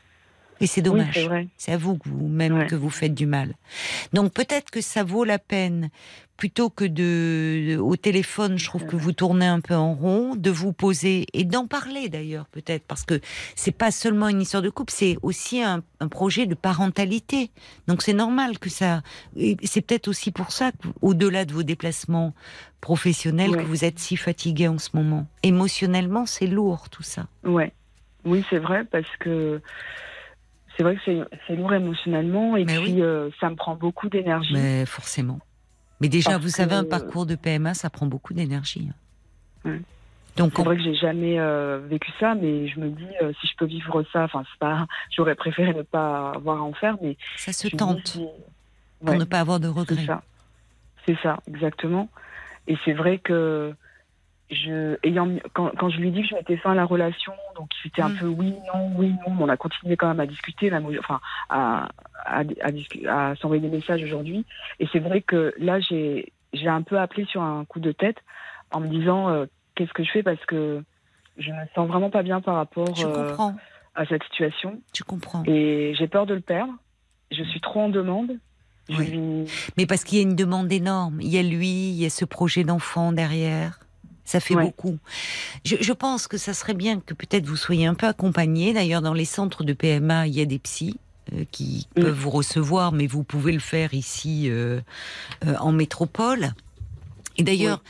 Et 0.61 0.67
c'est 0.67 0.83
dommage. 0.83 1.29
c'est 1.57 1.71
à 1.73 1.77
vous 1.77 1.97
que 1.97 2.09
vous-même 2.09 2.59
Ouais. 2.59 2.67
que 2.67 2.75
vous 2.75 2.91
faites 2.91 3.15
du 3.15 3.27
mal. 3.27 3.55
Donc 4.13 4.33
peut-être 4.33 4.73
que 4.73 4.81
ça 4.81 5.05
vaut 5.05 5.23
la 5.23 5.39
peine, 5.39 5.89
plutôt 6.39 6.71
que 6.71 6.85
de, 6.85 7.77
au 7.79 7.97
téléphone, 7.97 8.59
je 8.59 8.65
trouve 8.65 8.87
que 8.87 8.95
vous 8.95 9.13
tournez 9.13 9.45
un 9.47 9.61
peu 9.61 9.75
en 9.75 9.93
rond, 9.93 10.37
de 10.37 10.51
vous 10.51 10.73
poser 10.73 11.27
et 11.35 11.45
d'en 11.45 11.67
parler 11.67 12.09
d'ailleurs 12.09 12.47
peut-être, 12.47 12.85
parce 12.87 13.05
que 13.05 13.21
c'est 13.57 13.77
pas 13.77 13.91
seulement 13.91 14.29
une 14.29 14.41
histoire 14.41 14.63
de 14.63 14.71
couple, 14.71 14.93
c'est 14.95 15.19
aussi 15.23 15.61
un, 15.63 15.83
un 15.99 16.07
projet 16.09 16.47
de 16.47 16.55
parentalité. 16.55 17.51
Donc 17.89 18.03
c'est 18.03 18.13
normal 18.13 18.61
que 18.61 18.71
ça. 18.71 19.03
C'est 19.65 19.83
peut-être 19.83 20.07
aussi 20.07 20.31
pour 20.31 20.53
ça 20.53 20.71
au-delà 21.03 21.45
de 21.45 21.53
vos 21.53 21.65
déplacements 21.65 22.33
professionnels, 22.81 23.51
Ouais. 23.51 23.57
que 23.59 23.67
vous 23.69 23.85
êtes 23.85 23.99
si 23.99 24.17
fatigué 24.17 24.69
en 24.69 24.79
ce 24.79 24.91
moment. 24.95 25.27
Émotionnellement, 25.43 26.25
c'est 26.25 26.47
lourd 26.47 26.89
tout 26.89 27.03
ça. 27.03 27.27
Ouais. 27.45 27.73
Oui, 28.25 28.45
c'est 28.49 28.59
vrai 28.61 28.85
parce 28.85 29.09
que 29.19 29.61
c'est 30.77 30.85
vrai 30.85 30.95
que 30.95 31.01
c'est- 31.05 31.39
c'est 31.49 31.57
lourd 31.57 31.75
émotionnellement 31.75 32.57
et 32.57 32.65
Mais 32.65 32.77
puis 32.79 32.93
oui. 32.95 33.03
euh, 33.03 33.29
ça 33.41 33.51
me 33.51 33.57
prend 33.57 33.75
beaucoup 33.75 34.09
d'énergie. 34.09 34.53
Mais 34.55 34.87
forcément. 34.87 35.41
Mais 36.01 36.09
déjà, 36.09 36.33
Parce 36.33 36.43
vous 36.45 36.49
savez, 36.51 36.75
un 36.75 36.85
que- 36.85 36.89
parcours 36.91 37.27
de 37.27 37.35
PMA, 37.35 37.75
ça 37.75 37.91
prend 37.91 38.07
beaucoup 38.07 38.35
d'énergie. 38.35 38.89
hein. 39.65 39.71
Ouais. 39.71 39.81
Donc, 40.37 40.53
C'est 40.55 40.61
on- 40.61 40.65
vrai 40.65 40.77
que 40.77 40.83
j'ai 40.85 40.95
jamais 40.95 41.41
euh, 41.41 41.81
vécu 41.89 42.13
ça, 42.21 42.37
mais 42.37 42.69
je 42.69 42.79
me 42.79 42.91
dis 42.91 43.05
euh, 43.23 43.33
si 43.41 43.49
je 43.49 43.57
peux 43.57 43.65
vivre 43.67 44.05
ça, 44.13 44.23
enfin 44.23 44.45
c'est 44.49 44.59
pas, 44.61 44.87
j'aurais 45.17 45.35
préféré 45.35 45.75
ne 45.75 45.83
pas 45.83 46.31
avoir 46.37 46.59
à 46.59 46.63
en 46.63 46.73
faire, 46.73 46.97
mais 47.03 47.17
ça 47.37 47.53
se 47.53 47.67
tente 47.69 48.07
si- 48.07 48.19
pour 49.01 49.11
Ouais. 49.11 49.19
ne 49.19 49.25
pas 49.25 49.41
avoir 49.41 49.59
de 49.59 49.67
C'est 49.67 49.79
regrets. 49.81 50.07
ça. 50.07 50.23
C'est 51.07 51.19
ça, 51.23 51.41
exactement. 51.49 52.09
Et 52.69 52.77
c'est 52.85 52.93
vrai 52.93 53.19
que 53.19 53.75
je, 54.51 54.97
ayant, 55.07 55.29
quand, 55.53 55.71
quand 55.79 55.91
je 55.91 55.99
lui 55.99 56.11
dis 56.11 56.23
que 56.23 56.29
je 56.29 56.35
mettais 56.35 56.57
fin 56.57 56.73
à 56.73 56.75
la 56.75 56.85
relation, 56.87 57.33
donc 57.57 57.69
il 57.85 57.89
était 57.89 58.03
un 58.03 58.09
Mm. 58.11 58.19
peu 58.19 58.27
oui, 58.27 58.55
non, 58.75 58.91
oui, 58.97 59.09
non, 59.27 59.35
mais 59.35 59.43
on 59.45 59.49
a 59.49 59.57
continué 59.57 59.97
quand 59.97 60.09
même 60.09 60.21
à 60.21 60.27
discuter, 60.27 60.71
même, 60.71 60.87
enfin, 60.99 61.21
à, 61.51 61.89
à, 62.25 62.43
à, 62.63 63.31
à 63.31 63.37
s'envoyer 63.37 63.61
des 63.61 63.75
messages 63.77 64.03
aujourd'hui. 64.03 64.47
Et 64.81 64.89
c'est 64.93 65.01
vrai 65.01 65.21
que 65.21 65.53
là, 65.59 65.81
j'ai, 65.81 66.33
j'ai 66.55 66.69
un 66.69 66.83
peu 66.83 66.99
appelé 66.99 67.27
sur 67.27 67.43
un 67.43 67.65
coup 67.67 67.81
de 67.81 67.93
tête 67.93 68.17
en 68.71 68.81
me 68.81 68.89
disant 68.89 69.29
euh, 69.29 69.47
qu'est-ce 69.75 69.93
que 69.93 70.03
je 70.05 70.11
fais 70.11 70.23
parce 70.23 70.45
que 70.47 70.83
je 71.37 71.51
me 71.53 71.67
sens 71.75 71.87
vraiment 71.87 72.11
pas 72.11 72.23
bien 72.23 72.41
par 72.41 72.57
rapport 72.57 72.95
euh, 72.99 73.37
à 73.95 74.07
cette 74.07 74.23
situation 74.25 74.81
je 74.97 75.03
comprends. 75.05 75.43
et 75.47 75.95
j'ai 75.99 76.09
peur 76.09 76.27
de 76.27 76.35
le 76.35 76.41
perdre. 76.41 76.73
Je 77.31 77.43
suis 77.45 77.61
trop 77.61 77.81
en 77.81 77.89
demande. 77.91 78.33
Oui. 78.89 79.07
lui- 79.11 79.45
Mais 79.77 79.85
parce 79.87 80.03
qu'il 80.05 80.17
y 80.17 80.21
a 80.21 80.25
une 80.25 80.35
demande 80.37 80.73
énorme. 80.73 81.21
Il 81.21 81.29
y 81.29 81.39
a 81.39 81.43
lui, 81.43 81.91
il 81.91 81.95
y 82.03 82.07
a 82.07 82.11
ce 82.11 82.25
projet 82.25 82.65
d'enfant 82.65 83.13
derrière. 83.13 83.81
Ça 84.29 84.41
fait 84.41 84.55
Ouais. 84.55 84.65
beaucoup. 84.67 84.99
Je, 85.65 85.77
je 85.81 85.93
pense 85.95 86.27
que 86.29 86.37
ça 86.37 86.53
serait 86.53 86.75
bien 86.75 87.01
que 87.01 87.15
peut-être 87.15 87.47
vous 87.47 87.57
soyez 87.57 87.87
un 87.87 87.95
peu 87.95 88.07
accompagné. 88.07 88.75
D'ailleurs, 88.75 89.01
dans 89.01 89.15
les 89.15 89.25
centres 89.25 89.65
de 89.65 89.73
PMA, 89.73 90.27
il 90.27 90.35
y 90.35 90.43
a 90.43 90.45
des 90.45 90.59
psys 90.59 90.99
euh, 91.33 91.45
qui 91.51 91.89
Mm. 91.97 92.03
peuvent 92.03 92.19
vous 92.19 92.29
recevoir, 92.31 92.93
mais 92.93 93.07
vous 93.07 93.25
pouvez 93.25 93.53
le 93.53 93.59
faire 93.59 93.95
ici 93.95 94.51
euh, 94.51 94.81
euh, 95.47 95.55
en 95.61 95.73
métropole. 95.73 96.53
Et 97.39 97.43
d'ailleurs, 97.43 97.83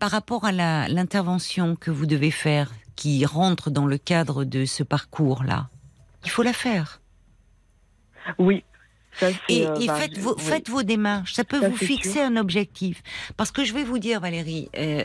par 0.00 0.10
rapport 0.10 0.44
à 0.44 0.50
l'intervention 0.52 1.76
que 1.76 1.92
vous 1.92 2.06
devez 2.06 2.32
faire, 2.32 2.72
qui 2.96 3.24
rentre 3.24 3.70
dans 3.70 3.86
le 3.86 3.98
cadre 3.98 4.42
de 4.44 4.64
ce 4.64 4.82
parcours-là, 4.82 5.68
il 6.24 6.30
faut 6.30 6.42
la 6.42 6.52
faire. 6.52 7.00
Oui. 8.38 8.64
Ça, 9.20 9.28
Et, 9.48 9.66
euh, 9.66 9.74
et 9.76 9.86
bah, 9.86 9.94
faites, 9.94 10.18
vos, 10.18 10.34
oui. 10.34 10.42
faites 10.42 10.68
vos 10.68 10.82
démarches. 10.82 11.34
Ça 11.34 11.44
peut 11.44 11.60
Ça, 11.60 11.68
vous 11.68 11.76
fixer 11.76 12.12
sûr. 12.14 12.22
un 12.22 12.36
objectif. 12.36 13.02
Parce 13.36 13.50
que 13.52 13.64
je 13.64 13.72
vais 13.72 13.84
vous 13.84 13.98
dire, 13.98 14.20
Valérie, 14.20 14.68
euh, 14.76 15.04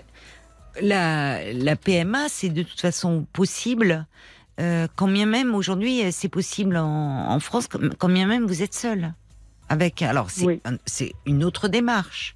la, 0.81 1.51
la 1.53 1.75
PMA, 1.75 2.29
c'est 2.29 2.49
de 2.49 2.63
toute 2.63 2.79
façon 2.79 3.25
possible. 3.33 4.05
Euh, 4.59 4.87
quand 4.95 5.07
bien 5.07 5.25
même 5.25 5.55
aujourd'hui, 5.55 6.03
euh, 6.03 6.09
c'est 6.11 6.29
possible 6.29 6.77
en, 6.77 7.31
en 7.31 7.39
France, 7.39 7.67
quand 7.97 8.09
bien 8.09 8.27
même 8.27 8.45
vous 8.45 8.61
êtes 8.61 8.73
seul. 8.75 9.13
Avec, 9.69 10.01
alors 10.01 10.29
c'est 10.29 10.45
Oui. 10.45 10.61
un- 10.65 10.77
c'est 10.85 11.13
une 11.25 11.43
autre 11.43 11.67
démarche. 11.67 12.35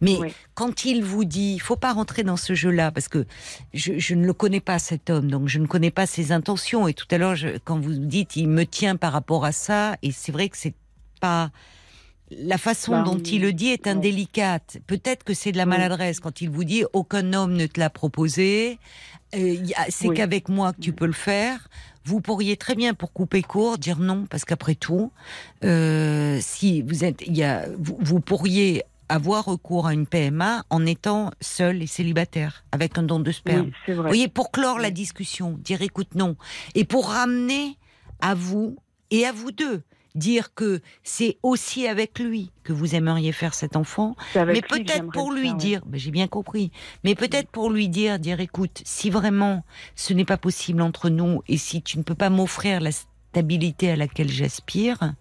Mais 0.00 0.16
Oui. 0.18 0.32
quand 0.54 0.84
il 0.86 1.04
vous 1.04 1.24
dit, 1.26 1.52
il 1.54 1.58
faut 1.58 1.76
pas 1.76 1.92
rentrer 1.92 2.22
dans 2.22 2.36
ce 2.38 2.54
jeu-là, 2.54 2.90
parce 2.92 3.08
que 3.08 3.26
je, 3.74 3.98
je 3.98 4.14
ne 4.14 4.24
le 4.24 4.32
connais 4.32 4.60
pas 4.60 4.78
cet 4.78 5.10
homme, 5.10 5.30
donc 5.30 5.48
je 5.48 5.58
ne 5.58 5.66
connais 5.66 5.90
pas 5.90 6.06
ses 6.06 6.32
intentions. 6.32 6.88
Et 6.88 6.94
tout 6.94 7.06
à 7.10 7.18
l'heure, 7.18 7.36
quand 7.64 7.78
vous 7.78 7.92
dites, 7.92 8.36
il 8.36 8.48
me 8.48 8.64
tient 8.64 8.96
par 8.96 9.12
rapport 9.12 9.44
à 9.44 9.52
ça, 9.52 9.96
et 10.02 10.12
c'est 10.12 10.32
vrai 10.32 10.48
que 10.48 10.56
c'est 10.56 10.74
pas 11.20 11.50
la 12.30 12.58
façon 12.58 12.92
Bah, 12.92 13.02
dont 13.02 13.18
il 13.18 13.42
le 13.42 13.52
dit 13.52 13.68
est 13.68 13.86
indélicate. 13.86 14.78
Peut-être 14.86 15.22
que 15.24 15.34
c'est 15.34 15.52
de 15.52 15.56
la 15.56 15.66
maladresse 15.66 16.20
quand 16.20 16.40
il 16.40 16.50
vous 16.50 16.64
dit 16.64 16.84
aucun 16.92 17.32
homme 17.32 17.52
ne 17.54 17.66
te 17.66 17.78
l'a 17.78 17.90
proposé. 17.90 18.78
euh, 19.34 19.56
c'est 19.88 20.08
Oui. 20.08 20.16
qu'avec 20.16 20.48
moi 20.48 20.72
que 20.72 20.80
tu 20.80 20.92
peux 20.92 21.06
le 21.06 21.12
faire. 21.12 21.68
Vous 22.04 22.20
pourriez 22.20 22.56
très 22.56 22.76
bien, 22.76 22.94
pour 22.94 23.12
couper 23.12 23.42
court, 23.42 23.78
dire 23.78 23.98
non, 23.98 24.26
parce 24.30 24.44
qu'après 24.44 24.76
tout, 24.76 25.10
euh, 25.64 26.38
si 26.40 26.82
vous 26.82 27.04
êtes, 27.04 27.22
y 27.26 27.42
a, 27.42 27.66
vous, 27.78 27.98
vous 28.00 28.20
pourriez 28.20 28.84
avoir 29.08 29.44
recours 29.44 29.86
à 29.86 29.92
une 29.94 30.06
PMA 30.06 30.64
en 30.70 30.86
étant 30.86 31.30
seul 31.40 31.82
et 31.82 31.86
célibataire, 31.86 32.64
avec 32.72 32.98
un 32.98 33.02
don 33.02 33.18
de 33.20 33.32
sperme. 33.32 33.70
Oui. 33.88 33.94
Vous 33.94 34.02
voyez, 34.02 34.28
pour 34.28 34.50
clore 34.52 34.78
la 34.78 34.90
discussion, 34.90 35.58
dire 35.62 35.82
écoute 35.82 36.14
non, 36.14 36.36
et 36.74 36.84
pour 36.84 37.08
ramener 37.08 37.76
à 38.20 38.34
vous 38.34 38.76
et 39.10 39.26
à 39.26 39.32
vous 39.32 39.50
deux, 39.52 39.82
dire 40.16 40.54
que 40.54 40.80
c'est 41.02 41.38
aussi 41.42 41.86
avec 41.86 42.18
lui 42.18 42.50
que 42.64 42.72
vous 42.72 42.94
aimeriez 42.94 43.32
faire 43.32 43.54
cet 43.54 43.76
enfant, 43.76 44.16
mais 44.34 44.62
peut-être 44.62 45.10
pour 45.12 45.30
lui 45.30 45.48
faire, 45.48 45.52
ouais. 45.52 45.58
dire, 45.58 45.82
ben, 45.86 45.98
j'ai 45.98 46.10
bien 46.10 46.26
compris, 46.26 46.72
mais 47.04 47.14
peut-être 47.14 47.48
pour 47.48 47.70
lui 47.70 47.88
dire, 47.88 48.18
dire 48.18 48.40
écoute, 48.40 48.82
si 48.84 49.10
vraiment 49.10 49.64
ce 49.94 50.12
n'est 50.12 50.24
pas 50.24 50.38
possible 50.38 50.82
entre 50.82 51.08
nous 51.08 51.42
et 51.46 51.58
si 51.58 51.82
tu 51.82 51.98
ne 51.98 52.02
peux 52.02 52.14
pas 52.14 52.30
m'offrir 52.30 52.80
la 52.80 52.90
stabilité 52.92 53.90
à 53.90 53.96
laquelle 53.96 54.30
j'aspire, 54.30 55.14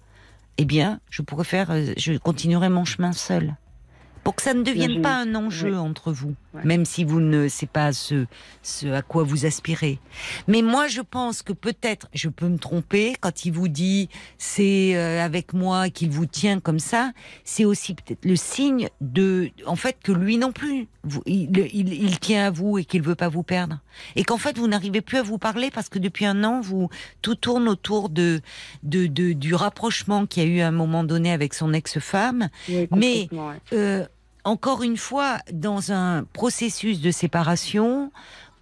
eh 0.57 0.65
bien, 0.65 0.99
je 1.09 1.22
pourrais 1.22 1.43
faire, 1.43 1.72
euh, 1.72 1.93
je 1.97 2.13
continuerai 2.13 2.69
mon 2.69 2.85
chemin 2.85 3.11
seul. 3.11 3.55
Pour 4.23 4.35
que 4.35 4.41
ça 4.41 4.53
ne 4.53 4.63
devienne 4.63 5.01
pas 5.01 5.17
un 5.17 5.35
enjeu 5.35 5.77
entre 5.77 6.11
vous, 6.11 6.34
Ouais. 6.56 6.61
même 6.64 6.86
si 6.86 7.03
vous 7.03 7.19
ne, 7.19 7.48
c'est 7.48 7.69
pas 7.69 7.91
ce, 7.94 8.26
ce 8.64 8.88
à 8.88 9.02
quoi 9.02 9.23
vous 9.23 9.45
aspirez. 9.45 9.99
Mais 10.48 10.61
moi, 10.61 10.88
je 10.88 11.02
pense 11.02 11.41
que 11.41 11.53
peut-être, 11.53 12.07
je 12.14 12.30
peux 12.30 12.48
me 12.48 12.57
tromper, 12.57 13.15
quand 13.19 13.45
il 13.45 13.52
vous 13.52 13.68
dit 13.68 14.10
c'est 14.38 14.95
euh, 14.95 15.23
avec 15.23 15.53
moi 15.53 15.90
qu'il 15.90 16.10
vous 16.11 16.26
tient 16.26 16.60
comme 16.60 16.80
ça, 16.80 17.11
c'est 17.44 17.65
aussi 17.65 17.94
peut-être 17.94 18.23
le 18.26 18.36
signe 18.36 18.88
de, 19.02 19.49
en 19.65 19.76
fait, 19.76 19.98
que 20.03 20.11
lui 20.11 20.38
non 20.38 20.52
plus, 20.52 20.88
vous- 21.03 21.22
il, 21.26 21.49
il- 21.73 21.94
il 21.94 22.19
tient 22.19 22.48
à 22.48 22.52
vous 22.52 22.77
et 22.77 22.86
qu'il 22.86 23.02
veut 23.02 23.15
pas 23.15 23.27
vous 23.30 23.44
perdre. 23.44 23.80
Et 24.15 24.23
qu'en 24.23 24.38
fait, 24.38 24.57
vous 24.57 24.68
n'arrivez 24.68 25.02
plus 25.02 25.18
à 25.18 25.23
vous 25.23 25.38
parler 25.38 25.72
parce 25.72 25.90
que 25.90 25.99
depuis 25.99 26.26
un 26.26 26.44
an, 26.44 26.61
vous, 26.61 26.90
tout 27.22 27.36
tourne 27.36 27.68
autour 27.68 28.10
de, 28.10 28.41
de, 28.84 29.07
de- 29.07 29.34
du 29.34 29.53
rapprochement 29.53 30.26
qu'il 30.26 30.44
y 30.44 30.45
a 30.45 30.49
eu 30.49 30.60
à 30.61 30.68
un 30.68 30.72
moment 30.72 31.03
donné 31.03 31.32
avec 31.32 31.53
son 31.53 31.73
ex-femme. 31.73 32.49
Oui, 32.69 32.88
Mais- 32.91 33.27
ouais. 33.32 33.56
Euh, 33.73 34.06
encore 34.45 34.84
une 34.84 34.97
fois, 34.97 35.39
dans 35.51 35.91
un 35.91 36.23
processus 36.34 37.01
de 37.01 37.11
séparation 37.11 38.11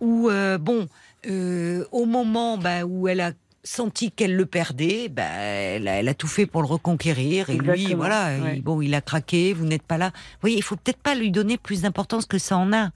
où, 0.02 0.30
euh, 0.30 0.58
bon, 0.58 0.88
euh, 1.28 1.86
au 1.92 2.06
moment 2.06 2.58
bah, 2.58 2.84
où 2.86 3.08
elle 3.08 3.22
a 3.22 3.32
senti 3.66 4.12
qu'elle 4.12 4.36
le 4.36 4.46
perdait, 4.46 5.08
bah, 5.10 5.24
elle, 5.24 5.88
a, 5.88 5.94
elle 6.00 6.10
a 6.10 6.14
tout 6.14 6.28
fait 6.28 6.46
pour 6.46 6.62
le 6.62 6.68
reconquérir. 6.68 7.50
Et 7.50 7.58
lui, 7.58 7.94
voilà, 7.94 8.38
ouais. 8.42 8.58
il- 8.58 8.62
bon, 8.62 8.82
il 8.82 8.94
a 8.96 9.02
craqué, 9.02 9.54
vous 9.54 9.66
n'êtes 9.66 9.84
pas 9.84 9.98
là. 9.98 10.08
Vous 10.08 10.40
voyez, 10.42 10.58
il 10.58 10.64
faut 10.64 10.76
peut-être 10.76 10.98
pas 11.02 11.16
lui 11.16 11.32
donner 11.32 11.58
plus 11.58 11.82
d'importance 11.84 12.26
que 12.26 12.38
ça 12.38 12.58
en 12.58 12.74
a. 12.74 12.90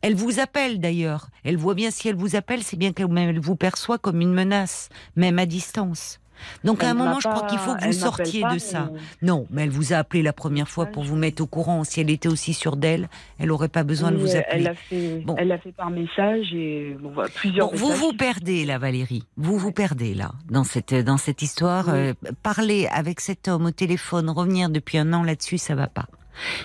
Elle 0.00 0.14
vous 0.14 0.38
appelle 0.40 0.80
d'ailleurs. 0.80 1.28
Elle 1.44 1.56
voit 1.56 1.74
bien 1.74 1.90
si 1.90 2.08
elle 2.08 2.14
vous 2.16 2.36
appelle, 2.36 2.62
c'est 2.62 2.76
bien 2.76 2.92
qu'elle 2.92 3.40
vous 3.40 3.56
perçoit 3.56 3.98
comme 3.98 4.20
une 4.20 4.32
menace, 4.32 4.88
même 5.16 5.38
à 5.40 5.46
distance. 5.46 6.20
Donc 6.64 6.82
à 6.84 6.90
un 6.90 6.94
moment, 6.94 7.20
je 7.20 7.28
crois 7.28 7.46
qu'il 7.46 7.58
faut 7.58 7.74
que 7.74 7.84
vous 7.84 7.92
sortiez 7.92 8.42
pas, 8.42 8.48
de 8.48 8.52
mais- 8.54 8.58
ça. 8.58 8.90
Non, 9.22 9.46
mais 9.50 9.62
elle 9.64 9.70
vous 9.70 9.92
a 9.92 9.96
appelé 9.96 10.22
la 10.22 10.32
première 10.32 10.68
fois 10.68 10.86
pour 10.86 11.02
vous 11.04 11.16
mettre 11.16 11.42
au 11.42 11.46
courant. 11.46 11.84
Si 11.84 12.00
elle 12.00 12.10
était 12.10 12.28
aussi 12.28 12.54
sûre 12.54 12.76
d'elle, 12.76 13.08
elle 13.38 13.48
n'aurait 13.48 13.68
pas 13.68 13.82
besoin 13.84 14.10
de 14.10 14.16
vous 14.16 14.28
Elle 14.28 14.38
appeler. 14.38 14.62
l'a 14.62 14.74
fait, 14.74 15.18
Bon. 15.20 15.34
elle 15.38 15.48
l'a 15.48 15.58
fait 15.58 15.72
par 15.72 15.90
message 15.90 16.46
et 16.52 16.96
bon, 17.00 17.10
voilà, 17.12 17.28
plusieurs 17.34 17.70
Bon, 17.70 17.76
vous 17.76 17.92
vous 17.92 18.12
perdez 18.12 18.64
là, 18.64 18.78
Valérie. 18.78 19.24
Vous 19.36 19.58
vous 19.58 19.72
perdez 19.72 20.14
là 20.14 20.32
dans 20.50 20.64
cette 20.64 20.94
dans 20.94 21.16
cette 21.16 21.42
histoire. 21.42 21.86
Oui. 21.88 21.94
Euh, 21.94 22.14
parler 22.42 22.88
avec 22.92 23.20
cet 23.20 23.48
homme 23.48 23.66
au 23.66 23.70
téléphone, 23.70 24.30
revenir 24.30 24.68
depuis 24.70 24.98
un 24.98 25.12
an 25.12 25.22
là-dessus, 25.22 25.58
ça 25.58 25.74
va 25.74 25.86
pas. 25.86 26.06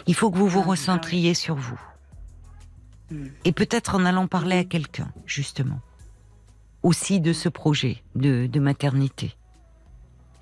Il 0.08 0.14
faut 0.16 0.30
que 0.32 0.38
vous 0.38 0.48
vous 0.48 0.64
Ah, 0.66 0.70
recentriez 0.72 1.34
sur 1.34 1.56
vous. 1.56 1.80
Hmm. 3.12 3.28
Et 3.46 3.52
peut-être 3.52 3.96
en 3.96 4.06
allant 4.06 4.28
parler 4.28 4.58
à 4.58 4.64
quelqu'un, 4.64 5.10
justement, 5.26 5.80
aussi 6.84 7.20
de 7.20 7.34
ce 7.34 7.50
projet 7.50 8.04
de, 8.16 8.46
de 8.48 8.60
maternité. 8.60 9.36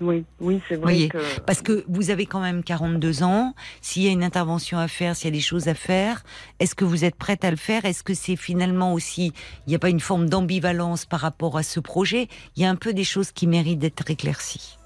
Oui, 0.02 0.24
oui, 0.40 0.60
c'est 0.68 0.74
vrai 0.74 0.82
Voyez, 0.82 1.08
que. 1.08 1.40
Parce 1.46 1.62
que 1.62 1.84
vous 1.88 2.10
avez 2.10 2.26
quand 2.26 2.40
même 2.40 2.62
42 2.62 3.22
ans. 3.22 3.54
S'il 3.80 4.02
y 4.02 4.08
a 4.08 4.10
une 4.10 4.24
intervention 4.24 4.78
à 4.78 4.88
faire, 4.88 5.16
s'il 5.16 5.26
y 5.26 5.32
a 5.32 5.36
des 5.36 5.40
choses 5.40 5.68
à 5.68 5.74
faire, 5.74 6.22
est-ce 6.58 6.74
que 6.74 6.84
vous 6.84 7.04
êtes 7.04 7.14
prête 7.16 7.44
à 7.44 7.50
le 7.50 7.56
faire? 7.56 7.84
Est-ce 7.84 8.02
que 8.02 8.14
c'est 8.14 8.36
finalement 8.36 8.92
aussi, 8.92 9.32
il 9.66 9.70
n'y 9.70 9.74
a 9.74 9.78
pas 9.78 9.88
une 9.90 10.00
forme 10.00 10.28
d'ambivalence 10.28 11.06
par 11.06 11.20
rapport 11.20 11.56
à 11.56 11.62
ce 11.62 11.80
projet? 11.80 12.28
Il 12.56 12.62
y 12.62 12.66
a 12.66 12.70
un 12.70 12.76
peu 12.76 12.92
des 12.92 13.04
choses 13.04 13.32
qui 13.32 13.46
méritent 13.46 13.78
d'être 13.78 14.10
éclaircies. 14.10 14.78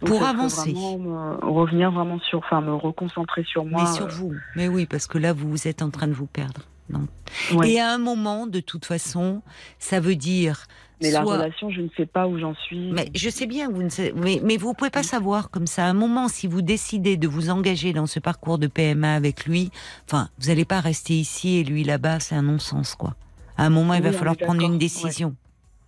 donc 0.00 0.10
pour 0.10 0.22
avancer. 0.24 0.72
vraiment 0.72 0.98
me- 0.98 1.50
revenir 1.52 1.90
vraiment 1.90 2.18
sur, 2.20 2.38
enfin, 2.38 2.60
me 2.60 2.74
reconcentrer 2.74 3.44
sur 3.44 3.64
moi. 3.64 3.84
Mais 3.84 3.94
sur 3.96 4.06
euh, 4.06 4.10
vous. 4.10 4.34
Mais 4.56 4.68
oui, 4.68 4.86
parce 4.86 5.06
que 5.06 5.18
là, 5.18 5.32
vous 5.32 5.66
êtes 5.66 5.82
en 5.82 5.90
train 5.90 6.08
de 6.08 6.12
vous 6.14 6.26
perdre. 6.26 6.62
Non. 6.88 7.06
ouais. 7.54 7.70
Et 7.72 7.80
à 7.80 7.92
un 7.92 7.98
moment, 7.98 8.46
de 8.46 8.60
toute 8.60 8.84
façon, 8.84 9.42
ça 9.78 10.00
veut 10.00 10.16
dire. 10.16 10.66
Mais 11.00 11.10
la 11.10 11.22
relation, 11.22 11.70
je 11.70 11.80
ne 11.80 11.88
sais 11.96 12.06
pas 12.06 12.26
où 12.26 12.38
j'en 12.38 12.54
suis. 12.54 12.90
Mais 12.92 13.10
je 13.14 13.30
sais 13.30 13.46
bien, 13.46 13.70
vous 13.70 13.82
ne 13.82 13.88
savez, 13.88 14.12
mais, 14.14 14.40
mais 14.44 14.56
vous 14.56 14.74
pouvez 14.74 14.90
pas 14.90 15.02
savoir 15.02 15.50
comme 15.50 15.66
ça. 15.66 15.86
À 15.86 15.88
un 15.88 15.94
moment, 15.94 16.28
si 16.28 16.46
vous 16.46 16.60
décidez 16.62 17.16
de 17.16 17.26
vous 17.26 17.48
engager 17.48 17.92
dans 17.92 18.06
ce 18.06 18.20
parcours 18.20 18.58
de 18.58 18.66
PMA 18.66 19.14
avec 19.14 19.46
lui, 19.46 19.70
enfin, 20.06 20.28
vous 20.38 20.48
n'allez 20.48 20.66
pas 20.66 20.80
rester 20.80 21.14
ici 21.14 21.58
et 21.58 21.64
lui 21.64 21.84
là-bas, 21.84 22.20
c'est 22.20 22.34
un 22.34 22.42
non-sens, 22.42 22.94
quoi. 22.94 23.14
À 23.56 23.64
un 23.64 23.70
moment, 23.70 23.94
il 23.94 24.02
va 24.02 24.12
falloir 24.12 24.36
prendre 24.36 24.62
une 24.62 24.72
ouais. 24.72 24.78
décision. 24.78 25.34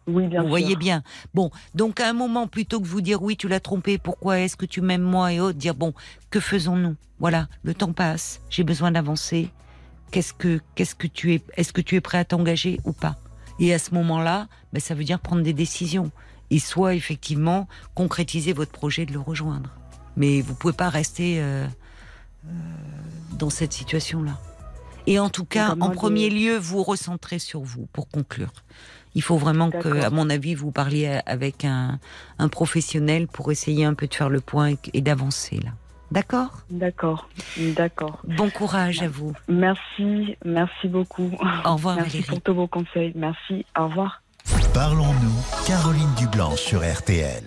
oui, 0.06 0.26
bien 0.26 0.40
vous 0.40 0.46
sûr. 0.46 0.50
voyez 0.50 0.76
bien. 0.76 1.02
Bon, 1.34 1.50
donc 1.74 2.00
à 2.00 2.08
un 2.08 2.12
moment, 2.12 2.46
plutôt 2.46 2.80
que 2.80 2.86
vous 2.86 3.00
dire 3.00 3.22
oui, 3.22 3.36
tu 3.36 3.48
l'as 3.48 3.60
trompé, 3.60 3.98
pourquoi 3.98 4.40
est-ce 4.40 4.56
que 4.56 4.66
tu 4.66 4.80
m'aimes 4.80 5.02
moi 5.02 5.32
et 5.32 5.40
autres, 5.40 5.58
dire 5.58 5.74
bon, 5.74 5.92
que 6.30 6.40
faisons-nous? 6.40 6.96
Voilà, 7.18 7.48
le 7.62 7.74
temps 7.74 7.92
passe, 7.92 8.40
j'ai 8.50 8.64
besoin 8.64 8.90
d'avancer. 8.90 9.50
Qu'est-ce 10.10 10.32
que, 10.32 10.60
qu'est-ce 10.74 10.94
que 10.94 11.06
tu 11.06 11.34
es 11.34 11.42
Est-ce 11.56 11.72
que 11.72 11.80
tu 11.80 11.96
es 11.96 12.00
prêt 12.00 12.18
à 12.18 12.24
t'engager 12.24 12.80
ou 12.84 12.92
pas? 12.92 13.16
Et 13.58 13.72
à 13.74 13.78
ce 13.78 13.94
moment-là, 13.94 14.48
ben, 14.72 14.80
ça 14.80 14.94
veut 14.94 15.04
dire 15.04 15.20
prendre 15.20 15.42
des 15.42 15.52
décisions 15.52 16.10
et 16.50 16.58
soit 16.58 16.94
effectivement 16.94 17.68
concrétiser 17.94 18.52
votre 18.52 18.72
projet 18.72 19.06
de 19.06 19.12
le 19.12 19.20
rejoindre. 19.20 19.70
Mais 20.16 20.40
vous 20.42 20.54
pouvez 20.54 20.74
pas 20.74 20.90
rester 20.90 21.40
euh, 21.40 21.66
euh, 22.46 22.50
dans 23.38 23.50
cette 23.50 23.72
situation-là. 23.72 24.38
Et 25.06 25.18
en 25.18 25.30
tout 25.30 25.44
cas, 25.44 25.74
en 25.80 25.90
premier 25.90 26.30
lieu, 26.30 26.56
vous 26.56 26.82
recentrer 26.82 27.38
sur 27.38 27.62
vous 27.62 27.88
pour 27.92 28.08
conclure. 28.08 28.52
Il 29.14 29.22
faut 29.22 29.36
vraiment 29.36 29.70
que, 29.70 30.00
à 30.00 30.10
mon 30.10 30.30
avis, 30.30 30.54
vous 30.54 30.70
parliez 30.70 31.20
avec 31.26 31.64
un, 31.64 31.98
un 32.38 32.48
professionnel 32.48 33.26
pour 33.26 33.50
essayer 33.50 33.84
un 33.84 33.94
peu 33.94 34.06
de 34.06 34.14
faire 34.14 34.30
le 34.30 34.40
point 34.40 34.70
et, 34.70 34.78
et 34.94 35.00
d'avancer 35.00 35.56
là. 35.56 35.72
D'accord 36.12 36.50
D'accord, 36.68 37.28
d'accord. 37.56 38.20
Bon 38.36 38.50
courage 38.50 39.00
à 39.00 39.08
vous. 39.08 39.32
Merci, 39.48 40.36
merci 40.44 40.86
beaucoup. 40.88 41.30
Au 41.64 41.72
revoir 41.74 41.96
Merci 41.96 42.10
Valérie. 42.18 42.28
pour 42.28 42.40
tous 42.42 42.54
vos 42.54 42.66
conseils. 42.66 43.12
Merci, 43.14 43.64
au 43.78 43.88
revoir. 43.88 44.20
Parlons-nous, 44.74 45.64
Caroline 45.66 46.12
Dublanche 46.18 46.60
sur 46.60 46.80
RTL. 46.80 47.42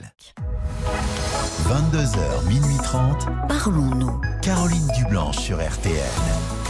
22h, 1.68 2.48
minuit 2.48 2.78
30, 2.84 3.28
Parlons-nous. 3.48 4.20
Caroline 4.42 4.88
Dublanche 4.98 5.38
sur 5.38 5.58
RTL. 5.58 6.65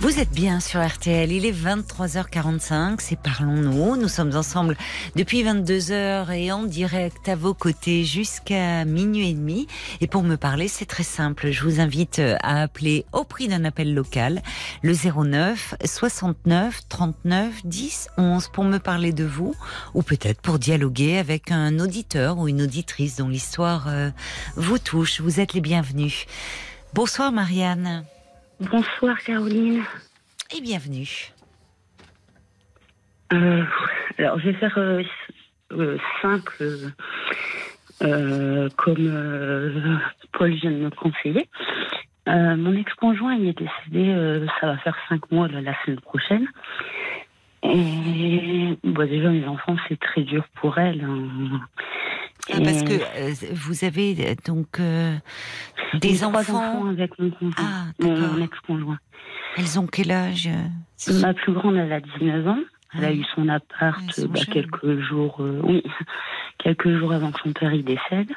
Vous 0.00 0.20
êtes 0.20 0.30
bien 0.30 0.60
sur 0.60 0.86
RTL, 0.86 1.32
il 1.32 1.44
est 1.44 1.50
23h45, 1.50 3.00
c'est 3.00 3.18
Parlons-nous. 3.18 3.96
Nous 3.96 4.06
sommes 4.06 4.36
ensemble 4.36 4.76
depuis 5.16 5.42
22h 5.42 6.30
et 6.30 6.52
en 6.52 6.62
direct 6.62 7.28
à 7.28 7.34
vos 7.34 7.52
côtés 7.52 8.04
jusqu'à 8.04 8.84
minuit 8.84 9.30
et 9.30 9.34
demi. 9.34 9.66
Et 10.00 10.06
pour 10.06 10.22
me 10.22 10.36
parler, 10.36 10.68
c'est 10.68 10.84
très 10.84 11.02
simple. 11.02 11.50
Je 11.50 11.64
vous 11.64 11.80
invite 11.80 12.20
à 12.20 12.62
appeler 12.62 13.06
au 13.12 13.24
prix 13.24 13.48
d'un 13.48 13.64
appel 13.64 13.92
local 13.92 14.40
le 14.82 14.94
09 14.94 15.74
69 15.84 16.82
39 16.88 17.54
10 17.64 18.08
11 18.18 18.48
pour 18.52 18.62
me 18.62 18.78
parler 18.78 19.12
de 19.12 19.24
vous 19.24 19.56
ou 19.94 20.04
peut-être 20.04 20.40
pour 20.40 20.60
dialoguer 20.60 21.18
avec 21.18 21.50
un 21.50 21.80
auditeur 21.80 22.38
ou 22.38 22.46
une 22.46 22.62
auditrice 22.62 23.16
dont 23.16 23.28
l'histoire 23.28 23.88
euh, 23.88 24.10
vous 24.54 24.78
touche. 24.78 25.20
Vous 25.20 25.40
êtes 25.40 25.54
les 25.54 25.60
bienvenus. 25.60 26.26
Bonsoir 26.94 27.32
Marianne 27.32 28.04
Bonsoir 28.60 29.18
Caroline. 29.20 29.82
et 30.56 30.60
bienvenue. 30.60 31.32
Euh, 33.32 33.62
alors 34.18 34.38
je 34.40 34.46
vais 34.50 34.54
faire 34.54 34.76
euh, 34.78 35.02
euh, 35.72 35.98
simple 36.22 36.64
comme 38.76 39.12
Paul 40.32 40.50
vient 40.52 40.70
de 40.70 40.76
me 40.76 40.90
conseiller. 40.90 41.48
Mon 42.26 42.74
ex-conjoint 42.76 43.34
il 43.34 43.48
est 43.48 43.58
décédé, 43.58 44.46
ça 44.60 44.66
va 44.66 44.78
faire 44.78 44.96
cinq 45.08 45.30
mois 45.30 45.48
là, 45.48 45.60
la 45.60 45.74
semaine 45.84 46.00
prochaine. 46.00 46.46
Et 47.62 48.76
bon, 48.84 49.08
déjà 49.08 49.28
mes 49.30 49.46
enfants 49.46 49.76
c'est 49.88 49.98
très 49.98 50.22
dur 50.22 50.44
pour 50.60 50.78
elle. 50.78 51.04
hein. 51.04 51.60
Ah, 52.52 52.58
parce 52.64 52.82
que 52.82 52.92
euh, 52.94 53.34
vous 53.52 53.84
avez 53.84 54.16
euh, 54.20 54.34
donc 54.46 54.80
euh, 54.80 55.14
des 55.94 56.16
trois 56.16 56.40
enfants. 56.40 56.86
avec 56.88 57.18
mon 57.18 57.30
conjoint, 57.30 57.54
Ah, 57.58 57.86
mon, 58.00 58.42
ex-conjoint. 58.42 58.98
Elles 59.56 59.78
ont 59.78 59.86
quel 59.86 60.10
âge 60.12 60.48
Ma 61.20 61.34
plus 61.34 61.52
grande, 61.52 61.76
elle 61.76 61.92
a 61.92 62.00
19 62.00 62.46
ans. 62.48 62.58
Elle 62.94 63.04
a 63.04 63.08
Ah. 63.08 63.12
eu 63.12 63.24
son 63.34 63.48
appart 63.48 64.20
bah, 64.28 64.40
quelques 64.50 65.00
jours, 65.00 65.36
euh, 65.40 65.60
oui, 65.62 65.82
quelques 66.58 66.96
jours 66.98 67.12
avant 67.12 67.32
que 67.32 67.40
son 67.42 67.52
père 67.52 67.74
y 67.74 67.82
décède. 67.82 68.30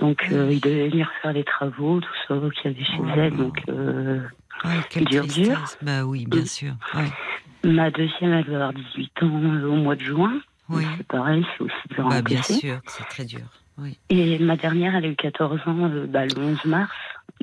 Donc 0.00 0.26
euh, 0.30 0.48
il 0.52 0.60
devait 0.60 0.88
venir 0.88 1.10
faire 1.20 1.32
les 1.32 1.44
travaux, 1.44 2.00
tout 2.00 2.08
ça 2.28 2.34
qu'il 2.54 2.70
y 2.70 2.74
avait 2.74 2.84
chez 2.84 2.92
Oh 3.00 3.06
elle. 3.16 3.36
Donc 3.36 3.58
euh, 3.68 4.20
Ouais, 4.64 5.04
Dur, 5.04 5.24
dur. 5.26 5.58
Bah 5.82 6.04
oui, 6.04 6.26
bien 6.26 6.42
Mm. 6.42 6.46
sûr. 6.46 6.72
Ouais. 6.94 7.70
ma 7.70 7.90
deuxième, 7.90 8.32
elle 8.32 8.46
va 8.46 8.54
avoir 8.56 8.72
18 8.72 9.22
ans 9.22 9.26
au 9.26 9.76
mois 9.76 9.96
de 9.96 10.02
juin. 10.02 10.40
Oui. 10.68 10.84
C'est 10.98 11.06
pareil, 11.06 11.44
c'est 11.56 11.64
aussi 11.64 11.74
dur 11.90 12.06
à 12.06 12.10
Bah, 12.10 12.22
bien 12.22 12.38
encaisser. 12.38 12.54
sûr, 12.60 12.80
c'est 12.86 13.04
très 13.08 13.24
dur. 13.24 13.40
Oui. 13.78 13.96
Et 14.10 14.38
ma 14.38 14.56
dernière, 14.56 14.94
elle 14.96 15.04
a 15.04 15.08
eu 15.08 15.16
14 15.16 15.60
ans 15.66 15.84
euh, 15.84 16.06
bah, 16.06 16.26
le 16.26 16.36
11 16.38 16.64
mars, 16.66 16.92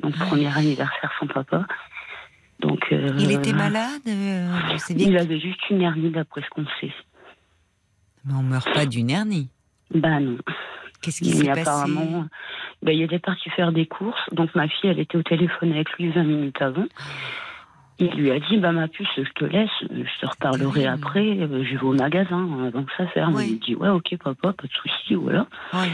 donc 0.02 0.14
Ah. 0.20 0.26
premier 0.26 0.54
anniversaire 0.56 1.10
sans 1.18 1.26
papa. 1.26 1.66
Donc 2.60 2.80
euh, 2.92 3.10
Il 3.18 3.32
était 3.32 3.52
malade 3.52 4.00
euh, 4.06 4.58
Il 4.90 5.16
avait 5.18 5.38
juste 5.40 5.68
une 5.70 5.82
hernie 5.82 6.10
d'après 6.10 6.42
ce 6.42 6.48
qu'on 6.50 6.66
sait. 6.80 6.92
Mais 8.24 8.34
on 8.34 8.42
meurt 8.42 8.72
pas 8.72 8.86
d'une 8.86 9.10
hernie. 9.10 9.48
Bah 9.94 10.20
non. 10.20 10.38
Qu'est-ce 11.02 11.20
qui 11.20 11.30
s'est 11.32 11.46
passé? 11.46 11.60
apparemment, 11.60 12.26
bah, 12.82 12.92
il 12.92 13.02
était 13.02 13.18
parti 13.18 13.48
faire 13.50 13.72
des 13.72 13.86
courses. 13.86 14.18
Donc 14.32 14.54
ma 14.54 14.68
fille, 14.68 14.90
elle 14.90 14.98
était 14.98 15.16
au 15.18 15.22
téléphone 15.22 15.72
avec 15.72 15.90
lui 15.98 16.10
20 16.10 16.24
minutes 16.24 16.60
avant. 16.62 16.86
Il 17.98 18.10
lui 18.10 18.30
a 18.30 18.38
dit, 18.38 18.58
bah 18.58 18.72
ma 18.72 18.88
puce, 18.88 19.08
je 19.16 19.32
te 19.32 19.44
laisse, 19.44 19.70
je 19.80 20.20
te 20.20 20.26
reparlerai 20.26 20.86
après, 20.86 21.38
euh, 21.38 21.64
je 21.64 21.76
vais 21.76 21.82
au 21.82 21.94
magasin 21.94 22.46
avant 22.66 22.84
que 22.84 22.92
ça 22.96 23.06
ferme. 23.06 23.34
Oui. 23.34 23.52
Il 23.52 23.58
dit, 23.60 23.74
ouais, 23.74 23.88
ok 23.88 24.16
papa, 24.22 24.52
pas 24.52 24.66
de 24.66 24.72
souci, 24.72 25.14
voilà. 25.14 25.46
Oui. 25.72 25.88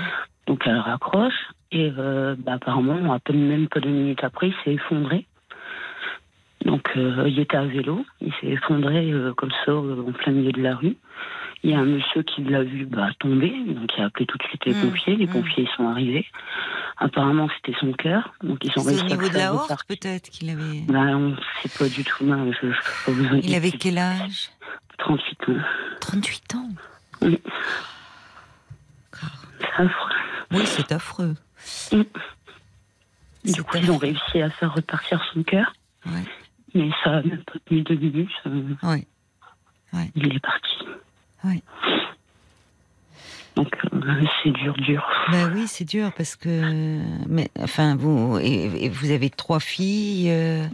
Donc 0.47 0.63
elle 0.67 0.79
raccroche 0.79 1.51
et 1.71 1.93
euh, 1.97 2.35
bah, 2.39 2.55
apparemment, 2.55 3.13
à 3.13 3.21
peine 3.21 3.47
même 3.47 3.69
pas 3.69 3.81
deux 3.81 3.91
minutes 3.91 4.25
après, 4.25 4.49
il 4.49 4.55
s'est 4.65 4.75
effondré. 4.75 5.27
Donc 6.65 6.91
euh, 6.97 7.25
il 7.29 7.39
était 7.39 7.57
à 7.57 7.65
vélo, 7.65 8.05
il 8.21 8.33
s'est 8.41 8.49
effondré 8.49 9.11
euh, 9.11 9.33
comme 9.35 9.53
ça 9.65 9.75
en 9.75 10.13
plein 10.13 10.33
milieu 10.33 10.53
de 10.53 10.63
la 10.63 10.75
rue. 10.75 10.97
Il 11.65 11.71
y 11.71 11.75
a 11.75 11.79
un 11.79 11.85
monsieur 11.85 12.23
qui 12.25 12.43
l'a 12.43 12.65
vu 12.65 12.87
bah, 12.87 13.09
tomber, 13.21 13.51
donc 13.69 13.91
il 13.97 14.03
a 14.03 14.07
appelé 14.07 14.27
tout 14.27 14.37
de 14.37 14.43
suite 14.45 14.65
les 14.67 14.75
Mm, 14.75 14.81
pompiers. 14.91 15.17
Les 15.17 15.27
mm. 15.27 15.31
pompiers 15.33 15.69
sont 15.77 15.87
arrivés. 15.89 16.27
Apparemment 16.97 17.49
c'était 17.57 17.79
son 17.79 17.93
cœur, 17.93 18.35
donc 18.43 18.59
ils 18.65 18.71
ont 18.77 18.83
au 18.83 18.87
réussi 18.87 19.03
à 19.05 19.17
niveau 19.17 19.29
de 19.29 19.35
la 19.35 19.55
horte, 19.55 19.73
peut-être 19.89 20.29
qu'il 20.31 20.51
avait. 20.51 20.81
Bah, 20.89 20.99
on 21.17 21.37
sait 21.63 21.69
pas 21.79 21.89
du 21.89 22.03
tout, 22.05 22.25
non, 22.25 22.51
je, 22.53 22.71
je 22.73 23.41
Il 23.43 23.55
avait 23.55 23.71
quel 23.71 23.99
âge? 23.99 24.51
38 24.99 25.49
ans. 25.51 25.63
38 26.01 26.55
ans? 26.57 26.69
Oui. 27.23 27.39
C'est 29.61 29.83
affreux. 29.83 30.11
Oui, 30.51 30.67
c'est 30.67 30.93
affreux. 30.93 31.35
Mm. 31.93 32.03
Du 33.53 33.63
coup, 33.63 33.77
ils 33.79 33.91
ont 33.91 33.99
réussi 33.99 34.41
à 34.43 34.51
faire 34.51 34.75
repartir 34.75 35.23
son 35.33 35.43
cœur, 35.43 35.73
Ouais. 36.07 36.25
mais 36.75 36.91
ça 37.03 37.19
a 37.19 37.23
même 37.23 37.43
pas 37.45 37.55
tenu 37.67 37.83
deux 37.83 37.95
minutes. 37.97 38.31
euh, 38.47 38.75
Ouais. 38.83 39.07
Il 40.15 40.35
est 40.35 40.41
parti. 40.41 40.72
Ouais. 41.45 41.63
Donc 43.57 43.77
euh, 43.93 44.01
c'est 44.43 44.51
dur, 44.51 44.73
dur. 44.75 45.07
Bah 45.31 45.51
oui, 45.55 45.65
c'est 45.67 45.85
dur 45.85 46.11
parce 46.17 46.37
que, 46.37 47.01
mais 47.29 47.51
enfin 47.61 47.97
vous 47.97 48.39
et, 48.41 48.85
et 48.85 48.89
vous 48.89 49.11
avez 49.11 49.29
trois 49.29 49.61
filles 49.61 50.31
euh, 50.31 50.65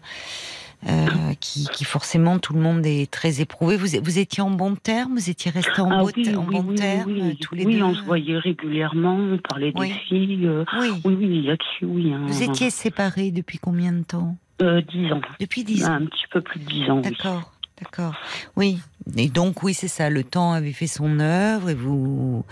euh, 0.88 1.06
qui, 1.40 1.66
qui 1.72 1.84
forcément 1.84 2.38
tout 2.38 2.52
le 2.52 2.60
monde 2.60 2.86
est 2.86 3.10
très 3.10 3.40
éprouvé. 3.40 3.76
Vous, 3.76 3.88
vous 4.00 4.18
étiez 4.20 4.44
en 4.44 4.50
bon 4.50 4.76
terme, 4.76 5.14
vous 5.14 5.28
étiez 5.28 5.50
restés 5.50 5.80
en, 5.80 5.90
Ah 5.90 6.02
beau- 6.04 6.10
oui, 6.16 6.36
en 6.36 6.46
oui, 6.46 6.54
bon 6.54 6.64
oui, 6.68 6.74
terme 6.76 7.10
oui, 7.10 7.36
tous 7.40 7.56
les 7.56 7.66
oui, 7.66 7.76
deux? 7.78 7.82
on 7.82 7.94
se 7.94 8.02
voyait 8.02 8.38
régulièrement, 8.38 9.16
on 9.16 9.38
parlait 9.38 9.72
Oui. 9.76 9.88
des 9.88 9.98
filles. 10.08 10.46
euh, 10.46 10.64
Oui. 10.78 10.90
oui, 11.04 11.16
oui, 11.18 11.42
là-dessus, 11.42 11.84
oui. 11.84 12.12
hein. 12.12 12.26
Vous 12.28 12.42
étiez 12.44 12.70
séparés 12.70 13.32
depuis 13.32 13.58
combien 13.58 13.90
de 13.92 14.04
temps? 14.04 14.36
10 14.60 15.12
ans. 15.12 15.20
Depuis 15.40 15.62
dix 15.64 15.84
ans. 15.84 15.92
Un 15.94 16.06
petit 16.06 16.26
peu 16.30 16.40
plus 16.40 16.60
de 16.60 16.64
10 16.64 16.90
ans, 16.90 16.96
oui. 17.04 17.10
D'accord, 17.10 17.52
d'accord. 17.80 18.14
Oui. 18.56 18.78
Et 19.16 19.28
donc 19.28 19.62
oui, 19.62 19.72
c'est 19.74 19.88
ça. 19.88 20.10
Le 20.10 20.22
temps 20.24 20.52
avait 20.52 20.72
fait 20.72 20.86
son 20.86 21.18
œuvre 21.20 21.70
et 21.70 21.74
vous 21.74 22.44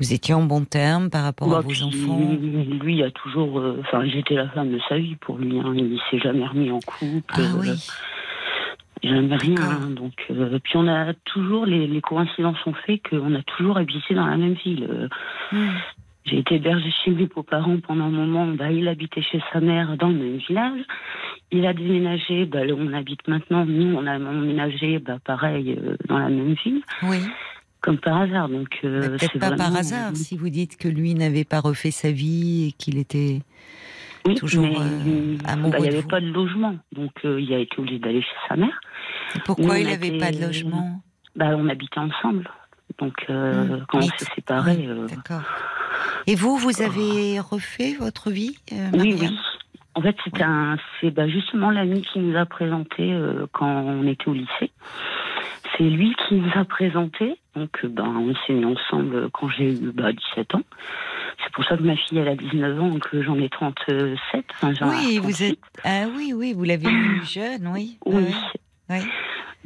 vous 0.00 0.12
étiez 0.12 0.34
en 0.34 0.42
bon 0.44 0.64
terme 0.64 1.08
par 1.10 1.24
rapport 1.24 1.48
à 1.48 1.56
Bah, 1.56 1.60
vos 1.62 1.68
puis, 1.70 1.82
enfants? 1.82 2.18
Lui, 2.82 2.96
il 2.96 3.02
a 3.02 3.10
toujours. 3.10 3.58
euh, 3.58 3.80
Enfin, 3.80 4.04
j'étais 4.06 4.34
la 4.34 4.48
femme 4.50 4.70
de 4.70 4.80
sa 4.88 4.98
vie 4.98 5.16
pour 5.16 5.38
lui. 5.38 5.58
Hein. 5.58 5.72
Il 5.74 5.98
s'est 6.10 6.18
jamais 6.18 6.46
remis 6.46 6.70
en 6.70 6.80
couple. 6.80 7.22
Ah 7.34 7.40
euh, 7.40 7.60
oui. 7.60 7.88
Jamais 9.02 9.36
rien. 9.36 9.56
Hein. 9.60 9.90
Donc, 9.90 10.12
euh, 10.30 10.58
puis 10.62 10.74
on 10.76 10.86
a 10.86 11.12
toujours 11.24 11.66
les, 11.66 11.86
les 11.88 12.00
coïncidences 12.00 12.58
ont 12.66 12.74
fait 12.86 12.98
qu'on 12.98 13.34
a 13.34 13.42
toujours 13.42 13.76
habité 13.76 14.14
dans 14.14 14.26
la 14.26 14.36
même 14.36 14.54
ville. 14.64 14.86
Euh, 14.88 15.08
Hmm. 15.50 15.68
J'ai 16.24 16.38
été 16.38 16.54
hébergée 16.56 16.90
chez 17.04 17.10
mes 17.10 17.26
beaux-parents 17.26 17.78
pendant 17.80 18.04
un 18.04 18.10
moment. 18.10 18.46
Bah, 18.46 18.70
il 18.70 18.86
habitait 18.88 19.22
chez 19.22 19.40
sa 19.52 19.60
mère 19.60 19.96
dans 19.96 20.08
le 20.08 20.14
même 20.14 20.36
village. 20.36 20.80
Il 21.50 21.66
a 21.66 21.74
déménagé. 21.74 22.46
Bah, 22.46 22.64
là 22.64 22.74
où 22.74 22.78
on 22.78 22.92
habite 22.92 23.26
maintenant. 23.26 23.64
Nous, 23.66 23.96
on 23.96 24.06
a 24.06 24.18
emménagé, 24.18 24.98
bah, 25.00 25.18
pareil, 25.24 25.76
euh, 25.82 25.96
dans 26.08 26.18
la 26.18 26.28
même 26.28 26.54
ville, 26.64 26.82
Oui. 27.02 27.18
comme 27.80 27.98
par 27.98 28.22
hasard. 28.22 28.48
Donc, 28.48 28.68
euh, 28.84 29.08
Peut-être 29.18 29.32
c'est 29.32 29.38
pas 29.40 29.50
par 29.56 29.74
hasard 29.74 30.14
si 30.16 30.36
vous 30.36 30.48
dites 30.48 30.76
que 30.76 30.86
lui 30.88 31.14
n'avait 31.14 31.44
pas 31.44 31.60
refait 31.60 31.90
sa 31.90 32.12
vie 32.12 32.68
et 32.68 32.72
qu'il 32.72 32.98
était. 32.98 33.40
Oui, 34.24 34.36
toujours, 34.36 34.62
mais, 34.64 34.76
euh, 34.78 35.36
amoureux 35.48 35.72
bah, 35.72 35.78
il 35.80 35.82
n'y 35.82 35.88
avait 35.88 36.00
vous. 36.02 36.06
pas 36.08 36.20
de 36.20 36.28
logement, 36.30 36.76
donc 36.92 37.10
euh, 37.24 37.40
il 37.40 37.52
a 37.52 37.58
été 37.58 37.76
obligé 37.80 37.98
d'aller 37.98 38.22
chez 38.22 38.28
sa 38.48 38.54
mère. 38.54 38.80
Pourquoi 39.44 39.80
il 39.80 39.88
n'avait 39.88 40.16
pas 40.16 40.30
de 40.30 40.40
logement? 40.40 41.02
Bah, 41.34 41.56
on 41.58 41.68
habitait 41.68 41.98
ensemble, 41.98 42.48
donc 43.00 43.14
euh, 43.30 43.78
Hmm. 43.78 43.84
quand 43.88 43.98
on 43.98 44.02
s'est 44.02 44.26
séparés, 44.36 44.76
oui, 44.78 44.86
euh, 44.86 45.08
D'accord. 45.08 45.42
Et 46.26 46.34
vous, 46.34 46.56
vous 46.56 46.82
avez 46.82 47.40
refait 47.40 47.94
votre 47.98 48.30
vie, 48.30 48.56
euh, 48.72 48.90
oui, 48.94 49.16
oui. 49.20 49.38
En 49.94 50.00
fait, 50.00 50.16
un, 50.40 50.76
c'est 51.00 51.10
bah, 51.10 51.28
justement 51.28 51.70
l'ami 51.70 52.02
qui 52.02 52.18
nous 52.18 52.36
a 52.36 52.46
présenté 52.46 53.12
euh, 53.12 53.46
quand 53.52 53.66
on 53.66 54.06
était 54.06 54.28
au 54.28 54.32
lycée. 54.32 54.70
C'est 55.76 55.84
lui 55.84 56.14
qui 56.26 56.36
nous 56.36 56.50
a 56.54 56.64
présenté, 56.64 57.38
donc 57.54 57.78
euh, 57.84 57.88
ben, 57.88 58.06
on 58.06 58.34
s'est 58.46 58.54
mis 58.54 58.64
ensemble 58.64 59.30
quand 59.30 59.50
j'ai 59.50 59.74
eu 59.74 59.92
bah, 59.92 60.12
17 60.12 60.54
ans. 60.54 60.62
C'est 61.44 61.52
pour 61.52 61.64
ça 61.64 61.76
que 61.76 61.82
ma 61.82 61.96
fille 61.96 62.18
elle 62.18 62.28
a 62.28 62.36
19 62.36 62.80
ans, 62.80 62.98
que 62.98 63.22
j'en 63.22 63.38
ai 63.38 63.50
37. 63.50 64.44
Enfin, 64.54 64.72
j'en 64.72 64.90
ai 64.92 64.96
Oui, 64.96 65.18
vous 65.18 65.30
38. 65.30 65.50
êtes. 65.50 65.58
Ah 65.84 66.06
oui, 66.16 66.32
oui, 66.34 66.54
vous 66.54 66.64
l'avez 66.64 66.88
eu 66.88 67.22
jeune, 67.26 67.68
oui. 67.68 67.98
Oui. 68.06 68.24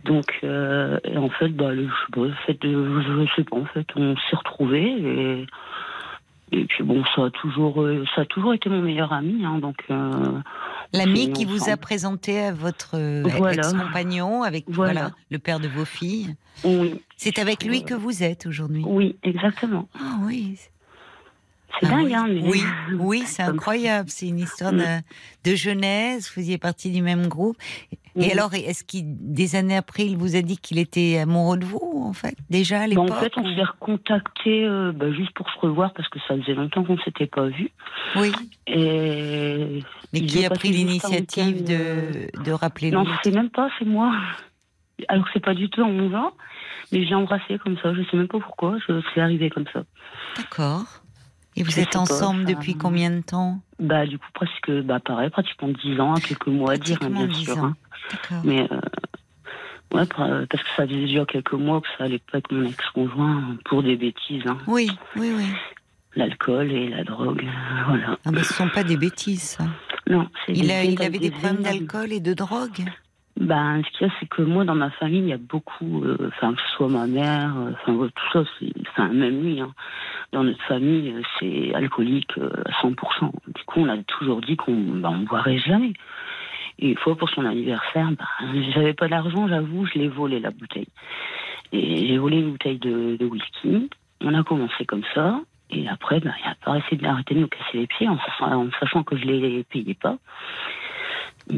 Donc, 0.04 0.38
euh, 0.44 0.98
en 1.16 1.28
fait, 1.30 1.48
bah, 1.48 1.72
le, 1.72 1.88
je 1.88 1.88
sais 1.88 2.12
pas, 2.12 2.20
le 2.20 2.34
fait 2.46 2.60
de, 2.62 3.00
je 3.00 3.34
sais 3.34 3.44
pas, 3.44 3.56
en 3.56 3.64
fait, 3.66 3.86
on 3.96 4.14
s'est 4.16 4.36
retrouvés 4.36 4.88
et, 4.88 5.46
et 6.52 6.64
puis 6.64 6.84
bon, 6.84 7.02
ça 7.14 7.24
a 7.26 7.30
toujours, 7.30 7.82
euh, 7.82 8.04
ça 8.14 8.22
a 8.22 8.24
toujours 8.26 8.54
été 8.54 8.68
mon 8.68 8.80
meilleur 8.82 9.12
ami, 9.12 9.44
hein, 9.44 9.58
donc. 9.58 9.76
euh, 9.90 10.38
L'ami 10.92 11.32
qui 11.32 11.44
vous 11.44 11.68
a 11.68 11.76
présenté 11.76 12.38
à 12.40 12.52
votre 12.52 12.92
euh, 12.96 13.22
Voilà. 13.24 13.54
ex-compagnon, 13.68 14.42
avec 14.44 14.64
voilà. 14.68 14.92
Voilà. 14.92 15.10
le 15.30 15.38
père 15.38 15.58
de 15.60 15.66
vos 15.68 15.84
filles. 15.84 16.34
oui, 16.64 17.02
C'est 17.16 17.38
avec 17.40 17.64
lui 17.64 17.82
que 17.84 17.94
vous 17.94 18.22
êtes 18.22 18.46
aujourd'hui. 18.46 18.84
oui, 18.86 19.16
exactement. 19.24 19.88
Ah 19.98 20.18
oui. 20.24 20.56
C'est 21.80 21.86
Ah 21.86 21.90
dingue, 21.90 22.04
oui. 22.06 22.14
hein. 22.14 22.26
mais- 22.28 22.42
Oui, 22.48 22.62
oui, 22.98 23.22
c'est 23.26 23.42
incroyable. 23.42 24.08
C'est 24.10 24.28
une 24.28 24.38
histoire 24.38 24.72
Mm. 24.72 24.78
de, 25.44 25.50
de 25.50 25.54
jeunesse. 25.56 26.28
Vous 26.28 26.34
faisiez 26.40 26.58
partie 26.58 26.90
du 26.90 27.02
même 27.02 27.26
groupe. 27.26 27.56
Et 28.18 28.28
Mm. 28.28 28.30
alors, 28.32 28.54
est-ce 28.54 28.82
qu'il, 28.82 29.02
des 29.06 29.56
années 29.56 29.76
après, 29.76 30.06
il 30.06 30.16
vous 30.16 30.36
a 30.36 30.42
dit 30.42 30.56
qu'il 30.56 30.78
était 30.78 31.18
amoureux 31.18 31.58
de 31.58 31.66
vous, 31.66 32.02
en 32.02 32.14
fait, 32.14 32.34
déjà 32.48 32.80
à 32.80 32.86
l'époque 32.86 33.10
en 33.10 33.14
fait, 33.14 33.32
on 33.36 33.44
s'est 33.54 33.62
recontacté 33.62 34.64
euh, 34.64 34.90
bah, 34.92 35.12
juste 35.12 35.32
pour 35.32 35.50
se 35.50 35.58
revoir 35.58 35.92
parce 35.92 36.08
que 36.08 36.18
ça 36.26 36.34
faisait 36.40 36.54
longtemps 36.54 36.82
qu'on 36.82 36.98
s'était 36.98 37.26
pas 37.26 37.46
vu. 37.48 37.68
Oui. 38.16 38.32
Et 38.66 39.82
Mais 40.12 40.20
il 40.20 40.26
qui 40.26 40.44
a 40.46 40.50
pris 40.50 40.70
l'initiative 40.70 41.56
week-end, 41.56 41.72
euh, 41.72 42.26
de, 42.38 42.42
de 42.44 42.52
rappeler 42.52 42.90
non, 42.90 43.04
c'est 43.22 43.34
même 43.34 43.50
pas, 43.50 43.68
c'est 43.78 43.84
moi. 43.84 44.12
Alors 45.08 45.24
que 45.26 45.30
c'est 45.34 45.44
pas 45.44 45.54
du 45.54 45.68
tout 45.68 45.82
en 45.82 45.90
mon 45.92 46.10
genre, 46.10 46.34
mais 46.92 47.02
je 47.04 47.08
l'ai 47.10 47.14
embrassé 47.14 47.58
comme 47.62 47.76
ça. 47.82 47.92
Je 47.92 48.00
sais 48.10 48.16
même 48.16 48.28
pas 48.28 48.38
pourquoi. 48.40 48.78
Je 48.88 49.00
c'est 49.14 49.20
arrivé 49.20 49.50
comme 49.50 49.66
ça. 49.74 49.82
D'accord. 50.38 51.02
Et 51.56 51.62
vous 51.62 51.78
êtes 51.80 51.92
pas, 51.92 52.00
ensemble 52.00 52.44
depuis 52.44 52.76
combien 52.76 53.10
de 53.10 53.20
temps 53.22 53.60
Bah 53.78 54.06
du 54.06 54.18
coup 54.18 54.28
presque, 54.34 54.70
bah 54.82 55.00
pareil, 55.00 55.30
pratiquement 55.30 55.68
10 55.68 55.98
ans, 56.00 56.14
quelques 56.14 56.46
mois 56.48 56.72
à 56.72 56.76
dire, 56.76 56.98
hein, 57.02 57.10
bien 57.10 57.26
10 57.26 57.44
sûr. 57.44 57.58
ans. 57.58 57.66
hein. 58.30 58.40
Mais 58.44 58.68
euh, 58.70 58.80
ouais, 59.94 60.06
par- 60.06 60.28
parce 60.50 60.62
que 60.62 60.68
ça 60.76 60.86
faisait 60.86 61.00
déjà 61.00 61.24
quelques 61.24 61.54
mois 61.54 61.80
que 61.80 61.88
ça 61.96 62.04
allait 62.04 62.18
pas 62.18 62.34
avec 62.38 62.50
mon 62.52 62.64
ex-conjoint 62.64 63.56
pour 63.64 63.82
des 63.82 63.96
bêtises, 63.96 64.46
hein. 64.46 64.58
Oui, 64.66 64.90
oui, 65.16 65.32
oui. 65.36 65.46
l'alcool 66.14 66.70
et 66.72 66.88
la 66.88 67.04
drogue, 67.04 67.44
voilà. 67.86 68.18
Ah, 68.24 68.30
mais 68.32 68.42
ce 68.42 68.54
sont 68.54 68.68
pas 68.68 68.84
des 68.84 68.96
bêtises. 68.96 69.42
ça. 69.42 69.64
Non, 70.08 70.28
c'est 70.46 70.52
Il, 70.52 70.62
des 70.62 70.70
a, 70.72 70.84
il 70.84 71.02
avait 71.02 71.18
des 71.18 71.30
problèmes 71.30 71.62
d'alcool 71.62 72.12
et 72.12 72.20
de 72.20 72.32
drogue? 72.34 72.84
Ben, 73.38 73.82
ce 73.84 73.90
qu'il 73.90 74.06
y 74.06 74.10
a, 74.10 74.14
c'est 74.18 74.28
que 74.28 74.40
moi, 74.40 74.64
dans 74.64 74.74
ma 74.74 74.90
famille, 74.90 75.20
il 75.20 75.28
y 75.28 75.32
a 75.32 75.38
beaucoup, 75.38 76.02
euh, 76.04 76.16
enfin, 76.28 76.54
que 76.54 76.62
ce 76.62 76.68
soit 76.76 76.88
ma 76.88 77.06
mère, 77.06 77.54
euh, 77.58 77.72
enfin, 77.72 78.08
tout 78.14 78.32
ça, 78.32 78.44
c'est, 78.58 79.12
même 79.12 79.42
lui, 79.42 79.60
hein, 79.60 79.74
dans 80.32 80.42
notre 80.42 80.62
famille, 80.62 81.12
euh, 81.12 81.22
c'est 81.38 81.74
alcoolique 81.74 82.32
euh, 82.38 82.50
à 82.64 82.70
100%. 82.82 83.30
Du 83.54 83.64
coup, 83.66 83.80
on 83.80 83.88
a 83.90 83.98
toujours 84.04 84.40
dit 84.40 84.56
qu'on 84.56 84.72
ben, 84.74 85.10
on 85.10 85.24
boirait 85.24 85.58
jamais. 85.58 85.92
Et 86.78 86.90
une 86.90 86.96
fois 86.96 87.14
pour 87.14 87.28
son 87.28 87.44
anniversaire, 87.44 88.10
ben, 88.12 88.62
j'avais 88.74 88.94
pas 88.94 89.08
d'argent, 89.08 89.46
j'avoue, 89.48 89.84
je 89.86 89.98
l'ai 89.98 90.08
volé 90.08 90.40
la 90.40 90.50
bouteille. 90.50 90.88
Et 91.72 92.06
j'ai 92.06 92.16
volé 92.16 92.38
une 92.38 92.52
bouteille 92.52 92.78
de, 92.78 93.16
de 93.16 93.26
whisky. 93.26 93.90
On 94.22 94.32
a 94.32 94.42
commencé 94.44 94.86
comme 94.86 95.04
ça. 95.14 95.40
Et 95.70 95.86
après, 95.88 96.20
ben, 96.20 96.32
il 96.42 96.48
a 96.48 96.54
pas 96.64 96.78
essayé 96.78 96.96
d'arrêter 96.96 97.34
de 97.34 97.40
nous 97.40 97.48
casser 97.48 97.78
les 97.78 97.86
pieds 97.86 98.08
en, 98.08 98.16
en 98.40 98.70
sachant 98.80 99.02
que 99.02 99.16
je 99.16 99.24
les 99.24 99.64
payais 99.64 99.94
pas. 99.94 100.16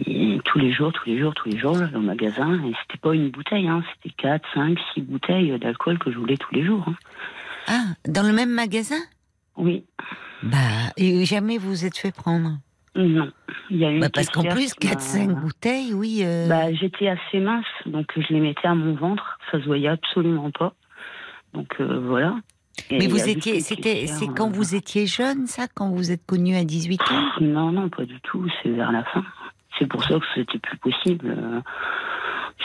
Et 0.07 0.39
tous 0.45 0.59
les 0.59 0.73
jours, 0.73 0.93
tous 0.93 1.09
les 1.09 1.19
jours, 1.19 1.33
tous 1.35 1.49
les 1.49 1.59
jours, 1.59 1.75
j'allais 1.75 1.97
au 1.97 2.01
magasin. 2.01 2.55
Et 2.65 2.73
c'était 2.83 2.99
pas 3.01 3.15
une 3.15 3.31
bouteille, 3.31 3.69
hein, 3.69 3.83
c'était 3.95 4.15
4, 4.17 4.47
5, 4.55 4.79
6 4.95 5.03
bouteilles 5.03 5.59
d'alcool 5.59 5.99
que 5.99 6.11
je 6.13 6.19
voulais 6.19 6.37
tous 6.37 6.55
les 6.55 6.65
jours. 6.65 6.85
hein. 6.87 6.95
Ah, 7.69 7.85
dans 8.07 8.23
le 8.27 8.33
même 8.33 8.51
magasin? 8.51 9.01
Oui. 9.57 9.85
Bah, 10.43 10.57
et 10.97 11.25
jamais 11.25 11.59
vous 11.59 11.71
vous 11.71 11.85
êtes 11.87 11.97
fait 11.97 12.15
prendre? 12.15 12.59
Non. 12.95 13.31
Il 13.71 13.77
y 13.79 13.85
a 13.85 13.91
une 13.91 14.01
Bah, 14.01 14.09
parce 14.13 14.29
qu'en 14.31 14.45
plus, 14.45 14.75
qui 14.75 14.89
m'a- 14.89 14.95
4-5 14.95 15.35
bouteilles, 15.41 15.93
oui. 15.95 16.21
euh, 16.23 16.49
Bah, 16.49 16.73
j'étais 16.73 17.09
assez 17.09 17.41
mince, 17.41 17.67
donc 17.87 18.07
je 18.17 18.33
les 18.33 18.41
mettais 18.41 18.67
à 18.69 18.75
mon 18.75 18.95
ventre. 18.95 19.39
Ça 19.51 19.59
se 19.61 19.65
voyait 19.65 19.89
absolument 19.89 20.51
pas. 20.51 20.75
Donc 21.55 21.75
euh, 21.81 21.99
voilà. 22.01 22.37
Et 22.91 22.99
mais 22.99 23.07
vous 23.09 23.29
étiez, 23.29 23.61
c'était, 23.61 24.07
c'est 24.07 24.27
quand 24.29 24.49
euh, 24.49 24.53
vous 24.53 24.75
étiez 24.75 25.07
jeune, 25.07 25.47
ça, 25.47 25.67
quand 25.75 25.91
vous 25.91 26.13
êtes 26.13 26.25
connu 26.25 26.55
à 26.57 26.65
18 26.65 27.01
ans? 27.11 27.25
Non, 27.41 27.73
non, 27.73 27.89
pas 27.89 28.05
du 28.05 28.21
tout. 28.21 28.47
C'est 28.63 28.69
vers 28.71 28.93
la 28.93 29.03
fin. 29.05 29.25
C'est 29.79 29.87
pour 29.87 30.03
ça 30.05 30.19
que 30.19 30.27
c'était 30.35 30.59
plus 30.59 30.77
possible. 30.79 31.27
Euh, 31.37 31.61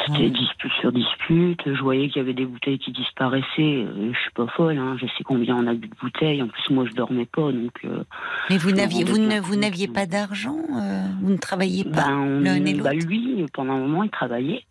C'était 0.07 0.23
Ouais. 0.23 0.30
dispute 0.31 0.72
sur 0.81 0.91
dispute. 0.91 1.61
Je 1.72 1.80
voyais 1.84 2.07
qu'il 2.10 2.18
y 2.18 2.19
avait 2.22 2.34
des 2.34 2.48
bouteilles 2.48 2.80
qui 2.80 2.91
disparaissaient. 2.91 3.45
Euh, 3.85 4.11
Je 4.11 4.19
suis 4.19 4.31
pas 4.31 4.48
folle. 4.48 4.77
Hein. 4.80 4.98
Je 4.99 5.06
sais 5.06 5.23
combien 5.23 5.56
on 5.56 5.68
a 5.68 5.73
bu 5.76 5.88
de 5.88 5.95
bouteilles. 6.02 6.41
En 6.41 6.48
plus, 6.48 6.69
moi, 6.73 6.85
je 6.90 6.95
dormais 6.95 7.27
pas, 7.27 7.52
donc. 7.52 7.72
euh, 7.85 8.03
Mais 8.49 8.57
vous 8.57 8.72
n'aviez, 8.72 9.03
vous 9.03 9.19
ne, 9.19 9.40
vous 9.40 9.56
n'aviez 9.56 9.88
pas 9.88 10.07
d'argent, 10.07 10.57
euh, 10.76 11.03
vous 11.22 11.31
ne 11.31 11.38
travailliez 11.38 11.84
pas 11.84 12.07
Ben, 12.07 12.18
on- 12.18 12.40
l'un 12.41 12.65
et 12.65 12.73
bah, 12.73 12.94
lui, 12.94 13.45
pendant 13.53 13.73
un 13.73 13.80
moment, 13.80 14.02
il 14.03 14.10
travaillait. 14.10 14.64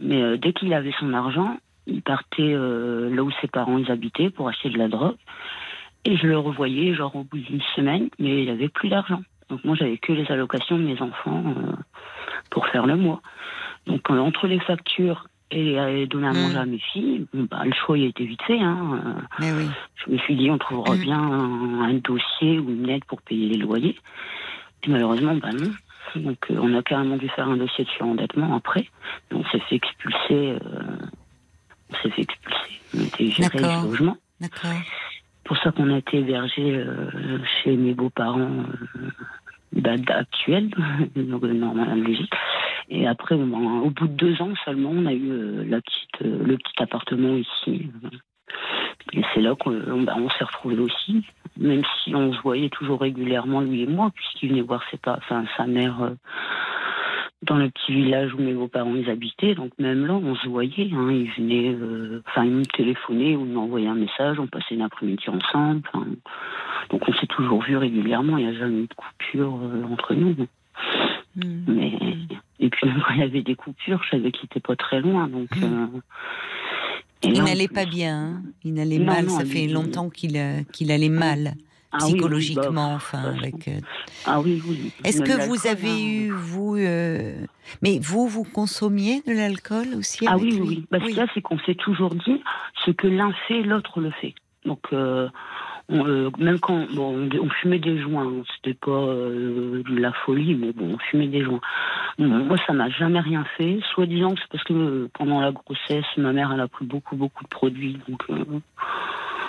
Mais 0.00 0.20
euh, 0.20 0.36
dès 0.36 0.52
qu'il 0.52 0.74
avait 0.74 0.92
son 0.98 1.14
argent, 1.14 1.56
il 1.86 2.02
partait 2.02 2.52
là 2.52 3.22
où 3.22 3.30
ses 3.40 3.46
parents 3.46 3.78
ils 3.78 3.90
habitaient 3.92 4.30
pour 4.30 4.48
acheter 4.48 4.68
de 4.70 4.78
la 4.78 4.88
drogue. 4.88 5.14
Et 6.04 6.16
je 6.16 6.26
le 6.26 6.38
revoyais, 6.38 6.92
genre 6.94 7.14
au 7.14 7.22
bout 7.22 7.38
d'une 7.38 7.62
semaine, 7.76 8.08
mais 8.18 8.42
il 8.42 8.50
avait 8.50 8.68
plus 8.68 8.88
d'argent. 8.88 9.22
Donc 9.50 9.64
moi, 9.64 9.76
j'avais 9.76 9.98
que 9.98 10.12
les 10.12 10.30
allocations 10.30 10.76
de 10.78 10.82
mes 10.84 11.00
enfants 11.00 11.42
euh, 11.56 11.72
pour 12.50 12.66
faire 12.68 12.86
le 12.86 12.96
mois. 12.96 13.20
Donc 13.86 14.10
euh, 14.10 14.18
entre 14.18 14.46
les 14.46 14.58
factures 14.60 15.28
et 15.52 15.78
euh, 15.78 16.06
donner 16.06 16.26
à 16.26 16.32
Mm. 16.32 16.42
manger 16.42 16.56
à 16.58 16.66
mes 16.66 16.78
filles, 16.78 17.26
bah, 17.32 17.62
le 17.64 17.72
choix 17.72 17.96
il 17.96 18.04
a 18.04 18.08
été 18.08 18.24
vite 18.24 18.42
fait. 18.42 18.58
Hein. 18.60 19.00
Euh, 19.06 19.20
Mais 19.38 19.52
oui. 19.52 19.68
je 20.04 20.10
me 20.10 20.18
suis 20.18 20.34
dit, 20.36 20.50
on 20.50 20.58
trouvera 20.58 20.96
Mm. 20.96 21.00
bien 21.00 21.18
un, 21.20 21.80
un 21.82 21.94
dossier 21.94 22.58
ou 22.58 22.70
une 22.70 22.88
aide 22.88 23.04
pour 23.04 23.22
payer 23.22 23.50
les 23.50 23.58
loyers. 23.58 23.96
Et 24.82 24.90
malheureusement, 24.90 25.34
bah 25.36 25.52
non. 25.52 25.72
Donc, 26.16 26.38
on 26.50 26.74
a 26.74 26.82
carrément 26.82 27.16
dû 27.16 27.28
faire 27.28 27.48
un 27.48 27.56
dossier 27.56 27.84
de 27.84 27.90
surendettement 27.90 28.56
après. 28.56 28.88
On 29.32 29.44
s'est 29.46 29.58
fait 29.68 29.76
expulser. 29.76 30.18
euh, 30.32 30.58
on 31.90 31.94
s'est 32.02 32.10
fait 32.10 32.22
expulser. 32.22 32.80
On 32.96 33.00
était 33.04 33.30
géré 33.30 33.48
D'accord. 33.60 33.82
du 33.82 33.88
logement. 33.88 34.16
D'accord. 34.40 34.70
Pour 35.46 35.56
ça 35.58 35.70
qu'on 35.72 35.92
a 35.92 35.98
été 35.98 36.18
hébergé 36.18 36.74
euh, 36.74 37.38
chez 37.62 37.76
mes 37.76 37.94
beaux-parents 37.94 38.64
euh, 38.96 39.10
bah, 39.72 39.92
actuels, 40.08 40.70
donc 41.16 41.44
euh, 41.44 41.52
normal, 41.52 42.02
logique. 42.02 42.32
Et 42.88 43.06
après, 43.06 43.36
ben, 43.36 43.80
au 43.82 43.90
bout 43.90 44.08
de 44.08 44.14
deux 44.14 44.42
ans 44.42 44.52
seulement, 44.64 44.90
on 44.92 45.06
a 45.06 45.12
eu 45.12 45.28
le 45.28 46.56
petit 46.56 46.82
appartement 46.82 47.36
ici. 47.36 47.90
Et 49.12 49.22
c'est 49.32 49.40
là 49.40 49.54
qu'on 49.54 50.02
ben, 50.02 50.28
s'est 50.36 50.44
retrouvés 50.44 50.78
aussi, 50.78 51.24
même 51.56 51.82
si 52.02 52.14
on 52.14 52.32
se 52.32 52.40
voyait 52.40 52.68
toujours 52.68 53.00
régulièrement, 53.00 53.60
lui 53.60 53.82
et 53.82 53.86
moi, 53.86 54.10
puisqu'il 54.14 54.50
venait 54.50 54.62
voir 54.62 54.82
sa 55.28 55.66
mère 55.66 56.12
dans 57.42 57.56
le 57.56 57.68
petit 57.70 57.92
village 57.92 58.34
où 58.34 58.38
mes 58.38 58.54
beaux-parents 58.54 58.94
ils 58.96 59.10
habitaient. 59.10 59.54
Donc 59.54 59.72
même 59.78 60.06
là, 60.06 60.14
on 60.14 60.34
se 60.36 60.48
voyait. 60.48 60.90
Hein, 60.92 61.10
il 61.12 61.30
venait, 61.36 61.68
euh, 61.74 62.22
enfin, 62.28 62.44
il 62.44 62.52
me 62.52 62.64
téléphonait 62.64 63.36
ou 63.36 63.44
il 63.46 63.52
m'envoyait 63.52 63.88
un 63.88 63.94
message. 63.94 64.38
On 64.40 64.46
passait 64.46 64.74
une 64.74 64.82
après-midi 64.82 65.24
ensemble. 65.28 65.82
donc 66.90 67.08
on 67.08 67.12
s'est 67.14 67.26
toujours 67.26 67.62
vu 67.62 67.76
régulièrement. 67.76 68.38
Il 68.38 68.46
n'y 68.46 68.56
a 68.56 68.58
jamais 68.58 68.78
eu 68.82 68.86
de 68.86 68.94
coupure 68.94 69.58
euh, 69.62 69.82
entre 69.92 70.14
nous. 70.14 70.34
Mm. 71.36 71.64
Mais 71.68 71.92
et 72.58 72.70
puis 72.70 72.86
même 72.88 73.02
quand 73.06 73.14
il 73.14 73.20
y 73.20 73.22
avait 73.22 73.42
des 73.42 73.54
coupures, 73.54 74.02
je 74.04 74.10
savais 74.16 74.32
qu'il 74.32 74.46
était 74.46 74.60
pas 74.60 74.76
très 74.76 75.00
loin. 75.00 75.28
Donc 75.28 75.54
Mm. 75.56 75.64
euh, 75.64 75.86
Il 77.22 77.42
n'allait 77.42 77.66
plus- 77.66 77.74
pas 77.74 77.84
bien, 77.86 78.16
hein. 78.16 78.42
il 78.64 78.74
n'allait 78.74 78.98
Non, 78.98 79.06
mal, 79.06 79.24
non, 79.26 79.30
ça 79.30 79.44
fait 79.44 79.66
longtemps 79.66 80.10
qu'il 80.10 80.38
qu'il 80.72 80.90
allait 80.92 81.08
mal, 81.08 81.54
Ah 81.92 81.98
oui, 82.02 82.04
oui, 82.04 82.12
psychologiquement, 82.12 82.90
bah, 82.90 82.94
enfin. 82.96 83.22
Avec, 83.22 83.70
Ah 84.26 84.40
oui, 84.40 84.62
oui. 84.66 84.92
Est-ce 85.04 85.22
que 85.22 85.46
vous 85.46 85.66
avez 85.66 85.90
hein. 85.90 85.98
eu, 85.98 86.30
vous, 86.30 86.76
euh, 86.76 87.34
mais 87.82 87.98
vous, 88.00 88.26
vous 88.28 88.44
consommiez 88.44 89.22
de 89.26 89.32
l'alcool 89.32 89.88
aussi 89.96 90.26
Ah 90.28 90.36
oui, 90.36 90.50
oui, 90.52 90.58
lui 90.58 90.60
oui. 90.68 90.86
Parce 90.90 91.04
que 91.04 91.16
là, 91.16 91.26
c'est 91.34 91.40
qu'on 91.40 91.58
s'est 91.60 91.74
toujours 91.74 92.14
dit 92.14 92.42
ce 92.84 92.90
que 92.90 93.06
l'un 93.06 93.32
fait, 93.48 93.62
l'autre 93.62 94.00
le 94.00 94.10
fait. 94.10 94.34
Donc, 94.64 94.80
euh, 94.92 95.28
on, 95.88 96.06
euh, 96.06 96.30
même 96.38 96.58
quand 96.58 96.92
bon, 96.92 97.28
on, 97.32 97.38
on 97.38 97.48
fumait 97.50 97.78
des 97.78 98.00
joints, 98.00 98.26
hein, 98.26 98.42
c'était 98.56 98.74
pas 98.74 98.90
euh, 98.90 99.82
de 99.88 100.00
la 100.00 100.12
folie, 100.12 100.54
mais 100.54 100.72
bon, 100.72 100.94
on 100.94 100.98
fumait 100.98 101.28
des 101.28 101.44
joints. 101.44 101.60
Moi, 102.18 102.56
ça 102.66 102.72
m'a 102.72 102.88
jamais 102.90 103.20
rien 103.20 103.44
fait. 103.56 103.78
Soi-disant 103.94 104.34
que 104.34 104.40
c'est 104.40 104.50
parce 104.50 104.64
que 104.64 104.72
euh, 104.72 105.10
pendant 105.14 105.40
la 105.40 105.52
grossesse, 105.52 106.04
ma 106.16 106.32
mère, 106.32 106.50
elle 106.52 106.60
a 106.60 106.68
pris 106.68 106.84
beaucoup, 106.86 107.14
beaucoup 107.14 107.44
de 107.44 107.48
produits. 107.48 107.98
Donc, 108.08 108.24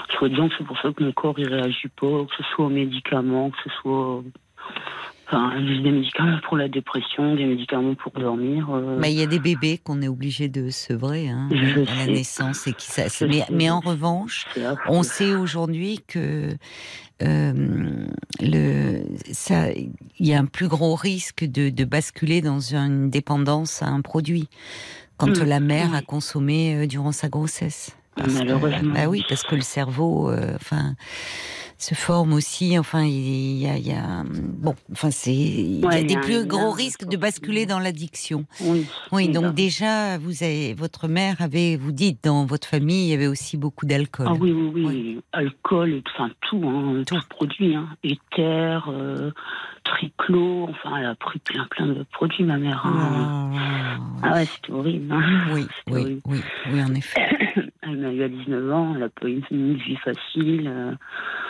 euh, 0.09 0.17
soi-disant 0.17 0.49
que 0.49 0.55
c'est 0.57 0.63
pour 0.65 0.77
ça 0.79 0.91
que 0.91 1.03
mon 1.03 1.11
corps, 1.11 1.35
il 1.37 1.47
réagit 1.47 1.89
pas, 1.99 2.25
que 2.25 2.35
ce 2.37 2.43
soit 2.55 2.65
aux 2.65 2.69
médicaments, 2.69 3.49
que 3.51 3.57
ce 3.63 3.69
soit. 3.81 4.23
Enfin, 5.29 5.59
des 5.59 5.91
médicaments 5.91 6.39
pour 6.47 6.55
la 6.55 6.69
dépression, 6.69 7.35
des 7.35 7.45
médicaments 7.45 7.95
pour 7.95 8.13
dormir. 8.13 8.69
euh, 8.71 8.97
Mais 8.97 9.11
il 9.11 9.19
y 9.19 9.23
a 9.23 9.25
des 9.25 9.39
bébés 9.39 9.77
qu'on 9.77 10.01
est 10.01 10.07
obligé 10.07 10.47
de 10.47 10.69
sevrer 10.69 11.27
hein, 11.27 11.49
à 11.51 11.55
la 11.55 11.85
sais. 12.05 12.11
naissance 12.11 12.65
et 12.67 12.71
qui 12.73 12.85
ça. 12.87 13.03
Mais, 13.51 13.69
en 13.69 13.81
revanche, 13.81 14.45
on 14.87 15.03
sait 15.03 15.33
aujourd'hui 15.33 15.99
que 16.07 16.51
euh, 17.23 18.05
le 18.39 19.01
ça, 19.31 19.69
il 19.73 19.91
y 20.25 20.33
a 20.33 20.39
un 20.39 20.45
plus 20.45 20.69
gros 20.69 20.95
risque 20.95 21.43
de, 21.43 21.69
de 21.71 21.83
basculer 21.83 22.41
dans 22.41 22.73
une 22.73 23.09
dépendance 23.09 23.81
à 23.83 23.87
un 23.87 23.99
produit 24.01 24.47
quand 25.17 25.41
Mm, 25.41 25.43
la 25.43 25.59
mère 25.59 25.93
a 25.95 26.01
consommé 26.01 26.75
euh, 26.75 26.87
durant 26.87 27.11
sa 27.11 27.27
grossesse. 27.27 27.97
Parce 28.17 28.33
que- 28.33 28.37
Malheureusement. 28.39 28.93
bah 28.93 29.07
oui, 29.07 29.23
parce 29.29 29.43
que 29.43 29.55
le 29.55 29.61
cerveau, 29.61 30.29
euh, 30.29 30.55
enfin, 30.55 30.95
se 31.79 31.93
forme 31.93 32.33
aussi. 32.33 32.79
Enfin, 32.79 33.03
il 33.03 33.57
y 33.61 33.67
a, 33.67 33.77
il 33.77 33.85
y 33.87 33.91
a- 33.93 34.23
bon, 34.25 34.73
enfin, 34.91 35.11
c'est, 35.11 35.31
il 35.33 35.79
y 35.81 35.85
Ouais, 35.85 35.95
a 35.95 35.99
y 35.99 36.05
des 36.05 36.15
a 36.15 36.19
plus 36.21 36.45
gros 36.47 36.71
risques 36.71 37.07
de 37.07 37.15
basculer 37.17 37.67
dans 37.67 37.77
l'addiction. 37.77 38.45
Oui. 38.61 38.87
Oui, 39.11 39.29
donc 39.29 39.53
déjà, 39.53 40.17
vous 40.17 40.41
avez, 40.43 40.73
votre 40.73 41.07
mère 41.07 41.35
avait, 41.39 41.75
vous 41.75 41.91
dites, 41.91 42.23
dans 42.23 42.45
votre 42.47 42.67
famille, 42.67 43.05
il 43.07 43.11
y 43.11 43.13
avait 43.13 43.27
aussi 43.27 43.57
beaucoup 43.57 43.85
d'alcool. 43.85 44.25
Ah 44.27 44.33
oui, 44.39 44.51
oui, 44.51 44.71
oui. 44.73 44.83
Oui. 44.87 45.21
Alcool, 45.33 46.01
enfin 46.15 46.31
tout, 46.41 46.63
hein, 46.67 47.03
tout 47.05 47.19
produit. 47.29 47.75
Hein. 47.75 47.87
Éther, 48.03 48.89
euh, 48.89 49.29
triclo, 49.83 50.67
enfin 50.69 50.97
elle 50.97 51.05
a 51.05 51.15
pris 51.15 51.39
plein 51.39 51.65
plein 51.69 51.85
de 51.87 52.03
produits, 52.11 52.43
ma 52.43 52.57
mère. 52.57 52.81
hein. 52.85 53.51
Ah, 53.55 53.97
Ah 54.23 54.33
ouais, 54.33 54.45
c'était 54.45 54.71
horrible. 54.73 55.13
hein. 55.13 55.21
oui, 55.53 55.67
oui, 55.87 55.93
horrible. 56.01 56.21
oui, 56.25 56.39
oui, 56.73 56.83
en 56.83 56.95
effet. 56.95 57.21
Elle 57.87 57.97
m'a 57.97 58.11
eu 58.11 58.23
à 58.23 58.29
19 58.29 58.71
ans, 58.73 58.93
elle 58.95 59.03
a 59.03 59.09
pas 59.09 59.27
eu 59.29 59.41
une 59.51 59.75
vie 59.75 59.95
facile. 59.97 60.67
euh. 60.67 60.91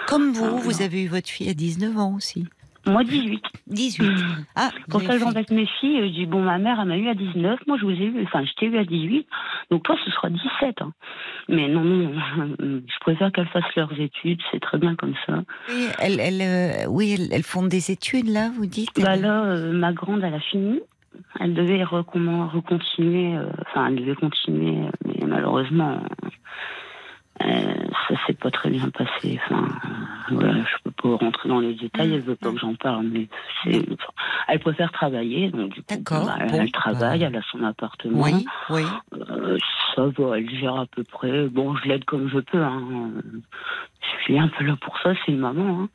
Comme 0.07 0.31
vous, 0.31 0.45
Ah, 0.45 0.59
vous 0.61 0.81
avez 0.81 1.03
eu 1.03 1.07
votre 1.07 1.27
fille 1.29 1.49
à 1.49 1.53
19 1.53 1.97
ans 1.97 2.15
aussi. 2.15 2.45
Moi, 2.85 3.03
18. 3.03 3.43
18. 3.67 4.07
Ah, 4.55 4.69
Quand 4.89 4.99
ça, 4.99 5.13
fait- 5.13 5.19
j'embête 5.19 5.51
mes 5.51 5.65
filles, 5.65 5.99
je 6.07 6.13
dis, 6.13 6.25
bon, 6.25 6.41
ma 6.41 6.57
mère, 6.57 6.79
elle 6.81 6.87
m'a 6.87 6.97
eu 6.97 7.09
à 7.09 7.15
19, 7.15 7.59
moi, 7.67 7.77
je 7.77 7.83
vous 7.85 7.91
ai 7.91 8.05
eu, 8.05 8.23
enfin, 8.23 8.45
je 8.45 8.53
t'ai 8.53 8.67
eu 8.67 8.77
à 8.77 8.85
18, 8.85 9.27
donc 9.71 9.83
toi, 9.83 9.97
ce 10.05 10.09
sera 10.11 10.29
17. 10.29 10.81
hein. 10.81 10.93
Mais 11.49 11.67
non, 11.67 11.83
non, 11.83 12.11
je 12.59 12.99
préfère 13.01 13.31
qu'elles 13.33 13.47
fassent 13.49 13.75
leurs 13.75 13.91
études, 13.99 14.39
c'est 14.51 14.61
très 14.61 14.77
bien 14.77 14.95
comme 14.95 15.15
ça. 15.25 15.43
Oui, 15.69 15.87
elles, 15.99 16.19
elles, 16.21 16.41
euh, 16.41 16.85
oui, 16.89 17.15
elles, 17.19 17.27
elles 17.33 17.43
font 17.43 17.63
des 17.65 17.91
études 17.91 18.29
là, 18.29 18.51
vous 18.55 18.65
dites. 18.65 19.01
Bah 19.01 19.15
elles- 19.15 19.21
là, 19.21 19.43
euh, 19.43 19.73
ma 19.73 19.91
grande, 19.91 20.23
elle 20.23 20.33
a 20.35 20.39
fini. 20.39 20.79
Elle 21.39 21.55
devait 21.55 21.83
recontinuer, 21.83 23.35
euh, 23.35 23.45
enfin, 23.67 23.87
elle 23.87 23.95
devait 23.95 24.15
continuer, 24.15 24.87
mais 25.03 25.25
malheureusement, 25.25 25.99
ça 27.39 28.15
s'est 28.25 28.33
pas 28.33 28.51
très 28.51 28.69
bien 28.69 28.89
passé. 28.89 29.39
Enfin, 29.45 29.63
euh, 29.63 30.35
voilà, 30.35 30.53
je 30.63 30.83
peux 30.83 30.91
pas 30.91 31.15
rentrer 31.23 31.49
dans 31.49 31.59
les 31.59 31.73
détails, 31.73 32.13
elle 32.13 32.21
veut 32.21 32.35
pas 32.35 32.51
que 32.51 32.59
j'en 32.59 32.75
parle, 32.75 33.05
mais 33.07 33.27
elle 34.47 34.59
préfère 34.59 34.91
travailler, 34.91 35.49
donc 35.49 35.73
du 35.73 35.81
coup, 35.81 35.95
bah, 36.09 36.35
elle, 36.39 36.51
bon, 36.51 36.61
elle 36.61 36.71
travaille, 36.71 37.19
bah. 37.19 37.25
elle 37.27 37.35
a 37.35 37.41
son 37.51 37.63
appartement. 37.63 38.21
Oui, 38.21 38.45
oui. 38.69 38.83
Euh, 39.13 39.57
ça 39.95 40.05
va, 40.05 40.37
elle 40.37 40.49
gère 40.49 40.75
à 40.75 40.85
peu 40.85 41.03
près. 41.03 41.47
Bon, 41.47 41.75
je 41.75 41.87
l'aide 41.87 42.05
comme 42.05 42.29
je 42.29 42.39
peux. 42.39 42.61
Hein. 42.61 43.11
Je 44.01 44.23
suis 44.23 44.39
un 44.39 44.47
peu 44.47 44.63
là 44.63 44.75
pour 44.79 44.97
ça, 44.99 45.13
c'est 45.25 45.31
une 45.31 45.39
maman. 45.39 45.83
Hein. 45.83 45.89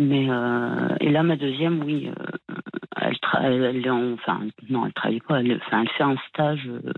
Mais 0.00 0.26
euh, 0.30 0.94
et 1.00 1.10
là, 1.10 1.22
ma 1.24 1.34
deuxième, 1.36 1.82
oui, 1.82 2.08
euh, 2.08 2.54
elle, 3.00 3.14
tra- 3.14 3.42
elle, 3.42 3.64
elle 3.64 3.84
est 3.84 3.90
en- 3.90 4.12
enfin 4.12 4.40
non, 4.70 4.86
elle 4.86 4.92
travaille 4.92 5.20
pas. 5.20 5.40
Elle, 5.40 5.60
enfin, 5.66 5.82
elle 5.82 5.88
fait 5.90 6.04
un 6.04 6.16
stage 6.28 6.66
euh, 6.68 6.92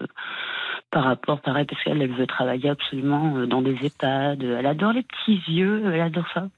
par 0.90 1.04
rapport, 1.04 1.40
pareil, 1.40 1.64
parce 1.64 1.82
qu'elle, 1.82 2.02
elle 2.02 2.12
veut 2.12 2.26
travailler 2.26 2.68
absolument 2.68 3.46
dans 3.46 3.62
des 3.62 3.74
EHPAD. 3.82 4.42
Elle 4.42 4.66
adore 4.66 4.92
les 4.92 5.02
petits 5.02 5.38
vieux, 5.48 5.82
elle 5.92 6.00
adore 6.02 6.26
ça. 6.34 6.48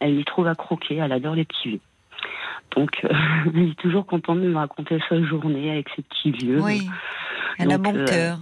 Elle 0.00 0.18
y 0.18 0.24
trouve 0.24 0.48
à 0.48 0.54
croquer. 0.56 0.96
Elle 0.96 1.12
adore 1.12 1.36
les 1.36 1.44
petits 1.44 1.68
vieux. 1.68 1.80
Donc, 2.74 3.00
elle 3.54 3.68
est 3.70 3.78
toujours 3.78 4.06
contente 4.06 4.40
de 4.40 4.48
me 4.48 4.56
raconter 4.56 4.98
sa 5.08 5.22
journée 5.22 5.70
avec 5.70 5.88
ses 5.94 6.02
petits 6.02 6.32
vieux. 6.32 6.60
Oui. 6.62 6.88
Elle 7.58 7.72
a 7.72 7.78
bon 7.78 7.92
cœur. 8.06 8.38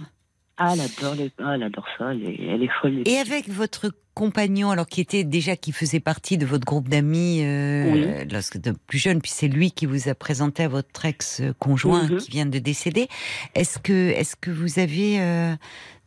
Ah, 0.57 0.73
elle 0.73 0.81
adore, 0.81 1.15
les... 1.15 1.31
ah, 1.43 1.53
elle 1.55 1.63
adore 1.63 1.85
ça, 1.97 2.13
elle 2.13 2.23
est, 2.23 2.39
elle 2.47 2.63
est 2.63 2.69
folle. 2.81 3.01
Et 3.05 3.17
avec 3.17 3.49
votre 3.49 3.91
compagnon, 4.13 4.69
alors 4.71 4.87
qui 4.87 5.01
était 5.01 5.25
déjà, 5.25 5.57
qui 5.57 5.73
faisait 5.73 5.99
partie 5.99 6.37
de 6.37 6.45
votre 6.45 6.63
groupe 6.65 6.87
d'amis 6.87 7.41
euh, 7.43 8.23
lorsque 8.31 8.57
de 8.57 8.71
plus 8.87 8.97
jeune, 8.99 9.21
puis 9.21 9.31
c'est 9.31 9.49
lui 9.49 9.71
qui 9.71 9.85
vous 9.85 10.07
a 10.07 10.15
présenté 10.15 10.63
à 10.63 10.67
votre 10.69 11.03
ex-conjoint 11.05 12.03
Mhm. 12.07 12.17
qui 12.17 12.31
vient 12.31 12.45
de 12.45 12.59
décéder. 12.59 13.09
Est-ce 13.55 13.79
que, 13.79 14.11
est-ce 14.11 14.37
que 14.37 14.51
vous 14.51 14.79
avez 14.79 15.19
euh, 15.19 15.53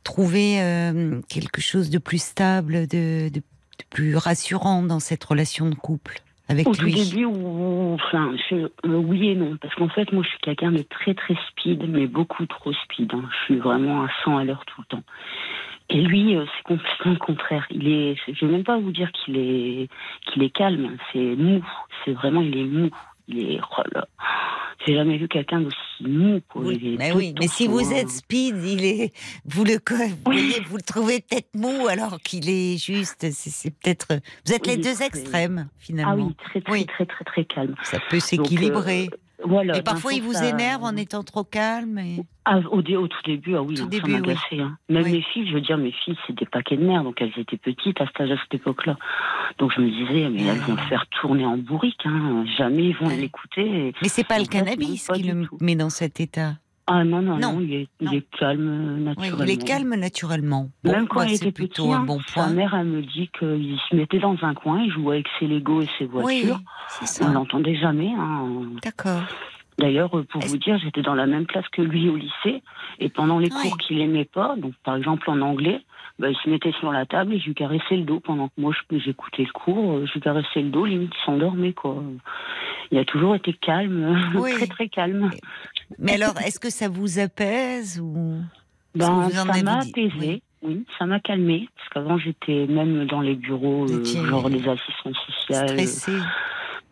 trouvé 0.05 0.63
euh, 0.63 1.21
quelque 1.29 1.61
chose 1.61 1.91
de 1.91 1.99
plus 1.99 2.23
stable, 2.23 2.87
de, 2.87 3.29
de- 3.29 3.41
de 3.41 3.85
plus 3.91 4.17
rassurant 4.17 4.83
dans 4.83 5.01
cette 5.01 5.23
relation 5.25 5.69
de 5.69 5.75
couple? 5.75 6.23
Avec 6.49 6.67
Au 6.67 6.73
tout 6.75 6.85
lui 6.85 6.95
début, 6.95 7.25
ou- 7.27 7.95
enfin, 7.95 8.33
je- 8.49 8.57
euh, 8.57 8.69
oui 8.97 9.29
et 9.29 9.35
non, 9.35 9.57
parce 9.61 9.75
qu'en 9.75 9.89
fait, 9.89 10.11
moi, 10.13 10.23
je 10.23 10.29
suis 10.31 10.39
quelqu'un 10.39 10.73
de 10.73 10.83
très 10.83 11.15
très 11.15 11.37
speed, 11.51 11.89
mais 11.89 12.07
beaucoup 12.07 12.47
trop 12.47 12.73
speed. 12.73 13.13
hein. 13.15 13.25
Je 13.31 13.45
suis 13.45 13.57
vraiment 13.57 14.03
à 14.05 14.09
100 14.25 14.39
à 14.39 14.45
l'heure 14.45 14.65
tout 14.67 14.81
le 14.81 14.87
temps. 14.97 15.03
Et 15.91 16.03
lui, 16.03 16.37
euh, 16.37 16.45
c'est 16.57 16.63
complètement 16.65 17.13
le 17.13 17.19
contraire. 17.19 17.67
Il 17.71 17.89
est, 17.89 18.17
je 18.31 18.45
vais 18.45 18.53
même 18.53 18.65
pas 18.65 18.77
vous 18.79 18.93
dire 18.93 19.11
qu'il 19.13 19.37
est, 19.39 19.89
qu'il 20.27 20.43
est 20.43 20.51
calme. 20.51 20.97
C'est 21.13 21.35
mou. 21.37 21.65
C'est 22.05 22.13
vraiment, 22.13 22.43
il 22.43 22.57
est 22.59 22.65
mou. 22.65 22.91
Il 23.29 23.39
est, 23.53 23.61
oh 23.61 23.83
là. 23.95 24.07
J'ai 24.87 24.95
jamais 24.95 25.19
vu 25.19 25.29
quelqu'un 25.29 25.61
d'aussi 25.61 25.77
mou. 26.03 26.41
Oui, 26.55 26.97
mais 26.99 27.13
oui, 27.13 27.35
mais 27.39 27.49
si 27.49 27.67
vous 27.67 27.93
êtes 27.93 28.09
speed, 28.09 28.57
il 28.65 28.85
est, 28.85 29.13
vous 29.45 29.65
le, 29.65 29.73
vous, 29.75 30.17
voyez, 30.25 30.61
vous 30.69 30.77
le 30.77 30.83
trouvez 30.83 31.21
peut-être 31.21 31.49
mou 31.55 31.89
alors 31.89 32.19
qu'il 32.21 32.49
est 32.49 32.79
juste, 32.83 33.27
c'est, 33.33 33.71
peut-être, 33.71 34.07
vous 34.47 34.53
êtes 34.55 34.67
Oui, 34.67 34.77
les 34.77 34.83
deux 34.83 35.03
extrêmes 35.03 35.69
Ah 35.69 35.75
finalement. 35.79 36.27
oui, 36.29 36.35
très 36.37 36.61
très 36.61 36.73
Oui. 36.73 36.87
très 36.87 37.07
très 37.07 37.25
très 37.25 37.45
calme. 37.45 37.75
Ça 37.83 37.99
peut 38.09 38.21
s'équilibrer. 38.21 39.11
Voilà. 39.45 39.75
D'un 39.75 39.83
parfois, 39.83 40.13
il 40.15 40.23
vous 40.23 40.33
ça- 40.33 40.47
énerve 40.49 40.83
en 40.85 40.97
étant 40.97 41.23
trop 41.23 41.45
calme. 41.45 41.99
et- 41.99 42.23
Ah, 42.45 42.59
au, 42.71 42.83
dé- 42.83 42.97
au 42.97 43.07
tout 43.09 43.21
début, 43.25 43.55
ah 43.57 43.63
oui, 43.63 43.75
Tout 43.75 43.87
début, 43.87 44.11
ça 44.13 44.19
m'a 44.19 44.27
oui. 44.27 44.61
Hein. 44.61 44.77
Même 44.89 45.05
Oui. 45.05 45.13
mes 45.13 45.23
filles, 45.23 45.47
je 45.49 45.55
veux 45.55 45.61
dire, 45.61 45.77
mes 45.79 45.93
filles, 45.93 46.17
c'est 46.27 46.35
des 46.37 46.47
paquets 46.47 46.77
de 46.77 46.85
merde, 46.85 47.05
donc 47.05 47.21
elles 47.21 47.33
étaient 47.37 47.57
petites 47.59 48.01
à 48.01 48.07
cet 48.07 48.21
âge, 48.23 48.31
à 48.33 48.37
cette 48.43 48.55
époque-là. 48.55 48.97
Donc 49.59 49.73
je 49.77 49.81
me 49.83 49.89
disais, 49.91 50.29
mais 50.31 50.43
elles 50.45 50.59
vont 50.61 50.75
le 50.75 50.89
faire 50.89 51.07
tourner 51.21 51.45
en 51.45 51.57
bourrique, 51.59 52.01
hein. 52.07 52.45
jamais 52.57 52.87
ils 52.87 52.97
vont 52.97 53.09
l'écouter. 53.09 53.89
Et- 53.89 53.95
Mais 54.03 54.09
c'est 54.09 54.25
pas 54.27 54.39
le 54.39 54.47
cannabis 54.47 55.09
qui 55.09 55.23
le 55.25 55.47
met 55.61 55.77
dans 55.77 55.91
cet 55.91 56.21
état. 56.21 56.55
Ah 56.91 57.05
non, 57.05 57.21
non, 57.21 57.37
Non, 57.39 57.53
non, 57.53 57.61
il, 57.61 57.75
est, 57.75 57.89
non. 58.01 58.11
il 58.13 58.19
est 58.19 58.31
calme 58.39 58.95
Oui, 58.97 59.03
naturellement. 59.05 59.45
il 59.45 59.51
est 59.51 59.65
calme 59.67 59.95
naturellement. 59.95 60.69
Bon, 60.85 60.91
Même 60.93 61.07
quand 61.07 61.21
bah, 61.21 61.27
il 61.29 61.35
était 61.35 61.53
plutôt 61.53 61.85
petit, 61.85 61.93
un 61.93 61.97
hein, 61.99 62.05
bon 62.05 62.19
sa 62.21 62.33
point. 62.45 62.49
mère, 62.51 62.75
elle 62.75 62.87
me 62.87 63.03
dit 63.03 63.29
qu'il 63.39 63.79
se 63.91 63.95
mettait 63.95 64.19
dans 64.19 64.37
un 64.43 64.55
coin, 64.55 64.81
il 64.83 64.91
jouait 64.91 65.17
avec 65.17 65.27
ses 65.39 65.47
Legos 65.47 65.83
et 65.83 65.89
ses 65.99 66.05
Oui, 66.07 66.43
voitures. 66.43 66.61
On 67.03 67.07
ça. 67.07 67.29
l'entendait 67.31 67.77
jamais. 67.77 68.11
Hein. 68.19 68.63
D'accord. 68.83 69.21
D'ailleurs, 69.79 70.17
euh, 70.19 70.25
pour 70.25 70.41
vous 70.41 70.57
dire, 70.57 70.79
j'étais 70.83 71.03
dans 71.03 71.15
la 71.15 71.27
même 71.27 71.47
classe 71.47 71.69
que 71.69 71.83
lui 71.83 72.09
au 72.09 72.17
lycée, 72.17 72.63
et 72.99 73.09
pendant 73.11 73.39
les 73.39 73.49
Oui. 73.53 73.63
cours 73.69 73.77
qu'il 73.79 74.01
aimait 74.01 74.25
pas, 74.25 74.57
donc 74.57 74.73
par 74.85 74.97
exemple 74.97 75.31
en 75.31 75.41
anglais, 75.41 75.83
bah, 76.19 76.29
il 76.31 76.37
se 76.37 76.49
mettait 76.51 76.73
sur 76.81 76.91
la 76.93 77.07
table 77.07 77.35
et 77.35 77.39
je 77.39 77.47
lui 77.47 77.55
caressais 77.55 77.97
le 77.97 78.03
dos 78.03 78.21
pendant 78.21 78.49
que 78.49 78.55
moi 78.59 78.73
j'écoutais 78.91 79.45
le 79.45 79.53
cours, 79.53 79.93
euh, 79.99 80.07
je 80.07 80.15
lui 80.15 80.21
caressais 80.21 80.63
le 80.63 80.71
dos, 80.71 80.85
limite 80.85 81.13
il 81.15 81.25
s'endormait 81.25 81.73
quoi. 81.73 82.03
Il 82.91 82.99
a 82.99 83.05
toujours 83.05 83.35
été 83.37 83.53
calme, 83.53 84.31
Oui. 84.35 84.53
très 84.55 84.67
très 84.67 84.89
calme. 84.89 85.31
Mais 85.99 86.15
alors, 86.21 86.39
est-ce 86.41 86.59
que 86.59 86.71
ça 86.71 86.89
vous 86.89 87.19
apaise 87.19 88.01
ou 88.01 88.41
Ben, 88.95 89.11
vous 89.11 89.31
ça 89.31 89.45
m'a 89.63 89.79
apaisé, 89.79 90.11
oui. 90.19 90.43
oui. 90.63 90.85
ça 90.99 91.07
m'a 91.07 91.21
calmé, 91.21 91.69
parce 91.77 91.89
qu'avant 91.91 92.19
j'étais 92.19 92.67
même 92.67 93.07
dans 93.07 93.21
les 93.21 93.35
bureaux, 93.35 93.87
euh, 93.89 94.05
genre 94.05 94.51
des 94.51 94.69
assistants 94.69 95.13
sociaux. 95.15 95.67
stressé 95.67 96.13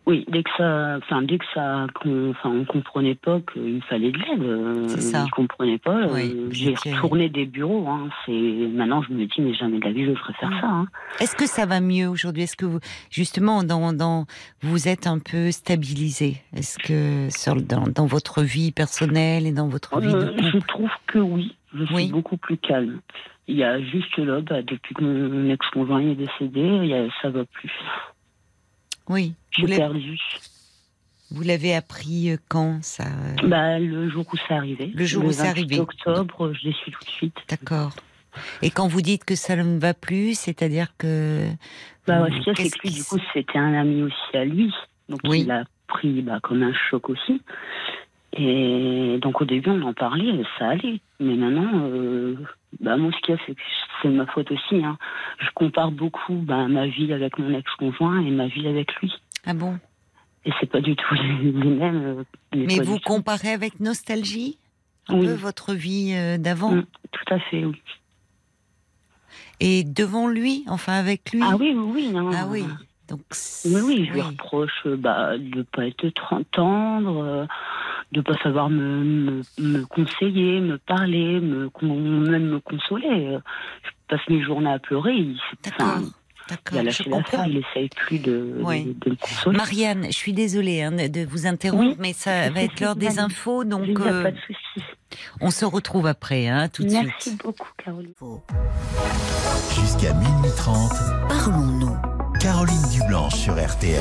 Oui, 0.07 0.23
dès 0.29 0.41
que 0.41 0.49
ça, 0.57 0.97
enfin 0.99 1.21
dès 1.21 1.37
que 1.37 1.43
ça, 1.53 1.85
qu'on, 1.95 2.29
enfin 2.31 2.49
on 2.49 2.63
comprenait 2.63 3.13
pas 3.15 3.41
qu'il 3.51 3.81
fallait 3.83 4.11
de 4.11 4.17
l'aide. 4.17 4.41
euh, 4.41 4.87
C'est 4.87 5.01
ça. 5.01 5.25
Ils 5.27 5.31
comprenaient 5.31 5.77
pas. 5.77 5.97
euh, 6.03 6.13
Oui, 6.13 6.45
j'ai 6.51 6.73
retourné 6.73 7.27
des 7.27 7.45
bureaux. 7.45 7.85
Hein, 7.89 8.07
c'est 8.25 8.31
maintenant 8.31 9.01
je 9.01 9.11
me 9.11 9.25
dis 9.25 9.41
mais 9.41 9.53
jamais 9.53 9.79
de 9.79 9.83
la 9.83 9.91
vie 9.91 10.05
je 10.05 10.13
ferais 10.13 10.33
faire 10.39 10.49
ça. 10.61 10.67
Hein. 10.67 10.87
Est-ce 11.19 11.35
que 11.35 11.45
ça 11.45 11.65
va 11.65 11.81
mieux 11.81 12.07
aujourd'hui? 12.07 12.43
Est-ce 12.43 12.55
que 12.55 12.65
vous, 12.65 12.79
justement, 13.11 13.63
dans, 13.63 13.91
dans, 13.91 14.25
vous 14.61 14.87
êtes 14.87 15.07
un 15.07 15.19
peu 15.19 15.51
stabilisé? 15.51 16.37
Est-ce 16.55 16.77
que 16.79 17.29
sur, 17.29 17.55
dans, 17.61 17.83
dans 17.83 18.05
votre 18.05 18.43
vie 18.43 18.71
personnelle 18.71 19.45
et 19.45 19.51
dans 19.51 19.67
votre 19.67 19.99
vie 19.99 20.07
de 20.13 20.15
Euh, 20.15 20.33
je 20.37 20.51
couple? 20.53 20.67
trouve 20.67 20.91
que 21.07 21.19
oui, 21.19 21.53
je 21.75 21.83
suis 21.83 21.93
Oui. 21.95 22.11
beaucoup 22.11 22.37
plus 22.37 22.57
calme. 22.57 23.01
Il 23.49 23.57
y 23.57 23.63
a 23.65 23.81
juste 23.81 24.17
là, 24.17 24.39
bah, 24.39 24.61
depuis 24.61 24.95
que 24.95 25.03
mon 25.03 25.49
ex-conjoint 25.49 25.99
est 25.99 26.15
décédé, 26.15 26.61
il 26.61 26.85
y 26.87 26.93
a, 26.93 27.07
ça 27.21 27.29
va 27.29 27.43
plus. 27.43 27.71
Oui. 29.09 29.33
L'avez- 29.59 29.77
perdue. 29.77 30.17
vous 31.31 31.41
l'avez 31.43 31.73
appris 31.75 32.31
euh, 32.31 32.37
quand 32.49 32.83
ça 32.83 33.05
euh, 33.05 33.47
Bah, 33.47 33.79
le 33.79 34.09
jour 34.09 34.25
où 34.31 34.37
c'est 34.47 34.53
arrivé. 34.53 34.91
Le 34.93 35.05
jour 35.05 35.25
où 35.25 35.31
c'est 35.31 35.43
28 35.43 35.49
arrivé. 35.49 35.79
octobre, 35.79 36.53
je 36.53 36.67
l'ai 36.67 36.73
su 36.73 36.91
tout 36.91 37.03
de 37.03 37.09
suite. 37.09 37.37
D'accord. 37.49 37.95
Et 38.61 38.69
quand 38.69 38.87
vous 38.87 39.01
dites 39.01 39.25
que 39.25 39.35
ça 39.35 39.55
ne 39.55 39.79
va 39.79 39.93
plus, 39.95 40.37
c'est-à-dire 40.37 40.89
que. 40.97 41.47
Bah, 42.05 42.21
ouais, 42.21 42.29
ce 42.29 42.37
qu'il 42.37 42.47
y 42.47 42.49
a, 42.51 42.55
c'est 42.55 42.69
que 42.69 42.87
lui, 42.87 42.93
du 42.93 43.03
coup, 43.03 43.17
c'était 43.33 43.57
un 43.57 43.73
ami 43.73 44.03
aussi 44.03 44.37
à 44.37 44.45
lui. 44.45 44.71
Donc, 45.09 45.19
Oui. 45.23 45.41
il 45.41 45.51
a 45.51 45.63
pris 45.87 46.21
bah, 46.21 46.39
comme 46.43 46.61
un 46.63 46.73
choc 46.89 47.09
aussi. 47.09 47.41
Et 48.33 49.17
donc, 49.21 49.41
au 49.41 49.45
début, 49.45 49.69
on 49.71 49.81
en 49.81 49.93
parlait, 49.93 50.43
ça 50.59 50.69
allait. 50.69 50.99
Mais 51.19 51.35
maintenant, 51.35 51.71
euh, 51.85 52.35
bah, 52.79 52.97
moi, 52.97 53.11
ce 53.11 53.17
qu'il 53.21 53.35
y 53.35 53.37
a, 53.37 53.41
c'est 53.45 53.55
que 53.55 53.61
c'est 54.01 54.09
ma 54.09 54.25
faute 54.27 54.51
aussi. 54.51 54.83
Hein. 54.83 54.97
Je 55.39 55.49
compare 55.53 55.91
beaucoup 55.91 56.35
bah, 56.35 56.67
ma 56.67 56.87
vie 56.87 57.11
avec 57.13 57.37
mon 57.39 57.53
ex-conjoint 57.57 58.19
et 58.21 58.29
ma 58.31 58.47
vie 58.47 58.67
avec 58.67 58.93
lui. 58.97 59.13
Ah 59.45 59.53
bon? 59.53 59.79
Et 60.45 60.51
c'est 60.59 60.69
pas 60.69 60.81
du 60.81 60.95
tout 60.95 61.13
les, 61.15 61.51
les 61.51 61.69
mêmes. 61.69 62.03
euh, 62.05 62.23
Mais 62.55 62.79
vous 62.79 62.97
tout. 62.99 63.03
comparez 63.05 63.51
avec 63.51 63.79
nostalgie? 63.79 64.57
Un 65.09 65.19
Oui. 65.19 65.25
peu 65.27 65.33
votre 65.33 65.73
vie 65.73 66.13
euh, 66.15 66.37
d'avant? 66.37 66.71
Mm, 66.71 66.85
Tout 67.11 67.33
à 67.33 67.39
fait, 67.39 67.63
oui. 67.65 67.81
et 69.59 69.83
devant 69.83 70.27
lui, 70.27 70.63
enfin 70.67 70.93
avec 70.93 71.31
lui? 71.31 71.41
Ah 71.43 71.55
oui, 71.57 71.73
oui, 71.75 71.91
oui. 71.93 72.09
non. 72.11 72.29
Ah 72.33 72.45
oui. 72.49 72.65
Donc. 73.09 73.21
Oui, 73.65 73.81
oui, 73.85 74.05
je 74.05 74.11
lui 74.13 74.21
reproche 74.21 74.81
euh, 74.85 74.97
bah, 74.97 75.37
de 75.37 75.59
ne 75.59 75.61
pas 75.63 75.87
être 75.87 76.09
tendre, 76.51 77.47
de 78.11 78.19
ne 78.19 78.23
pas 78.23 78.37
savoir 78.41 78.69
me, 78.69 79.03
me, 79.03 79.41
me 79.59 79.85
conseiller, 79.85 80.61
me 80.61 80.77
parler, 80.77 81.39
me, 81.41 81.69
même 81.81 82.45
me 82.49 82.59
consoler. 82.59 83.37
Je 83.83 83.89
passe 84.07 84.21
mes 84.29 84.41
journées 84.43 84.71
à 84.71 84.79
pleurer. 84.79 85.13
Il, 85.15 85.37
D'accord. 85.63 85.99
D'accord. 86.49 86.79
Je 86.89 87.03
comprends. 87.09 87.43
il 87.43 87.57
essaye 87.57 87.89
plus 87.89 88.19
de, 88.19 88.53
Oui. 88.63 88.85
de, 88.85 88.93
de 89.01 89.09
me 89.11 89.15
consoler. 89.17 89.57
Marianne, 89.57 90.05
je 90.05 90.11
suis 90.15 90.31
désolée 90.31 90.81
hein, 90.81 90.91
de 90.93 91.25
vous 91.25 91.45
interrompre, 91.45 91.83
Oui. 91.89 91.95
mais 91.99 92.13
ça 92.13 92.49
va 92.49 92.61
être 92.61 92.79
l'heure 92.79 92.95
des 92.95 93.19
infos, 93.19 93.65
donc 93.65 93.83
Il 93.85 93.97
n'y 93.97 94.07
a 94.07 94.13
euh, 94.13 94.23
pas 94.23 94.31
de 94.31 94.37
souci. 94.37 94.85
on 95.41 95.51
se 95.51 95.65
retrouve 95.65 96.07
après, 96.07 96.47
hein, 96.47 96.69
tout 96.69 96.83
de 96.83 96.89
Merci 96.91 97.31
suite. 97.31 97.43
beaucoup, 97.43 97.67
Caroline. 97.83 98.13
Jusqu'à 99.75 100.13
minuit 100.13 100.51
30, 100.55 100.91
Parlons-nous. 101.27 101.97
Caroline 102.39 102.89
Dublanche 102.93 103.35
sur 103.35 103.53
RTL. 103.55 103.99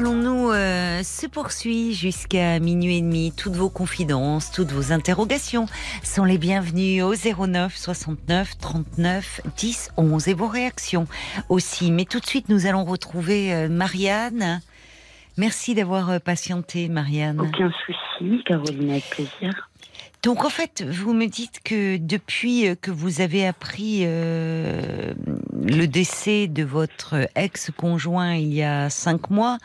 Parlons-nous 0.00 0.50
euh, 0.50 1.02
se 1.02 1.26
poursuit 1.26 1.92
jusqu'à 1.92 2.58
minuit 2.58 2.96
et 2.96 3.00
demi. 3.02 3.34
Toutes 3.36 3.52
vos 3.52 3.68
confidences, 3.68 4.50
toutes 4.50 4.72
vos 4.72 4.92
interrogations 4.92 5.66
sont 6.02 6.24
les 6.24 6.38
bienvenues 6.38 7.02
au 7.02 7.12
09 7.12 7.76
69 7.76 8.56
39 8.56 9.42
10 9.58 9.90
11 9.98 10.28
et 10.28 10.32
vos 10.32 10.46
réactions 10.46 11.06
aussi. 11.50 11.92
Mais 11.92 12.06
tout 12.06 12.18
de 12.18 12.24
suite, 12.24 12.48
nous 12.48 12.64
allons 12.64 12.84
retrouver 12.84 13.52
euh, 13.52 13.68
Marianne. 13.68 14.62
Merci 15.36 15.74
d'avoir 15.74 16.08
euh, 16.08 16.18
patienté, 16.18 16.88
Marianne. 16.88 17.38
Aucun 17.38 17.70
souci, 17.84 18.42
Caroline, 18.46 18.92
avec 18.92 19.10
plaisir. 19.10 19.69
Donc 20.22 20.44
en 20.44 20.50
fait, 20.50 20.84
vous 20.86 21.14
me 21.14 21.26
dites 21.26 21.60
que 21.64 21.96
depuis 21.96 22.68
euh, 22.68 22.74
que 22.74 22.90
vous 22.90 23.22
avez 23.22 23.46
appris 23.46 24.00
euh, 24.02 25.14
le 25.54 25.86
décès 25.86 26.46
de 26.46 26.62
votre 26.62 27.14
ex-conjoint 27.36 28.34
il 28.34 28.52
y 28.52 28.62
a 28.62 28.90
cinq 28.90 29.30
mois, 29.30 29.56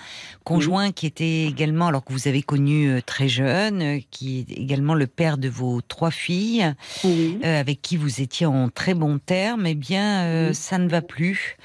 conjoint 0.45 0.93
qui 0.93 1.07
était 1.07 1.43
également, 1.43 1.87
alors 1.87 2.05
que 2.05 2.13
vous 2.13 2.29
avez 2.29 2.41
connu 2.41 2.89
euh, 2.89 3.01
très 3.05 3.27
jeune, 3.27 3.81
euh, 3.81 3.99
qui 4.11 4.39
est 4.49 4.53
également 4.53 4.93
le 4.93 5.07
père 5.07 5.37
de 5.37 5.49
vos 5.49 5.81
trois 5.81 6.11
filles, 6.11 6.73
Oui. 7.03 7.37
euh, 7.43 7.59
avec 7.59 7.81
qui 7.81 7.97
vous 7.97 8.21
étiez 8.21 8.45
en 8.45 8.69
très 8.69 8.93
bons 8.93 9.19
termes, 9.19 9.65
eh 9.65 9.75
bien, 9.75 10.21
euh, 10.23 10.49
Oui. 10.49 10.55
ça 10.55 10.77
ne 10.77 10.87
va 10.87 11.01
plus. 11.01 11.57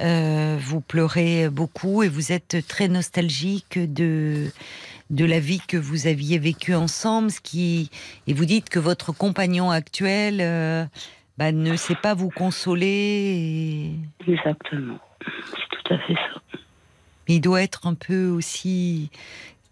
Euh, 0.00 0.58
vous 0.60 0.82
pleurez 0.82 1.48
beaucoup 1.48 2.02
et 2.02 2.08
vous 2.08 2.30
êtes 2.30 2.58
très 2.68 2.88
nostalgique 2.88 3.78
de 3.78 4.50
de 5.10 5.24
la 5.24 5.38
vie 5.38 5.60
que 5.66 5.76
vous 5.76 6.06
aviez 6.06 6.38
vécue 6.38 6.74
ensemble, 6.74 7.30
ce 7.30 7.40
qui 7.40 7.90
et 8.26 8.32
vous 8.34 8.44
dites 8.46 8.68
que 8.70 8.78
votre 8.78 9.12
compagnon 9.12 9.70
actuel 9.70 10.40
euh, 10.40 10.84
bah, 11.38 11.52
ne 11.52 11.76
sait 11.76 11.94
pas 11.94 12.14
vous 12.14 12.30
consoler. 12.30 13.94
et- 14.26 14.30
Exactement. 14.32 14.98
C'est 15.24 15.68
tout 15.78 15.94
à 15.94 15.98
fait 15.98 16.14
ça. 16.14 16.40
il 17.28 17.40
doit 17.40 17.62
être 17.62 17.86
un 17.86 17.94
peu 17.94 18.28
aussi 18.28 19.10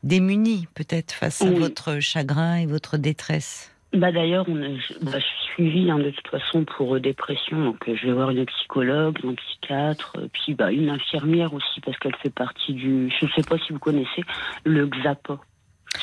démuni, 0.04 0.66
peut-être, 0.74 1.12
face 1.12 1.42
à 1.42 1.50
votre 1.50 1.98
chagrin 2.00 2.56
et 2.56 2.66
votre 2.66 2.96
détresse. 2.96 3.71
Bah 3.94 4.10
d'ailleurs, 4.10 4.46
on 4.48 4.56
a- 4.62 4.74
je, 4.74 4.94
bah, 5.04 5.18
je 5.18 5.24
suis 5.24 5.52
suivie 5.54 5.90
hein, 5.90 5.98
de 5.98 6.10
toute 6.10 6.28
façon 6.28 6.64
pour 6.64 6.96
euh, 6.96 7.00
dépression, 7.00 7.62
donc 7.62 7.86
euh, 7.88 7.94
je 7.94 8.06
vais 8.06 8.12
voir 8.14 8.30
une 8.30 8.46
psychologue, 8.46 9.18
un 9.24 9.34
psychiatre, 9.34 10.14
euh, 10.18 10.28
puis 10.32 10.54
bah, 10.54 10.72
une 10.72 10.88
infirmière 10.88 11.52
aussi 11.52 11.80
parce 11.84 11.98
qu'elle 11.98 12.16
fait 12.16 12.30
partie 12.30 12.72
du. 12.72 13.12
Je 13.20 13.26
ne 13.26 13.30
sais 13.32 13.42
pas 13.42 13.58
si 13.58 13.72
vous 13.72 13.78
connaissez 13.78 14.22
le 14.64 14.86
XAPA. 14.86 15.38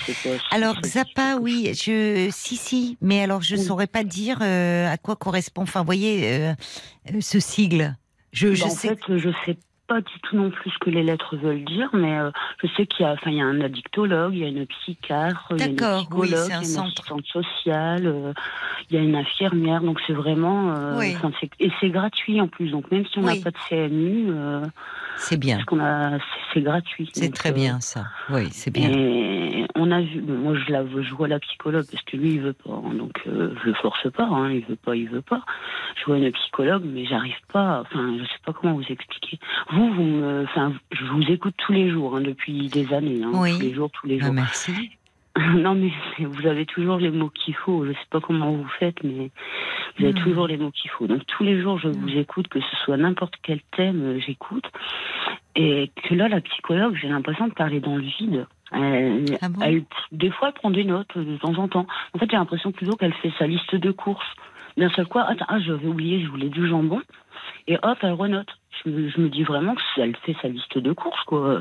Je 0.07 0.13
pas 0.21 0.35
Alors 0.55 0.75
quelque 0.75 1.41
oui, 1.41 1.71
je 1.73 2.29
si 2.31 2.57
si, 2.57 2.97
mais 3.01 3.23
alors 3.23 3.41
je 3.41 3.55
Oui. 3.55 3.61
saurais 3.63 3.87
pas 3.87 4.03
dire 4.03 4.39
à 4.43 4.97
quoi 4.97 5.15
correspond. 5.15 5.63
Enfin, 5.63 5.83
voyez 5.83 6.51
ce 7.19 7.39
sigle. 7.39 7.95
Je, 8.31 8.53
je 8.53 8.61
Bah, 8.61 8.67
en 8.67 8.69
sais. 8.69 8.87
fait, 8.89 9.17
je 9.17 9.29
sais 9.45 9.57
pas 9.89 10.01
du 10.01 10.19
tout 10.21 10.35
non 10.37 10.51
plus 10.51 10.69
ce 10.69 10.77
que 10.77 10.89
les 10.91 11.01
lettres 11.03 11.35
veulent 11.35 11.65
dire, 11.65 11.89
mais 11.93 12.17
euh, 12.19 12.29
je 12.61 12.67
sais 12.77 12.85
qu'il 12.85 13.03
y 13.05 13.09
a, 13.09 13.13
enfin, 13.13 13.31
il 13.31 13.37
y 13.37 13.41
a 13.41 13.45
un 13.45 13.59
addictologue, 13.59 14.33
il 14.35 14.39
y 14.39 14.45
a 14.45 14.47
une 14.47 14.65
psychiatre, 14.67 15.47
il 15.51 15.57
y 15.57 15.63
a 15.63 15.65
une 15.65 15.71
oui, 16.13 16.27
psychologue, 16.27 16.35
c'est 16.35 16.35
un 16.35 16.45
il 16.45 16.51
y 16.51 16.53
a 16.53 16.57
une 16.59 16.63
centre. 16.65 16.87
assistante 17.01 17.25
sociale, 17.25 18.05
euh, 18.05 18.33
il 18.89 18.95
y 18.95 18.99
a 18.99 19.01
une 19.03 19.15
infirmière, 19.15 19.81
donc 19.81 19.99
c'est 20.05 20.13
vraiment, 20.13 20.71
euh, 20.77 20.97
Oui. 20.99 21.15
et 21.59 21.71
c'est 21.81 21.89
gratuit 21.89 22.39
en 22.39 22.47
plus, 22.47 22.69
donc 22.69 22.89
même 22.91 23.05
si 23.07 23.17
on 23.17 23.23
n'a 23.23 23.33
Oui. 23.33 23.41
pas 23.41 23.51
de 23.51 23.57
CMU, 23.67 24.27
euh, 24.29 24.65
C'est 25.21 25.37
bien. 25.37 25.55
parce 25.57 25.65
qu'on 25.65 25.79
a, 25.79 26.17
c'est- 26.53 26.61
gratuit. 26.61 27.09
C'est 27.13 27.33
très 27.33 27.49
euh, 27.49 27.53
bien 27.53 27.79
ça. 27.81 28.05
Oui, 28.29 28.47
c'est 28.51 28.71
bien. 28.71 28.89
Et 28.89 29.65
on 29.75 29.91
a 29.91 30.01
vu, 30.01 30.21
moi 30.21 30.55
je 30.55 30.71
la 30.71 30.83
je 30.85 31.13
vois 31.13 31.27
la 31.27 31.39
psychologue 31.39 31.85
parce 31.91 32.03
que 32.03 32.17
lui 32.17 32.33
il 32.35 32.41
veut 32.41 32.53
pas, 32.53 32.71
hein, 32.71 32.93
donc 32.95 33.13
euh, 33.27 33.53
je 33.61 33.67
le 33.67 33.73
force 33.75 34.09
pas, 34.11 34.25
hein, 34.25 34.51
il 34.51 34.65
veut 34.65 34.75
pas, 34.75 34.95
il 34.95 35.09
veut 35.09 35.21
pas. 35.21 35.43
Je 35.99 36.05
vois 36.05 36.17
une 36.17 36.31
psychologue, 36.31 36.83
mais 36.85 37.05
j'arrive 37.05 37.35
pas, 37.53 37.81
enfin 37.81 38.15
je 38.17 38.23
sais 38.23 38.39
pas 38.45 38.53
comment 38.53 38.73
vous 38.73 38.83
expliquer. 38.89 39.39
Vous, 39.71 39.93
vous 39.93 40.23
enfin 40.43 40.73
je 40.91 41.05
vous 41.05 41.23
écoute 41.29 41.53
tous 41.57 41.73
les 41.73 41.89
jours 41.91 42.15
hein, 42.17 42.21
depuis 42.21 42.67
des 42.69 42.93
années, 42.93 43.21
hein, 43.23 43.31
Oui. 43.33 43.55
tous 43.57 43.61
les 43.61 43.73
jours, 43.73 43.89
tous 43.91 44.07
les 44.07 44.19
Ah, 44.21 44.25
jours. 44.25 44.33
merci. 44.33 44.91
non 45.57 45.75
mais 45.75 45.91
vous 46.19 46.47
avez 46.47 46.65
toujours 46.65 46.97
les 46.97 47.11
mots 47.11 47.29
qu'il 47.29 47.55
faut. 47.55 47.85
Je 47.85 47.91
sais 47.93 48.07
pas 48.09 48.19
comment 48.19 48.51
vous 48.51 48.67
faites, 48.79 49.01
mais 49.03 49.31
vous 49.97 50.05
avez 50.05 50.13
Hmm. 50.13 50.23
toujours 50.23 50.47
les 50.47 50.57
mots 50.57 50.71
qu'il 50.71 50.89
faut. 50.91 51.07
Donc 51.07 51.25
tous 51.25 51.43
les 51.43 51.61
jours 51.61 51.79
je 51.79 51.87
vous 51.89 52.09
écoute, 52.17 52.47
que 52.47 52.59
ce 52.59 52.75
soit 52.83 52.97
n'importe 52.97 53.35
quel 53.43 53.61
thème, 53.75 54.01
euh, 54.01 54.19
j'écoute. 54.19 54.65
Et 55.55 55.91
que 56.03 56.13
là 56.15 56.27
la 56.29 56.41
psychologue, 56.41 56.97
j'ai 57.01 57.07
l'impression 57.09 57.47
de 57.47 57.53
parler 57.53 57.79
dans 57.79 57.95
le 57.95 58.03
vide. 58.03 58.47
Elle, 58.71 59.37
Ah 59.41 59.49
bon? 59.49 59.61
elle- 59.61 59.83
des 60.11 60.29
fois, 60.29 60.49
elle 60.49 60.53
prend 60.53 60.69
des 60.69 60.83
notes 60.83 61.09
euh, 61.17 61.23
de 61.23 61.37
temps 61.37 61.57
en 61.57 61.67
temps. 61.67 61.87
En 62.13 62.19
fait, 62.19 62.29
j'ai 62.29 62.37
l'impression 62.37 62.71
plutôt 62.71 62.95
qu'elle 62.95 63.13
fait 63.15 63.31
sa 63.39 63.47
liste 63.47 63.75
de 63.75 63.91
courses. 63.91 64.27
D'un 64.77 64.89
seul 64.91 65.07
coup, 65.07 65.17
attends, 65.19 65.45
ah, 65.49 65.59
j'avais 65.59 65.87
oublié, 65.87 66.21
je 66.23 66.27
voulais 66.29 66.49
du 66.49 66.67
jambon. 66.69 67.01
Et 67.67 67.77
hop, 67.81 67.97
elle 68.03 68.13
renote. 68.13 68.47
Je, 68.85 68.89
me- 68.91 69.09
je 69.09 69.19
me 69.19 69.29
dis 69.29 69.43
vraiment 69.43 69.73
que 69.75 69.81
elle 69.97 70.15
fait 70.17 70.35
sa 70.41 70.47
liste 70.47 70.77
de 70.77 70.93
courses, 70.93 71.23
quoi. 71.25 71.59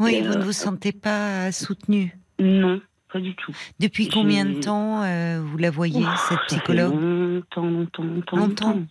Oui, 0.00 0.14
Et, 0.16 0.22
vous 0.22 0.32
ne 0.34 0.38
euh, 0.38 0.44
vous 0.44 0.52
sentez 0.52 0.92
pas 0.92 1.52
soutenu. 1.52 2.12
Non, 2.38 2.80
pas 3.12 3.20
du 3.20 3.34
tout. 3.36 3.52
Depuis 3.80 4.08
combien 4.08 4.44
de 4.44 4.60
temps 4.60 5.02
euh, 5.02 5.40
vous 5.44 5.56
la 5.58 5.70
voyez, 5.70 6.04
cette 6.28 6.38
psychologue 6.48 6.92
Longtemps, 6.94 7.66
longtemps, 7.66 8.02
longtemps. 8.04 8.36
Longtemps 8.36 8.82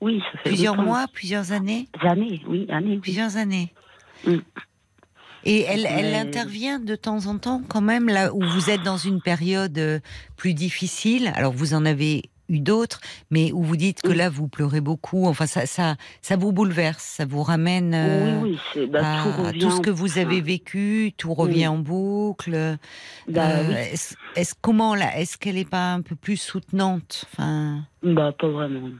Oui, 0.00 0.20
ça 0.32 0.38
fait 0.38 0.50
Plusieurs 0.50 0.76
longtemps. 0.76 0.88
mois, 0.88 1.06
plusieurs 1.12 1.52
années 1.52 1.88
Années, 2.00 2.42
oui, 2.48 2.66
années. 2.70 2.92
oui. 2.94 2.98
Plusieurs 2.98 3.36
années. 3.36 3.72
Mm. 4.26 4.36
Et 5.44 5.60
elle, 5.62 5.86
elle 5.88 6.06
Mais- 6.12 6.18
intervient 6.18 6.80
de 6.80 6.96
temps 6.96 7.26
en 7.26 7.38
temps 7.38 7.62
quand 7.68 7.80
même 7.80 8.08
là 8.08 8.34
où 8.34 8.42
vous 8.42 8.68
êtes 8.70 8.82
dans 8.82 8.96
une 8.96 9.20
période 9.20 9.78
euh, 9.78 10.00
plus 10.36 10.54
difficile? 10.54 11.30
Alors 11.36 11.52
vous 11.52 11.72
en 11.74 11.84
avez 11.84 12.22
eu 12.48 12.60
d'autres, 12.60 13.00
mais 13.30 13.52
où 13.52 13.62
vous 13.62 13.76
dites 13.76 14.02
que 14.02 14.08
Oui. 14.08 14.16
là 14.16 14.28
vous 14.30 14.48
pleurez 14.48 14.80
beaucoup. 14.80 15.26
Enfin 15.26 15.46
ça, 15.46 15.66
ça, 15.66 15.96
ça 16.22 16.36
vous 16.36 16.52
bouleverse, 16.52 17.02
ça 17.02 17.24
vous 17.24 17.42
ramène 17.42 17.92
euh, 17.94 18.40
oui, 18.40 18.50
oui, 18.52 18.58
c'est, 18.72 18.86
bah, 18.86 19.00
à 19.20 19.22
tout 19.22 19.42
revient. 19.42 19.70
ce 19.76 19.80
que 19.80 19.90
vous 19.90 20.18
avez 20.18 20.40
vécu, 20.40 21.12
tout 21.16 21.34
revient 21.34 21.56
Oui. 21.60 21.66
en 21.68 21.78
boucle. 21.78 22.76
bah, 23.28 23.42
Euh, 23.48 23.68
oui. 23.68 23.74
est-ce, 24.36 24.54
comment 24.60 24.94
là 24.94 25.18
Est-ce 25.18 25.38
qu'elle 25.38 25.54
n'est 25.56 25.64
pas 25.64 25.92
un 25.94 26.02
peu 26.02 26.14
plus 26.16 26.36
soutenante 26.36 27.26
Enfin, 27.32 27.80
Bah, 28.02 28.32
pas 28.38 28.48
vraiment. 28.48 28.90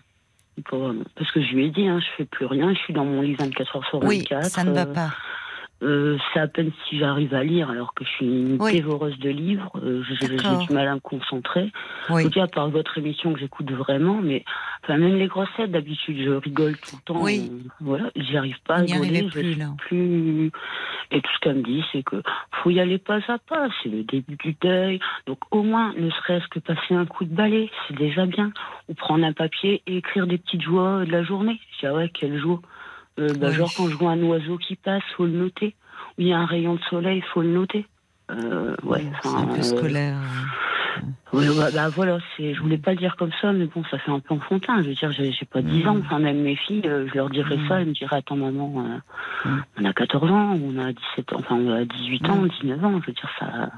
Pas 0.71 0.77
vraiment. 0.79 1.05
Parce 1.17 1.31
que 1.33 1.41
je 1.43 1.53
lui 1.55 1.67
ai 1.67 1.71
dit, 1.71 1.87
hein, 1.87 2.01
je 2.01 2.07
fais 2.17 2.25
plus 2.25 2.47
rien, 2.47 2.73
je 2.73 2.79
suis 2.81 2.95
dans 2.95 3.05
mon 3.05 3.21
lit 3.21 3.35
24 3.35 3.77
heures 3.77 3.87
sur 3.91 4.01
24. 4.01 4.09
oui, 4.45 4.51
ça 4.51 4.65
ne 4.65 4.73
va 4.73 4.83
euh, 4.83 4.93
pas. 4.93 5.05
euh, 5.07 5.09
c'est 5.81 6.41
à 6.41 6.49
peine 6.49 6.71
si 6.89 6.99
j'arrive 6.99 7.35
à 7.35 7.45
lire, 7.45 7.69
alors 7.71 7.93
que 7.95 8.05
je 8.05 8.09
suis 8.11 8.27
une 8.27 8.57
Oui. 8.61 8.73
dévoreuse 8.73 9.19
de 9.19 9.29
livres. 9.29 9.71
euh, 9.83 10.03
j'ai, 10.21 10.27
du 10.29 10.73
mal 10.73 10.89
à 10.89 10.95
me 10.95 11.01
concentrer. 11.01 11.71
Oui. 12.09 12.23
En 12.23 12.25
tout 12.25 12.31
cas, 12.31 12.47
par 12.47 12.71
votre 12.71 12.97
émission 12.99 13.35
que 13.35 13.41
j'écoute 13.41 13.71
vraiment, 13.71 14.21
mais 14.23 14.45
enfin, 14.83 14.97
même 14.97 15.17
les 15.17 15.27
grossettes, 15.27 15.71
d'habitude, 15.71 16.19
je 16.25 16.31
rigole 16.31 16.77
tout 16.79 16.97
le 16.97 17.03
temps. 17.03 17.23
Oui. 17.23 17.51
euh, 17.53 17.69
voilà, 17.81 18.11
j'y 18.17 18.37
arrive 18.37 18.57
pas 18.67 18.77
à 18.77 18.79
rigoler. 18.79 19.29
je 19.29 19.39
plus, 19.39 19.55
là. 19.55 19.67
plus. 19.77 20.51
Et 21.11 21.21
tout 21.21 21.31
ce 21.35 21.41
qu'elle 21.41 21.57
me 21.57 21.63
dit, 21.63 21.85
c'est 21.93 22.03
que 22.03 22.23
faut 22.63 22.71
y 22.71 22.81
aller 22.81 22.99
pas 22.99 23.19
à 23.29 23.39
pas. 23.39 23.69
C'est 23.83 23.91
le 23.91 24.03
début 24.03 24.37
du 24.37 24.57
deuil. 24.61 24.99
Donc, 25.27 25.39
au 25.51 25.63
moins, 25.63 25.93
ne 25.99 26.11
serait-ce 26.11 26.47
que 26.49 26.59
passer 26.59 26.95
un 26.95 27.05
coup 27.07 27.25
de 27.25 27.35
balai, 27.35 27.71
c'est 27.87 27.97
déjà 27.97 28.25
bien. 28.25 28.51
Ou 28.89 28.95
prendre 28.95 29.25
un 29.25 29.33
papier 29.33 29.83
et 29.87 29.99
écrire 29.99 30.27
des 30.27 30.39
petites 30.39 30.63
joies 30.63 31.05
de 31.05 31.13
la 31.13 31.23
journée. 31.23 31.61
Je 31.75 31.81
dis, 31.81 31.87
ah 31.87 31.95
ouais, 31.95 32.09
quelle 32.09 32.39
joie. 32.41 32.61
Euh, 33.19 33.35
bah, 33.35 33.49
Oui. 33.49 33.55
Genre, 33.55 33.73
quand 33.75 33.89
je 33.89 33.97
vois 33.97 34.11
un 34.13 34.23
oiseau 34.23 34.59
qui 34.59 34.77
passe, 34.77 35.03
faut 35.17 35.25
le 35.27 35.33
noter. 35.33 35.75
Ou 36.19 36.23
il 36.23 36.29
y 36.29 36.33
a 36.33 36.39
un 36.39 36.47
rayon 36.47 36.75
de 36.75 36.81
soleil, 36.91 37.23
faut 37.33 37.43
le 37.43 37.49
noter. 37.49 37.87
Euh, 38.31 38.75
ouais, 38.83 39.07
c'est 39.23 39.29
un 39.29 39.47
peu 39.47 39.59
euh, 39.61 39.63
scolaire. 39.63 40.17
oui, 41.33 41.47
bah, 41.57 41.71
bah, 41.71 41.89
voilà, 41.91 42.19
c'est, 42.37 42.55
je 42.55 42.61
voulais 42.61 42.79
pas 42.79 42.91
le 42.93 42.97
dire 42.97 43.15
comme 43.17 43.31
ça, 43.41 43.53
mais 43.53 43.67
bon, 43.67 43.85
ça 43.91 43.99
fait 43.99 44.11
un 44.11 44.19
peu 44.21 44.35
enfantin. 44.35 44.83
Je 44.83 44.89
veux 44.89 44.95
dire, 44.95 45.11
j'ai, 45.13 45.33
pas 45.51 45.63
10 45.63 45.85
Mm. 45.85 45.89
ans. 45.89 45.97
Enfin, 46.01 46.19
même 46.19 46.41
mes 46.43 46.57
filles, 46.57 46.83
euh, 46.87 47.07
je 47.09 47.15
leur 47.15 47.31
dirais 47.31 47.57
Mm. 47.57 47.69
ça, 47.69 47.81
elles 47.81 47.87
me 47.89 47.93
diraient, 47.93 48.17
attends, 48.17 48.37
maman, 48.37 48.85
euh, 49.45 49.49
Mm. 49.49 49.63
on 49.81 49.85
a 49.85 49.93
14 49.93 50.31
ans, 50.31 50.59
on 50.61 50.79
a 50.79 50.93
17 50.93 51.33
ans, 51.35 51.37
enfin, 51.41 51.55
on 51.57 51.71
a 51.73 51.85
18 51.85 52.29
ans, 52.29 52.37
Mm. 52.43 52.49
19 52.63 52.85
ans. 52.85 53.01
Je 53.01 53.07
veux 53.07 53.13
dire, 53.13 53.31
ça, 53.39 53.71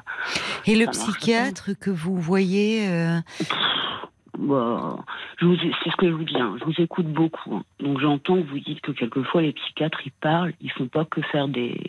Et 0.67 0.77
le 0.77 0.85
pas. 0.87 0.93
psychiatre 0.93 1.71
que 1.79 1.91
vous 1.91 2.17
voyez, 2.17 2.89
euh, 2.89 3.19
bah, 4.39 4.97
je 5.39 5.47
vous, 5.47 5.57
c'est 5.57 5.91
ce 5.91 5.97
que 5.97 6.07
je 6.09 6.13
vous 6.13 6.25
dis, 6.25 6.37
hein, 6.39 6.57
je 6.61 6.65
vous 6.65 6.81
écoute 6.81 7.07
beaucoup. 7.07 7.57
hein. 7.57 7.65
Donc, 7.81 8.01
j'entends 8.01 8.37
que 8.41 8.47
vous 8.49 8.61
dites 8.61 8.81
que 8.81 8.93
quelquefois, 8.93 9.43
les 9.43 9.53
psychiatres, 9.53 10.01
ils 10.07 10.13
parlent, 10.13 10.53
ils 10.61 10.71
font 10.71 10.87
pas 10.87 11.05
que 11.05 11.21
faire 11.23 11.49
des, 11.49 11.81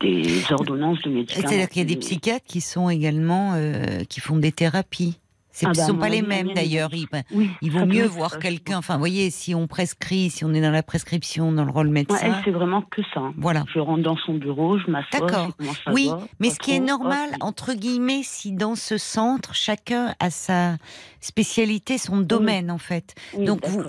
des 0.00 0.52
ordonnances 0.52 1.00
de 1.02 1.10
médicaments. 1.10 1.48
c'est-à-dire 1.48 1.68
qu'il 1.68 1.82
y 1.82 1.84
a 1.84 1.94
des 1.94 2.00
psychiatres 2.00 2.46
qui 2.46 2.60
sont 2.60 2.88
également 2.88 3.52
euh, 3.54 4.04
qui 4.08 4.20
font 4.20 4.36
des 4.36 4.52
thérapies. 4.52 5.18
Ce 5.52 5.66
Ah 5.66 5.70
ne 5.70 5.74
bah, 5.74 5.82
à 5.82 5.86
sont 5.86 5.94
mon 5.94 5.98
pas 6.00 6.08
les 6.08 6.22
mêmes 6.22 6.52
d'ailleurs. 6.54 6.90
Il, 6.92 7.06
Oui, 7.32 7.50
il 7.60 7.72
ça 7.72 7.80
vaut 7.80 7.86
mieux 7.86 8.06
voir 8.06 8.38
quelqu'un. 8.38 8.78
Enfin, 8.78 8.94
vous 8.94 9.00
voyez, 9.00 9.30
si 9.30 9.54
on 9.54 9.66
prescrit, 9.66 10.30
si 10.30 10.44
on 10.44 10.52
est 10.54 10.60
dans 10.60 10.70
la 10.70 10.82
prescription, 10.84 11.50
dans 11.52 11.64
le 11.64 11.72
rôle 11.72 11.88
Ouais, 11.88 11.92
médecin, 11.92 12.18
elle, 12.22 12.34
c'est 12.44 12.50
vraiment 12.52 12.82
que 12.82 13.02
ça. 13.12 13.20
hein. 13.20 13.34
voilà. 13.36 13.64
Je 13.74 13.80
rentre 13.80 14.02
dans 14.02 14.16
son 14.18 14.34
bureau, 14.34 14.78
je 14.78 14.88
m'assois, 14.90 15.20
D'accord. 15.20 15.48
Oui, 15.92 16.08
va, 16.08 16.20
mais 16.38 16.50
ce 16.50 16.58
qui 16.60 16.72
est 16.72 16.80
normal, 16.80 17.30
hop, 17.32 17.36
entre 17.40 17.74
guillemets, 17.74 18.22
si 18.22 18.52
dans 18.52 18.76
ce 18.76 18.96
centre, 18.96 19.54
chacun 19.54 20.14
a 20.20 20.30
sa 20.30 20.76
spécialité, 21.20 21.98
son 21.98 22.18
domaine 22.18 22.70
en 22.70 22.78
fait. 22.78 23.14
oui, 23.34 23.44
Donc 23.44 23.66
vous, 23.66 23.82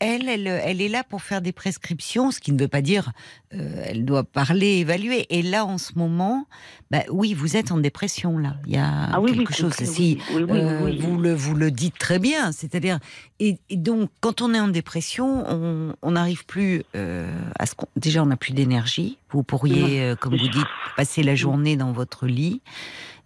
elle, 0.00 0.28
elle, 0.28 0.46
elle 0.46 0.80
est 0.80 0.88
là 0.88 1.02
pour 1.04 1.22
faire 1.22 1.40
des 1.40 1.52
prescriptions, 1.52 2.30
ce 2.30 2.40
qui 2.40 2.52
ne 2.52 2.58
veut 2.58 2.68
pas 2.68 2.82
dire 2.82 3.12
euh, 3.54 3.84
elle 3.86 4.04
doit 4.04 4.24
parler, 4.24 4.78
évaluer. 4.78 5.26
Et 5.30 5.42
là, 5.42 5.64
en 5.64 5.78
ce 5.78 5.92
moment, 5.96 6.46
bah, 6.90 7.02
oui, 7.10 7.34
vous 7.34 7.56
êtes 7.56 7.70
en 7.72 7.78
dépression 7.78 8.36
là. 8.38 8.56
Il 8.66 8.72
y 8.72 8.76
a 8.76 9.08
Ah 9.12 9.20
oui, 9.20 9.30
oui, 9.30 9.38
quelque 9.38 9.54
chose. 9.54 9.72
Si 9.74 10.18
oui, 10.34 10.36
oui, 10.36 10.44
oui, 10.48 10.58
euh, 10.60 10.80
oui. 10.84 10.98
vous 10.98 11.18
le 11.18 11.32
vous 11.34 11.54
le 11.54 11.70
dites 11.70 11.98
très 11.98 12.18
bien, 12.18 12.52
c'est-à-dire 12.52 12.98
et, 13.40 13.58
et 13.70 13.76
donc 13.76 14.10
quand 14.20 14.42
on 14.42 14.52
est 14.54 14.60
en 14.60 14.68
dépression, 14.68 15.44
on 15.48 15.94
on 16.02 16.10
n'arrive 16.12 16.44
plus 16.46 16.82
euh, 16.96 17.30
à 17.58 17.66
ce 17.66 17.74
qu'on 17.74 17.86
déjà 17.96 18.22
on 18.22 18.26
n'a 18.26 18.36
plus 18.36 18.52
d'énergie. 18.52 19.18
Vous 19.30 19.42
pourriez, 19.42 20.02
euh, 20.02 20.16
comme 20.16 20.36
vous 20.36 20.48
dites, 20.48 20.66
passer 20.96 21.22
la 21.22 21.34
journée 21.34 21.76
dans 21.76 21.92
votre 21.92 22.26
lit. 22.26 22.60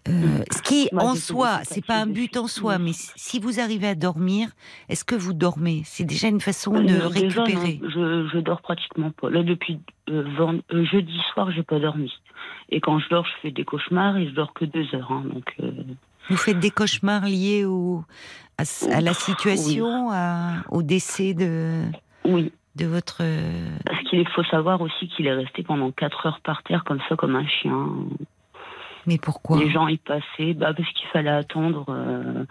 Euh, 0.08 0.42
ce 0.50 0.62
qui, 0.62 0.88
Moi, 0.92 1.04
en 1.04 1.14
soi, 1.14 1.60
c'est 1.64 1.84
pas 1.84 2.00
un 2.02 2.06
but 2.06 2.36
en 2.36 2.44
de 2.44 2.48
soi, 2.48 2.78
mais 2.78 2.92
si 2.94 3.38
vous 3.40 3.60
arrivez 3.60 3.88
à 3.88 3.94
dormir, 3.94 4.48
est-ce 4.88 5.04
que 5.04 5.14
vous 5.14 5.34
dormez? 5.34 5.82
C'est 5.84 6.04
déjà 6.04 6.28
une 6.28 6.40
façon 6.40 6.72
de 6.72 6.78
Euh, 6.92 7.08
déjà, 7.10 7.42
récupérer. 7.44 7.78
non, 7.82 7.88
je, 7.90 8.28
je 8.32 8.38
dors 8.38 8.62
pratiquement 8.62 9.10
pas. 9.10 9.28
Là, 9.30 9.42
depuis 9.42 9.80
euh, 10.08 10.24
vend- 10.38 10.60
jeudi 10.70 11.18
soir, 11.32 11.50
j'ai 11.50 11.62
pas 11.62 11.78
dormi. 11.78 12.12
Et 12.70 12.80
quand 12.80 12.98
je 12.98 13.08
dors, 13.10 13.26
je 13.26 13.32
fais 13.42 13.50
des 13.50 13.64
cauchemars 13.64 14.16
et 14.16 14.26
je 14.28 14.34
dors 14.34 14.52
que 14.54 14.64
deux 14.64 14.86
heures. 14.94 15.10
hein, 15.12 15.24
donc, 15.32 15.54
Vous 16.30 16.36
faites 16.36 16.58
des 16.58 16.70
cauchemars 16.70 17.24
liés 17.26 17.64
au, 17.64 18.02
à, 18.58 19.00
la 19.00 19.14
situation, 19.14 20.10
à- 20.10 20.62
au 20.70 20.82
décès 20.82 21.34
de, 21.34 21.82
oui. 22.24 22.52
de 22.76 22.86
votre. 22.86 23.22
Parce 23.84 24.02
qu'il 24.08 24.26
faut 24.28 24.44
savoir 24.44 24.80
aussi 24.80 25.08
qu'il 25.08 25.26
est 25.26 25.34
resté 25.34 25.62
pendant 25.62 25.90
quatre 25.92 26.26
heures 26.26 26.40
par 26.42 26.62
terre, 26.62 26.84
comme 26.84 27.00
ça, 27.08 27.16
comme 27.16 27.36
un 27.36 27.46
chien. 27.46 27.86
Mais 29.08 29.16
pourquoi? 29.18 29.58
Les 29.58 29.70
gens 29.70 29.88
y 29.88 29.96
passaient, 29.96 30.52
bah, 30.54 30.72
parce 30.76 30.92
qu'il 30.92 31.08
fallait 31.08 31.30
attendre 31.30 31.86
euh, 31.88 32.44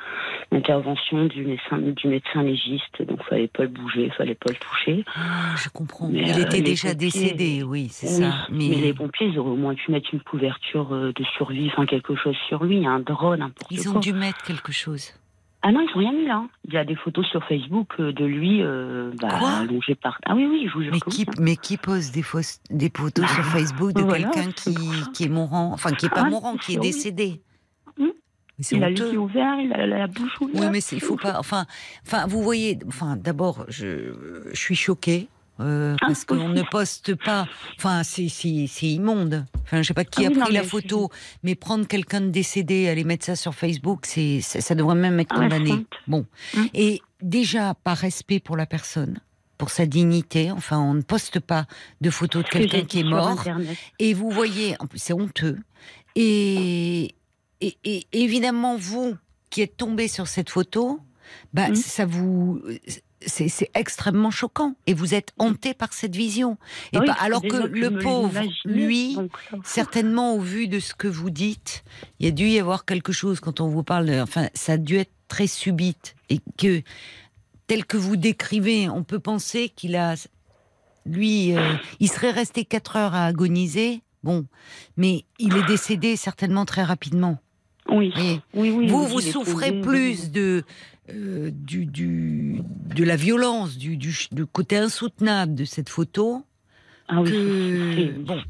l'intervention 0.52 1.26
du 1.26 1.46
médecin, 1.46 1.78
du 1.78 2.08
médecin 2.08 2.42
légiste. 2.42 3.02
Donc, 3.08 3.22
fallait 3.30 3.48
pas 3.48 3.64
le 3.64 3.70
bouger, 3.70 4.10
fallait 4.18 4.36
pas 4.36 4.50
le 4.52 4.58
toucher. 4.58 5.06
Ah, 5.16 5.56
Je 5.64 5.70
comprends. 5.70 6.08
Mais, 6.10 6.24
Il 6.28 6.32
euh, 6.40 6.46
était 6.46 6.62
déjà 6.62 6.90
pompiers- 6.90 6.96
décédé, 7.12 7.64
oui, 7.64 7.90
c'est 7.92 8.08
Oui, 8.08 8.14
ça. 8.24 8.34
mais... 8.52 8.70
les 8.70 8.94
pompiers, 8.94 9.28
ils 9.28 9.38
auraient 9.40 9.52
au 9.52 9.56
moins 9.56 9.76
pu 9.76 9.92
mettre 9.92 10.10
une 10.14 10.22
couverture 10.22 10.94
euh, 10.94 11.12
de 11.16 11.24
survie, 11.38 11.70
enfin 11.72 11.86
quelque 11.86 12.16
chose 12.16 12.36
sur 12.48 12.64
lui, 12.64 12.86
un 12.88 13.00
drone, 13.00 13.40
n'importe 13.40 13.72
Ils 13.72 13.84
quoi. 13.84 13.98
ont 13.98 14.00
dû 14.00 14.14
mettre 14.14 14.42
quelque 14.44 14.72
chose. 14.72 15.14
Ah 15.68 15.74
non, 15.74 15.82
ils 15.82 15.94
ont 15.96 16.00
rien 16.00 16.14
mis 16.14 16.26
là. 16.26 16.38
hein. 16.38 16.50
Il 16.64 16.74
y 16.74 16.78
a 16.78 16.86
des 16.86 16.96
photos 16.96 17.26
sur 17.28 17.44
Facebook 17.44 17.90
euh, 18.00 18.14
de 18.14 18.24
lui 18.24 18.62
euh, 18.62 19.12
bah, 19.22 19.28
Quoi 19.38 19.50
allongé 19.50 19.96
par. 19.96 20.18
Ah 20.26 20.34
oui, 20.34 20.48
oui, 20.50 20.66
je 20.66 20.74
vous 20.74 20.82
jure 20.82 20.94
Mais 20.94 21.00
que 21.02 21.10
qui, 21.10 21.22
oui, 21.24 21.26
hein. 21.28 21.42
mais 21.42 21.56
qui 21.58 21.76
pose 21.76 22.12
des, 22.12 22.22
fausses, 22.22 22.62
des 22.70 22.90
photos 22.96 23.30
sur 23.30 23.44
Facebook 23.44 23.92
de 23.92 24.02
Voilà, 24.02 24.30
quelqu'un 24.30 24.52
qui, 24.54 25.26
est 25.26 25.28
mourant, 25.28 25.72
enfin 25.74 25.92
qui 25.92 26.06
est 26.06 26.10
pas 26.10 26.24
Ah, 26.24 26.30
mourant, 26.30 26.56
qui 26.56 26.76
est 26.76 26.80
décédé 26.80 27.42
c'est 28.60 28.78
Il 28.78 28.84
a 28.84 28.90
yeux 28.90 29.20
ouverts, 29.20 29.60
il 29.60 29.74
a 29.74 29.86
la 29.86 30.08
bouche 30.08 30.40
ouverte. 30.42 30.64
Oui, 30.64 30.70
mais 30.72 30.80
il 30.80 31.02
faut 31.02 31.18
pas. 31.18 31.38
Enfin, 31.38 31.66
enfin, 32.06 32.26
vous 32.28 32.42
voyez. 32.42 32.80
Enfin, 32.88 33.16
d'abord, 33.16 33.66
je, 33.68 34.46
je 34.52 34.60
suis 34.60 34.76
choquée. 34.76 35.28
Euh, 35.60 35.96
Ah, 36.02 36.08
parce 36.08 36.26
qu'on 36.26 36.50
ne 36.50 36.62
poste 36.64 37.16
pas. 37.16 37.48
Enfin, 37.78 38.04
c'est 38.04 38.26
immonde. 38.84 39.46
Enfin, 39.64 39.82
je 39.82 39.88
sais 39.88 39.94
pas 39.94 40.06
qui 40.06 40.24
Ah 40.26 40.28
a 40.28 40.32
oui, 40.32 40.38
non, 40.38 40.46
pris 40.46 40.54
la 40.54 40.64
photo, 40.64 41.10
mais 41.44 41.56
prendre 41.56 41.88
quelqu'un 41.88 42.22
de 42.22 42.30
décédé, 42.30 42.88
aller 42.88 43.04
mettre 43.04 43.26
ça 43.26 43.36
sur 43.36 43.54
Facebook, 43.56 44.06
c'est 44.06 44.42
ça, 44.42 44.62
ça 44.62 44.76
devrait 44.76 44.96
même 44.96 45.20
être 45.20 45.34
Ah 45.36 45.42
condamné. 45.42 45.86
Bon, 46.08 46.26
Mm. 46.54 46.64
et 46.74 47.02
déjà 47.22 47.74
par 47.84 47.98
respect 47.98 48.40
pour 48.40 48.56
la 48.58 48.66
personne, 48.66 49.20
pour 49.58 49.70
sa 49.72 49.86
dignité. 49.86 50.52
Enfin, 50.52 50.78
on 50.80 50.94
ne 50.94 51.02
poste 51.02 51.40
pas 51.40 51.66
de 52.02 52.10
photos 52.10 52.44
de 52.44 52.50
quelqu'un 52.50 52.84
qui 52.86 53.00
est 53.00 53.04
mort. 53.04 53.44
Et 54.00 54.14
vous 54.14 54.30
voyez, 54.30 54.76
en 54.80 54.86
plus, 54.88 55.00
c'est 55.00 55.14
honteux. 55.14 55.58
Et, 56.16 57.16
et, 57.62 57.78
et 57.84 58.08
évidemment, 58.14 58.78
vous 58.78 59.16
qui 59.50 59.62
êtes 59.62 59.78
tombé 59.78 60.08
sur 60.08 60.28
cette 60.28 60.50
photo, 60.50 61.00
bah, 61.54 61.70
Mm. 61.70 61.76
ça 61.76 62.06
vous. 62.06 62.62
C'est 63.26 63.72
extrêmement 63.74 64.30
choquant. 64.32 64.76
Et 64.86 64.94
vous 64.94 65.14
êtes 65.16 65.34
hanté 65.40 65.74
par 65.74 65.92
cette 65.94 66.16
vision. 66.16 66.58
Et 66.94 66.98
Ah 66.98 67.00
oui, 67.02 67.08
pas- 67.08 67.14
alors 67.14 67.42
que 67.42 67.68
le 67.68 67.98
pauvre, 68.00 68.40
lui, 68.66 69.16
donc 69.16 69.32
certainement 69.64 70.36
au 70.36 70.40
vu 70.40 70.68
de 70.68 70.80
ce 70.80 70.94
que 70.94 71.08
vous 71.08 71.30
dites, 71.32 71.84
il 72.20 72.26
y 72.28 72.30
a 72.30 72.32
dû 72.32 72.46
y 72.48 72.60
avoir 72.60 72.86
quelque 72.86 73.12
chose 73.12 73.40
quand 73.40 73.60
on 73.60 73.68
vous 73.70 73.84
parle. 73.84 74.06
de- 74.06 74.20
enfin, 74.22 74.50
ça 74.54 74.74
a 74.74 74.78
dû 74.78 74.98
être 74.98 75.12
très 75.28 75.48
subite. 75.48 76.16
Et 76.30 76.40
que, 76.58 76.82
tel 77.66 77.86
que 77.86 77.98
vous 77.98 78.18
décrivez, 78.18 78.88
on 78.90 79.04
peut 79.04 79.20
penser 79.20 79.70
qu'il 79.70 79.96
a. 79.96 80.14
Lui, 81.06 81.56
euh, 81.58 81.74
il 82.00 82.10
serait 82.10 82.32
resté 82.32 82.66
quatre 82.66 82.98
heures 82.98 83.16
à 83.16 83.26
agoniser. 83.26 84.02
Bon, 84.24 84.46
mais 84.98 85.24
il 85.40 85.56
est 85.56 85.66
décédé 85.66 86.18
certainement 86.18 86.66
très 86.66 86.84
rapidement. 86.84 87.40
Oui, 87.90 88.12
Et 88.18 88.40
oui, 88.54 88.70
oui. 88.72 88.88
vous, 88.88 89.04
oui, 89.06 89.10
vous 89.10 89.22
souffrez 89.22 89.80
plus 89.82 90.30
de, 90.32 90.64
euh, 91.10 91.50
du, 91.54 91.86
du, 91.86 92.62
de 92.96 93.04
la 93.04 93.16
violence, 93.16 93.78
du, 93.78 93.98
du, 93.98 94.16
du 94.32 94.46
côté 94.46 94.78
insoutenable 94.78 95.56
de 95.56 95.66
cette 95.66 95.90
photo 95.90 96.44
Ah 97.08 97.22
oui, 97.22 97.32
que. 97.32 97.94
c'est- 97.96 98.20
Bon, 98.20 98.42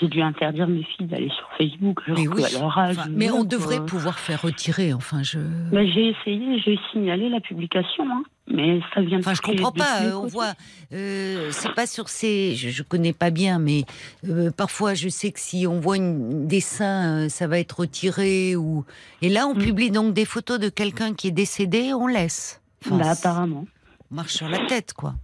J'ai 0.00 0.08
dû 0.08 0.20
interdire 0.22 0.66
mes 0.66 0.82
filles 0.82 1.06
d'aller 1.06 1.28
sur 1.30 1.48
Facebook. 1.56 2.00
Mais 2.08 2.26
oui. 2.26 2.44
à 2.44 2.50
leur 2.58 2.76
âge, 2.78 2.98
Enfin, 2.98 3.08
mais 3.12 3.30
on 3.30 3.44
devrait 3.44 3.84
pouvoir 3.86 4.18
faire 4.18 4.42
retirer. 4.42 4.92
Enfin, 4.92 5.22
je. 5.22 5.38
Mais 5.70 5.86
j'ai 5.92 6.08
essayé, 6.08 6.58
j'ai 6.58 6.78
signalé 6.90 7.28
la 7.28 7.38
publication, 7.40 8.04
hein, 8.10 8.24
mais 8.50 8.80
ça 8.92 9.02
vient 9.02 9.18
de 9.18 9.22
Enfin, 9.22 9.34
je 9.34 9.40
comprends 9.40 9.70
pas. 9.70 10.02
euh, 10.02 10.14
On 10.14 10.26
voit, 10.26 10.54
euh, 10.92 11.48
c'est 11.52 11.72
pas 11.74 11.86
sur 11.86 12.08
ces. 12.08 12.56
Je, 12.56 12.70
je 12.70 12.82
connais 12.82 13.12
pas 13.12 13.30
bien, 13.30 13.60
mais 13.60 13.84
euh, 14.28 14.50
parfois, 14.50 14.94
je 14.94 15.08
sais 15.08 15.30
que 15.30 15.38
si 15.38 15.64
on 15.68 15.78
voit 15.78 15.96
une, 15.96 16.48
des 16.48 16.60
seins, 16.60 17.26
euh, 17.26 17.28
ça 17.28 17.46
va 17.46 17.60
être 17.60 17.78
retiré. 17.78 18.56
Ou 18.56 18.84
et 19.22 19.28
là, 19.28 19.46
on 19.46 19.54
Mm. 19.54 19.58
publie 19.58 19.90
donc 19.92 20.12
des 20.12 20.24
photos 20.24 20.58
de 20.58 20.70
quelqu'un 20.70 21.14
qui 21.14 21.28
est 21.28 21.30
décédé, 21.30 21.94
on 21.94 22.08
laisse. 22.08 22.60
Enfin, 22.84 22.96
Bah, 22.98 23.10
apparemment. 23.12 23.64
on 24.10 24.14
marche 24.16 24.32
sur 24.32 24.48
la 24.48 24.58
tête, 24.66 24.92
quoi. 24.92 25.14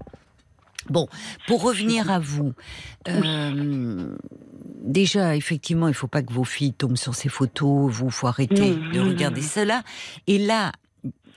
Bon, 0.89 1.09
pour 1.47 1.63
revenir 1.63 2.11
à 2.11 2.19
vous, 2.19 2.53
euh, 3.09 4.17
déjà, 4.83 5.37
effectivement, 5.37 5.89
il 5.89 5.95
faut 5.95 6.09
pas 6.09 6.23
que 6.23 6.33
vos 6.33 6.45
filles 6.45 6.73
tombent 6.73 6.97
sur 6.97 7.15
ces 7.15 7.29
photos. 7.29 7.91
Vous, 7.93 8.11
faut 8.11 8.27
arrêter 8.27 8.75
de 8.75 9.01
regarder 9.01 9.43
cela. 9.43 9.83
Et 10.27 10.39
là, 10.39 10.73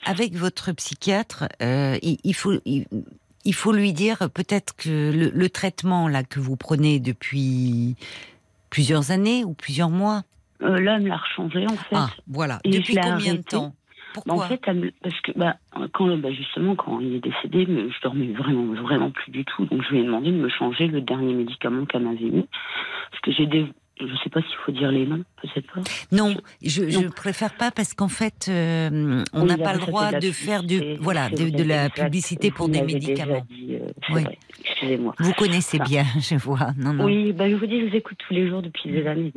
avec 0.06 0.36
votre 0.36 0.72
psychiatre, 0.72 1.46
euh, 1.62 1.98
il, 2.02 2.18
il 2.24 2.34
faut. 2.34 2.54
Il, 2.66 2.86
il 3.46 3.54
faut 3.54 3.74
lui 3.74 3.92
dire 3.92 4.30
peut-être 4.34 4.74
que 4.78 5.12
le, 5.14 5.30
le 5.30 5.50
traitement 5.50 6.08
là 6.08 6.24
que 6.24 6.40
vous 6.40 6.56
prenez 6.56 7.02
depuis 7.02 7.98
plusieurs 8.70 9.12
années 9.12 9.44
ou 9.44 9.54
plusieurs 9.54 9.90
mois. 9.90 10.24
Euh, 10.62 10.80
là, 10.80 10.96
elle 10.96 11.04
me 11.04 11.10
l'a 11.10 11.18
rechangé, 11.18 11.68
en 11.68 11.76
fait. 11.76 11.96
Ah, 11.96 12.10
voilà. 12.28 12.60
Et 12.64 12.72
depuis 12.72 12.96
combien 12.96 13.36
de 13.36 13.42
arrêté. 13.42 13.58
En 14.28 14.40
fait, 14.40 14.62
elle 14.68 14.92
parce 15.02 15.20
que 15.22 15.32
bah, 15.36 15.56
quand, 15.94 16.16
bah, 16.18 16.32
justement, 16.32 16.76
quand 16.76 17.00
il 17.00 17.16
est 17.16 17.20
décédé, 17.20 17.66
je 17.66 18.02
dormais 18.02 18.28
vraiment, 18.28 18.66
vraiment 18.74 19.12
plus 19.12 19.32
du 19.32 19.46
tout. 19.46 19.66
Donc, 19.66 19.84
je 19.84 19.90
lui 19.90 20.00
ai 20.02 20.04
demandé 20.04 20.32
de 20.32 20.38
me 20.38 20.50
changer 20.50 20.88
le 20.88 21.02
dernier 21.02 21.34
médicament 21.34 21.86
qu'elle 21.86 22.04
m'avait 22.04 22.30
mis. 22.30 22.48
Parce 23.12 23.22
que 23.22 23.32
j'ai 23.32 23.46
des. 23.46 23.66
Je 24.00 24.16
sais 24.24 24.30
pas 24.30 24.42
s'il 24.42 24.56
faut 24.66 24.72
dire 24.72 24.92
les 24.92 25.06
noms, 25.06 25.24
peut-être 25.48 25.72
pas. 25.74 25.82
Non, 26.12 26.36
je, 26.62 26.90
je 26.90 27.08
préfère 27.08 27.56
pas 27.56 27.72
parce 27.72 27.94
qu'en 27.94 28.08
fait, 28.08 28.48
euh, 28.50 29.24
on 29.34 29.46
n'a 29.46 29.58
pas 29.58 29.74
le 29.74 29.80
droit 29.80 30.12
de 30.12 30.32
faire 30.32 30.64
du, 30.64 30.96
voilà, 31.00 31.30
de, 31.30 31.64
la 31.64 31.90
publicité 31.90 32.52
pour 32.52 32.70
des 32.70 32.82
médicaments. 32.82 33.46
dit, 33.50 33.76
euh, 33.76 34.14
Oui. 34.14 34.24
Excusez-moi. 34.66 35.14
Vous 35.20 35.34
connaissez 35.34 35.78
Enfin, 35.80 35.90
bien, 35.90 36.06
je 36.20 36.36
vois. 36.36 36.72
Non, 36.78 36.94
non. 36.94 37.06
Oui, 37.06 37.34
bah, 37.34 37.50
je 37.50 37.56
vous 37.56 37.66
dis, 37.66 37.82
je 37.82 37.88
vous 37.88 37.96
écoute 37.96 38.18
tous 38.28 38.34
les 38.34 38.48
jours 38.48 38.62
depuis 38.62 38.92
des 38.92 39.06
années. 39.08 39.34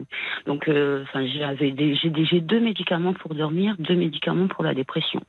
Donc, 0.46 0.68
euh, 0.68 1.04
enfin, 1.04 1.26
j'ai 1.26 2.40
deux 2.40 2.60
médicaments 2.60 3.14
pour 3.14 3.34
dormir, 3.34 3.74
deux 3.78 3.96
médicaments 3.96 4.48
pour 4.48 4.64
la 4.64 4.74
dépression. 4.74 5.20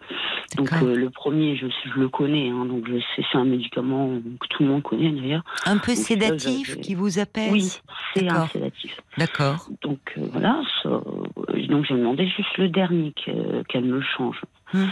Donc, 0.56 0.70
le 0.82 1.10
premier, 1.10 1.56
je, 1.56 1.68
je 1.68 2.00
le 2.00 2.10
connais, 2.10 2.50
hein, 2.50 2.66
donc 2.66 2.88
je 2.88 3.00
sais, 3.00 3.26
c'est 3.32 3.38
un 3.38 3.46
médicament 3.46 4.10
que 4.40 4.48
tout 4.48 4.64
le 4.64 4.70
monde 4.70 4.84
connaît 4.84 5.12
d'ailleurs. 5.12 5.44
Un 5.66 5.78
peu 5.78 5.94
donc 5.94 6.04
sédatif 6.06 6.80
qui 6.82 6.96
vous 6.96 7.20
apaise 7.20 7.52
Oui, 7.52 7.72
c'est 8.14 8.30
un 8.30 8.48
sédatif. 8.48 8.98
D'accord. 9.18 9.68
Donc 9.82 10.00
euh, 10.18 10.22
voilà, 10.32 10.62
euh, 10.86 11.00
donc 11.68 11.86
j'ai 11.86 11.96
demandé 11.96 12.28
juste 12.28 12.58
le 12.58 12.70
dernier 12.70 13.14
que- 13.26 13.64
qu'elle 13.64 13.86
me 13.86 14.02
change. 14.02 14.38
Hum. 14.74 14.88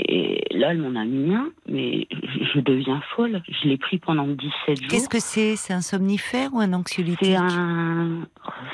Et 0.00 0.44
là, 0.56 0.70
elle 0.70 0.78
m'en 0.78 0.94
a 1.00 1.04
mis 1.04 1.34
un, 1.34 1.48
mais 1.68 2.06
je, 2.54 2.60
deviens 2.60 3.02
folle. 3.16 3.42
Je 3.48 3.66
l'ai 3.68 3.76
pris 3.78 3.98
pendant 3.98 4.28
17 4.28 4.76
jours. 4.80 4.88
Qu'est-ce 4.88 5.08
que 5.08 5.18
c'est? 5.18 5.56
C'est 5.56 5.72
un 5.72 5.80
somnifère 5.80 6.50
ou 6.54 6.60
un 6.60 6.72
anxiolytique? 6.72 7.18
C'est 7.24 7.34
un. 7.34 8.20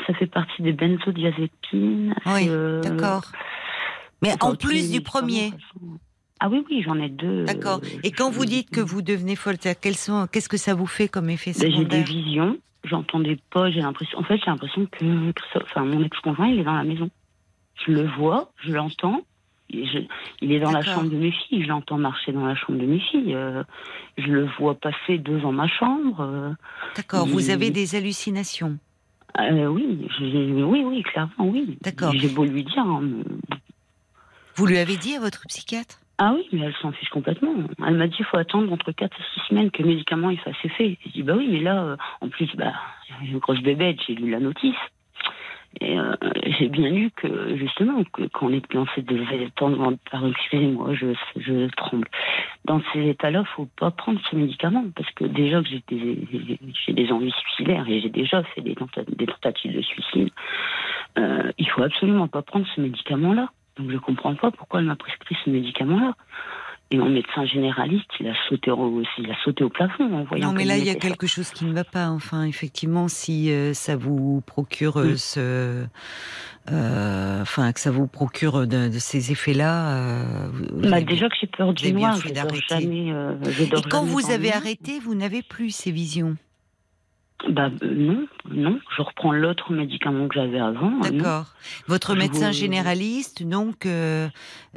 Ça 0.06 0.12
fait 0.14 0.26
partie 0.26 0.60
des 0.62 0.74
benzodiazépines. 0.74 2.14
Oui, 2.26 2.46
Euh, 2.48 2.82
d'accord. 2.82 3.24
Mais 4.22 4.32
en 4.42 4.54
plus 4.54 4.90
du 4.92 5.00
premier. 5.00 5.52
Ah 6.40 6.48
oui, 6.50 6.62
oui, 6.70 6.82
j'en 6.84 6.98
ai 6.98 7.08
deux. 7.08 7.44
D'accord. 7.44 7.80
euh, 7.82 7.98
Et 8.02 8.10
quand 8.10 8.30
je- 8.30 8.36
vous 8.36 8.44
dites 8.44 8.70
que 8.70 8.80
vous 8.80 9.00
devenez 9.00 9.34
folle, 9.36 9.56
qu'est-ce 9.58 10.48
que 10.48 10.56
ça 10.58 10.74
vous 10.74 10.86
fait 10.86 11.08
comme 11.08 11.30
effet 11.30 11.52
Ben, 11.52 11.60
j'ai 11.60 11.68
des 11.68 11.74
secondaire? 11.76 12.04
visions, 12.04 12.58
j'entendais 12.84 13.38
pas, 13.50 13.70
j'ai 13.70 13.80
l'impression. 13.80 14.18
En 14.18 14.22
fait, 14.24 14.36
j'ai 14.38 14.46
l'impression 14.50 14.86
que, 14.86 15.32
enfin, 15.62 15.84
mon 15.84 16.02
ex-conjoint, 16.04 16.48
il 16.48 16.60
est 16.60 16.64
dans 16.64 16.74
la 16.74 16.84
maison. 16.84 17.10
Je 17.86 17.92
le 17.92 18.06
vois, 18.16 18.50
je 18.62 18.72
l'entends. 18.72 19.22
je- 19.72 20.06
il 20.42 20.52
est 20.52 20.60
dans 20.60 20.70
la 20.70 20.80
chambre 20.94 21.10
de 21.10 21.16
mes 21.16 21.32
filles, 21.32 21.62
je 21.64 21.68
l'entends 21.68 21.96
marcher 21.98 22.30
dans 22.32 22.44
la 22.46 22.54
chambre 22.54 22.78
de 22.78 22.84
mes 22.86 23.00
filles. 23.00 23.34
euh, 23.34 23.64
je 24.18 24.26
le 24.30 24.46
vois 24.58 24.74
passer 24.74 25.18
devant 25.18 25.50
ma 25.52 25.66
chambre. 25.66 26.20
euh, 26.20 26.50
D'accord. 26.94 27.26
Vous 27.26 27.50
avez 27.50 27.70
des 27.70 27.96
hallucinations. 27.96 28.78
euh, 29.40 29.66
oui, 29.66 30.06
oui, 30.20 30.82
oui, 30.84 31.02
clairement, 31.02 31.48
oui. 31.48 31.76
D'accord. 31.80 32.12
J'ai 32.12 32.28
beau 32.28 32.44
lui 32.44 32.62
dire. 32.62 32.78
hein, 32.86 33.00
mais- 33.02 33.24
Vous 34.54 34.66
lui 34.66 34.78
avez 34.78 34.96
dit 34.96 35.16
à 35.16 35.20
votre 35.20 35.42
psychiatre? 35.48 35.98
Ah 36.18 36.32
oui, 36.34 36.46
mais 36.52 36.60
elle 36.60 36.74
s'en 36.76 36.92
fiche 36.92 37.08
complètement. 37.08 37.54
Elle 37.84 37.96
m'a 37.96 38.06
dit 38.06 38.16
il 38.18 38.24
faut 38.24 38.36
attendre 38.36 38.72
entre 38.72 38.92
4 38.92 39.16
et 39.18 39.40
6 39.40 39.48
semaines 39.48 39.70
que 39.70 39.82
le 39.82 39.88
médicament 39.88 40.30
il 40.30 40.38
fasse 40.38 40.56
effet. 40.64 40.96
Je 41.04 41.10
dis 41.10 41.22
bah 41.22 41.34
oui, 41.36 41.48
mais 41.50 41.60
là, 41.60 41.82
euh, 41.82 41.96
en 42.20 42.28
plus, 42.28 42.48
bah, 42.56 42.72
j'ai 43.22 43.32
une 43.32 43.38
grosse 43.38 43.60
bébête, 43.62 43.98
j'ai 44.06 44.14
lu 44.14 44.30
la 44.30 44.38
notice. 44.38 44.76
Et 45.80 45.98
euh, 45.98 46.14
j'ai 46.58 46.68
bien 46.68 46.88
lu 46.88 47.10
que, 47.10 47.56
justement, 47.56 48.04
que 48.04 48.22
quand 48.28 48.46
on 48.46 48.52
est 48.52 48.72
dans 48.72 48.86
ces 48.94 49.00
états, 49.00 49.66
pardon, 50.10 50.30
excusez-moi, 50.30 50.94
je, 50.94 51.06
je 51.36 51.68
tremble. 51.74 52.06
Dans 52.64 52.80
ces 52.92 53.08
états-là, 53.08 53.44
faut 53.56 53.68
pas 53.76 53.90
prendre 53.90 54.20
ce 54.30 54.36
médicament 54.36 54.84
parce 54.94 55.10
que 55.12 55.24
déjà 55.24 55.60
que 55.62 55.68
j'ai 55.68 55.82
des, 55.88 56.58
j'ai 56.86 57.12
envies 57.12 57.32
suicidaires 57.32 57.88
et 57.88 58.00
j'ai 58.00 58.08
déjà 58.08 58.42
fait 58.44 58.60
des 58.60 58.76
tentatives 58.76 59.74
de 59.74 59.82
suicide, 59.82 60.30
euh, 61.18 61.50
il 61.58 61.68
faut 61.68 61.82
absolument 61.82 62.28
pas 62.28 62.42
prendre 62.42 62.66
ce 62.74 62.80
médicament-là. 62.80 63.48
Donc 63.76 63.90
je 63.90 63.96
comprends 63.98 64.34
pas 64.34 64.50
pourquoi 64.50 64.80
elle 64.80 64.86
m'a 64.86 64.96
prescrit 64.96 65.36
ce 65.44 65.50
médicament-là. 65.50 66.14
Et 66.90 66.98
mon 66.98 67.08
médecin 67.08 67.44
généraliste, 67.46 68.10
il 68.20 68.28
a 68.28 68.34
sauté 68.48 68.70
au, 68.70 69.02
il 69.18 69.30
a 69.30 69.34
sauté 69.42 69.64
au 69.64 69.70
plafond 69.70 70.04
en 70.14 70.24
voyant. 70.24 70.48
Non, 70.48 70.52
mais 70.52 70.64
là, 70.64 70.76
il 70.76 70.84
y 70.84 70.90
a 70.90 70.94
quelque 70.94 71.26
chose 71.26 71.50
qui 71.50 71.64
ne 71.64 71.72
va 71.72 71.82
pas. 71.82 72.08
Enfin, 72.10 72.44
effectivement, 72.44 73.08
si 73.08 73.50
euh, 73.50 73.72
ça 73.72 73.96
vous 73.96 74.42
procure 74.46 74.98
euh, 75.00 75.16
ce, 75.16 75.86
euh, 76.70 77.42
enfin, 77.42 77.72
que 77.72 77.80
ça 77.80 77.90
vous 77.90 78.06
procure 78.06 78.66
de, 78.66 78.88
de 78.88 78.98
ces 78.98 79.32
effets-là. 79.32 79.96
euh, 79.96 80.48
Bah, 80.74 81.00
déjà 81.00 81.28
que 81.30 81.34
j'ai 81.40 81.46
peur 81.46 81.72
du 81.72 81.92
noir, 81.92 82.16
je 82.18 82.28
dors 82.28 82.34
d'arrêter. 82.46 82.62
jamais. 82.68 83.12
je 83.50 83.64
dors 83.64 83.80
Et 83.80 83.88
quand 83.88 84.00
jamais 84.06 84.10
vous 84.12 84.30
avez 84.30 84.52
arrêté, 84.52 85.00
vous 85.00 85.14
n'avez 85.14 85.42
plus 85.42 85.70
ces 85.70 85.90
visions. 85.90 86.36
Bah 87.50 87.70
euh, 87.82 87.94
non, 87.94 88.26
non, 88.50 88.78
je 88.96 89.02
reprends 89.02 89.32
l'autre 89.32 89.72
médicament 89.72 90.28
que 90.28 90.34
j'avais 90.36 90.58
avant. 90.58 90.98
D'accord. 91.00 91.46
Votre 91.88 92.14
Je 92.14 92.18
médecin 92.18 92.46
vous- 92.48 92.52
généraliste, 92.56 93.42
donc, 93.46 93.86
euh, 93.86 94.28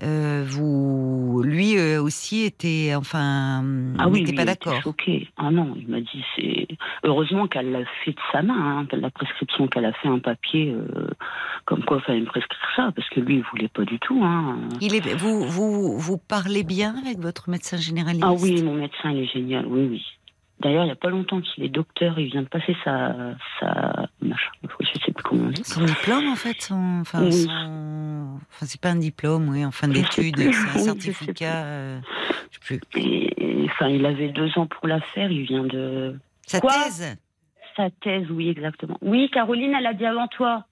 euh, 0.04 0.44
vous, 0.48 1.42
lui 1.46 1.78
euh, 1.78 2.02
aussi 2.02 2.44
était, 2.44 2.94
enfin, 2.96 3.64
Ah 3.98 4.10
oui, 4.10 4.22
n'était 4.22 4.34
pas 4.36 4.46
d'accord. 4.46 4.82
choqué. 4.82 5.30
Ah 5.38 5.50
non, 5.52 5.76
il 5.80 5.88
m'a 5.88 6.02
dit 6.02 6.24
c'est 6.36 6.68
heureusement 7.04 7.48
qu'elle 7.48 7.72
l'a 7.72 7.86
fait 8.04 8.12
de 8.12 8.20
sa 8.32 8.42
main, 8.42 8.80
hein, 8.82 8.88
la 8.92 9.10
prescription 9.12 9.68
qu'elle 9.68 9.86
a 9.86 9.94
fait 9.94 10.08
un 10.10 10.20
papier 10.20 10.72
euh, 10.74 11.08
comme 11.66 11.84
quoi 11.84 11.98
il 11.98 12.04
fallait 12.04 12.20
me 12.22 12.26
prescrire 12.26 12.60
ça 12.76 12.92
parce 12.96 13.08
que 13.10 13.20
lui 13.22 13.36
il 13.38 13.44
voulait 13.52 13.70
pas 13.70 13.86
du 13.86 13.98
tout. 14.00 14.20
Hein. 14.24 14.58
Il 14.82 14.94
est, 14.96 15.14
vous, 15.16 15.44
vous, 15.48 15.98
vous 15.98 16.18
parlez 16.18 16.64
bien 16.64 16.96
avec 17.04 17.20
votre 17.20 17.50
médecin 17.50 17.78
généraliste? 17.78 18.24
Ah 18.28 18.34
oui, 18.34 18.62
mon 18.62 18.74
médecin 18.76 19.12
il 19.12 19.20
est 19.24 19.32
génial, 19.34 19.66
oui 19.68 19.88
oui. 19.92 20.04
D'ailleurs, 20.60 20.84
il 20.84 20.88
n'y 20.88 20.92
a 20.92 20.96
pas 20.96 21.10
longtemps 21.10 21.40
qu'il 21.40 21.64
est 21.64 21.70
docteur, 21.70 22.18
il 22.18 22.32
vient 22.32 22.42
de 22.42 22.48
passer 22.48 22.76
sa 22.84 23.16
sa 23.60 24.08
machin, 24.22 24.50
je 24.80 25.00
sais 25.06 25.12
plus 25.12 25.24
comment 25.24 25.44
on 25.46 25.50
dit. 25.50 25.64
Son 25.64 25.84
diplôme, 25.84 26.28
en 26.30 26.36
fait, 26.36 26.60
son, 26.62 27.00
enfin, 27.02 27.24
Oui. 27.26 27.32
son- 27.44 28.40
Enfin, 28.50 28.66
c'est 28.66 28.82
pas 28.82 28.90
un 28.90 28.96
diplôme, 28.96 29.50
oui, 29.50 29.64
en 29.64 29.72
fin 29.72 29.88
sais 29.88 29.94
d'études, 29.94 30.36
plus. 30.36 30.44
c'est 30.46 30.50
un 30.50 30.54
Oui, 30.54 30.64
je 30.74 30.80
sais 30.80 30.80
certificat. 30.80 31.64
euh, 31.66 32.00
je 32.50 32.56
sais 32.56 32.60
plus. 32.60 32.82
Et, 32.96 33.64
et, 33.64 33.66
enfin, 33.70 33.88
il 33.90 34.04
avait 34.06 34.30
deux 34.30 34.50
ans 34.58 34.66
pour 34.66 34.88
la 34.88 35.00
faire. 35.00 35.32
Il 35.32 35.44
vient 35.44 35.64
de 35.64 36.18
Sa 36.48 36.60
Quoi 36.60 36.72
thèse 36.86 37.18
sa 37.76 37.92
thèse, 37.92 38.26
oui, 38.32 38.50
exactement. 38.50 38.98
Oui, 39.04 39.30
Caroline, 39.32 39.76
elle 39.78 39.86
a 39.86 39.94
dit 39.94 40.06
avant 40.08 40.28
toi. 40.28 40.66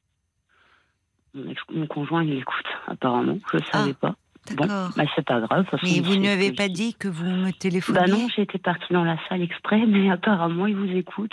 Mon, 1.35 1.85
conjoint, 1.85 2.23
il 2.23 2.33
écoute, 2.39 2.65
apparemment. 2.87 3.37
Je 3.51 3.57
ne 3.57 3.63
savais 3.65 3.93
pas. 3.93 4.15
Bon, 4.53 4.67
bah, 4.67 5.03
c'est 5.15 5.25
pas 5.25 5.39
grave. 5.41 5.65
façon, 5.65 5.85
Mais 5.85 6.01
vous 6.01 6.15
ne 6.15 6.27
avez 6.27 6.51
pas 6.51 6.67
dit 6.67 6.93
que 6.93 7.07
vous 7.07 7.25
me 7.25 7.51
téléphoniez 7.51 7.99
Bah 7.99 8.07
non, 8.07 8.27
j'étais 8.35 8.59
partie 8.59 8.93
dans 8.93 9.03
la 9.03 9.17
salle 9.27 9.41
exprès, 9.41 9.85
mais 9.87 10.11
apparemment, 10.11 10.67
il 10.67 10.75
vous 10.75 10.91
écoute. 10.91 11.31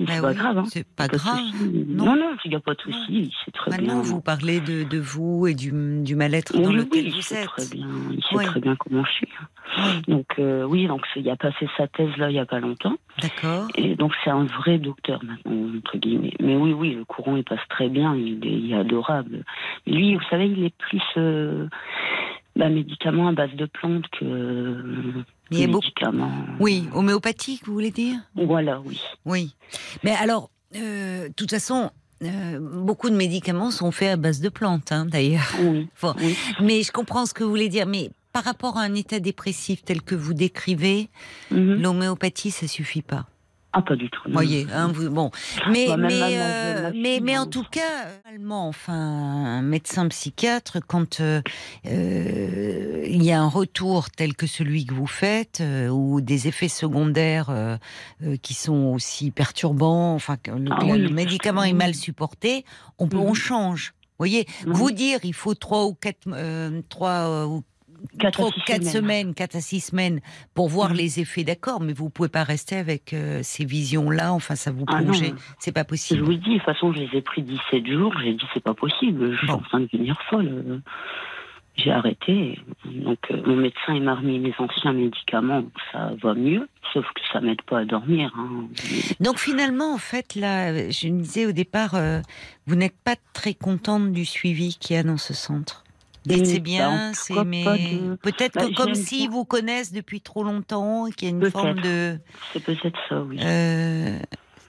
Mais 0.00 0.06
Bah 0.06 0.12
c'est 0.14 0.20
pas 0.22 0.34
grave. 0.34 0.58
Hein. 0.58 0.64
C'est 0.66 0.86
pas 0.88 1.08
de 1.08 1.16
grave. 1.16 1.38
souci. 1.38 1.84
non. 1.88 2.04
Non, 2.06 2.16
non, 2.16 2.36
il 2.44 2.48
n'y 2.50 2.56
a 2.56 2.60
pas 2.60 2.74
de 2.74 2.80
souci. 2.80 3.32
C'est 3.44 3.50
très 3.52 3.70
Maintenant, 3.70 4.00
bien. 4.00 4.02
vous 4.02 4.20
parlez 4.20 4.60
de, 4.60 4.82
de 4.84 4.98
vous 4.98 5.46
et 5.46 5.54
du, 5.54 5.70
du 6.02 6.16
mal-être 6.16 6.52
Oui, 6.56 6.62
dans 6.62 6.72
lequel 6.72 7.10
vous 7.10 7.32
êtes. 7.34 7.46
très 7.46 7.66
bien. 7.70 7.86
Il 8.10 8.22
sait 8.22 8.36
Oui. 8.36 8.44
très 8.46 8.60
bien 8.60 8.76
comment 8.76 9.04
je 9.04 9.10
suis. 9.12 9.28
Oui, 9.78 10.02
Donc 10.08 10.26
euh, 10.38 10.64
oui, 10.64 10.86
donc 10.88 11.02
il 11.14 11.28
a 11.30 11.36
passé 11.36 11.68
sa 11.76 11.86
thèse 11.86 12.16
là 12.16 12.28
il 12.30 12.34
y 12.34 12.38
a 12.40 12.46
pas 12.46 12.58
longtemps. 12.58 12.96
d'accord. 13.22 13.68
Et 13.76 13.94
donc 13.94 14.12
c'est 14.24 14.30
un 14.30 14.44
vrai 14.44 14.78
docteur 14.78 15.22
maintenant, 15.22 15.76
entre 15.78 15.96
guillemets. 15.98 16.34
Mais 16.40 16.56
oui, 16.56 16.72
oui, 16.72 16.94
le 16.94 17.04
courant 17.04 17.36
il 17.36 17.44
passe 17.44 17.60
très 17.68 17.88
bien, 17.88 18.16
il 18.16 18.44
est, 18.44 18.50
il 18.50 18.72
est 18.72 18.76
adorable. 18.76 19.44
Lui, 19.86 20.14
vous 20.16 20.22
savez, 20.28 20.46
il 20.48 20.64
est 20.64 20.74
plus 20.76 21.02
euh, 21.18 21.68
bah, 22.60 22.68
médicament 22.68 23.28
à 23.28 23.32
base 23.32 23.54
de 23.56 23.66
plantes 23.66 24.04
que 24.18 24.24
euh, 24.24 25.24
Il 25.50 25.60
y 25.60 25.66
médicaments. 25.66 26.30
Oui, 26.60 26.84
homéopathique, 26.94 27.66
vous 27.66 27.72
voulez 27.72 27.90
dire? 27.90 28.16
Voilà, 28.34 28.80
oui. 28.84 29.00
Oui. 29.24 29.54
Mais 30.04 30.12
alors, 30.12 30.50
euh, 30.76 31.28
de 31.28 31.32
toute 31.32 31.50
façon, 31.50 31.90
euh, 32.22 32.60
beaucoup 32.60 33.08
de 33.08 33.16
médicaments 33.16 33.70
sont 33.70 33.90
faits 33.90 34.10
à 34.10 34.16
base 34.16 34.40
de 34.40 34.50
plantes, 34.50 34.92
hein, 34.92 35.06
d'ailleurs. 35.06 35.50
Oui. 35.62 35.88
Bon. 36.02 36.14
oui. 36.18 36.36
Mais 36.60 36.82
je 36.82 36.92
comprends 36.92 37.24
ce 37.24 37.32
que 37.32 37.42
vous 37.42 37.50
voulez 37.50 37.70
dire. 37.70 37.86
Mais 37.86 38.10
par 38.34 38.44
rapport 38.44 38.76
à 38.76 38.82
un 38.82 38.94
état 38.94 39.20
dépressif 39.20 39.82
tel 39.82 40.02
que 40.02 40.14
vous 40.14 40.34
décrivez, 40.34 41.08
Mhm. 41.50 41.80
l'homéopathie, 41.82 42.50
ça 42.50 42.68
suffit 42.68 43.02
pas. 43.02 43.24
Ah, 43.72 43.82
pas 43.82 43.94
du 43.94 44.10
tout. 44.10 44.20
non. 44.26 44.32
voyez, 44.34 44.66
hein, 44.72 44.90
vous, 44.92 45.08
bon. 45.10 45.30
Mais, 45.68 45.86
Bah, 45.86 45.96
mais, 45.96 46.20
euh, 46.22 46.82
ma 46.82 46.90
mais, 46.90 47.14
fille, 47.14 47.20
mais 47.22 47.38
en 47.38 47.46
tout 47.46 47.62
cas, 47.62 48.06
normalement, 48.24 48.66
enfin, 48.66 48.92
un 48.94 49.62
médecin 49.62 50.08
psychiatre, 50.08 50.78
quand 50.84 51.20
euh, 51.20 51.40
euh, 51.86 53.04
il 53.06 53.22
y 53.22 53.30
a 53.32 53.40
un 53.40 53.48
retour 53.48 54.10
tel 54.10 54.34
que 54.34 54.46
celui 54.46 54.86
que 54.86 54.94
vous 54.94 55.06
faites, 55.06 55.62
ou 55.90 56.20
des 56.20 56.48
effets 56.48 56.68
secondaires 56.68 57.78
qui 58.42 58.54
sont 58.54 58.92
aussi 58.94 59.30
perturbants, 59.30 60.14
enfin, 60.14 60.36
que 60.36 60.50
le, 60.50 60.70
Ah 60.72 60.84
le- 60.84 60.92
oui, 60.92 60.98
le 60.98 61.10
médicament 61.10 61.62
est 61.62 61.72
mal 61.72 61.94
supporté, 61.94 62.64
on, 62.98 63.08
peut, 63.08 63.18
on 63.18 63.28
Mhm. 63.30 63.34
change. 63.34 63.94
Vous 64.18 64.26
voyez, 64.26 64.46
vous 64.66 64.90
dire 64.90 65.20
il 65.24 65.32
faut 65.32 65.54
trois 65.54 65.86
ou 65.86 65.94
quatre, 65.94 66.18
euh, 66.28 66.82
trois 66.90 67.46
ou 67.46 67.62
Quatre 68.18 68.32
trois 68.34 68.46
à 68.46 68.48
ou 68.48 68.52
six 68.52 68.60
quatre 68.64 68.82
semaines. 68.84 68.92
semaines, 68.92 69.34
quatre 69.34 69.56
à 69.56 69.60
six 69.60 69.80
semaines 69.80 70.20
pour 70.54 70.68
voir 70.68 70.90
Mhm. 70.90 70.96
les 70.96 71.20
effets, 71.20 71.44
d'accord, 71.44 71.80
mais 71.80 71.92
vous 71.92 72.10
pouvez 72.10 72.28
pas 72.28 72.44
rester 72.44 72.76
avec 72.76 73.12
euh, 73.12 73.40
ces 73.42 73.64
visions-là, 73.64 74.32
enfin 74.32 74.54
ça 74.56 74.70
vous 74.70 74.84
Ah 74.88 74.98
plonge, 75.02 75.22
c'est 75.58 75.72
pas 75.72 75.82
Je 75.82 75.86
possible. 75.86 76.22
vous 76.22 76.30
le 76.30 76.36
dis, 76.36 76.50
de 76.50 76.54
toute 76.56 76.64
façon, 76.64 76.92
je 76.92 77.00
les 77.00 77.18
ai 77.18 77.22
pris 77.22 77.42
17 77.42 77.86
jours. 77.86 78.14
J'ai 78.22 78.34
dit, 78.34 78.44
c'est 78.54 78.62
pas 78.62 78.74
possible. 78.74 79.32
Je 79.32 79.38
suis 79.38 79.46
Bon. 79.46 79.54
en 79.54 79.60
train 79.60 79.80
de 79.80 79.88
devenir 79.92 80.20
folle. 80.28 80.82
J'ai 81.76 81.92
arrêté. 81.92 82.58
Donc, 82.84 83.18
euh, 83.30 83.40
mon 83.46 83.56
médecin, 83.56 83.94
il 83.94 84.02
m'a 84.02 84.14
remis 84.14 84.38
mes 84.38 84.52
anciens 84.58 84.92
médicaments. 84.92 85.62
Ça 85.92 86.12
va 86.22 86.34
mieux. 86.34 86.68
Sauf 86.92 87.06
que 87.14 87.20
ça 87.32 87.40
m'aide 87.40 87.62
pas 87.62 87.78
à 87.78 87.84
dormir. 87.84 88.32
hein. 88.36 88.66
Donc 89.20 89.38
finalement, 89.38 89.94
en 89.94 89.98
fait, 89.98 90.34
là, 90.34 90.90
je 90.90 91.08
me 91.08 91.22
disais 91.22 91.46
au 91.46 91.52
départ, 91.52 91.94
euh, 91.94 92.20
vous 92.66 92.74
n'êtes 92.74 92.96
pas 93.02 93.14
très 93.32 93.54
contente 93.54 94.12
du 94.12 94.24
suivi 94.26 94.76
qu'il 94.78 94.96
y 94.96 94.98
a 94.98 95.02
dans 95.04 95.16
ce 95.16 95.32
centre. 95.32 95.84
Et 96.30 96.44
c'est 96.44 96.58
bah, 96.58 96.64
bien, 96.64 97.12
cas, 97.28 97.44
mais 97.44 97.78
de- 97.78 98.16
peut-être 98.22 98.54
Bah, 98.54 98.66
que 98.66 98.74
comme 98.74 98.94
s'ils 98.94 99.30
vous 99.30 99.44
connaissent 99.44 99.92
depuis 99.92 100.20
trop 100.20 100.44
longtemps, 100.44 101.06
qu'il 101.16 101.28
y 101.28 101.32
a 101.32 101.34
une 101.34 101.50
forme 101.50 101.80
de 101.80 102.18
C'est 102.52 102.60
peut-être 102.64 102.98
ça, 103.08 103.22
oui. 103.22 103.38
euh, 103.40 104.18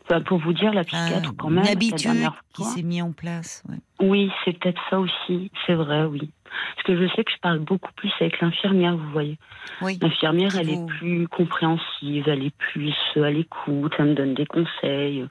Enfin, 0.10 0.22
pour 0.22 0.40
vous 0.40 0.54
dire, 0.54 0.74
la 0.74 0.84
psychiatre, 0.84 1.34
quand 1.38 1.50
même. 1.50 1.64
une 1.64 1.70
habitude 1.70 2.28
qui 2.54 2.64
s'est 2.64 2.84
mise 2.84 3.02
en 3.04 3.12
place. 3.14 3.64
ouais. 3.70 3.78
Oui, 4.02 4.32
c'est 4.44 4.58
peut-être 4.60 4.82
ça 4.90 5.00
aussi. 5.00 5.52
C'est 5.66 5.76
vrai, 5.76 6.04
oui. 6.06 6.32
Parce 6.76 6.88
que 6.88 6.96
je 6.98 7.08
sais 7.16 7.24
que 7.24 7.32
je 7.32 7.40
parle 7.42 7.60
beaucoup 7.60 7.92
plus 7.96 8.12
avec 8.20 8.40
l'infirmière, 8.42 8.96
vous 8.98 9.10
voyez. 9.12 9.38
Oui. 9.82 9.98
L'infirmière, 10.02 10.56
elle 10.58 10.68
vous- 10.68 10.86
est 10.86 10.98
plus 11.00 11.28
compréhensive, 11.28 12.24
elle 12.28 12.44
est 12.46 12.56
plus 12.58 12.94
à 13.16 13.30
l'écoute, 13.30 13.94
elle 14.00 14.06
me 14.06 14.14
donne 14.16 14.34
des 14.34 14.46
conseils. 14.46 15.26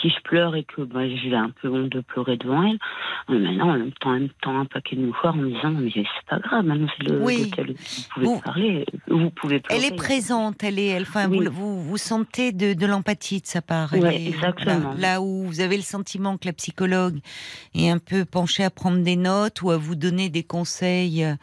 Si 0.00 0.10
je 0.10 0.20
pleure 0.22 0.56
et 0.56 0.64
que 0.64 0.82
bah, 0.82 1.08
j'ai 1.08 1.34
un 1.34 1.50
peu 1.50 1.68
honte 1.68 1.90
de 1.90 2.00
pleurer 2.00 2.36
devant 2.36 2.62
elle, 2.64 2.78
euh, 3.30 3.38
maintenant, 3.38 3.70
en 3.70 3.78
même 3.78 3.92
temps, 3.92 4.14
elle 4.14 4.22
me 4.22 4.28
tend 4.42 4.58
un 4.58 4.64
paquet 4.64 4.96
de 4.96 5.02
mouchoirs 5.06 5.34
en 5.34 5.38
me 5.38 5.50
disant 5.50 5.70
Mais 5.70 5.90
c'est 5.94 6.26
pas 6.28 6.38
grave, 6.38 6.64
maintenant 6.64 6.88
c'est 6.98 7.08
le 7.08 7.20
Oui. 7.22 7.44
l'hôtel, 7.50 7.74
vous 7.76 8.02
pouvez 8.14 8.26
Vous- 8.26 8.40
parler, 8.40 8.86
vous 9.08 9.30
pouvez 9.30 9.60
pleurer. 9.60 9.82
Elle 9.86 9.92
est 9.92 9.96
présente, 9.96 10.62
elle 10.64 10.78
est, 10.78 10.86
elle, 10.88 11.02
enfin, 11.02 11.28
Oui. 11.28 11.46
vous, 11.50 11.82
vous, 11.82 11.96
sentez 11.96 12.52
de, 12.52 12.74
de 12.74 12.86
l'empathie 12.86 13.40
de 13.40 13.46
sa 13.46 13.62
part. 13.62 13.94
Elle 13.94 14.06
est- 14.06 14.26
exactement. 14.28 14.94
Là, 14.94 15.00
là 15.14 15.20
où 15.22 15.44
vous 15.46 15.60
avez 15.60 15.76
le 15.76 15.82
sentiment 15.82 16.36
que 16.36 16.46
la 16.46 16.52
psychologue 16.52 17.18
est 17.74 17.88
un 17.90 17.98
peu 17.98 18.24
penchée 18.24 18.64
à 18.64 18.70
prendre 18.70 19.02
des 19.02 19.16
notes 19.16 19.62
ou 19.62 19.70
à 19.70 19.76
vous 19.76 19.94
donner 19.94 20.28
des 20.28 20.42
conseils 20.42 20.65
euh, 20.82 21.34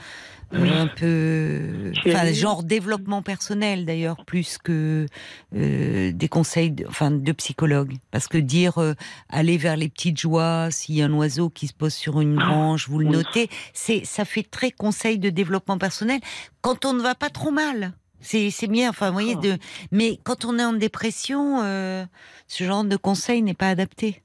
Oui. 0.53 0.69
un 0.71 0.87
peu, 0.87 1.93
enfin, 2.07 2.31
genre 2.31 2.63
développement 2.63 3.21
personnel 3.21 3.85
d'ailleurs, 3.85 4.23
plus 4.25 4.57
que 4.57 5.07
euh, 5.55 6.11
des 6.11 6.27
conseils, 6.27 6.71
de, 6.71 6.85
enfin, 6.87 7.09
de 7.11 7.31
psychologue. 7.31 7.95
Parce 8.11 8.27
que 8.27 8.37
dire 8.37 8.77
euh, 8.77 8.93
aller 9.29 9.57
vers 9.57 9.77
les 9.77 9.89
petites 9.89 10.19
joies, 10.19 10.69
s'il 10.71 10.95
y 10.95 11.01
a 11.01 11.05
un 11.05 11.13
oiseau 11.13 11.49
qui 11.49 11.67
se 11.67 11.73
pose 11.73 11.93
sur 11.93 12.21
une 12.21 12.37
Ah, 12.39 12.45
branche, 12.45 12.87
vous 12.87 12.99
le 12.99 13.07
notez, 13.07 13.49
c'est, 13.73 14.05
ça 14.05 14.25
fait 14.25 14.43
très 14.43 14.71
conseil 14.71 15.17
de 15.19 15.29
développement 15.29 15.77
personnel 15.77 16.19
quand 16.61 16.85
on 16.85 16.93
ne 16.93 17.01
va 17.01 17.15
pas 17.15 17.29
trop 17.29 17.51
mal. 17.51 17.93
C'est, 18.25 18.51
c'est 18.51 18.67
bien, 18.67 18.89
enfin, 18.89 19.07
vous 19.07 19.13
voyez, 19.13 19.35
de, 19.35 19.57
mais 19.91 20.17
quand 20.23 20.45
on 20.45 20.57
est 20.57 20.63
en 20.63 20.71
dépression, 20.71 21.59
euh, 21.61 22.05
ce 22.47 22.63
genre 22.63 22.85
de 22.85 22.95
conseil 22.95 23.41
n'est 23.41 23.53
pas 23.53 23.67
adapté. 23.69 24.22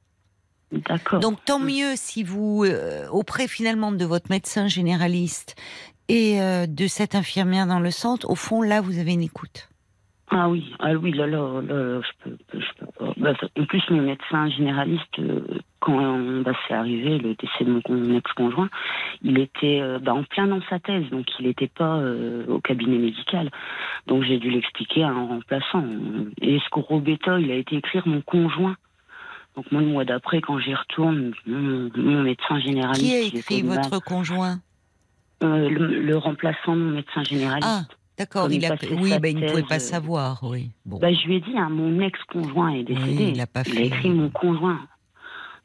D'accord. 0.73 1.21
Donc 1.21 1.45
tant 1.45 1.59
mieux 1.59 1.93
si 1.95 2.23
vous, 2.23 2.65
euh, 2.65 3.09
auprès 3.11 3.49
finalement 3.49 3.91
de 3.93 4.05
votre 4.05 4.31
médecin 4.31 4.69
généraliste 4.69 5.57
et 6.09 6.41
euh, 6.43 6.67
de 6.67 6.87
cette 6.87 7.15
infirmière 7.15 7.67
dans 7.67 7.81
le 7.81 7.91
centre, 7.91 8.29
au 8.29 8.35
fond 8.35 8.61
là 8.63 8.81
vous 8.81 8.99
avez 8.99 9.13
une 9.13 9.23
écoute. 9.23 9.69
Ah 10.31 10.51
oui, 10.51 10.75
ah 10.79 10.93
oui, 10.93 11.13
là, 11.13 11.27
là, 11.27 11.63
là, 11.63 11.75
là, 11.75 12.01
je 12.03 12.23
peux, 12.23 12.37
je 12.53 12.67
peux 12.79 12.87
pas. 12.99 13.15
Bah, 13.17 13.33
en 13.59 13.65
plus, 13.65 13.83
mon 13.89 14.03
médecin 14.03 14.51
généraliste, 14.51 15.19
euh, 15.19 15.41
quand 15.81 15.95
on, 15.99 16.43
bah, 16.43 16.53
c'est 16.67 16.75
arrivé, 16.75 17.17
le 17.17 17.35
décès 17.35 17.65
de 17.65 17.71
mon, 17.71 17.81
con- 17.81 17.95
mon 17.95 18.19
ex-conjoint, 18.19 18.69
il 19.23 19.39
était 19.39 19.81
euh, 19.81 19.99
bah, 19.99 20.13
en 20.13 20.25
plein 20.25 20.47
dans 20.47 20.61
sa 20.69 20.81
thèse, 20.81 21.09
donc 21.09 21.25
il 21.41 21.47
n'était 21.47 21.69
pas 21.75 21.97
euh, 21.97 22.45
au 22.47 22.61
cabinet 22.61 22.99
médical. 22.99 23.51
Donc 24.07 24.23
j'ai 24.25 24.37
dû 24.39 24.51
l'expliquer 24.51 25.03
à 25.03 25.09
un 25.09 25.29
remplaçant. 25.29 25.87
Et 26.43 26.59
ce 26.59 26.99
béton, 27.01 27.39
il 27.39 27.51
a 27.51 27.55
été 27.55 27.77
écrire 27.77 28.07
mon 28.07 28.21
conjoint. 28.21 28.77
Donc 29.59 29.73
moi, 29.73 29.81
le 29.83 29.89
mois 29.89 30.05
d'après, 30.05 30.41
quand 30.41 30.61
j'y 30.61 30.73
retourne, 30.73 31.33
mon, 31.45 31.91
mon 31.97 32.23
médecin 32.23 32.61
généraliste... 32.61 33.05
Qui 33.05 33.13
a 33.13 33.21
il 33.23 33.37
écrit 33.39 33.63
votre 33.63 33.99
conjoint 33.99 34.61
Euh, 35.43 35.69
le, 35.69 36.01
le 36.01 36.17
remplaçant 36.17 36.77
de 36.77 36.81
mon 36.81 36.91
médecin 36.95 37.25
généraliste. 37.25 37.67
Ah, 37.69 37.83
d'accord. 38.17 38.47
Il 38.53 38.65
a, 38.65 38.77
il 38.81 38.95
oui, 39.01 39.19
ben, 39.19 39.37
il 39.37 39.41
ne 39.43 39.49
pouvait 39.51 39.63
pas 39.65 39.75
euh, 39.75 39.79
savoir, 39.81 40.39
oui. 40.45 40.71
Bon. 40.87 40.99
Bah, 41.01 41.13
je 41.13 41.27
lui 41.27 41.39
ai 41.39 41.41
dit, 41.41 41.59
hein, 41.59 41.71
mon 41.71 41.99
ex-conjoint 41.99 42.69
est 42.71 42.85
décédé. 42.85 43.17
Oui, 43.19 43.33
il 43.35 43.41
a 43.41 43.49
pas 43.49 43.65
fait. 43.65 43.87
écrit 43.87 44.11
mon 44.11 44.31
conjoint. 44.31 44.79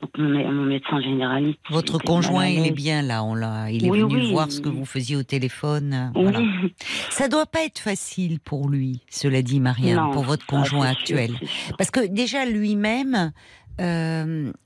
Donc 0.02 0.10
mon, 0.18 0.52
mon 0.52 0.64
médecin 0.65 0.99
généraliste. 0.99 1.60
Votre 1.70 1.98
conjoint, 1.98 2.48
il 2.48 2.65
est 2.65 2.72
bien 2.72 3.02
là. 3.03 3.24
On 3.24 3.36
l'a. 3.36 3.70
Il 3.72 3.86
est 3.86 3.90
Oui, 3.90 4.02
venu 4.02 4.15
oui. 4.15 4.32
voir 4.32 4.52
ce 4.52 4.60
que 4.60 4.68
vous 4.68 4.84
faisiez 4.86 5.15
au 5.15 5.24
téléphone. 5.24 5.94
euh, 5.94 6.07
Oui, 6.20 6.24
voilà. 6.24 6.40
Ça 7.10 7.30
doit 7.30 7.45
pas 7.45 7.64
être 7.64 7.80
facile 7.80 8.40
pour 8.41 8.68
lui, 8.70 9.02
cela 9.10 9.41
dit 9.44 9.60
Marianne, 9.61 9.95
Non, 9.98 10.11
pour 10.11 10.24
votre 10.24 10.45
conjoint 10.45 10.88
sûr, 10.90 10.98
actuel. 10.99 11.32
sûr. 11.38 11.78
Parce 11.78 11.90
que 11.91 12.06
déjà 12.06 12.44
lui-même, 12.45 13.32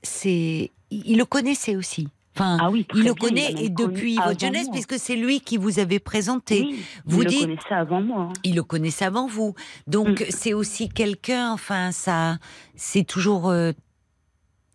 c'est, 0.02 0.70
il 0.90 1.16
le 1.18 1.24
connaissait 1.24 1.76
aussi. 1.76 2.08
Enfin, 2.36 2.56
Ah 2.60 2.70
oui, 2.70 2.86
il 2.94 3.02
le 3.02 3.14
connaît 3.14 3.52
et 3.58 3.68
depuis 3.68 4.14
votre 4.14 4.38
jeunesse, 4.38 4.66
moi. 4.66 4.72
puisque 4.74 4.96
c'est 4.98 5.16
lui 5.16 5.40
qui 5.40 5.56
vous 5.56 5.80
avait 5.80 5.98
présenté. 5.98 6.60
Oui, 6.62 6.80
vous 7.04 7.22
il 7.22 7.28
dites- 7.28 7.40
le 7.40 7.46
connaissait 7.48 7.74
avant 7.74 8.00
moi. 8.00 8.20
hein. 8.20 8.32
Il 8.44 8.54
le 8.54 8.62
connaissait 8.62 9.04
avant 9.06 9.26
vous. 9.26 9.54
Donc 9.88 10.20
Mm. 10.20 10.24
c'est 10.30 10.54
aussi 10.54 10.88
quelqu'un, 10.88 11.50
enfin 11.52 11.90
ça, 11.90 12.38
c'est 12.76 13.02
toujours 13.02 13.48
euh, 13.50 13.72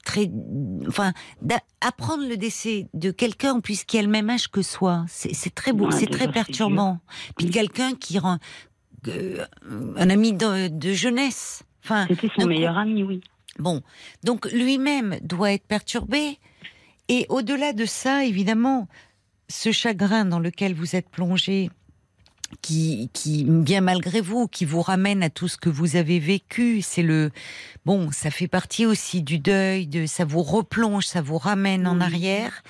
très, 0.04 0.30
enfin 0.90 1.14
apprendre 1.80 2.28
le 2.28 2.36
décès 2.36 2.88
de 2.94 3.12
quelqu'un 3.12 3.62
qui 3.62 3.98
a 3.98 4.02
le 4.02 4.10
même 4.10 4.30
âge 4.30 4.50
que 4.50 4.62
soi, 4.62 5.06
c'est 5.08 5.56
très 5.56 5.72
beau, 5.72 5.86
Ouais, 5.86 5.92
c'est 5.98 6.08
très 6.08 6.30
perturbant. 6.30 7.00
Puis 7.38 7.48
Mm. 7.48 7.52
quelqu'un 7.52 7.94
qui 7.96 8.20
rend 8.20 8.40
euh, 9.08 9.46
un 9.96 10.10
ami 10.10 10.34
de, 10.34 10.68
de 10.68 10.92
jeunesse. 10.94 11.64
Enfin, 11.84 12.06
C'était 12.10 12.28
son 12.36 12.42
coup- 12.44 12.48
meilleur 12.50 12.78
ami, 12.78 13.04
oui. 13.04 13.22
Bon, 13.60 13.82
donc 14.24 14.52
lui-même 14.52 15.20
doit 15.22 15.54
être 15.54 15.68
perturbé. 15.68 16.40
Et 17.10 17.26
au-delà 17.30 17.74
de 17.74 17.86
ça, 17.86 18.24
évidemment, 18.26 18.88
ce 19.50 19.72
chagrin 19.72 20.26
dans 20.26 20.40
lequel 20.40 20.74
vous 20.74 20.96
êtes 20.96 21.10
plongé, 21.10 21.70
qui, 22.62 23.10
qui, 23.14 23.46
bien 23.46 23.82
malgré 23.82 24.22
vous, 24.22 24.48
qui 24.48 24.66
vous 24.66 24.82
ramène 24.82 25.24
à 25.24 25.30
tout 25.30 25.48
ce 25.48 25.58
que 25.58 25.70
vous 25.70 25.96
avez 25.96 26.20
vécu. 26.20 26.82
C'est 26.82 27.04
le, 27.04 27.32
bon, 27.86 28.12
ça 28.12 28.32
fait 28.32 28.48
partie 28.48 28.86
aussi 28.86 29.22
du 29.22 29.40
deuil, 29.40 29.88
de, 29.88 30.06
ça 30.06 30.26
vous 30.26 30.44
replonge, 30.44 31.06
ça 31.06 31.22
vous 31.22 31.38
ramène 31.38 31.88
en 31.88 32.00
arrière. 32.00 32.64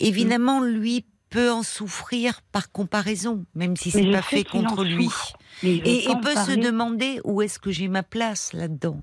Évidemment, 0.00 0.60
lui 0.62 1.04
peut 1.30 1.50
en 1.50 1.62
souffrir 1.62 2.40
par 2.52 2.70
comparaison, 2.70 3.44
même 3.54 3.76
si 3.76 3.90
c'est 3.90 4.10
pas 4.10 4.22
fait 4.22 4.44
contre 4.44 4.84
lui. 4.84 5.08
Et, 5.62 6.04
et 6.04 6.14
peut 6.22 6.34
se 6.34 6.56
demander 6.56 7.20
où 7.24 7.42
est-ce 7.42 7.58
que 7.58 7.70
j'ai 7.70 7.88
ma 7.88 8.02
place 8.02 8.52
là-dedans. 8.52 9.00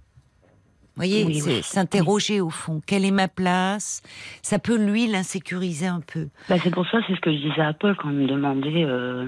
Vous 0.95 1.01
voyez, 1.01 1.33
c'est 1.33 1.63
s'interroger 1.63 2.39
au 2.39 2.51
fond. 2.51 2.79
Quelle 2.85 3.03
est 3.03 3.11
ma 3.11 3.27
place? 3.27 4.03
Ça 4.43 4.59
peut 4.59 4.77
lui 4.77 5.07
l'insécuriser 5.07 5.87
un 5.87 6.01
peu. 6.01 6.27
Bah, 6.49 6.57
c'est 6.61 6.69
pour 6.69 6.87
ça, 6.87 6.99
c'est 7.07 7.15
ce 7.15 7.19
que 7.19 7.31
je 7.31 7.37
disais 7.37 7.61
à 7.61 7.73
Paul 7.73 7.95
quand 7.95 8.11
il 8.11 8.15
me 8.15 8.27
demandait 8.27 8.83
euh, 8.85 9.27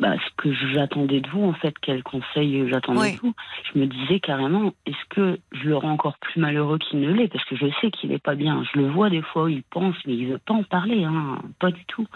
bah, 0.00 0.14
ce 0.16 0.30
que 0.36 0.52
j'attendais 0.52 1.20
de 1.20 1.28
vous, 1.30 1.44
en 1.44 1.54
fait, 1.54 1.74
quel 1.80 2.02
conseil 2.02 2.68
j'attendais 2.68 3.12
de 3.12 3.18
vous. 3.18 3.34
Je 3.72 3.78
me 3.78 3.86
disais 3.86 4.20
carrément, 4.20 4.72
est-ce 4.84 5.08
que 5.08 5.38
je 5.52 5.68
le 5.68 5.78
rends 5.78 5.92
encore 5.92 6.18
plus 6.18 6.40
malheureux 6.40 6.78
qu'il 6.78 7.00
ne 7.00 7.10
l'est? 7.10 7.28
Parce 7.28 7.44
que 7.44 7.56
je 7.56 7.66
sais 7.80 7.90
qu'il 7.90 8.10
n'est 8.10 8.18
pas 8.18 8.34
bien. 8.34 8.62
Je 8.74 8.80
le 8.80 8.90
vois 8.90 9.08
des 9.08 9.22
fois, 9.22 9.50
il 9.50 9.62
pense, 9.62 9.96
mais 10.06 10.14
il 10.14 10.26
veut 10.26 10.38
pas 10.38 10.54
en 10.54 10.62
parler, 10.62 11.04
hein, 11.04 11.38
pas 11.58 11.70
du 11.70 11.84
tout. 11.86 12.06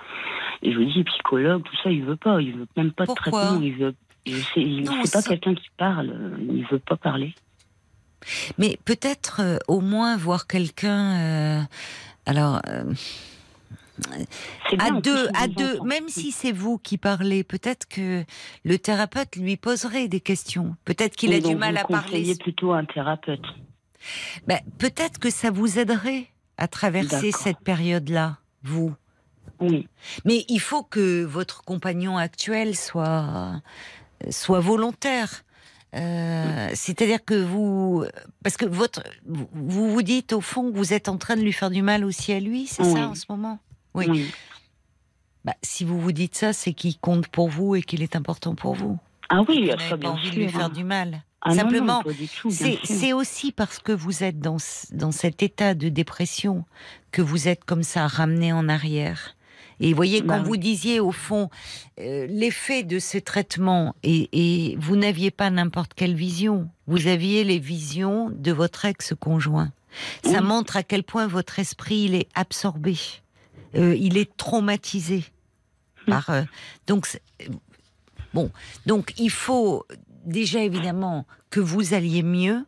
Et 0.62 0.72
je 0.72 0.78
vous 0.78 0.84
dis, 0.84 1.02
psychologue, 1.04 1.62
tout 1.62 1.76
ça, 1.82 1.90
il 1.90 2.04
veut 2.04 2.16
pas. 2.16 2.42
Il 2.42 2.52
veut 2.52 2.66
même 2.76 2.92
pas 2.92 3.06
de 3.06 3.14
traitement. 3.14 3.60
Il 3.62 3.74
veut. 3.74 3.94
Il 4.26 4.86
c'est 5.04 5.12
pas 5.12 5.22
quelqu'un 5.22 5.54
qui 5.54 5.68
parle. 5.76 6.14
Il 6.40 6.64
veut 6.66 6.78
pas 6.78 6.96
parler. 6.96 7.34
Mais 8.58 8.78
peut-être 8.84 9.40
euh, 9.40 9.58
au 9.68 9.80
moins 9.80 10.16
voir 10.16 10.46
quelqu'un. 10.46 11.18
Euh, 11.20 11.62
alors. 12.26 12.60
Euh, 12.68 12.84
à 14.80 14.90
deux, 14.90 15.28
à 15.34 15.46
deux, 15.46 15.80
même 15.82 16.08
si 16.08 16.32
c'est 16.32 16.50
vous 16.50 16.78
qui 16.78 16.98
parlez, 16.98 17.44
peut-être 17.44 17.86
que 17.86 18.24
le 18.64 18.78
thérapeute 18.78 19.36
lui 19.36 19.56
poserait 19.56 20.08
des 20.08 20.18
questions. 20.18 20.74
Peut-être 20.84 21.14
qu'il 21.14 21.32
a 21.32 21.38
du 21.38 21.54
mal 21.54 21.76
à 21.76 21.84
parler. 21.84 22.34
plutôt 22.34 22.72
un 22.72 22.84
thérapeute. 22.84 23.44
Ben, 24.48 24.58
peut-être 24.78 25.20
que 25.20 25.30
ça 25.30 25.52
vous 25.52 25.78
aiderait 25.78 26.26
à 26.58 26.66
traverser 26.66 27.30
cette 27.30 27.60
période-là, 27.60 28.38
vous. 28.64 28.92
Oui. 29.60 29.86
Mais 30.24 30.44
il 30.48 30.58
faut 30.58 30.82
que 30.82 31.22
votre 31.22 31.62
compagnon 31.62 32.16
actuel 32.18 32.74
soit 32.74 33.62
soit 34.30 34.60
volontaire. 34.60 35.44
Euh, 35.94 36.70
c'est-à-dire 36.74 37.24
que 37.24 37.34
vous, 37.34 38.04
parce 38.42 38.56
que 38.56 38.64
votre, 38.64 39.02
vous 39.26 39.90
vous 39.90 40.02
dites 40.02 40.32
au 40.32 40.40
fond 40.40 40.70
que 40.70 40.76
vous 40.76 40.92
êtes 40.92 41.08
en 41.08 41.18
train 41.18 41.36
de 41.36 41.42
lui 41.42 41.52
faire 41.52 41.70
du 41.70 41.82
mal 41.82 42.04
aussi 42.04 42.32
à 42.32 42.40
lui, 42.40 42.66
c'est 42.66 42.84
ça 42.84 43.08
en 43.08 43.14
ce 43.14 43.26
moment? 43.28 43.58
Oui. 43.94 44.30
Bah, 45.44 45.54
si 45.62 45.84
vous 45.84 46.00
vous 46.00 46.12
dites 46.12 46.34
ça, 46.34 46.52
c'est 46.52 46.72
qu'il 46.72 46.98
compte 46.98 47.28
pour 47.28 47.48
vous 47.48 47.76
et 47.76 47.82
qu'il 47.82 48.02
est 48.02 48.16
important 48.16 48.54
pour 48.54 48.74
vous. 48.74 48.98
Ah 49.28 49.42
oui, 49.48 49.60
vous 49.60 49.76
n'avez 49.76 49.96
pas 50.00 50.08
envie 50.10 50.30
de 50.30 50.36
lui 50.36 50.48
faire 50.48 50.70
du 50.70 50.84
mal. 50.84 51.22
Ah 51.46 51.54
Simplement, 51.54 52.02
c'est 52.82 53.12
aussi 53.12 53.52
parce 53.52 53.78
que 53.78 53.92
vous 53.92 54.24
êtes 54.24 54.40
dans, 54.40 54.56
dans 54.92 55.12
cet 55.12 55.42
état 55.42 55.74
de 55.74 55.90
dépression 55.90 56.64
que 57.12 57.20
vous 57.20 57.48
êtes 57.48 57.64
comme 57.64 57.82
ça 57.82 58.06
ramené 58.06 58.52
en 58.52 58.68
arrière. 58.68 59.36
Et 59.80 59.90
vous 59.90 59.96
voyez, 59.96 60.20
quand 60.20 60.38
bah 60.38 60.42
vous 60.42 60.56
disiez 60.56 61.00
au 61.00 61.12
fond 61.12 61.50
euh, 61.98 62.26
l'effet 62.28 62.82
de 62.82 62.98
ce 62.98 63.18
traitement, 63.18 63.94
et, 64.02 64.76
vous 64.78 64.96
n'aviez 64.96 65.30
pas 65.30 65.50
n'importe 65.50 65.94
quelle 65.94 66.14
vision, 66.14 66.68
vous 66.86 67.06
aviez 67.06 67.44
les 67.44 67.58
visions 67.58 68.30
de 68.30 68.52
votre 68.52 68.84
ex-conjoint. 68.84 69.72
Ça 70.24 70.40
montre 70.40 70.76
à 70.76 70.82
quel 70.82 71.04
point 71.04 71.26
votre 71.26 71.58
esprit 71.58 72.04
il 72.04 72.14
est 72.14 72.28
absorbé, 72.34 72.96
euh, 73.76 73.94
il 73.96 74.16
est 74.16 74.36
traumatisé 74.36 75.24
hum. 76.06 76.14
par. 76.14 76.30
Euh, 76.30 76.42
donc 76.86 77.06
bon, 78.32 78.50
donc 78.86 79.14
il 79.18 79.30
faut 79.30 79.86
déjà 80.24 80.60
évidemment 80.60 81.26
que 81.50 81.60
vous 81.60 81.94
alliez 81.94 82.22
mieux 82.22 82.64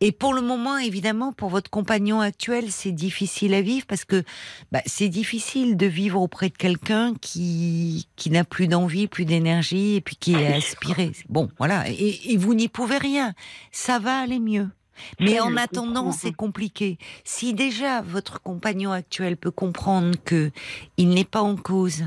et 0.00 0.12
pour 0.12 0.34
le 0.34 0.42
moment, 0.42 0.78
évidemment, 0.78 1.32
pour 1.32 1.48
votre 1.48 1.70
compagnon 1.70 2.20
actuel, 2.20 2.70
c'est 2.70 2.92
difficile 2.92 3.54
à 3.54 3.62
vivre 3.62 3.86
parce 3.86 4.04
que 4.04 4.22
bah, 4.72 4.82
c'est 4.86 5.08
difficile 5.08 5.76
de 5.76 5.86
vivre 5.86 6.20
auprès 6.20 6.48
de 6.48 6.56
quelqu'un 6.56 7.14
qui, 7.20 8.08
qui 8.16 8.30
n'a 8.30 8.44
plus 8.44 8.68
d'envie, 8.68 9.06
plus 9.06 9.24
d'énergie 9.24 9.96
et 9.96 10.00
puis 10.00 10.16
qui 10.16 10.34
est 10.34 10.54
aspiré. 10.54 11.12
Bon, 11.28 11.48
voilà. 11.58 11.88
Et, 11.90 12.32
et 12.32 12.36
vous 12.36 12.54
n'y 12.54 12.68
pouvez 12.68 12.98
rien. 12.98 13.34
Ça 13.72 13.98
va 13.98 14.18
aller 14.18 14.38
mieux. 14.38 14.68
Mais 15.20 15.40
en 15.40 15.56
attendant, 15.56 16.12
c'est 16.12 16.32
compliqué. 16.32 16.98
Si 17.24 17.52
déjà 17.54 18.00
votre 18.00 18.40
compagnon 18.40 18.92
actuel 18.92 19.36
peut 19.36 19.50
comprendre 19.50 20.16
que 20.24 20.50
il 20.96 21.10
n'est 21.10 21.24
pas 21.24 21.42
en 21.42 21.56
cause 21.56 22.04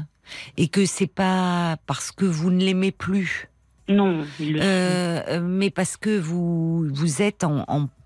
et 0.58 0.68
que 0.68 0.86
c'est 0.86 1.08
pas 1.08 1.78
parce 1.86 2.12
que 2.12 2.26
vous 2.26 2.52
ne 2.52 2.64
l'aimez 2.64 2.92
plus 2.92 3.50
non. 3.90 4.24
Euh, 4.40 5.42
mais 5.42 5.72
parce 5.72 5.98
que 5.98 6.18
vous, 6.18 6.88
vous 6.94 7.22
êtes 7.22 7.44
en, 7.44 7.66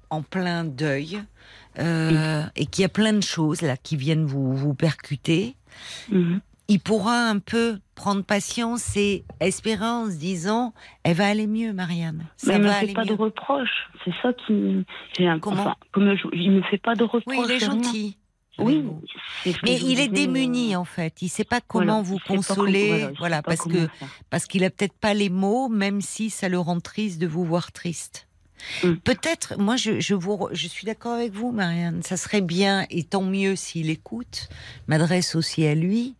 en, 0.09 0.21
plein 0.21 0.63
deuil 0.63 1.21
euh, 1.79 2.43
et 2.55 2.65
qu'il 2.65 2.83
y 2.83 2.85
a 2.85 2.89
plein 2.89 3.13
de 3.13 3.23
choses 3.23 3.61
là 3.61 3.75
qui 3.77 3.97
viennent 3.97 4.25
vous, 4.25 4.53
vous 4.53 4.73
percuter. 4.73 5.55
Mhm. 6.09 6.39
Il 6.69 6.79
pourra 6.79 7.29
un 7.29 7.39
peu 7.39 7.79
prendre 7.93 8.23
patience 8.23 8.95
et 8.95 9.25
espérer 9.41 9.85
en 9.85 10.05
se 10.05 10.17
disant 10.17 10.73
elle 11.03 11.15
va 11.15 11.27
aller 11.27 11.45
mieux, 11.45 11.73
Marianne. 11.73 12.25
Ça 12.37 12.57
mais 12.57 12.59
il 12.59 12.63
me 12.63 12.87
fait 12.87 12.93
pas 12.93 13.05
de 13.05 13.13
reproches. 13.13 13.89
C'est 14.05 14.13
ça 14.21 14.31
qui. 14.33 14.85
Comment 15.41 15.75
comme 15.91 16.15
il 16.31 16.51
me 16.51 16.61
fait 16.63 16.77
pas 16.77 16.95
de 16.95 17.03
reproches. 17.03 17.23
Oui, 17.27 17.43
il 17.43 17.51
est 17.51 17.59
gentil. 17.59 18.17
Oui, 18.59 18.85
mais 19.63 19.79
il 19.81 19.99
est 19.99 20.07
démuni 20.07 20.75
en 20.75 20.85
fait. 20.85 21.21
Il 21.21 21.25
ne 21.25 21.29
sait 21.29 21.43
pas 21.43 21.59
comment 21.59 22.01
vous 22.01 22.19
consoler, 22.19 23.09
voilà, 23.17 23.41
parce 23.41 23.61
que 23.61 23.87
parce 24.29 24.45
qu'il 24.45 24.63
a 24.63 24.69
peut-être 24.69 24.93
pas 24.93 25.13
les 25.13 25.29
mots, 25.29 25.69
même 25.69 26.01
si 26.01 26.29
ça 26.29 26.49
le 26.49 26.59
rend 26.59 26.79
triste 26.79 27.19
de 27.19 27.27
vous 27.27 27.43
voir 27.43 27.71
triste. 27.71 28.27
Mm. 28.83 28.93
Peut-être, 28.95 29.57
moi, 29.57 29.75
je, 29.75 29.99
je, 29.99 30.13
vous, 30.13 30.47
je 30.51 30.67
suis 30.67 30.85
d'accord 30.85 31.13
avec 31.13 31.33
vous, 31.33 31.51
Marianne. 31.51 32.01
Ça 32.03 32.17
serait 32.17 32.41
bien, 32.41 32.85
et 32.89 33.03
tant 33.03 33.23
mieux 33.23 33.55
s'il 33.55 33.89
écoute. 33.89 34.49
M'adresse 34.87 35.35
aussi 35.35 35.65
à 35.65 35.75
lui. 35.75 36.15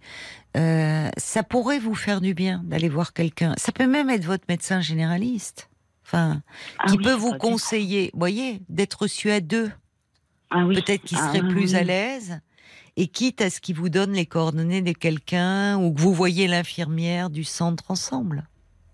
Euh, 0.55 1.09
ça 1.17 1.43
pourrait 1.43 1.79
vous 1.79 1.95
faire 1.95 2.21
du 2.21 2.33
bien 2.33 2.61
d'aller 2.65 2.89
voir 2.89 3.13
quelqu'un. 3.13 3.53
Ça 3.57 3.71
peut 3.71 3.87
même 3.87 4.09
être 4.09 4.25
votre 4.25 4.45
médecin 4.47 4.81
généraliste, 4.81 5.69
enfin, 6.05 6.41
ah 6.77 6.85
qui 6.87 6.97
peut 6.97 7.13
vous 7.13 7.35
conseiller. 7.37 8.11
Voyez, 8.13 8.61
d'être 8.69 9.03
reçu 9.03 9.31
à 9.31 9.39
deux. 9.39 9.71
Ah 10.53 10.65
Peut-être 10.67 11.03
qu'il 11.03 11.17
serait 11.17 11.41
ah 11.43 11.49
plus 11.49 11.75
à 11.75 11.83
l'aise. 11.83 12.39
Et 12.95 13.07
quitte 13.07 13.41
à 13.41 13.49
ce 13.49 13.59
qu'il 13.59 13.75
vous 13.75 13.89
donne 13.89 14.13
les 14.13 14.27
coordonnées 14.27 14.83
de 14.83 14.91
quelqu'un 14.91 15.77
ou 15.79 15.91
que 15.91 15.99
vous 15.99 16.13
voyez 16.13 16.47
l'infirmière 16.47 17.31
du 17.31 17.43
centre 17.43 17.89
ensemble. 17.89 18.47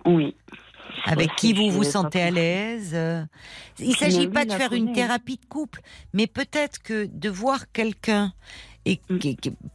Oui. 0.06 0.36
Avec 1.04 1.36
qui 1.36 1.54
vous 1.54 1.70
vous 1.70 1.84
sentez 1.84 2.22
à 2.22 2.32
l'aise. 2.32 2.98
Il 3.78 3.90
ne 3.90 3.96
s'agit 3.96 4.28
pas 4.28 4.46
de 4.46 4.54
faire 4.54 4.72
une 4.72 4.94
thérapie 4.94 5.36
de 5.36 5.46
couple, 5.46 5.82
mais 6.14 6.28
peut-être 6.28 6.82
que 6.82 7.06
de 7.12 7.30
voir 7.30 7.72
quelqu'un 7.74 8.34
et 8.86 9.02
mm. 9.10 9.20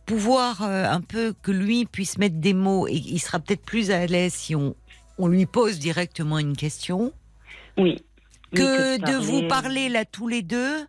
pouvoir 0.06 0.62
euh, 0.62 0.86
un 0.86 1.02
peu 1.02 1.34
que 1.42 1.50
lui 1.50 1.84
puisse 1.84 2.16
mettre 2.16 2.36
des 2.36 2.54
mots 2.54 2.88
et 2.88 2.94
il 2.94 3.18
sera 3.18 3.38
peut-être 3.38 3.64
plus 3.64 3.90
à 3.90 4.06
l'aise 4.06 4.32
si 4.32 4.54
on, 4.54 4.74
on 5.18 5.28
lui 5.28 5.46
pose 5.46 5.78
directement 5.78 6.38
une 6.38 6.56
question. 6.56 7.12
Oui. 7.76 8.02
Que, 8.54 8.98
de 8.98 9.16
vous 9.16 9.48
parler 9.48 9.88
là 9.88 10.04
tous 10.04 10.28
les 10.28 10.42
deux 10.42 10.86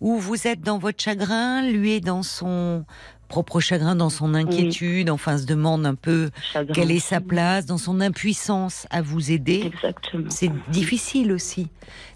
où 0.00 0.18
vous 0.18 0.46
êtes 0.46 0.60
dans 0.60 0.78
votre 0.78 1.02
chagrin, 1.02 1.62
lui 1.62 1.92
est 1.92 2.00
dans 2.00 2.22
son 2.22 2.84
propre 3.28 3.60
chagrin, 3.60 3.96
dans 3.96 4.10
son 4.10 4.34
inquiétude, 4.34 5.10
enfin 5.10 5.38
se 5.38 5.46
demande 5.46 5.84
un 5.84 5.94
peu 5.94 6.30
quelle 6.72 6.90
est 6.90 7.00
sa 7.00 7.20
place, 7.20 7.66
dans 7.66 7.78
son 7.78 8.00
impuissance 8.00 8.86
à 8.90 9.02
vous 9.02 9.32
aider. 9.32 9.62
Exactement. 9.66 10.30
C'est 10.30 10.50
difficile 10.70 11.32
aussi. 11.32 11.68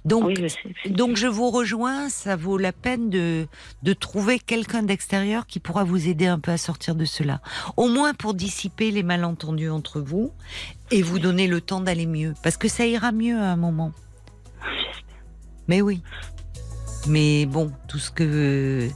Donc, 0.05 0.39
je 0.39 0.89
donc 0.89 1.17
je 1.17 1.27
vous 1.27 1.51
rejoins, 1.51 2.09
ça 2.09 2.37
vaut 2.37 2.59
la 2.59 2.73
peine 2.73 3.11
de, 3.11 3.47
de 3.83 3.93
trouver 3.93 4.39
quelqu'un 4.39 4.83
d'extérieur 4.83 5.47
qui 5.47 5.59
pourra 5.59 5.85
vous 5.85 6.09
aider 6.09 6.27
un 6.27 6.39
peu 6.39 6.53
à 6.53 6.59
sortir 6.59 6.95
de 6.95 7.05
cela. 7.05 7.41
Au 7.77 7.89
moins 7.89 8.15
pour 8.15 8.35
dissiper 8.35 8.91
les 8.91 9.03
malentendus 9.03 9.71
entre 9.71 10.01
vous 10.01 10.33
et 10.91 11.03
vous 11.03 11.19
donner 11.19 11.49
le 11.49 11.61
temps 11.61 11.81
d'aller 11.81 12.07
mieux. 12.07 12.35
Parce 12.43 12.57
que 12.57 12.69
ça 12.69 12.87
ira 12.87 13.13
mieux 13.13 13.39
à 13.39 13.51
un 13.51 13.57
moment. 13.57 13.93
Mais 15.69 15.83
oui. 15.83 16.03
Mais 17.07 17.47
bon, 17.47 17.73
tout 17.89 17.99
ce 17.99 18.11
que 18.11 18.89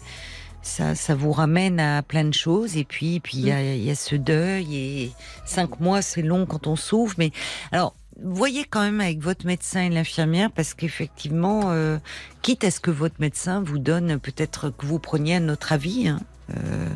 ça, 0.62 0.94
ça 0.94 1.14
vous 1.14 1.32
ramène 1.32 1.80
à 1.80 2.02
plein 2.02 2.24
de 2.24 2.34
choses. 2.34 2.76
Et 2.76 2.84
puis, 2.84 3.20
puis 3.20 3.38
il 3.38 3.46
y, 3.46 3.90
a, 3.90 3.94
ce 3.94 4.16
deuil. 4.16 4.76
Et 4.76 5.12
cinq 5.44 5.80
mois, 5.80 6.02
c'est 6.02 6.22
long 6.22 6.46
quand 6.46 6.66
on 6.66 6.76
souffre. 6.76 7.14
Mais 7.18 7.30
alors, 7.72 7.94
voyez 8.22 8.64
quand 8.64 8.82
même 8.82 9.00
avec 9.00 9.20
votre 9.20 9.46
médecin 9.46 9.82
et 9.82 9.90
l'infirmière, 9.90 10.50
parce 10.50 10.74
qu'effectivement, 10.74 11.64
euh, 11.66 11.98
quitte 12.42 12.64
à 12.64 12.70
ce 12.70 12.80
que 12.80 12.90
votre 12.90 13.16
médecin 13.20 13.62
vous 13.62 13.78
donne 13.78 14.18
peut-être 14.18 14.70
que 14.70 14.86
vous 14.86 14.98
preniez 14.98 15.36
un 15.36 15.48
autre 15.48 15.72
avis. 15.72 16.08
Hein, 16.08 16.20
euh, 16.54 16.88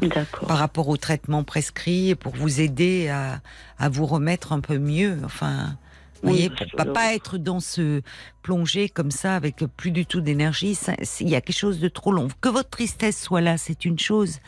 par 0.46 0.58
rapport 0.58 0.88
au 0.88 0.98
traitement 0.98 1.42
prescrit 1.42 2.14
pour 2.14 2.36
vous 2.36 2.60
aider 2.60 3.08
à, 3.08 3.40
à 3.78 3.88
vous 3.88 4.04
remettre 4.04 4.52
un 4.52 4.60
peu 4.60 4.76
mieux. 4.76 5.16
Enfin, 5.24 5.78
vous 6.22 6.30
voyez, 6.30 6.50
pour 6.50 6.66
pas, 6.76 6.84
pas 6.84 7.14
être 7.14 7.38
dans 7.38 7.60
ce 7.60 8.02
plongée 8.42 8.88
comme 8.88 9.10
ça 9.10 9.36
avec 9.36 9.56
plus 9.76 9.90
du 9.92 10.04
tout 10.06 10.20
d'énergie, 10.20 10.76
il 11.20 11.28
y 11.28 11.36
a 11.36 11.40
quelque 11.40 11.56
chose 11.56 11.78
de 11.80 11.88
trop 11.88 12.12
long. 12.12 12.28
Que 12.40 12.48
votre 12.48 12.70
tristesse 12.70 13.20
soit 13.20 13.40
là, 13.40 13.56
c'est 13.58 13.84
une 13.84 13.98
chose, 13.98 14.38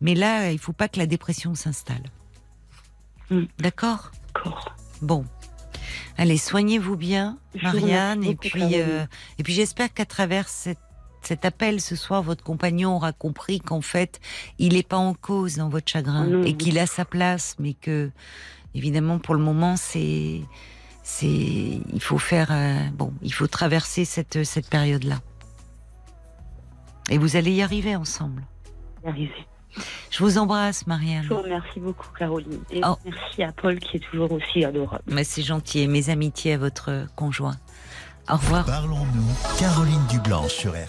mais 0.00 0.14
là, 0.14 0.50
il 0.52 0.58
faut 0.58 0.72
pas 0.72 0.88
que 0.88 0.98
la 0.98 1.06
dépression 1.06 1.54
s'installe. 1.54 2.04
Hmm. 3.30 3.44
D'accord? 3.58 4.10
D'accord. 4.34 4.74
Bon. 5.02 5.24
Allez, 6.16 6.38
soignez-vous 6.38 6.96
bien, 6.96 7.38
Marianne, 7.62 8.24
et 8.24 8.34
puis, 8.34 8.80
euh, 8.80 9.04
et 9.38 9.42
puis 9.42 9.52
j'espère 9.52 9.92
qu'à 9.92 10.04
travers 10.06 10.48
cette- 10.48 10.78
cet 11.22 11.44
appel 11.44 11.80
ce 11.80 11.94
soir, 11.96 12.22
votre 12.22 12.42
compagnon 12.44 12.96
aura 12.96 13.12
compris 13.12 13.60
qu'en 13.60 13.80
fait, 13.80 14.20
il 14.58 14.74
n'est 14.74 14.82
pas 14.82 14.96
en 14.96 15.14
cause 15.14 15.56
dans 15.56 15.68
votre 15.68 15.88
chagrin 15.90 16.42
et 16.44 16.56
qu'il 16.56 16.78
a 16.78 16.86
sa 16.86 17.04
place, 17.04 17.54
mais 17.58 17.74
que, 17.74 18.10
évidemment, 18.74 19.18
pour 19.18 19.34
le 19.34 19.40
moment, 19.42 19.76
c'est, 19.76 20.40
c'est, 21.10 21.26
il 21.26 22.00
faut 22.02 22.18
faire, 22.18 22.48
euh, 22.50 22.74
bon, 22.92 23.14
il 23.22 23.32
faut 23.32 23.46
traverser 23.46 24.04
cette, 24.04 24.44
cette 24.44 24.68
période-là. 24.68 25.20
Et 27.08 27.16
vous 27.16 27.36
allez 27.36 27.50
y 27.52 27.62
arriver 27.62 27.96
ensemble. 27.96 28.42
y 29.02 29.08
arriver. 29.08 29.46
Je 30.10 30.22
vous 30.22 30.36
embrasse, 30.36 30.86
Marianne. 30.86 31.22
Je 31.24 31.30
vous 31.30 31.40
remercie 31.40 31.80
beaucoup, 31.80 32.08
Caroline. 32.18 32.60
Et 32.70 32.82
Oh. 32.84 32.96
merci 33.06 33.42
à 33.42 33.52
Paul 33.52 33.78
qui 33.78 33.96
est 33.96 34.00
toujours 34.00 34.30
aussi 34.32 34.64
adorable. 34.66 35.02
Mais 35.06 35.24
c'est 35.24 35.42
gentil. 35.42 35.80
Et 35.80 35.86
mes 35.86 36.10
amitiés 36.10 36.52
à 36.54 36.58
votre 36.58 37.06
conjoint. 37.16 37.56
Au 38.30 38.34
revoir. 38.36 38.66
Parlons-nous, 38.66 39.58
Caroline 39.58 40.06
Dublanche 40.10 40.52
sur 40.52 40.72
RTL. 40.72 40.88